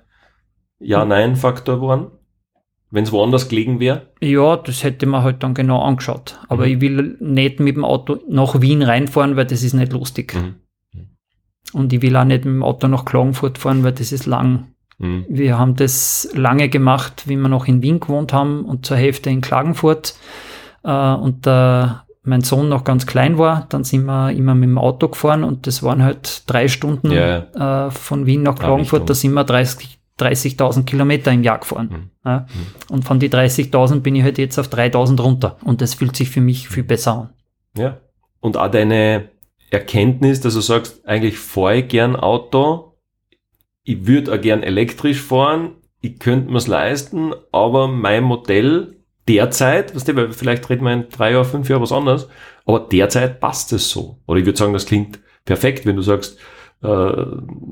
Ja-Nein-Faktor 0.80 1.76
geworden? 1.76 2.08
Wenn 2.92 3.04
es 3.04 3.12
woanders 3.12 3.50
gelegen 3.50 3.80
wäre? 3.80 4.08
Ja, 4.20 4.58
das 4.58 4.84
hätte 4.84 5.06
man 5.06 5.22
halt 5.24 5.44
dann 5.44 5.54
genau 5.54 5.82
angeschaut. 5.84 6.40
Aber 6.48 6.66
Mhm. 6.66 6.72
ich 6.74 6.82
will 6.82 7.18
nicht 7.20 7.60
mit 7.60 7.76
dem 7.76 7.86
Auto 7.86 8.18
nach 8.28 8.62
Wien 8.62 8.82
reinfahren, 8.82 9.36
weil 9.36 9.46
das 9.46 9.62
ist 9.62 9.74
nicht 9.74 9.92
lustig. 9.94 10.34
Mhm. 10.36 10.56
Und 11.74 11.94
ich 11.94 12.02
will 12.02 12.16
auch 12.16 12.24
nicht 12.24 12.46
mit 12.46 12.54
dem 12.56 12.64
Auto 12.64 12.88
nach 12.88 13.06
Klagenfurt 13.06 13.60
fahren, 13.60 13.84
weil 13.84 13.92
das 13.92 14.12
ist 14.12 14.26
lang. 14.26 14.70
Mhm. 14.98 15.26
Wir 15.30 15.60
haben 15.60 15.76
das 15.76 16.30
lange 16.34 16.68
gemacht, 16.70 17.24
wie 17.28 17.36
wir 17.38 17.48
noch 17.48 17.68
in 17.68 17.82
Wien 17.84 18.00
gewohnt 18.00 18.34
haben 18.34 18.66
und 18.66 18.86
zur 18.88 18.98
Hälfte 18.98 19.30
in 19.30 19.42
Klagenfurt. 19.42 20.16
Äh, 20.84 20.92
und 21.14 21.46
da 21.46 22.06
mein 22.24 22.42
Sohn 22.42 22.70
noch 22.70 22.84
ganz 22.84 23.06
klein 23.06 23.38
war, 23.38 23.68
dann 23.70 23.84
sind 23.84 24.06
wir 24.06 24.32
immer 24.32 24.56
mit 24.56 24.68
dem 24.70 24.78
Auto 24.78 25.08
gefahren 25.10 25.44
und 25.44 25.68
das 25.68 25.84
waren 25.84 26.04
halt 26.04 26.44
drei 26.48 26.68
Stunden 26.68 27.12
Ja, 27.12 27.88
äh, 27.88 27.92
von 27.92 28.26
Wien 28.26 28.44
nach 28.44 28.56
Ah, 28.56 28.64
Klagenfurt. 28.64 29.10
Da 29.10 29.14
sind 29.14 29.34
wir 29.34 29.44
30 29.44 29.99
30.000 30.20 30.84
Kilometer 30.84 31.32
im 31.32 31.44
Jahr 31.44 31.60
gefahren. 31.60 31.90
Mhm. 31.90 32.10
Ja. 32.26 32.48
Und 32.90 33.06
von 33.06 33.20
die 33.20 33.30
30.000 33.30 34.02
bin 34.02 34.16
ich 34.16 34.24
halt 34.24 34.38
jetzt 34.38 34.60
auf 34.60 34.68
3.000 34.68 35.22
runter. 35.22 35.58
Und 35.64 35.82
das 35.82 35.94
fühlt 35.94 36.16
sich 36.16 36.30
für 36.30 36.42
mich 36.42 36.70
viel 36.70 36.84
besser 36.84 37.14
an. 37.14 37.30
Ja. 37.76 37.98
Und 38.40 38.58
auch 38.58 38.72
deine, 38.72 39.30
Erkenntnis, 39.72 40.42
dass 40.42 40.56
du 40.56 40.62
sagst, 40.62 41.06
eigentlich 41.08 41.38
fahre 41.38 41.78
ich 41.78 41.88
gern 41.88 42.16
Auto, 42.16 42.98
ich 43.84 44.08
würde 44.08 44.34
auch 44.34 44.42
gern 44.42 44.64
elektrisch 44.64 45.22
fahren, 45.22 45.76
ich 46.02 46.20
könnte 46.20 46.52
mir's 46.52 46.68
leisten, 46.68 47.34
aber 47.52 47.88
mein 47.88 48.24
Modell 48.24 48.98
derzeit, 49.28 49.96
weißt 49.96 50.08
du, 50.08 50.16
weil 50.16 50.32
vielleicht 50.32 50.70
reden 50.70 50.86
wir 50.86 50.94
in 50.94 51.10
drei 51.10 51.34
Jahren, 51.34 51.46
fünf 51.46 51.70
Jahren 51.70 51.82
was 51.82 51.92
anderes, 51.92 52.28
aber 52.66 52.80
derzeit 52.80 53.40
passt 53.40 53.74
es 53.74 53.90
so. 53.90 54.20
Oder 54.26 54.40
ich 54.40 54.46
würde 54.46 54.58
sagen, 54.58 54.74
das 54.74 54.86
klingt 54.86 55.20
perfekt, 55.46 55.86
wenn 55.86 55.96
du 55.96 56.02
sagst, 56.02 56.40
äh, 56.82 57.26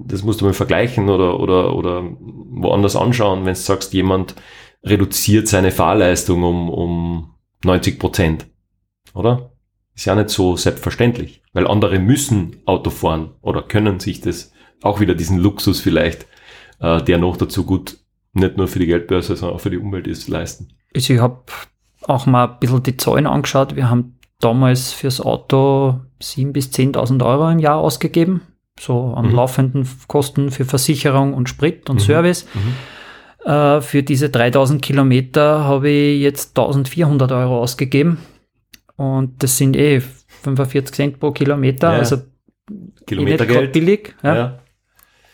das 0.06 0.24
musst 0.24 0.42
du 0.42 0.46
mal 0.46 0.54
vergleichen 0.54 1.10
oder, 1.10 1.40
oder, 1.40 1.76
oder 1.76 2.04
woanders 2.20 2.96
anschauen, 2.96 3.46
wenn 3.46 3.54
du 3.54 3.60
sagst, 3.60 3.94
jemand 3.94 4.36
reduziert 4.84 5.48
seine 5.48 5.72
Fahrleistung 5.72 6.44
um, 6.44 6.70
um 6.70 7.36
90 7.64 8.00
Prozent. 8.00 8.48
Oder? 9.14 9.52
Ist 9.96 10.06
ja 10.06 10.16
nicht 10.16 10.30
so 10.30 10.56
selbstverständlich, 10.56 11.42
weil 11.54 11.68
andere 11.68 12.00
müssen 12.00 12.58
Auto 12.66 12.90
fahren 12.90 13.32
oder 13.42 13.64
können 13.64 14.00
sich 14.00 14.22
das 14.22 14.52
auch 14.84 15.00
wieder 15.00 15.16
diesen 15.16 15.40
Luxus 15.40 15.80
vielleicht, 15.80 16.28
äh, 16.80 17.02
der 17.02 17.18
noch 17.18 17.38
dazu 17.38 17.66
gut 17.66 17.98
nicht 18.34 18.58
nur 18.58 18.68
für 18.68 18.80
die 18.80 18.86
Geldbörse, 18.86 19.36
sondern 19.36 19.58
auch 19.58 19.62
für 19.62 19.72
die 19.72 19.80
Umwelt 19.80 20.06
ist, 20.06 20.28
leisten. 20.28 20.70
Also 20.96 21.14
ich 21.14 21.20
habe 21.20 21.42
auch 22.04 22.26
mal 22.28 22.48
ein 22.48 22.60
bisschen 22.60 22.84
die 22.84 22.98
Zahlen 22.98 23.26
angeschaut. 23.26 23.76
Wir 23.76 23.90
haben 23.90 24.20
damals 24.40 24.92
fürs 24.92 25.20
Auto 25.20 26.02
7.000 26.22 26.52
bis 26.52 26.68
10.000 26.70 27.26
Euro 27.26 27.50
im 27.50 27.60
Jahr 27.60 27.78
ausgegeben, 27.78 28.42
so 28.80 29.14
an 29.14 29.28
mhm. 29.28 29.36
laufenden 29.36 29.88
Kosten 30.08 30.52
für 30.52 30.66
Versicherung 30.66 31.34
und 31.34 31.50
Sprit 31.50 31.90
und 31.90 31.98
mhm. 31.98 32.02
Service. 32.02 32.48
Mhm. 32.54 33.52
Äh, 33.52 33.82
für 33.82 34.04
diese 34.04 34.30
3000 34.30 34.82
Kilometer 34.82 35.64
habe 35.64 35.90
ich 35.90 36.22
jetzt 36.22 36.58
1400 36.58 37.32
Euro 37.32 37.62
ausgegeben. 37.62 38.20
Und 38.96 39.42
das 39.44 39.58
sind 39.58 39.76
eh 39.76 40.02
45 40.44 40.96
Cent 40.96 41.20
pro 41.20 41.32
Kilometer, 41.32 41.94
ja. 41.94 42.00
also 42.00 42.18
Kilometergeld. 43.06 43.72
billig. 43.74 44.16
Ja. 44.24 44.36
ja. 44.36 44.60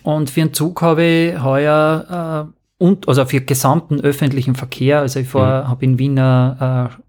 Und 0.04 0.30
für 0.30 0.42
den 0.42 0.54
Zug 0.54 0.82
habe 0.82 1.04
ich 1.04 1.42
heuer 1.42 2.50
äh, 2.50 2.84
und 2.84 3.08
also 3.08 3.26
für 3.26 3.40
gesamten 3.42 4.02
öffentlichen 4.02 4.56
Verkehr, 4.56 5.00
also 5.00 5.20
ich 5.20 5.34
mhm. 5.34 5.40
habe 5.40 5.86
in 5.86 6.00
Wiener 6.00 6.90
äh, 6.92 7.04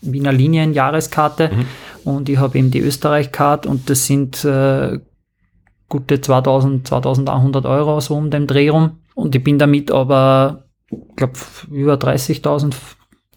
Wiener 0.00 0.32
Linien 0.32 0.72
Jahreskarte 0.72 1.50
mhm. 1.54 1.66
und 2.04 2.28
ich 2.28 2.38
habe 2.38 2.58
eben 2.58 2.70
die 2.70 2.80
Österreich-Card 2.80 3.66
und 3.66 3.88
das 3.90 4.06
sind 4.06 4.44
äh, 4.44 4.98
gute 5.94 6.20
2000, 6.20 6.88
2100 6.88 7.66
Euro 7.66 8.00
so 8.00 8.16
um 8.16 8.28
den 8.28 8.48
Dreh 8.48 8.68
rum 8.68 8.98
und 9.14 9.32
ich 9.36 9.44
bin 9.44 9.60
damit 9.60 9.92
aber, 9.92 10.64
ich 10.90 11.14
glaube, 11.14 11.34
über 11.70 11.94
30.000 11.94 12.74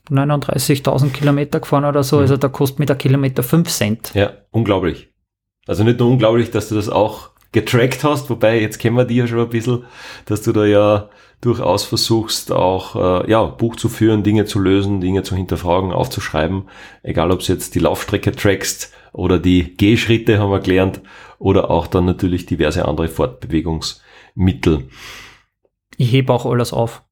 39.000 0.09 1.11
Kilometer 1.11 1.59
gefahren 1.59 1.83
oder 1.83 2.01
so. 2.01 2.15
Mhm. 2.15 2.21
Also 2.21 2.37
da 2.37 2.47
kostet 2.47 2.79
mir 2.79 2.85
der 2.85 2.95
Kilometer 2.95 3.43
5 3.43 3.69
Cent. 3.69 4.11
Ja, 4.13 4.31
unglaublich. 4.51 5.09
Also 5.67 5.83
nicht 5.83 5.99
nur 5.99 6.09
unglaublich, 6.09 6.49
dass 6.49 6.69
du 6.69 6.75
das 6.75 6.87
auch 6.87 7.31
getrackt 7.51 8.05
hast, 8.05 8.29
wobei 8.29 8.61
jetzt 8.61 8.79
kennen 8.79 8.95
wir 8.95 9.03
die 9.03 9.17
ja 9.17 9.27
schon 9.27 9.39
ein 9.39 9.49
bisschen, 9.49 9.83
dass 10.25 10.41
du 10.43 10.53
da 10.53 10.65
ja 10.65 11.09
durchaus 11.41 11.83
versuchst, 11.83 12.53
auch 12.53 13.25
äh, 13.25 13.29
ja, 13.29 13.43
Buch 13.43 13.75
zu 13.75 13.89
führen, 13.89 14.23
Dinge 14.23 14.45
zu 14.45 14.59
lösen, 14.59 15.01
Dinge 15.01 15.23
zu 15.23 15.35
hinterfragen, 15.35 15.91
aufzuschreiben. 15.91 16.63
Egal, 17.03 17.31
ob 17.31 17.41
es 17.41 17.49
jetzt 17.49 17.75
die 17.75 17.79
Laufstrecke 17.79 18.31
trackst 18.31 18.93
oder 19.11 19.39
die 19.39 19.75
Gehschritte, 19.75 20.39
haben 20.39 20.51
wir 20.51 20.61
gelernt, 20.61 21.01
oder 21.39 21.69
auch 21.69 21.87
dann 21.87 22.05
natürlich 22.05 22.45
diverse 22.45 22.85
andere 22.85 23.07
Fortbewegungsmittel. 23.07 24.89
Ich 25.97 26.11
hebe 26.11 26.33
auch 26.33 26.45
alles 26.45 26.73
auf. 26.73 27.03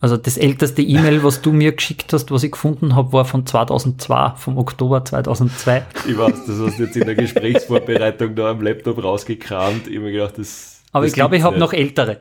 Also 0.00 0.18
das 0.18 0.36
älteste 0.36 0.82
E-Mail, 0.82 1.24
was 1.24 1.40
du 1.40 1.50
mir 1.50 1.72
geschickt 1.72 2.12
hast, 2.12 2.30
was 2.30 2.42
ich 2.42 2.52
gefunden 2.52 2.94
habe, 2.94 3.12
war 3.14 3.24
von 3.24 3.46
2002, 3.46 4.34
vom 4.36 4.58
Oktober 4.58 5.02
2002. 5.02 5.86
Ich 6.06 6.18
weiß, 6.18 6.44
das 6.46 6.58
hast 6.58 6.78
du 6.78 6.82
jetzt 6.84 6.96
in 6.96 7.06
der 7.06 7.14
Gesprächsvorbereitung 7.14 8.34
da 8.34 8.50
am 8.50 8.60
Laptop 8.60 9.02
rausgekramt. 9.02 9.86
Ich 9.86 9.94
habe 9.94 10.04
mir 10.04 10.12
gedacht, 10.12 10.36
das. 10.36 10.82
Aber 10.92 11.04
das 11.04 11.12
ich 11.12 11.14
glaube, 11.14 11.36
ich 11.38 11.42
habe 11.42 11.58
noch 11.58 11.72
ältere. 11.72 12.20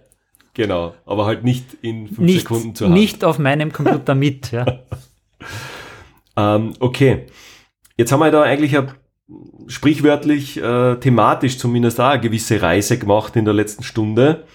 Genau, 0.54 0.94
aber 1.06 1.26
halt 1.26 1.44
nicht 1.44 1.66
in 1.82 2.08
fünf 2.08 2.20
nicht, 2.20 2.40
Sekunden 2.42 2.76
zu 2.76 2.86
haben. 2.86 2.94
Nicht 2.94 3.26
auf 3.26 3.40
meinem 3.40 3.74
Computer 3.74 4.16
mit, 4.16 4.52
ja. 4.52 4.66
ähm, 6.38 6.74
okay. 6.80 7.26
Jetzt 7.98 8.12
haben 8.12 8.20
wir 8.22 8.32
da 8.32 8.44
eigentlich 8.44 8.72
ja 8.72 8.88
sprichwörtlich, 9.68 10.62
äh, 10.62 10.96
thematisch 10.98 11.58
zumindest 11.58 12.00
auch 12.00 12.10
eine 12.10 12.22
gewisse 12.22 12.62
Reise 12.62 12.98
gemacht 12.98 13.36
in 13.36 13.46
der 13.46 13.54
letzten 13.54 13.84
Stunde. 13.84 14.46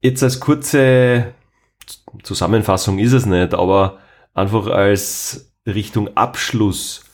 Jetzt 0.00 0.22
als 0.22 0.40
kurze 0.40 1.34
Zusammenfassung 2.22 2.98
ist 2.98 3.12
es 3.12 3.26
nicht, 3.26 3.54
aber 3.54 3.98
einfach 4.34 4.66
als 4.66 5.52
Richtung 5.66 6.16
Abschluss 6.16 7.04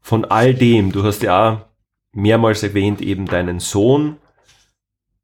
von 0.00 0.24
all 0.24 0.54
dem. 0.54 0.92
Du 0.92 1.04
hast 1.04 1.22
ja 1.22 1.68
mehrmals 2.12 2.62
erwähnt 2.62 3.00
eben 3.00 3.26
deinen 3.26 3.60
Sohn. 3.60 4.16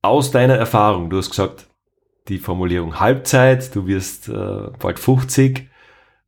Aus 0.03 0.31
deiner 0.31 0.57
Erfahrung, 0.57 1.09
du 1.09 1.17
hast 1.17 1.31
gesagt, 1.31 1.67
die 2.29 2.39
Formulierung 2.39 3.01
Halbzeit, 3.01 3.75
du 3.75 3.87
wirst 3.87 4.29
äh, 4.29 4.71
bald 4.79 4.99
50, 4.99 5.71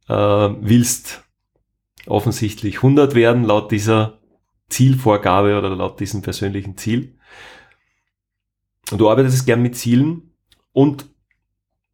äh, 0.09 0.15
willst 0.15 1.26
offensichtlich 2.07 2.77
100 2.77 3.15
werden 3.15 3.45
laut 3.45 3.71
dieser 3.71 4.19
Zielvorgabe 4.69 5.59
oder 5.59 5.71
laut 5.71 6.01
diesem 6.01 6.23
persönlichen 6.23 6.77
Ziel. 6.77 7.17
Und 8.91 8.99
du 8.99 9.11
arbeitest 9.11 9.47
gern 9.47 9.63
mit 9.63 9.77
Zielen 9.77 10.35
und 10.73 11.07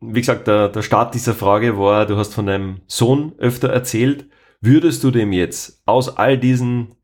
wie 0.01 0.20
gesagt, 0.20 0.48
der, 0.48 0.68
der 0.68 0.82
Start 0.82 1.14
dieser 1.14 1.32
Frage 1.32 1.78
war, 1.78 2.06
du 2.06 2.16
hast 2.16 2.34
von 2.34 2.47
deinem 2.47 2.80
Sohn 2.86 3.34
öfter 3.39 3.68
erzählt. 3.68 4.26
Würdest 4.60 5.05
du 5.05 5.10
dem 5.10 5.32
jetzt 5.32 5.80
aus 5.86 6.16
all 6.16 6.36
diesen 6.36 6.97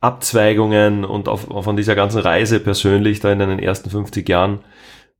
Abzweigungen 0.00 1.04
und 1.04 1.28
auf, 1.28 1.42
von 1.42 1.76
dieser 1.76 1.94
ganzen 1.94 2.20
Reise 2.20 2.60
persönlich 2.60 3.20
da 3.20 3.30
in 3.30 3.38
deinen 3.38 3.58
ersten 3.58 3.90
50 3.90 4.26
Jahren, 4.28 4.60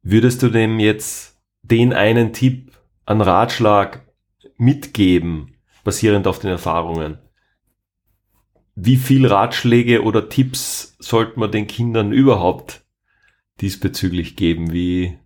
würdest 0.03 0.43
du 0.43 0.49
dem 0.49 0.79
jetzt 0.79 1.39
den 1.63 1.93
einen 1.93 2.33
Tipp, 2.33 2.73
einen 3.05 3.21
Ratschlag 3.21 4.07
mitgeben, 4.57 5.55
basierend 5.85 6.27
auf 6.27 6.39
den 6.39 6.51
Erfahrungen? 6.51 7.19
Wie 8.79 8.97
viel 8.97 9.27
Ratschläge 9.27 10.03
oder 10.03 10.29
Tipps 10.29 10.97
sollte 10.99 11.41
man 11.41 11.51
den 11.51 11.67
Kindern 11.67 12.13
überhaupt 12.13 12.85
diesbezüglich 13.63 14.37
geben? 14.37 14.71
Wie, 14.71 15.19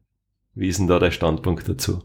wie 0.54 0.68
ist 0.68 0.78
denn 0.78 0.86
da 0.86 1.00
der 1.00 1.10
Standpunkt 1.10 1.68
dazu? 1.68 2.04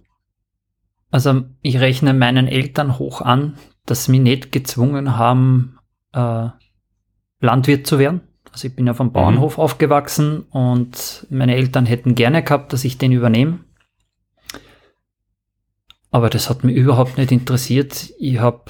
Also 1.11 1.43
ich 1.61 1.79
rechne 1.79 2.15
meinen 2.15 2.47
Eltern 2.47 2.97
hoch 2.97 3.21
an, 3.21 3.59
dass 3.85 4.05
sie 4.05 4.11
mich 4.11 4.21
nicht 4.21 4.51
gezwungen 4.51 5.17
haben, 5.17 5.77
äh, 6.13 6.49
Landwirt 7.39 7.85
zu 7.85 7.99
werden. 7.99 8.21
Also 8.51 8.67
ich 8.67 8.75
bin 8.75 8.87
ja 8.87 8.95
vom 8.95 9.11
Bauernhof 9.11 9.57
mhm. 9.57 9.63
aufgewachsen 9.63 10.41
und 10.49 11.27
meine 11.29 11.55
Eltern 11.55 11.85
hätten 11.85 12.15
gerne 12.15 12.41
gehabt, 12.41 12.73
dass 12.73 12.85
ich 12.85 12.97
den 12.97 13.11
übernehme. 13.11 13.59
Aber 16.09 16.31
das 16.31 16.49
hat 16.49 16.63
mich 16.63 16.75
überhaupt 16.75 17.19
nicht 17.19 17.31
interessiert. 17.31 18.11
Ich 18.17 18.39
habe, 18.39 18.63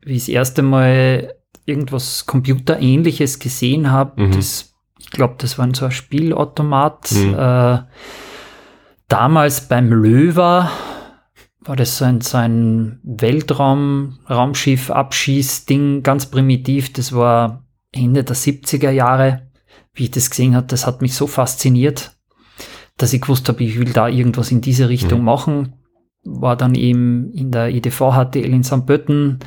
wie 0.00 0.14
ich 0.14 0.22
das 0.22 0.28
erste 0.28 0.62
Mal 0.62 1.35
irgendwas 1.66 2.26
Computerähnliches 2.26 3.38
gesehen 3.38 3.90
habe, 3.90 4.22
mhm. 4.22 4.32
das, 4.32 4.74
ich 4.98 5.10
glaube, 5.10 5.34
das 5.38 5.58
war 5.58 5.68
so 5.74 5.84
ein 5.84 5.90
Spielautomat. 5.90 7.12
Mhm. 7.12 7.34
Äh, 7.34 7.78
damals 9.08 9.68
beim 9.68 9.92
Löwer 9.92 10.70
war 11.60 11.76
das 11.76 11.98
so 11.98 12.04
ein, 12.04 12.20
so 12.20 12.38
ein 12.38 13.00
Weltraum, 13.02 14.18
Raumschiff, 14.30 14.90
Abschießding, 14.90 16.02
ganz 16.02 16.26
primitiv. 16.26 16.92
Das 16.92 17.12
war 17.12 17.64
Ende 17.92 18.22
der 18.24 18.36
70er 18.36 18.90
Jahre. 18.90 19.50
Wie 19.92 20.04
ich 20.04 20.10
das 20.10 20.30
gesehen 20.30 20.54
habe, 20.54 20.66
das 20.66 20.86
hat 20.86 21.02
mich 21.02 21.14
so 21.14 21.26
fasziniert, 21.26 22.16
dass 22.96 23.12
ich 23.12 23.22
gewusst 23.22 23.48
habe, 23.48 23.64
ich 23.64 23.78
will 23.78 23.92
da 23.92 24.08
irgendwas 24.08 24.52
in 24.52 24.60
diese 24.60 24.88
Richtung 24.88 25.20
mhm. 25.20 25.24
machen. 25.24 25.74
War 26.22 26.56
dann 26.56 26.74
eben 26.74 27.32
in 27.32 27.50
der 27.50 27.70
IDV 27.70 28.12
HTL 28.12 28.52
in 28.52 28.64
St. 28.64 28.84
Pötten, 28.86 29.40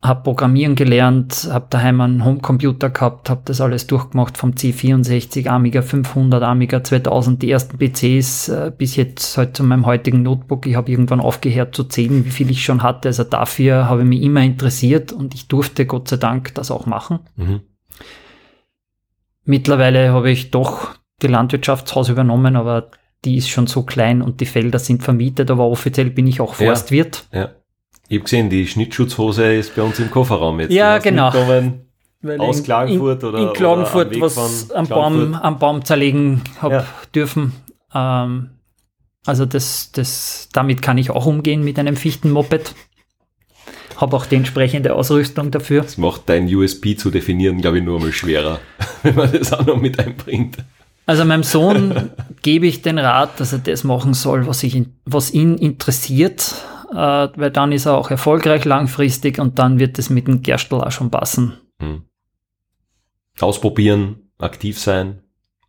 habe 0.00 0.22
Programmieren 0.22 0.76
gelernt, 0.76 1.48
habe 1.50 1.66
daheim 1.70 2.00
einen 2.00 2.24
Homecomputer 2.24 2.90
gehabt, 2.90 3.28
habe 3.30 3.42
das 3.44 3.60
alles 3.60 3.88
durchgemacht 3.88 4.38
vom 4.38 4.52
C64, 4.52 5.48
Amiga 5.48 5.82
500, 5.82 6.40
Amiga 6.44 6.84
2000, 6.84 7.42
die 7.42 7.50
ersten 7.50 7.78
PCs 7.78 8.48
äh, 8.48 8.72
bis 8.76 8.94
jetzt 8.94 9.36
halt 9.36 9.56
zu 9.56 9.64
meinem 9.64 9.86
heutigen 9.86 10.22
Notebook. 10.22 10.66
Ich 10.66 10.76
habe 10.76 10.90
irgendwann 10.90 11.20
aufgehört 11.20 11.74
zu 11.74 11.82
zählen, 11.82 12.24
wie 12.24 12.30
viel 12.30 12.48
ich 12.50 12.64
schon 12.64 12.84
hatte. 12.84 13.08
Also 13.08 13.24
dafür 13.24 13.88
habe 13.88 14.02
ich 14.02 14.08
mich 14.08 14.22
immer 14.22 14.42
interessiert 14.42 15.12
und 15.12 15.34
ich 15.34 15.48
durfte 15.48 15.84
Gott 15.84 16.08
sei 16.08 16.16
Dank 16.16 16.54
das 16.54 16.70
auch 16.70 16.86
machen. 16.86 17.18
Mhm. 17.34 17.62
Mittlerweile 19.44 20.12
habe 20.12 20.30
ich 20.30 20.52
doch 20.52 20.94
die 21.22 21.26
Landwirtschaftshaus 21.26 22.08
übernommen, 22.08 22.54
aber 22.54 22.90
die 23.24 23.36
ist 23.36 23.48
schon 23.48 23.66
so 23.66 23.82
klein 23.82 24.22
und 24.22 24.40
die 24.40 24.46
Felder 24.46 24.78
sind 24.78 25.02
vermietet, 25.02 25.50
aber 25.50 25.66
offiziell 25.66 26.10
bin 26.10 26.28
ich 26.28 26.40
auch 26.40 26.54
Forstwirt. 26.54 27.26
Ja, 27.32 27.40
ja. 27.40 27.50
Ich 28.08 28.16
habe 28.16 28.24
gesehen, 28.24 28.48
die 28.48 28.66
Schnittschutzhose 28.66 29.54
ist 29.54 29.76
bei 29.76 29.82
uns 29.82 29.98
im 29.98 30.10
Kofferraum 30.10 30.60
jetzt. 30.60 30.72
Ja, 30.72 30.96
genau. 30.98 31.30
aus 32.38 32.62
Klagenfurt 32.62 33.22
in, 33.22 33.28
oder 33.28 33.38
in 33.38 33.52
Klagenfurt 33.52 34.16
oder 34.16 34.20
was 34.22 34.70
am 34.70 34.86
Baum, 34.86 35.34
am 35.34 35.58
Baum 35.58 35.84
zerlegen 35.84 36.40
habe 36.60 36.74
ja. 36.74 36.86
dürfen. 37.14 37.52
Ähm, 37.94 38.50
also 39.26 39.44
das, 39.44 39.92
das, 39.92 40.48
damit 40.54 40.80
kann 40.80 40.96
ich 40.96 41.10
auch 41.10 41.26
umgehen 41.26 41.62
mit 41.62 41.78
einem 41.78 41.96
Fichtenmoped. 41.96 42.74
habe 43.98 44.16
auch 44.16 44.24
die 44.24 44.36
entsprechende 44.36 44.94
Ausrüstung 44.94 45.50
dafür. 45.50 45.82
Das 45.82 45.98
macht 45.98 46.22
dein 46.30 46.52
USB 46.52 46.96
zu 46.96 47.10
definieren, 47.10 47.60
glaube 47.60 47.78
ich, 47.78 47.84
nur 47.84 48.00
mal 48.00 48.12
schwerer, 48.12 48.58
wenn 49.02 49.16
man 49.16 49.30
das 49.30 49.52
auch 49.52 49.66
noch 49.66 49.76
mit 49.76 49.98
einbringt. 49.98 50.56
Also 51.04 51.26
meinem 51.26 51.42
Sohn 51.42 52.10
gebe 52.40 52.66
ich 52.66 52.80
den 52.80 52.98
Rat, 52.98 53.38
dass 53.38 53.52
er 53.52 53.58
das 53.58 53.84
machen 53.84 54.14
soll, 54.14 54.46
was, 54.46 54.62
ich, 54.62 54.82
was 55.04 55.30
ihn 55.30 55.58
interessiert, 55.58 56.54
äh, 56.90 56.94
weil 56.94 57.50
dann 57.50 57.72
ist 57.72 57.86
er 57.86 57.96
auch 57.96 58.10
erfolgreich 58.10 58.64
langfristig 58.64 59.38
und 59.38 59.58
dann 59.58 59.78
wird 59.78 59.98
es 59.98 60.10
mit 60.10 60.26
dem 60.26 60.42
Gerstl 60.42 60.76
auch 60.76 60.90
schon 60.90 61.10
passen. 61.10 61.54
Hm. 61.80 62.02
Ausprobieren, 63.40 64.30
aktiv 64.38 64.78
sein. 64.78 65.22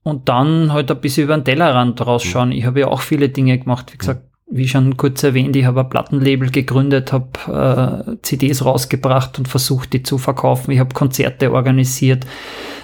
Und 0.04 0.30
dann 0.30 0.74
halt 0.74 0.90
ein 0.90 1.02
bisschen 1.02 1.26
über 1.26 1.38
den 1.38 1.46
Tellerrand 1.46 2.06
rausschauen. 2.06 2.52
Hm. 2.52 2.58
Ich 2.58 2.66
habe 2.66 2.80
ja 2.80 2.88
auch 2.88 3.02
viele 3.02 3.30
Dinge 3.30 3.58
gemacht, 3.58 3.94
wie 3.94 3.98
gesagt, 3.98 4.24
wie 4.52 4.68
schon 4.68 4.98
kurz 4.98 5.22
erwähnt, 5.22 5.56
ich 5.56 5.66
habe 5.66 5.82
ein 5.82 5.90
Plattenlabel 5.90 6.50
gegründet, 6.50 7.14
habe 7.14 8.08
äh, 8.10 8.18
CDs 8.24 8.66
rausgebracht 8.66 9.38
und 9.38 9.48
versucht, 9.48 9.94
die 9.94 10.02
zu 10.02 10.18
verkaufen. 10.18 10.72
Ich 10.72 10.80
habe 10.80 10.94
Konzerte 10.94 11.52
organisiert. 11.52 12.26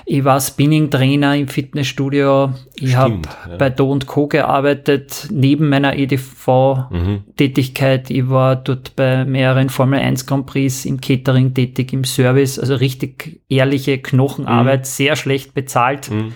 Ich 0.07 0.23
war 0.23 0.40
Spinning-Trainer 0.40 1.36
im 1.36 1.48
Fitnessstudio. 1.48 2.53
Ich 2.76 2.95
habe 2.95 3.22
ja. 3.49 3.57
bei 3.57 3.72
Do 3.72 3.98
Co. 4.06 4.27
gearbeitet, 4.27 5.30
neben 5.32 5.69
meiner 5.69 5.98
EDV-Tätigkeit. 5.98 8.11
Mhm. 8.11 8.15
Ich 8.15 8.30
war 8.30 8.56
dort 8.56 8.95
bei 8.95 9.26
mehreren 9.26 9.69
Formel 9.69 9.99
1 9.99 10.27
Grand 10.27 10.45
Prix 10.45 10.86
im 10.86 11.02
Catering 11.02 11.56
tätig, 11.56 11.91
im 11.91 12.03
Service. 12.03 12.60
Also 12.60 12.76
richtig 12.76 13.41
ehrliche 13.49 13.98
Knochenarbeit, 13.98 14.82
mhm. 14.82 14.86
sehr 14.86 15.15
schlecht 15.15 15.56
bezahlt. 15.56 16.11
Mhm. 16.11 16.34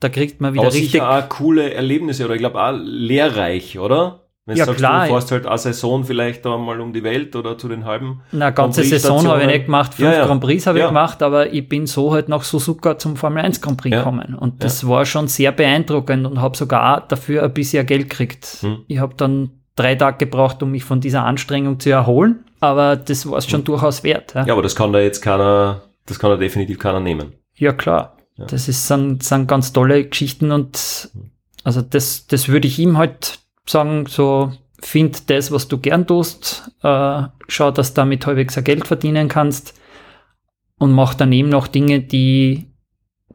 Da 0.00 0.08
kriegt 0.08 0.40
man 0.40 0.54
wieder 0.54 0.62
Aber 0.62 0.72
richtig. 0.72 0.92
Sicher 0.92 1.10
auch 1.10 1.28
coole 1.28 1.72
Erlebnisse 1.72 2.24
oder 2.24 2.34
ich 2.34 2.40
glaube 2.40 2.60
auch 2.60 2.76
lehrreich, 2.76 3.78
oder? 3.78 4.27
Wenn 4.48 4.56
ja, 4.56 4.64
sagst, 4.64 4.78
klar. 4.78 5.02
du 5.04 5.12
fährst 5.12 5.30
halt 5.30 5.46
eine 5.46 5.58
Saison 5.58 6.04
vielleicht 6.04 6.46
da 6.46 6.56
mal 6.56 6.80
um 6.80 6.94
die 6.94 7.02
Welt 7.02 7.36
oder 7.36 7.58
zu 7.58 7.68
den 7.68 7.84
halben. 7.84 8.22
Na, 8.32 8.48
ganze 8.48 8.82
Saison 8.82 9.28
habe 9.28 9.42
ich 9.42 9.46
nicht 9.46 9.66
gemacht, 9.66 9.92
fünf 9.92 10.08
ja, 10.08 10.20
ja. 10.20 10.26
Grand 10.26 10.40
Prix 10.40 10.66
habe 10.66 10.78
ja. 10.78 10.86
ich 10.86 10.88
gemacht, 10.88 11.22
aber 11.22 11.52
ich 11.52 11.68
bin 11.68 11.86
so 11.86 12.14
halt 12.14 12.30
nach 12.30 12.42
Suzuka 12.42 12.96
zum 12.96 13.16
Formel 13.16 13.44
1 13.44 13.60
Grand 13.60 13.76
Prix 13.76 13.94
gekommen. 13.94 14.34
Und 14.34 14.64
das 14.64 14.88
war 14.88 15.04
schon 15.04 15.28
sehr 15.28 15.52
beeindruckend 15.52 16.26
und 16.26 16.40
habe 16.40 16.56
sogar 16.56 17.06
dafür 17.06 17.42
ein 17.42 17.52
bisschen 17.52 17.84
Geld 17.84 18.08
gekriegt. 18.08 18.46
Hm. 18.62 18.78
Ich 18.86 19.00
habe 19.00 19.14
dann 19.18 19.50
drei 19.76 19.96
Tage 19.96 20.16
gebraucht, 20.16 20.62
um 20.62 20.70
mich 20.70 20.82
von 20.82 21.02
dieser 21.02 21.24
Anstrengung 21.24 21.78
zu 21.78 21.90
erholen, 21.90 22.46
aber 22.58 22.96
das 22.96 23.30
war 23.30 23.36
es 23.36 23.46
schon 23.46 23.60
hm. 23.60 23.64
durchaus 23.66 24.02
wert. 24.02 24.32
Ja. 24.34 24.50
aber 24.50 24.62
das 24.62 24.74
kann 24.74 24.94
da 24.94 25.00
jetzt 25.00 25.20
keiner, 25.20 25.82
das 26.06 26.18
kann 26.18 26.30
da 26.30 26.38
definitiv 26.38 26.78
keiner 26.78 27.00
nehmen. 27.00 27.34
Ja, 27.54 27.74
klar. 27.74 28.16
Das 28.38 28.66
ist, 28.66 28.86
sind, 28.86 29.22
sind 29.24 29.46
ganz 29.46 29.74
tolle 29.74 30.06
Geschichten 30.06 30.52
und 30.52 31.10
hm. 31.12 31.32
also 31.64 31.82
das, 31.82 32.26
das 32.28 32.48
würde 32.48 32.66
ich 32.66 32.78
ihm 32.78 32.96
halt 32.96 33.40
sagen, 33.70 34.06
so 34.06 34.52
find 34.80 35.28
das, 35.30 35.50
was 35.50 35.68
du 35.68 35.78
gern 35.78 36.06
tust, 36.06 36.70
äh, 36.82 37.22
schau, 37.48 37.70
dass 37.70 37.94
du 37.94 38.00
damit 38.00 38.26
halbwegs 38.26 38.56
ein 38.56 38.64
Geld 38.64 38.86
verdienen 38.86 39.28
kannst 39.28 39.78
und 40.78 40.92
mach 40.92 41.14
daneben 41.14 41.48
noch 41.48 41.66
Dinge, 41.66 42.00
die, 42.00 42.66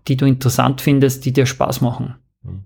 die 0.08 0.18
du 0.18 0.26
interessant 0.26 0.82
findest, 0.82 1.26
die 1.26 1.34
dir 1.34 1.46
Spaß 1.46 1.82
machen. 1.82 2.16
Mhm. 2.44 2.66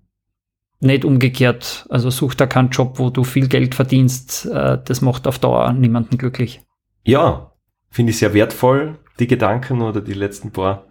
Nicht 0.80 1.06
umgekehrt. 1.06 1.88
Also 1.90 2.10
such 2.10 2.36
da 2.36 2.46
keinen 2.46 2.70
Job, 2.70 3.00
wo 3.00 3.10
du 3.10 3.24
viel 3.24 3.48
Geld 3.48 3.76
verdienst. 3.76 4.46
Äh, 4.46 4.80
das 4.84 5.02
macht 5.02 5.28
auf 5.28 5.40
Dauer 5.40 5.74
niemanden 5.74 6.18
glücklich. 6.18 6.62
Ja, 7.04 7.54
finde 7.90 8.12
ich 8.12 8.20
sehr 8.20 8.34
wertvoll, 8.34 9.00
die 9.20 9.28
Gedanken 9.28 9.82
oder 9.82 10.02
die 10.02 10.14
letzten 10.14 10.52
paar 10.52 10.86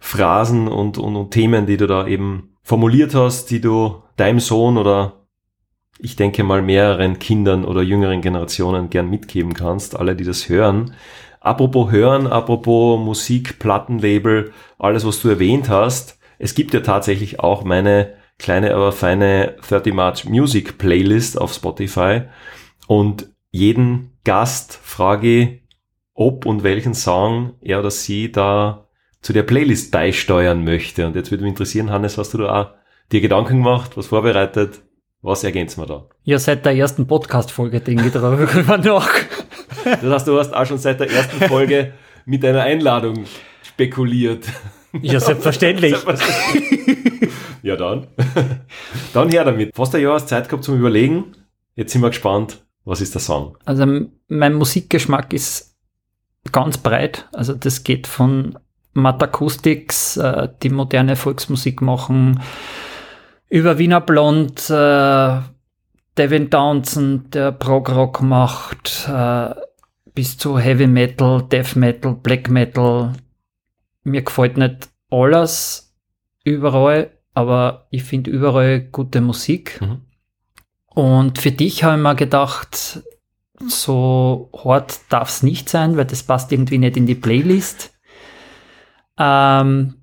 Phrasen 0.00 0.66
und, 0.66 0.98
und, 0.98 1.14
und 1.14 1.30
Themen, 1.30 1.66
die 1.66 1.76
du 1.76 1.86
da 1.86 2.06
eben 2.06 2.56
formuliert 2.62 3.14
hast, 3.14 3.50
die 3.50 3.60
du 3.60 4.02
deinem 4.16 4.40
Sohn 4.40 4.76
oder 4.76 5.17
ich 5.98 6.16
denke 6.16 6.44
mal, 6.44 6.62
mehreren 6.62 7.18
Kindern 7.18 7.64
oder 7.64 7.82
jüngeren 7.82 8.20
Generationen 8.20 8.90
gern 8.90 9.10
mitgeben 9.10 9.54
kannst, 9.54 9.96
alle, 9.96 10.14
die 10.14 10.24
das 10.24 10.48
hören. 10.48 10.94
Apropos 11.40 11.90
Hören, 11.90 12.26
apropos 12.26 12.98
Musik, 13.00 13.58
Plattenlabel, 13.58 14.52
alles, 14.78 15.06
was 15.06 15.20
du 15.20 15.28
erwähnt 15.28 15.68
hast. 15.68 16.18
Es 16.38 16.54
gibt 16.54 16.74
ja 16.74 16.80
tatsächlich 16.80 17.40
auch 17.40 17.64
meine 17.64 18.14
kleine, 18.38 18.74
aber 18.74 18.92
feine 18.92 19.56
30 19.68 19.92
March 19.92 20.24
Music 20.24 20.78
Playlist 20.78 21.40
auf 21.40 21.52
Spotify. 21.52 22.22
Und 22.86 23.28
jeden 23.50 24.18
Gast 24.24 24.78
frage 24.82 25.60
ob 26.14 26.46
und 26.46 26.64
welchen 26.64 26.94
Song 26.94 27.54
er 27.60 27.78
oder 27.78 27.92
sie 27.92 28.32
da 28.32 28.88
zu 29.22 29.32
der 29.32 29.44
Playlist 29.44 29.92
beisteuern 29.92 30.64
möchte. 30.64 31.06
Und 31.06 31.14
jetzt 31.14 31.30
würde 31.30 31.44
mich 31.44 31.52
interessieren, 31.52 31.90
Hannes, 31.90 32.18
hast 32.18 32.34
du 32.34 32.38
da 32.38 32.60
auch 32.60 32.70
dir 33.12 33.20
Gedanken 33.20 33.58
gemacht, 33.58 33.96
was 33.96 34.08
vorbereitet? 34.08 34.80
Was 35.20 35.42
ergänzen 35.42 35.82
wir 35.82 35.86
da? 35.86 36.06
Ja, 36.22 36.38
seit 36.38 36.64
der 36.64 36.76
ersten 36.76 37.06
Podcast-Folge 37.06 37.80
denke 37.80 38.06
ich 38.06 38.12
darüber 38.12 38.78
nach. 38.78 39.10
Das 39.84 40.02
heißt, 40.02 40.28
du 40.28 40.38
hast 40.38 40.54
auch 40.54 40.64
schon 40.64 40.78
seit 40.78 41.00
der 41.00 41.10
ersten 41.10 41.40
Folge 41.46 41.94
mit 42.24 42.44
einer 42.44 42.62
Einladung 42.62 43.24
spekuliert. 43.62 44.46
Ja, 45.02 45.18
selbstverständlich. 45.18 45.96
ja, 47.62 47.76
dann. 47.76 48.06
Dann 49.12 49.28
her 49.30 49.44
damit. 49.44 49.74
Fast 49.74 49.94
ein 49.94 50.02
Jahr 50.02 50.14
hast 50.14 50.28
Zeit 50.28 50.48
gehabt 50.48 50.64
zum 50.64 50.78
Überlegen. 50.78 51.32
Jetzt 51.74 51.92
sind 51.92 52.02
wir 52.02 52.08
gespannt, 52.08 52.64
was 52.84 53.00
ist 53.00 53.14
der 53.14 53.20
Song? 53.20 53.56
Also, 53.64 53.86
mein 54.28 54.54
Musikgeschmack 54.54 55.32
ist 55.32 55.76
ganz 56.52 56.78
breit. 56.78 57.28
Also, 57.32 57.54
das 57.54 57.82
geht 57.82 58.06
von 58.06 58.58
Matt 58.94 59.22
Acoustics, 59.22 60.16
äh, 60.16 60.48
die 60.62 60.70
moderne 60.70 61.16
Volksmusik 61.16 61.82
machen, 61.82 62.40
über 63.48 63.78
Wiener 63.78 64.00
Blond, 64.00 64.68
äh, 64.70 65.40
Devin 66.16 66.50
Townsend, 66.50 67.34
der 67.34 67.52
Prog-Rock 67.52 68.22
macht, 68.22 69.08
äh, 69.08 69.54
bis 70.14 70.36
zu 70.36 70.58
Heavy 70.58 70.86
Metal, 70.86 71.42
Death 71.42 71.76
Metal, 71.76 72.14
Black 72.14 72.50
Metal. 72.50 73.12
Mir 74.02 74.22
gefällt 74.22 74.56
nicht 74.56 74.88
alles 75.10 75.94
überall, 76.44 77.12
aber 77.34 77.86
ich 77.90 78.02
finde 78.02 78.30
überall 78.30 78.80
gute 78.80 79.20
Musik. 79.20 79.80
Mhm. 79.80 80.00
Und 80.88 81.38
für 81.38 81.52
dich 81.52 81.84
habe 81.84 81.96
ich 81.96 82.02
mir 82.02 82.16
gedacht, 82.16 83.02
so 83.66 84.50
hart 84.64 85.00
darf 85.08 85.28
es 85.28 85.42
nicht 85.42 85.68
sein, 85.68 85.96
weil 85.96 86.06
das 86.06 86.24
passt 86.24 86.50
irgendwie 86.50 86.78
nicht 86.78 86.96
in 86.96 87.06
die 87.06 87.14
Playlist. 87.14 87.96
Ähm, 89.16 89.97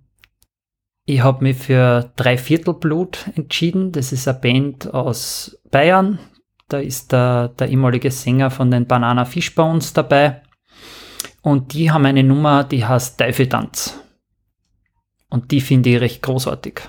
ich 1.05 1.21
habe 1.21 1.43
mich 1.43 1.57
für 1.57 2.11
Dreiviertelblut 2.15 3.29
entschieden. 3.35 3.91
Das 3.91 4.11
ist 4.11 4.27
eine 4.27 4.39
Band 4.39 4.93
aus 4.93 5.57
Bayern. 5.69 6.19
Da 6.67 6.79
ist 6.79 7.11
der, 7.11 7.49
der 7.49 7.69
ehemalige 7.69 8.09
Sänger 8.09 8.49
von 8.49 8.71
den 8.71 8.87
Banana 8.87 9.25
Fishbones 9.25 9.93
dabei. 9.93 10.41
Und 11.41 11.73
die 11.73 11.91
haben 11.91 12.07
eine 12.07 12.23
Nummer, 12.23 12.63
die 12.63 12.83
heißt 12.83 13.19
Teufeltanz. 13.19 14.01
Und 15.29 15.51
die 15.51 15.61
finde 15.61 15.91
ich 15.91 16.01
recht 16.01 16.21
großartig. 16.23 16.81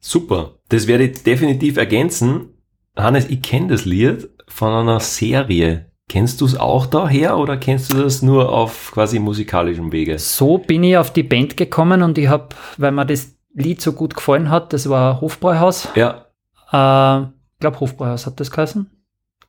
Super. 0.00 0.58
Das 0.70 0.88
werde 0.88 1.04
ich 1.04 1.22
definitiv 1.22 1.76
ergänzen. 1.76 2.48
Hannes, 2.96 3.30
ich 3.30 3.42
kenne 3.42 3.68
das 3.68 3.84
Lied 3.84 4.28
von 4.48 4.72
einer 4.72 4.98
Serie, 4.98 5.91
Kennst 6.08 6.40
du 6.40 6.44
es 6.44 6.56
auch 6.56 6.86
daher 6.86 7.38
oder 7.38 7.56
kennst 7.56 7.92
du 7.92 8.02
das 8.02 8.22
nur 8.22 8.52
auf 8.52 8.90
quasi 8.92 9.18
musikalischem 9.18 9.92
Wege? 9.92 10.18
So 10.18 10.58
bin 10.58 10.84
ich 10.84 10.96
auf 10.96 11.12
die 11.12 11.22
Band 11.22 11.56
gekommen 11.56 12.02
und 12.02 12.18
ich 12.18 12.28
habe, 12.28 12.50
weil 12.76 12.92
mir 12.92 13.06
das 13.06 13.34
Lied 13.54 13.80
so 13.80 13.92
gut 13.92 14.14
gefallen 14.14 14.50
hat, 14.50 14.72
das 14.72 14.88
war 14.88 15.20
Hofbräuhaus. 15.20 15.88
Ja. 15.94 16.26
Äh, 16.72 17.22
ich 17.22 17.60
glaube, 17.60 17.80
Hofbräuhaus 17.80 18.26
hat 18.26 18.40
das 18.40 18.50
geheißen. 18.50 18.90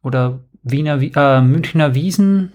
Oder 0.03 0.41
Wiener, 0.61 1.01
äh, 1.01 1.41
Münchner 1.41 1.95
Wiesen. 1.95 2.53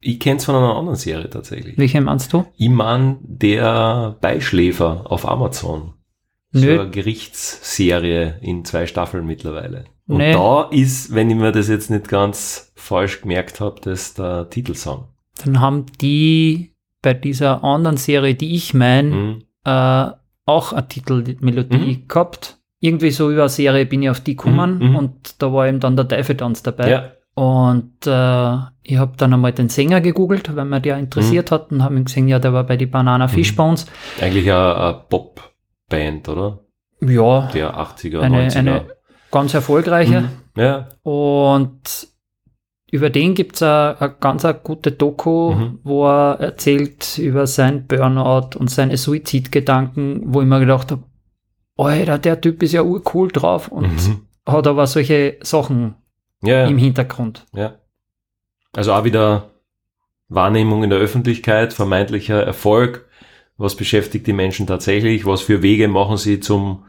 Ich 0.00 0.20
kenne 0.20 0.36
es 0.36 0.44
von 0.44 0.54
einer 0.54 0.76
anderen 0.76 0.96
Serie 0.96 1.28
tatsächlich. 1.28 1.76
Welche 1.76 2.00
meinst 2.00 2.32
du? 2.32 2.44
Ich 2.56 2.68
meine 2.68 3.18
der 3.22 4.16
Beischläfer 4.20 5.10
auf 5.10 5.28
Amazon. 5.28 5.94
Nö. 6.52 6.60
So 6.60 6.80
eine 6.82 6.90
Gerichtsserie 6.90 8.38
in 8.40 8.64
zwei 8.64 8.86
Staffeln 8.86 9.26
mittlerweile. 9.26 9.84
Und 10.08 10.18
nee. 10.18 10.32
da 10.32 10.62
ist, 10.70 11.14
wenn 11.14 11.30
ich 11.30 11.36
mir 11.36 11.52
das 11.52 11.68
jetzt 11.68 11.90
nicht 11.90 12.08
ganz 12.08 12.72
falsch 12.74 13.20
gemerkt 13.20 13.60
habe, 13.60 13.80
das 13.82 14.14
der 14.14 14.48
Titelsong. 14.48 15.04
Dann 15.44 15.60
haben 15.60 15.86
die 16.00 16.72
bei 17.02 17.14
dieser 17.14 17.62
anderen 17.62 17.98
Serie, 17.98 18.34
die 18.34 18.56
ich 18.56 18.74
meine, 18.74 19.10
mhm. 19.10 19.42
äh, 19.64 20.10
auch 20.46 20.72
eine 20.72 20.88
Titelmelodie 20.88 21.98
mhm. 22.02 22.08
gehabt. 22.08 22.58
Irgendwie 22.80 23.10
so 23.10 23.30
über 23.30 23.42
eine 23.42 23.48
Serie 23.50 23.86
bin 23.86 24.02
ich 24.02 24.10
auf 24.10 24.20
die 24.20 24.34
gekommen 24.34 24.78
mhm. 24.78 24.88
mhm. 24.88 24.96
und 24.96 25.42
da 25.42 25.52
war 25.52 25.68
eben 25.68 25.78
dann 25.78 25.96
der 25.96 26.08
Teufeltanz 26.08 26.62
dabei. 26.62 26.90
Ja. 26.90 27.12
Und 27.34 28.06
äh, 28.06 28.56
ich 28.82 28.96
habe 28.96 29.12
dann 29.16 29.32
einmal 29.32 29.52
den 29.52 29.68
Sänger 29.68 30.00
gegoogelt, 30.00 30.56
weil 30.56 30.64
mir 30.64 30.80
der 30.80 30.98
interessiert 30.98 31.50
mhm. 31.50 31.54
hat 31.54 31.70
und 31.70 31.84
habe 31.84 32.02
gesehen, 32.02 32.26
ja, 32.26 32.38
der 32.38 32.52
war 32.52 32.64
bei 32.64 32.76
die 32.76 32.86
Banana 32.86 33.26
mhm. 33.26 33.30
Fishbones. 33.30 33.86
Eigentlich 34.20 34.50
eine, 34.50 35.02
Pop-Band, 35.08 36.28
oder? 36.30 36.60
Ja. 37.00 37.48
Der 37.52 37.76
80er, 37.76 38.20
eine, 38.20 38.48
90er. 38.48 38.56
Eine 38.56 38.86
ganz 39.30 39.54
erfolgreiche. 39.54 40.22
Mhm. 40.22 40.28
Ja. 40.56 40.88
Und 41.02 42.08
über 42.90 43.10
den 43.10 43.34
gibt 43.34 43.56
es 43.56 43.62
eine 43.62 44.16
ganz 44.20 44.44
eine 44.44 44.58
gute 44.58 44.92
Doku, 44.92 45.52
mhm. 45.52 45.78
wo 45.82 46.06
er 46.06 46.40
erzählt 46.40 47.18
über 47.18 47.46
sein 47.46 47.86
Burnout 47.86 48.56
und 48.58 48.70
seine 48.70 48.96
Suizidgedanken, 48.96 50.22
wo 50.24 50.40
ich 50.40 50.46
mir 50.46 50.60
gedacht 50.60 50.90
habe, 50.90 51.02
Alter, 51.76 52.18
der 52.18 52.40
Typ 52.40 52.62
ist 52.62 52.72
ja 52.72 52.82
urcool 52.82 53.28
drauf 53.28 53.68
und 53.68 54.08
mhm. 54.08 54.26
hat 54.46 54.66
aber 54.66 54.86
solche 54.86 55.36
Sachen 55.42 55.94
ja, 56.42 56.66
im 56.66 56.78
Hintergrund. 56.78 57.46
Ja. 57.54 57.74
Also 58.74 58.92
auch 58.92 59.04
wieder 59.04 59.50
Wahrnehmung 60.28 60.82
in 60.82 60.90
der 60.90 60.98
Öffentlichkeit, 60.98 61.72
vermeintlicher 61.72 62.42
Erfolg. 62.42 63.06
Was 63.56 63.76
beschäftigt 63.76 64.26
die 64.26 64.32
Menschen 64.32 64.66
tatsächlich? 64.66 65.26
Was 65.26 65.40
für 65.40 65.62
Wege 65.62 65.88
machen 65.88 66.16
sie 66.16 66.40
zum, 66.40 66.84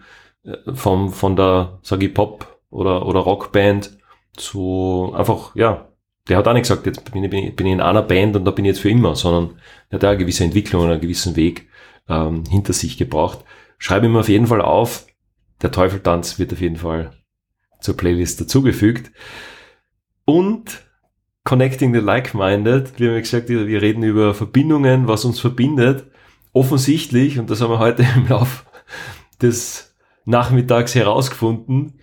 vom, 0.74 1.12
von 1.12 1.36
der, 1.36 1.80
sag 1.82 2.02
ich, 2.04 2.14
Pop 2.14 2.60
oder, 2.70 3.06
oder 3.06 3.20
Rockband 3.20 3.98
zu 4.36 5.14
einfach, 5.16 5.56
ja, 5.56 5.90
der 6.28 6.38
hat 6.38 6.48
auch 6.48 6.54
nicht 6.54 6.64
gesagt, 6.64 6.86
jetzt 6.86 7.12
bin 7.12 7.24
ich, 7.24 7.30
bin 7.30 7.68
ich 7.68 7.74
in 7.74 7.82
einer 7.82 8.04
Band 8.04 8.36
und 8.36 8.46
da 8.46 8.52
bin 8.52 8.66
ich 8.66 8.70
jetzt 8.70 8.82
für 8.82 8.90
immer, 8.90 9.16
sondern 9.16 9.60
er 9.90 9.96
hat 9.96 10.06
auch 10.06 10.10
eine 10.10 10.18
gewisse 10.18 10.44
Entwicklung 10.44 10.84
und 10.84 10.92
einen 10.92 11.02
gewissen 11.02 11.36
Weg 11.36 11.68
ähm, 12.08 12.44
hinter 12.50 12.74
sich 12.74 12.98
gebracht. 12.98 13.40
Schreibe 13.78 14.06
ihm 14.06 14.16
auf 14.16 14.30
jeden 14.30 14.48
Fall 14.48 14.62
auf. 14.62 15.08
Der 15.62 15.72
Teufeltanz 15.72 16.38
wird 16.38 16.54
auf 16.54 16.62
jeden 16.62 16.78
Fall 16.78 17.12
zur 17.80 17.98
Playlist 17.98 18.40
dazugefügt. 18.42 19.12
Und 20.26 20.84
Connecting 21.44 21.94
the 21.94 22.00
Like-Minded, 22.00 23.00
wir 23.00 23.12
haben 23.12 23.20
gesagt, 23.20 23.50
wir 23.50 23.82
reden 23.82 24.04
über 24.04 24.36
Verbindungen, 24.36 25.08
was 25.08 25.26
uns 25.26 25.40
verbindet. 25.40 26.06
Offensichtlich, 26.54 27.40
und 27.40 27.50
das 27.50 27.62
haben 27.62 27.72
wir 27.72 27.80
heute 27.80 28.06
im 28.16 28.28
Laufe 28.28 28.66
des 29.42 29.89
Nachmittags 30.30 30.96
herausgefunden, 30.96 31.94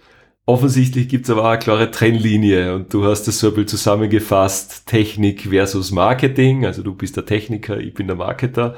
offensichtlich 0.46 1.08
gibt 1.08 1.24
es 1.24 1.30
aber 1.30 1.42
auch 1.42 1.50
eine 1.50 1.58
klare 1.58 1.90
Trennlinie 1.90 2.74
und 2.74 2.92
du 2.92 3.04
hast 3.04 3.24
das 3.28 3.38
so 3.38 3.48
ein 3.48 3.54
bisschen 3.54 3.68
zusammengefasst, 3.68 4.86
Technik 4.86 5.48
versus 5.48 5.92
Marketing, 5.92 6.66
also 6.66 6.82
du 6.82 6.94
bist 6.94 7.16
der 7.16 7.24
Techniker, 7.24 7.78
ich 7.78 7.94
bin 7.94 8.08
der 8.08 8.16
Marketer. 8.16 8.76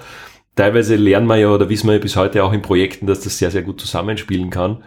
Teilweise 0.54 0.96
lernen 0.96 1.28
wir 1.28 1.36
ja 1.36 1.48
oder 1.48 1.68
wissen 1.68 1.86
wir 1.86 1.94
ja 1.94 2.00
bis 2.00 2.16
heute 2.16 2.44
auch 2.44 2.52
in 2.52 2.62
Projekten, 2.62 3.06
dass 3.06 3.20
das 3.20 3.38
sehr, 3.38 3.50
sehr 3.50 3.62
gut 3.62 3.80
zusammenspielen 3.80 4.50
kann. 4.50 4.82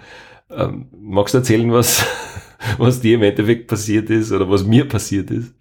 Ähm, 0.49 0.89
magst 1.01 1.33
du 1.33 1.39
erzählen, 1.39 1.71
was, 1.71 2.05
was 2.77 3.01
dir 3.01 3.15
im 3.15 3.23
Endeffekt 3.23 3.67
passiert 3.67 4.09
ist 4.09 4.31
oder 4.31 4.49
was 4.49 4.63
mir 4.63 4.88
passiert 4.88 5.31
ist, 5.31 5.55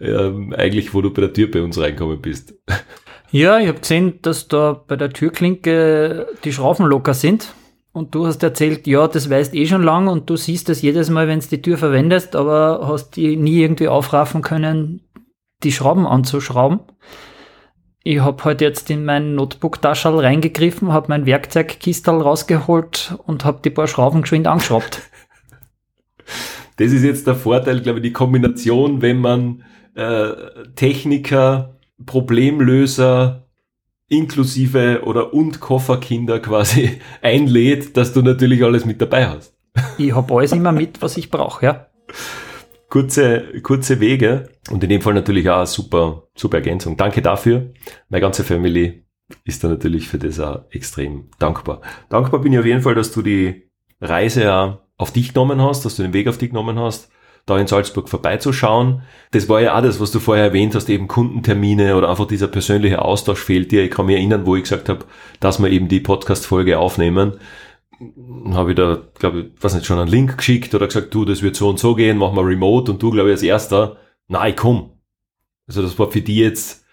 ähm, 0.00 0.54
eigentlich 0.56 0.94
wo 0.94 1.00
du 1.00 1.10
bei 1.12 1.22
der 1.22 1.32
Tür 1.32 1.50
bei 1.50 1.62
uns 1.62 1.78
reinkommen 1.78 2.20
bist? 2.20 2.54
Ja, 3.30 3.58
ich 3.58 3.66
habe 3.66 3.80
gesehen, 3.80 4.20
dass 4.22 4.46
da 4.46 4.80
bei 4.86 4.94
der 4.94 5.10
Türklinke 5.10 6.28
die 6.44 6.52
Schrauben 6.52 6.86
locker 6.86 7.14
sind. 7.14 7.54
Und 7.94 8.12
du 8.12 8.26
hast 8.26 8.42
erzählt, 8.42 8.88
ja, 8.88 9.06
das 9.06 9.30
weißt 9.30 9.54
eh 9.54 9.66
schon 9.66 9.84
lang 9.84 10.08
und 10.08 10.28
du 10.28 10.36
siehst 10.36 10.68
das 10.68 10.82
jedes 10.82 11.10
Mal, 11.10 11.28
wenn 11.28 11.38
du 11.38 11.46
die 11.46 11.62
Tür 11.62 11.78
verwendest, 11.78 12.34
aber 12.34 12.88
hast 12.88 13.14
die 13.14 13.36
nie 13.36 13.60
irgendwie 13.60 13.86
aufraffen 13.86 14.42
können, 14.42 15.02
die 15.62 15.70
Schrauben 15.70 16.04
anzuschrauben. 16.04 16.80
Ich 18.02 18.18
habe 18.18 18.38
heute 18.38 18.46
halt 18.48 18.60
jetzt 18.62 18.90
in 18.90 19.04
mein 19.04 19.36
Notebook-Taschel 19.36 20.18
reingegriffen, 20.18 20.92
habe 20.92 21.06
mein 21.08 21.24
Werkzeugkistel 21.24 22.20
rausgeholt 22.20 23.16
und 23.26 23.44
habe 23.44 23.60
die 23.64 23.70
paar 23.70 23.86
Schrauben 23.86 24.22
geschwind 24.22 24.46
angeschraubt. 24.48 25.00
Das 26.76 26.90
ist 26.90 27.04
jetzt 27.04 27.28
der 27.28 27.36
Vorteil, 27.36 27.82
glaube 27.82 28.00
ich, 28.00 28.02
die 28.02 28.12
Kombination, 28.12 29.00
wenn 29.00 29.20
man 29.20 29.62
äh, 29.94 30.30
Techniker, 30.74 31.78
Problemlöser 32.04 33.43
inklusive 34.08 35.02
oder 35.04 35.32
und 35.32 35.60
Kofferkinder 35.60 36.40
quasi 36.40 37.00
einlädt, 37.22 37.96
dass 37.96 38.12
du 38.12 38.22
natürlich 38.22 38.62
alles 38.62 38.84
mit 38.84 39.00
dabei 39.00 39.28
hast. 39.28 39.56
Ich 39.98 40.14
habe 40.14 40.34
alles 40.34 40.52
immer 40.52 40.72
mit, 40.72 41.02
was 41.02 41.16
ich 41.16 41.30
brauche, 41.30 41.66
ja 41.66 41.86
kurze, 42.94 43.60
kurze 43.62 43.98
Wege 43.98 44.50
und 44.70 44.84
in 44.84 44.88
dem 44.88 45.00
Fall 45.00 45.14
natürlich 45.14 45.50
auch 45.50 45.56
eine 45.56 45.66
super, 45.66 46.28
super 46.36 46.58
Ergänzung. 46.58 46.96
Danke 46.96 47.22
dafür. 47.22 47.72
Meine 48.08 48.20
ganze 48.20 48.44
Family 48.44 49.04
ist 49.42 49.64
da 49.64 49.68
natürlich 49.68 50.06
für 50.06 50.18
das 50.18 50.38
auch 50.38 50.62
extrem 50.70 51.28
dankbar. 51.40 51.80
Dankbar 52.08 52.40
bin 52.40 52.52
ich 52.52 52.58
auf 52.60 52.66
jeden 52.66 52.82
Fall, 52.82 52.94
dass 52.94 53.10
du 53.10 53.22
die 53.22 53.68
Reise 54.00 54.44
ja 54.44 54.86
auf 54.96 55.10
dich 55.10 55.32
genommen 55.34 55.60
hast, 55.60 55.84
dass 55.84 55.96
du 55.96 56.04
den 56.04 56.12
Weg 56.12 56.28
auf 56.28 56.38
dich 56.38 56.50
genommen 56.50 56.78
hast, 56.78 57.10
da 57.46 57.58
in 57.58 57.66
Salzburg 57.66 58.08
vorbeizuschauen. 58.08 59.02
Das 59.32 59.48
war 59.48 59.60
ja 59.60 59.76
auch 59.76 59.82
das, 59.82 60.00
was 60.00 60.10
du 60.10 60.20
vorher 60.20 60.44
erwähnt 60.44 60.74
hast, 60.74 60.88
eben 60.88 61.08
Kundentermine 61.08 61.96
oder 61.96 62.08
einfach 62.08 62.26
dieser 62.26 62.48
persönliche 62.48 63.02
Austausch 63.02 63.40
fehlt 63.40 63.70
dir. 63.70 63.84
Ich 63.84 63.90
kann 63.90 64.06
mich 64.06 64.16
erinnern, 64.16 64.46
wo 64.46 64.56
ich 64.56 64.62
gesagt 64.62 64.88
habe, 64.88 65.04
dass 65.40 65.60
wir 65.60 65.70
eben 65.70 65.88
die 65.88 66.00
Podcast-Folge 66.00 66.78
aufnehmen 66.78 67.34
habe 68.52 68.70
ich 68.70 68.76
da, 68.76 69.02
glaube 69.18 69.40
ich, 69.40 69.46
was 69.60 69.74
nicht, 69.74 69.86
schon 69.86 69.98
einen 69.98 70.10
Link 70.10 70.36
geschickt 70.36 70.74
oder 70.74 70.86
gesagt, 70.86 71.14
du, 71.14 71.24
das 71.24 71.42
wird 71.42 71.56
so 71.56 71.68
und 71.68 71.78
so 71.78 71.94
gehen, 71.94 72.18
machen 72.18 72.36
wir 72.36 72.46
remote 72.46 72.90
und 72.92 73.02
du, 73.02 73.10
glaube 73.10 73.28
ich, 73.28 73.34
als 73.34 73.42
erster, 73.42 73.96
nein, 74.28 74.54
komm. 74.56 74.90
Also 75.66 75.82
das 75.82 75.98
war 75.98 76.10
für 76.10 76.20
die 76.20 76.36
jetzt, 76.36 76.83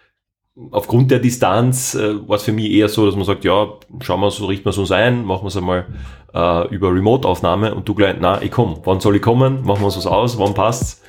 aufgrund 0.72 1.12
der 1.12 1.20
Distanz, 1.20 1.96
äh, 1.96 2.28
war 2.28 2.38
es 2.38 2.44
für 2.44 2.52
mich 2.52 2.72
eher 2.72 2.90
so, 2.90 3.06
dass 3.06 3.16
man 3.16 3.26
sagt, 3.26 3.44
ja, 3.44 3.68
schauen 4.02 4.20
wir 4.20 4.32
so, 4.32 4.46
richten 4.46 4.66
wir 4.66 4.72
es 4.72 4.78
uns 4.78 4.92
ein, 4.92 5.24
machen 5.26 5.44
wir 5.44 5.48
es 5.48 5.58
einmal 5.58 5.86
äh, 6.34 6.68
über 6.74 6.94
Remote-Aufnahme 6.94 7.74
und 7.74 7.88
du 7.88 7.96
gleich, 7.96 8.20
nein, 8.20 8.40
ich 8.42 8.52
komm, 8.52 8.80
wann 8.84 9.00
soll 9.00 9.16
ich 9.16 9.22
kommen, 9.22 9.64
machen 9.64 9.82
wir 9.82 9.88
es 9.88 10.06
aus, 10.06 10.38
wann 10.38 10.54
passt's? 10.54 11.02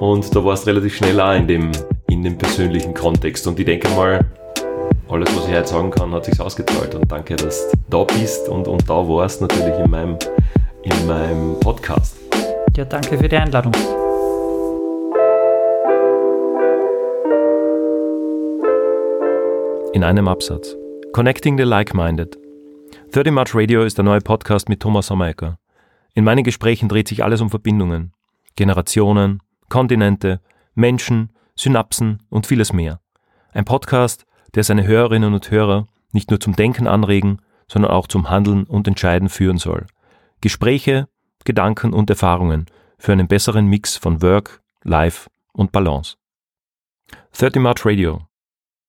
Und 0.00 0.34
da 0.34 0.44
war 0.44 0.52
es 0.52 0.66
relativ 0.66 0.96
schnell 0.96 1.20
auch 1.20 1.34
in 1.34 1.46
dem, 1.46 1.72
in 2.08 2.22
dem 2.22 2.36
persönlichen 2.36 2.92
Kontext 2.92 3.46
und 3.46 3.58
ich 3.58 3.64
denke 3.64 3.88
mal, 3.90 4.24
alles, 5.08 5.34
was 5.36 5.46
ich 5.46 5.54
heute 5.54 5.68
sagen 5.68 5.90
kann, 5.90 6.12
hat 6.12 6.24
sich 6.24 6.38
ausgezahlt. 6.40 6.94
Und 6.94 7.10
danke, 7.10 7.36
dass 7.36 7.70
du 7.70 7.76
da 7.90 8.04
bist 8.04 8.48
und, 8.48 8.66
und 8.66 8.88
da 8.88 9.08
warst, 9.08 9.40
natürlich 9.40 9.78
in 9.78 9.90
meinem, 9.90 10.18
in 10.82 11.06
meinem 11.06 11.60
Podcast. 11.60 12.16
Ja, 12.76 12.84
danke 12.84 13.16
für 13.16 13.28
die 13.28 13.36
Einladung. 13.36 13.72
In 19.96 20.04
einem 20.04 20.28
Absatz. 20.28 20.76
Connecting 21.14 21.56
the 21.56 21.64
Like-Minded. 21.64 22.36
30 23.12 23.32
March 23.32 23.54
Radio 23.54 23.82
ist 23.82 23.96
der 23.96 24.04
neue 24.04 24.20
Podcast 24.20 24.68
mit 24.68 24.80
Thomas 24.80 25.06
Sommerecker. 25.06 25.58
In 26.12 26.22
meinen 26.22 26.44
Gesprächen 26.44 26.90
dreht 26.90 27.08
sich 27.08 27.24
alles 27.24 27.40
um 27.40 27.48
Verbindungen. 27.48 28.12
Generationen, 28.56 29.40
Kontinente, 29.70 30.42
Menschen, 30.74 31.30
Synapsen 31.54 32.22
und 32.28 32.46
vieles 32.46 32.74
mehr. 32.74 33.00
Ein 33.54 33.64
Podcast, 33.64 34.26
der 34.54 34.64
seine 34.64 34.86
Hörerinnen 34.86 35.32
und 35.32 35.50
Hörer 35.50 35.86
nicht 36.12 36.28
nur 36.28 36.40
zum 36.40 36.54
Denken 36.54 36.86
anregen, 36.86 37.40
sondern 37.66 37.90
auch 37.90 38.06
zum 38.06 38.28
Handeln 38.28 38.64
und 38.64 38.86
Entscheiden 38.86 39.30
führen 39.30 39.56
soll. 39.56 39.86
Gespräche, 40.42 41.08
Gedanken 41.46 41.94
und 41.94 42.10
Erfahrungen 42.10 42.66
für 42.98 43.12
einen 43.12 43.28
besseren 43.28 43.66
Mix 43.66 43.96
von 43.96 44.20
Work, 44.20 44.60
Life 44.82 45.30
und 45.54 45.72
Balance. 45.72 46.16
30 47.32 47.62
March 47.62 47.86
Radio. 47.86 48.26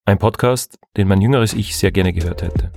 Ein 0.07 0.19
Podcast, 0.19 0.79
den 0.95 1.09
mein 1.09 1.19
jüngeres 1.19 1.51
Ich 1.51 1.75
sehr 1.75 1.91
gerne 1.91 2.13
gehört 2.13 2.41
hätte. 2.41 2.71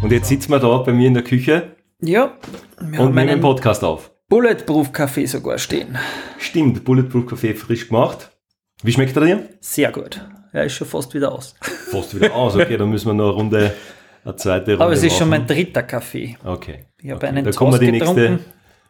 Und 0.00 0.12
jetzt 0.12 0.28
sitzen 0.28 0.52
wir 0.52 0.60
da 0.60 0.78
bei 0.78 0.92
mir 0.92 1.08
in 1.08 1.14
der 1.14 1.24
Küche. 1.24 1.74
Ja. 2.00 2.38
und 2.78 2.92
nehmen 2.92 3.18
einen 3.18 3.40
Podcast 3.40 3.82
auf. 3.82 4.12
Bulletproof 4.28 4.92
Kaffee 4.92 5.26
sogar 5.26 5.58
stehen. 5.58 5.98
Stimmt, 6.38 6.84
Bulletproof 6.84 7.26
Kaffee 7.26 7.54
frisch 7.54 7.88
gemacht. 7.88 8.30
Wie 8.84 8.92
schmeckt 8.92 9.16
er 9.16 9.24
dir? 9.24 9.48
Sehr 9.58 9.90
gut. 9.90 10.24
Er 10.52 10.66
ist 10.66 10.74
schon 10.74 10.86
fast 10.86 11.12
wieder 11.14 11.32
aus. 11.32 11.56
Fast 11.90 12.14
wieder 12.14 12.32
aus, 12.32 12.54
okay, 12.54 12.76
dann 12.78 12.90
müssen 12.90 13.08
wir 13.08 13.14
noch 13.14 13.30
eine 13.30 13.34
Runde, 13.34 13.74
eine 14.24 14.36
zweite 14.36 14.72
Runde 14.72 14.84
Aber 14.84 14.92
es 14.92 15.02
ist 15.02 15.12
machen. 15.12 15.18
schon 15.18 15.28
mein 15.30 15.46
dritter 15.46 15.82
Kaffee. 15.82 16.36
Okay. 16.44 16.86
Ich 16.98 17.10
habe 17.10 17.18
okay. 17.18 17.26
einen 17.26 17.44
da 17.44 17.50
kommen 17.52 17.72
wir 17.72 17.78
die 17.78 17.92
nächste, 17.92 18.38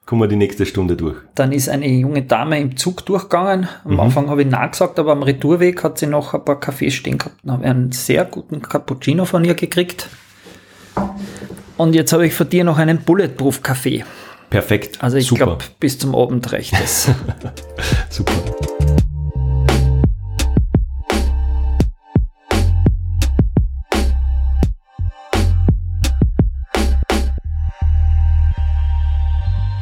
kommen 0.07 0.23
wir 0.23 0.29
die 0.29 0.37
nächste 0.37 0.67
Stunde 0.67 0.97
durch. 0.97 1.17
Dann 1.35 1.53
ist 1.53 1.69
eine 1.69 1.89
junge 1.89 2.23
Dame 2.23 2.61
im 2.61 2.77
Zug 2.77 3.05
durchgegangen. 3.07 3.69
Am 3.85 3.93
mhm. 3.93 4.01
Anfang 4.01 4.31
habe 4.31 4.43
ich 4.43 4.49
Nein 4.49 4.71
gesagt, 4.71 4.99
aber 4.99 5.13
am 5.13 5.23
Retourweg 5.23 5.83
hat 5.83 5.99
sie 5.99 6.07
noch 6.07 6.35
ein 6.35 6.45
paar 6.45 6.61
Kaffees 6.61 6.95
stehen 6.95 7.19
gehabt. 7.19 7.37
Dann 7.43 7.53
habe 7.53 7.65
ich 7.65 7.71
einen 7.71 7.93
sehr 7.93 8.25
guten 8.25 8.63
Cappuccino 8.63 9.25
von 9.25 9.45
ihr 9.45 9.55
gekriegt. 9.55 10.09
Und 11.77 11.95
jetzt 11.95 12.13
habe 12.13 12.27
ich 12.27 12.35
von 12.35 12.49
dir 12.49 12.65
noch 12.65 12.79
einen 12.79 12.99
Bulletproof 12.99 13.63
Kaffee. 13.63 14.05
Perfekt. 14.51 15.03
Also 15.03 15.17
ich 15.17 15.29
glaube, 15.29 15.59
bis 15.81 15.99
zum 15.99 16.15
Abend 16.15 16.53
reicht 16.53 16.75
es. 16.75 17.11
Super. 18.09 18.33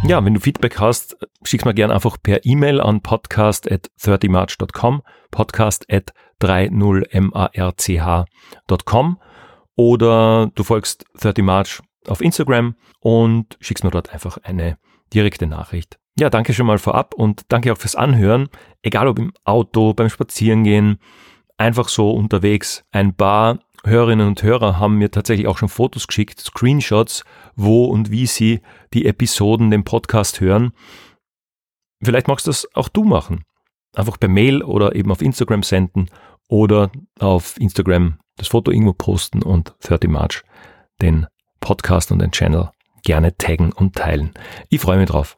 Ja, 0.04 0.24
wenn 0.24 0.34
du 0.34 0.40
Feedback 0.40 0.80
hast, 0.80 1.16
schick's 1.44 1.64
mir 1.64 1.74
gerne 1.74 1.94
einfach 1.94 2.16
per 2.20 2.44
E-Mail 2.44 2.80
an 2.80 3.02
podcast 3.02 3.70
at 3.70 3.88
30march.com, 4.00 5.02
podcast 5.30 5.86
at 5.92 6.12
30march.com 6.40 9.20
oder 9.76 10.50
du 10.54 10.64
folgst 10.64 11.04
30 11.20 11.44
March 11.44 11.80
auf 12.08 12.20
Instagram 12.20 12.74
und 12.98 13.56
schickst 13.60 13.84
mir 13.84 13.90
dort 13.90 14.12
einfach 14.12 14.38
eine 14.42 14.76
direkte 15.14 15.46
Nachricht. 15.46 16.00
Ja, 16.18 16.30
danke 16.30 16.52
schon 16.52 16.66
mal 16.66 16.78
vorab 16.78 17.14
und 17.14 17.42
danke 17.48 17.72
auch 17.72 17.78
fürs 17.78 17.94
Anhören, 17.94 18.48
egal 18.82 19.06
ob 19.06 19.20
im 19.20 19.32
Auto, 19.44 19.94
beim 19.94 20.10
Spazierengehen, 20.10 20.98
einfach 21.56 21.88
so 21.88 22.10
unterwegs. 22.10 22.84
Ein 22.90 23.14
paar 23.14 23.60
Hörerinnen 23.84 24.26
und 24.26 24.42
Hörer 24.42 24.78
haben 24.78 24.96
mir 24.96 25.10
tatsächlich 25.10 25.48
auch 25.48 25.58
schon 25.58 25.68
Fotos 25.68 26.06
geschickt, 26.06 26.40
Screenshots, 26.40 27.24
wo 27.56 27.86
und 27.86 28.10
wie 28.10 28.26
sie 28.26 28.60
die 28.94 29.06
Episoden, 29.06 29.70
den 29.70 29.84
Podcast 29.84 30.40
hören. 30.40 30.72
Vielleicht 32.02 32.28
magst 32.28 32.46
du 32.46 32.50
das 32.50 32.68
auch 32.74 32.88
du 32.88 33.04
machen. 33.04 33.44
Einfach 33.94 34.18
per 34.18 34.28
Mail 34.28 34.62
oder 34.62 34.94
eben 34.94 35.10
auf 35.10 35.22
Instagram 35.22 35.62
senden 35.62 36.08
oder 36.48 36.90
auf 37.18 37.58
Instagram 37.58 38.18
das 38.36 38.48
Foto 38.48 38.70
irgendwo 38.70 38.92
posten 38.92 39.42
und 39.42 39.74
30 39.80 40.10
March 40.10 40.42
den 41.00 41.26
Podcast 41.60 42.12
und 42.12 42.20
den 42.20 42.32
Channel 42.32 42.70
gerne 43.02 43.36
taggen 43.36 43.72
und 43.72 43.96
teilen. 43.96 44.32
Ich 44.68 44.80
freue 44.80 44.98
mich 44.98 45.08
drauf. 45.08 45.30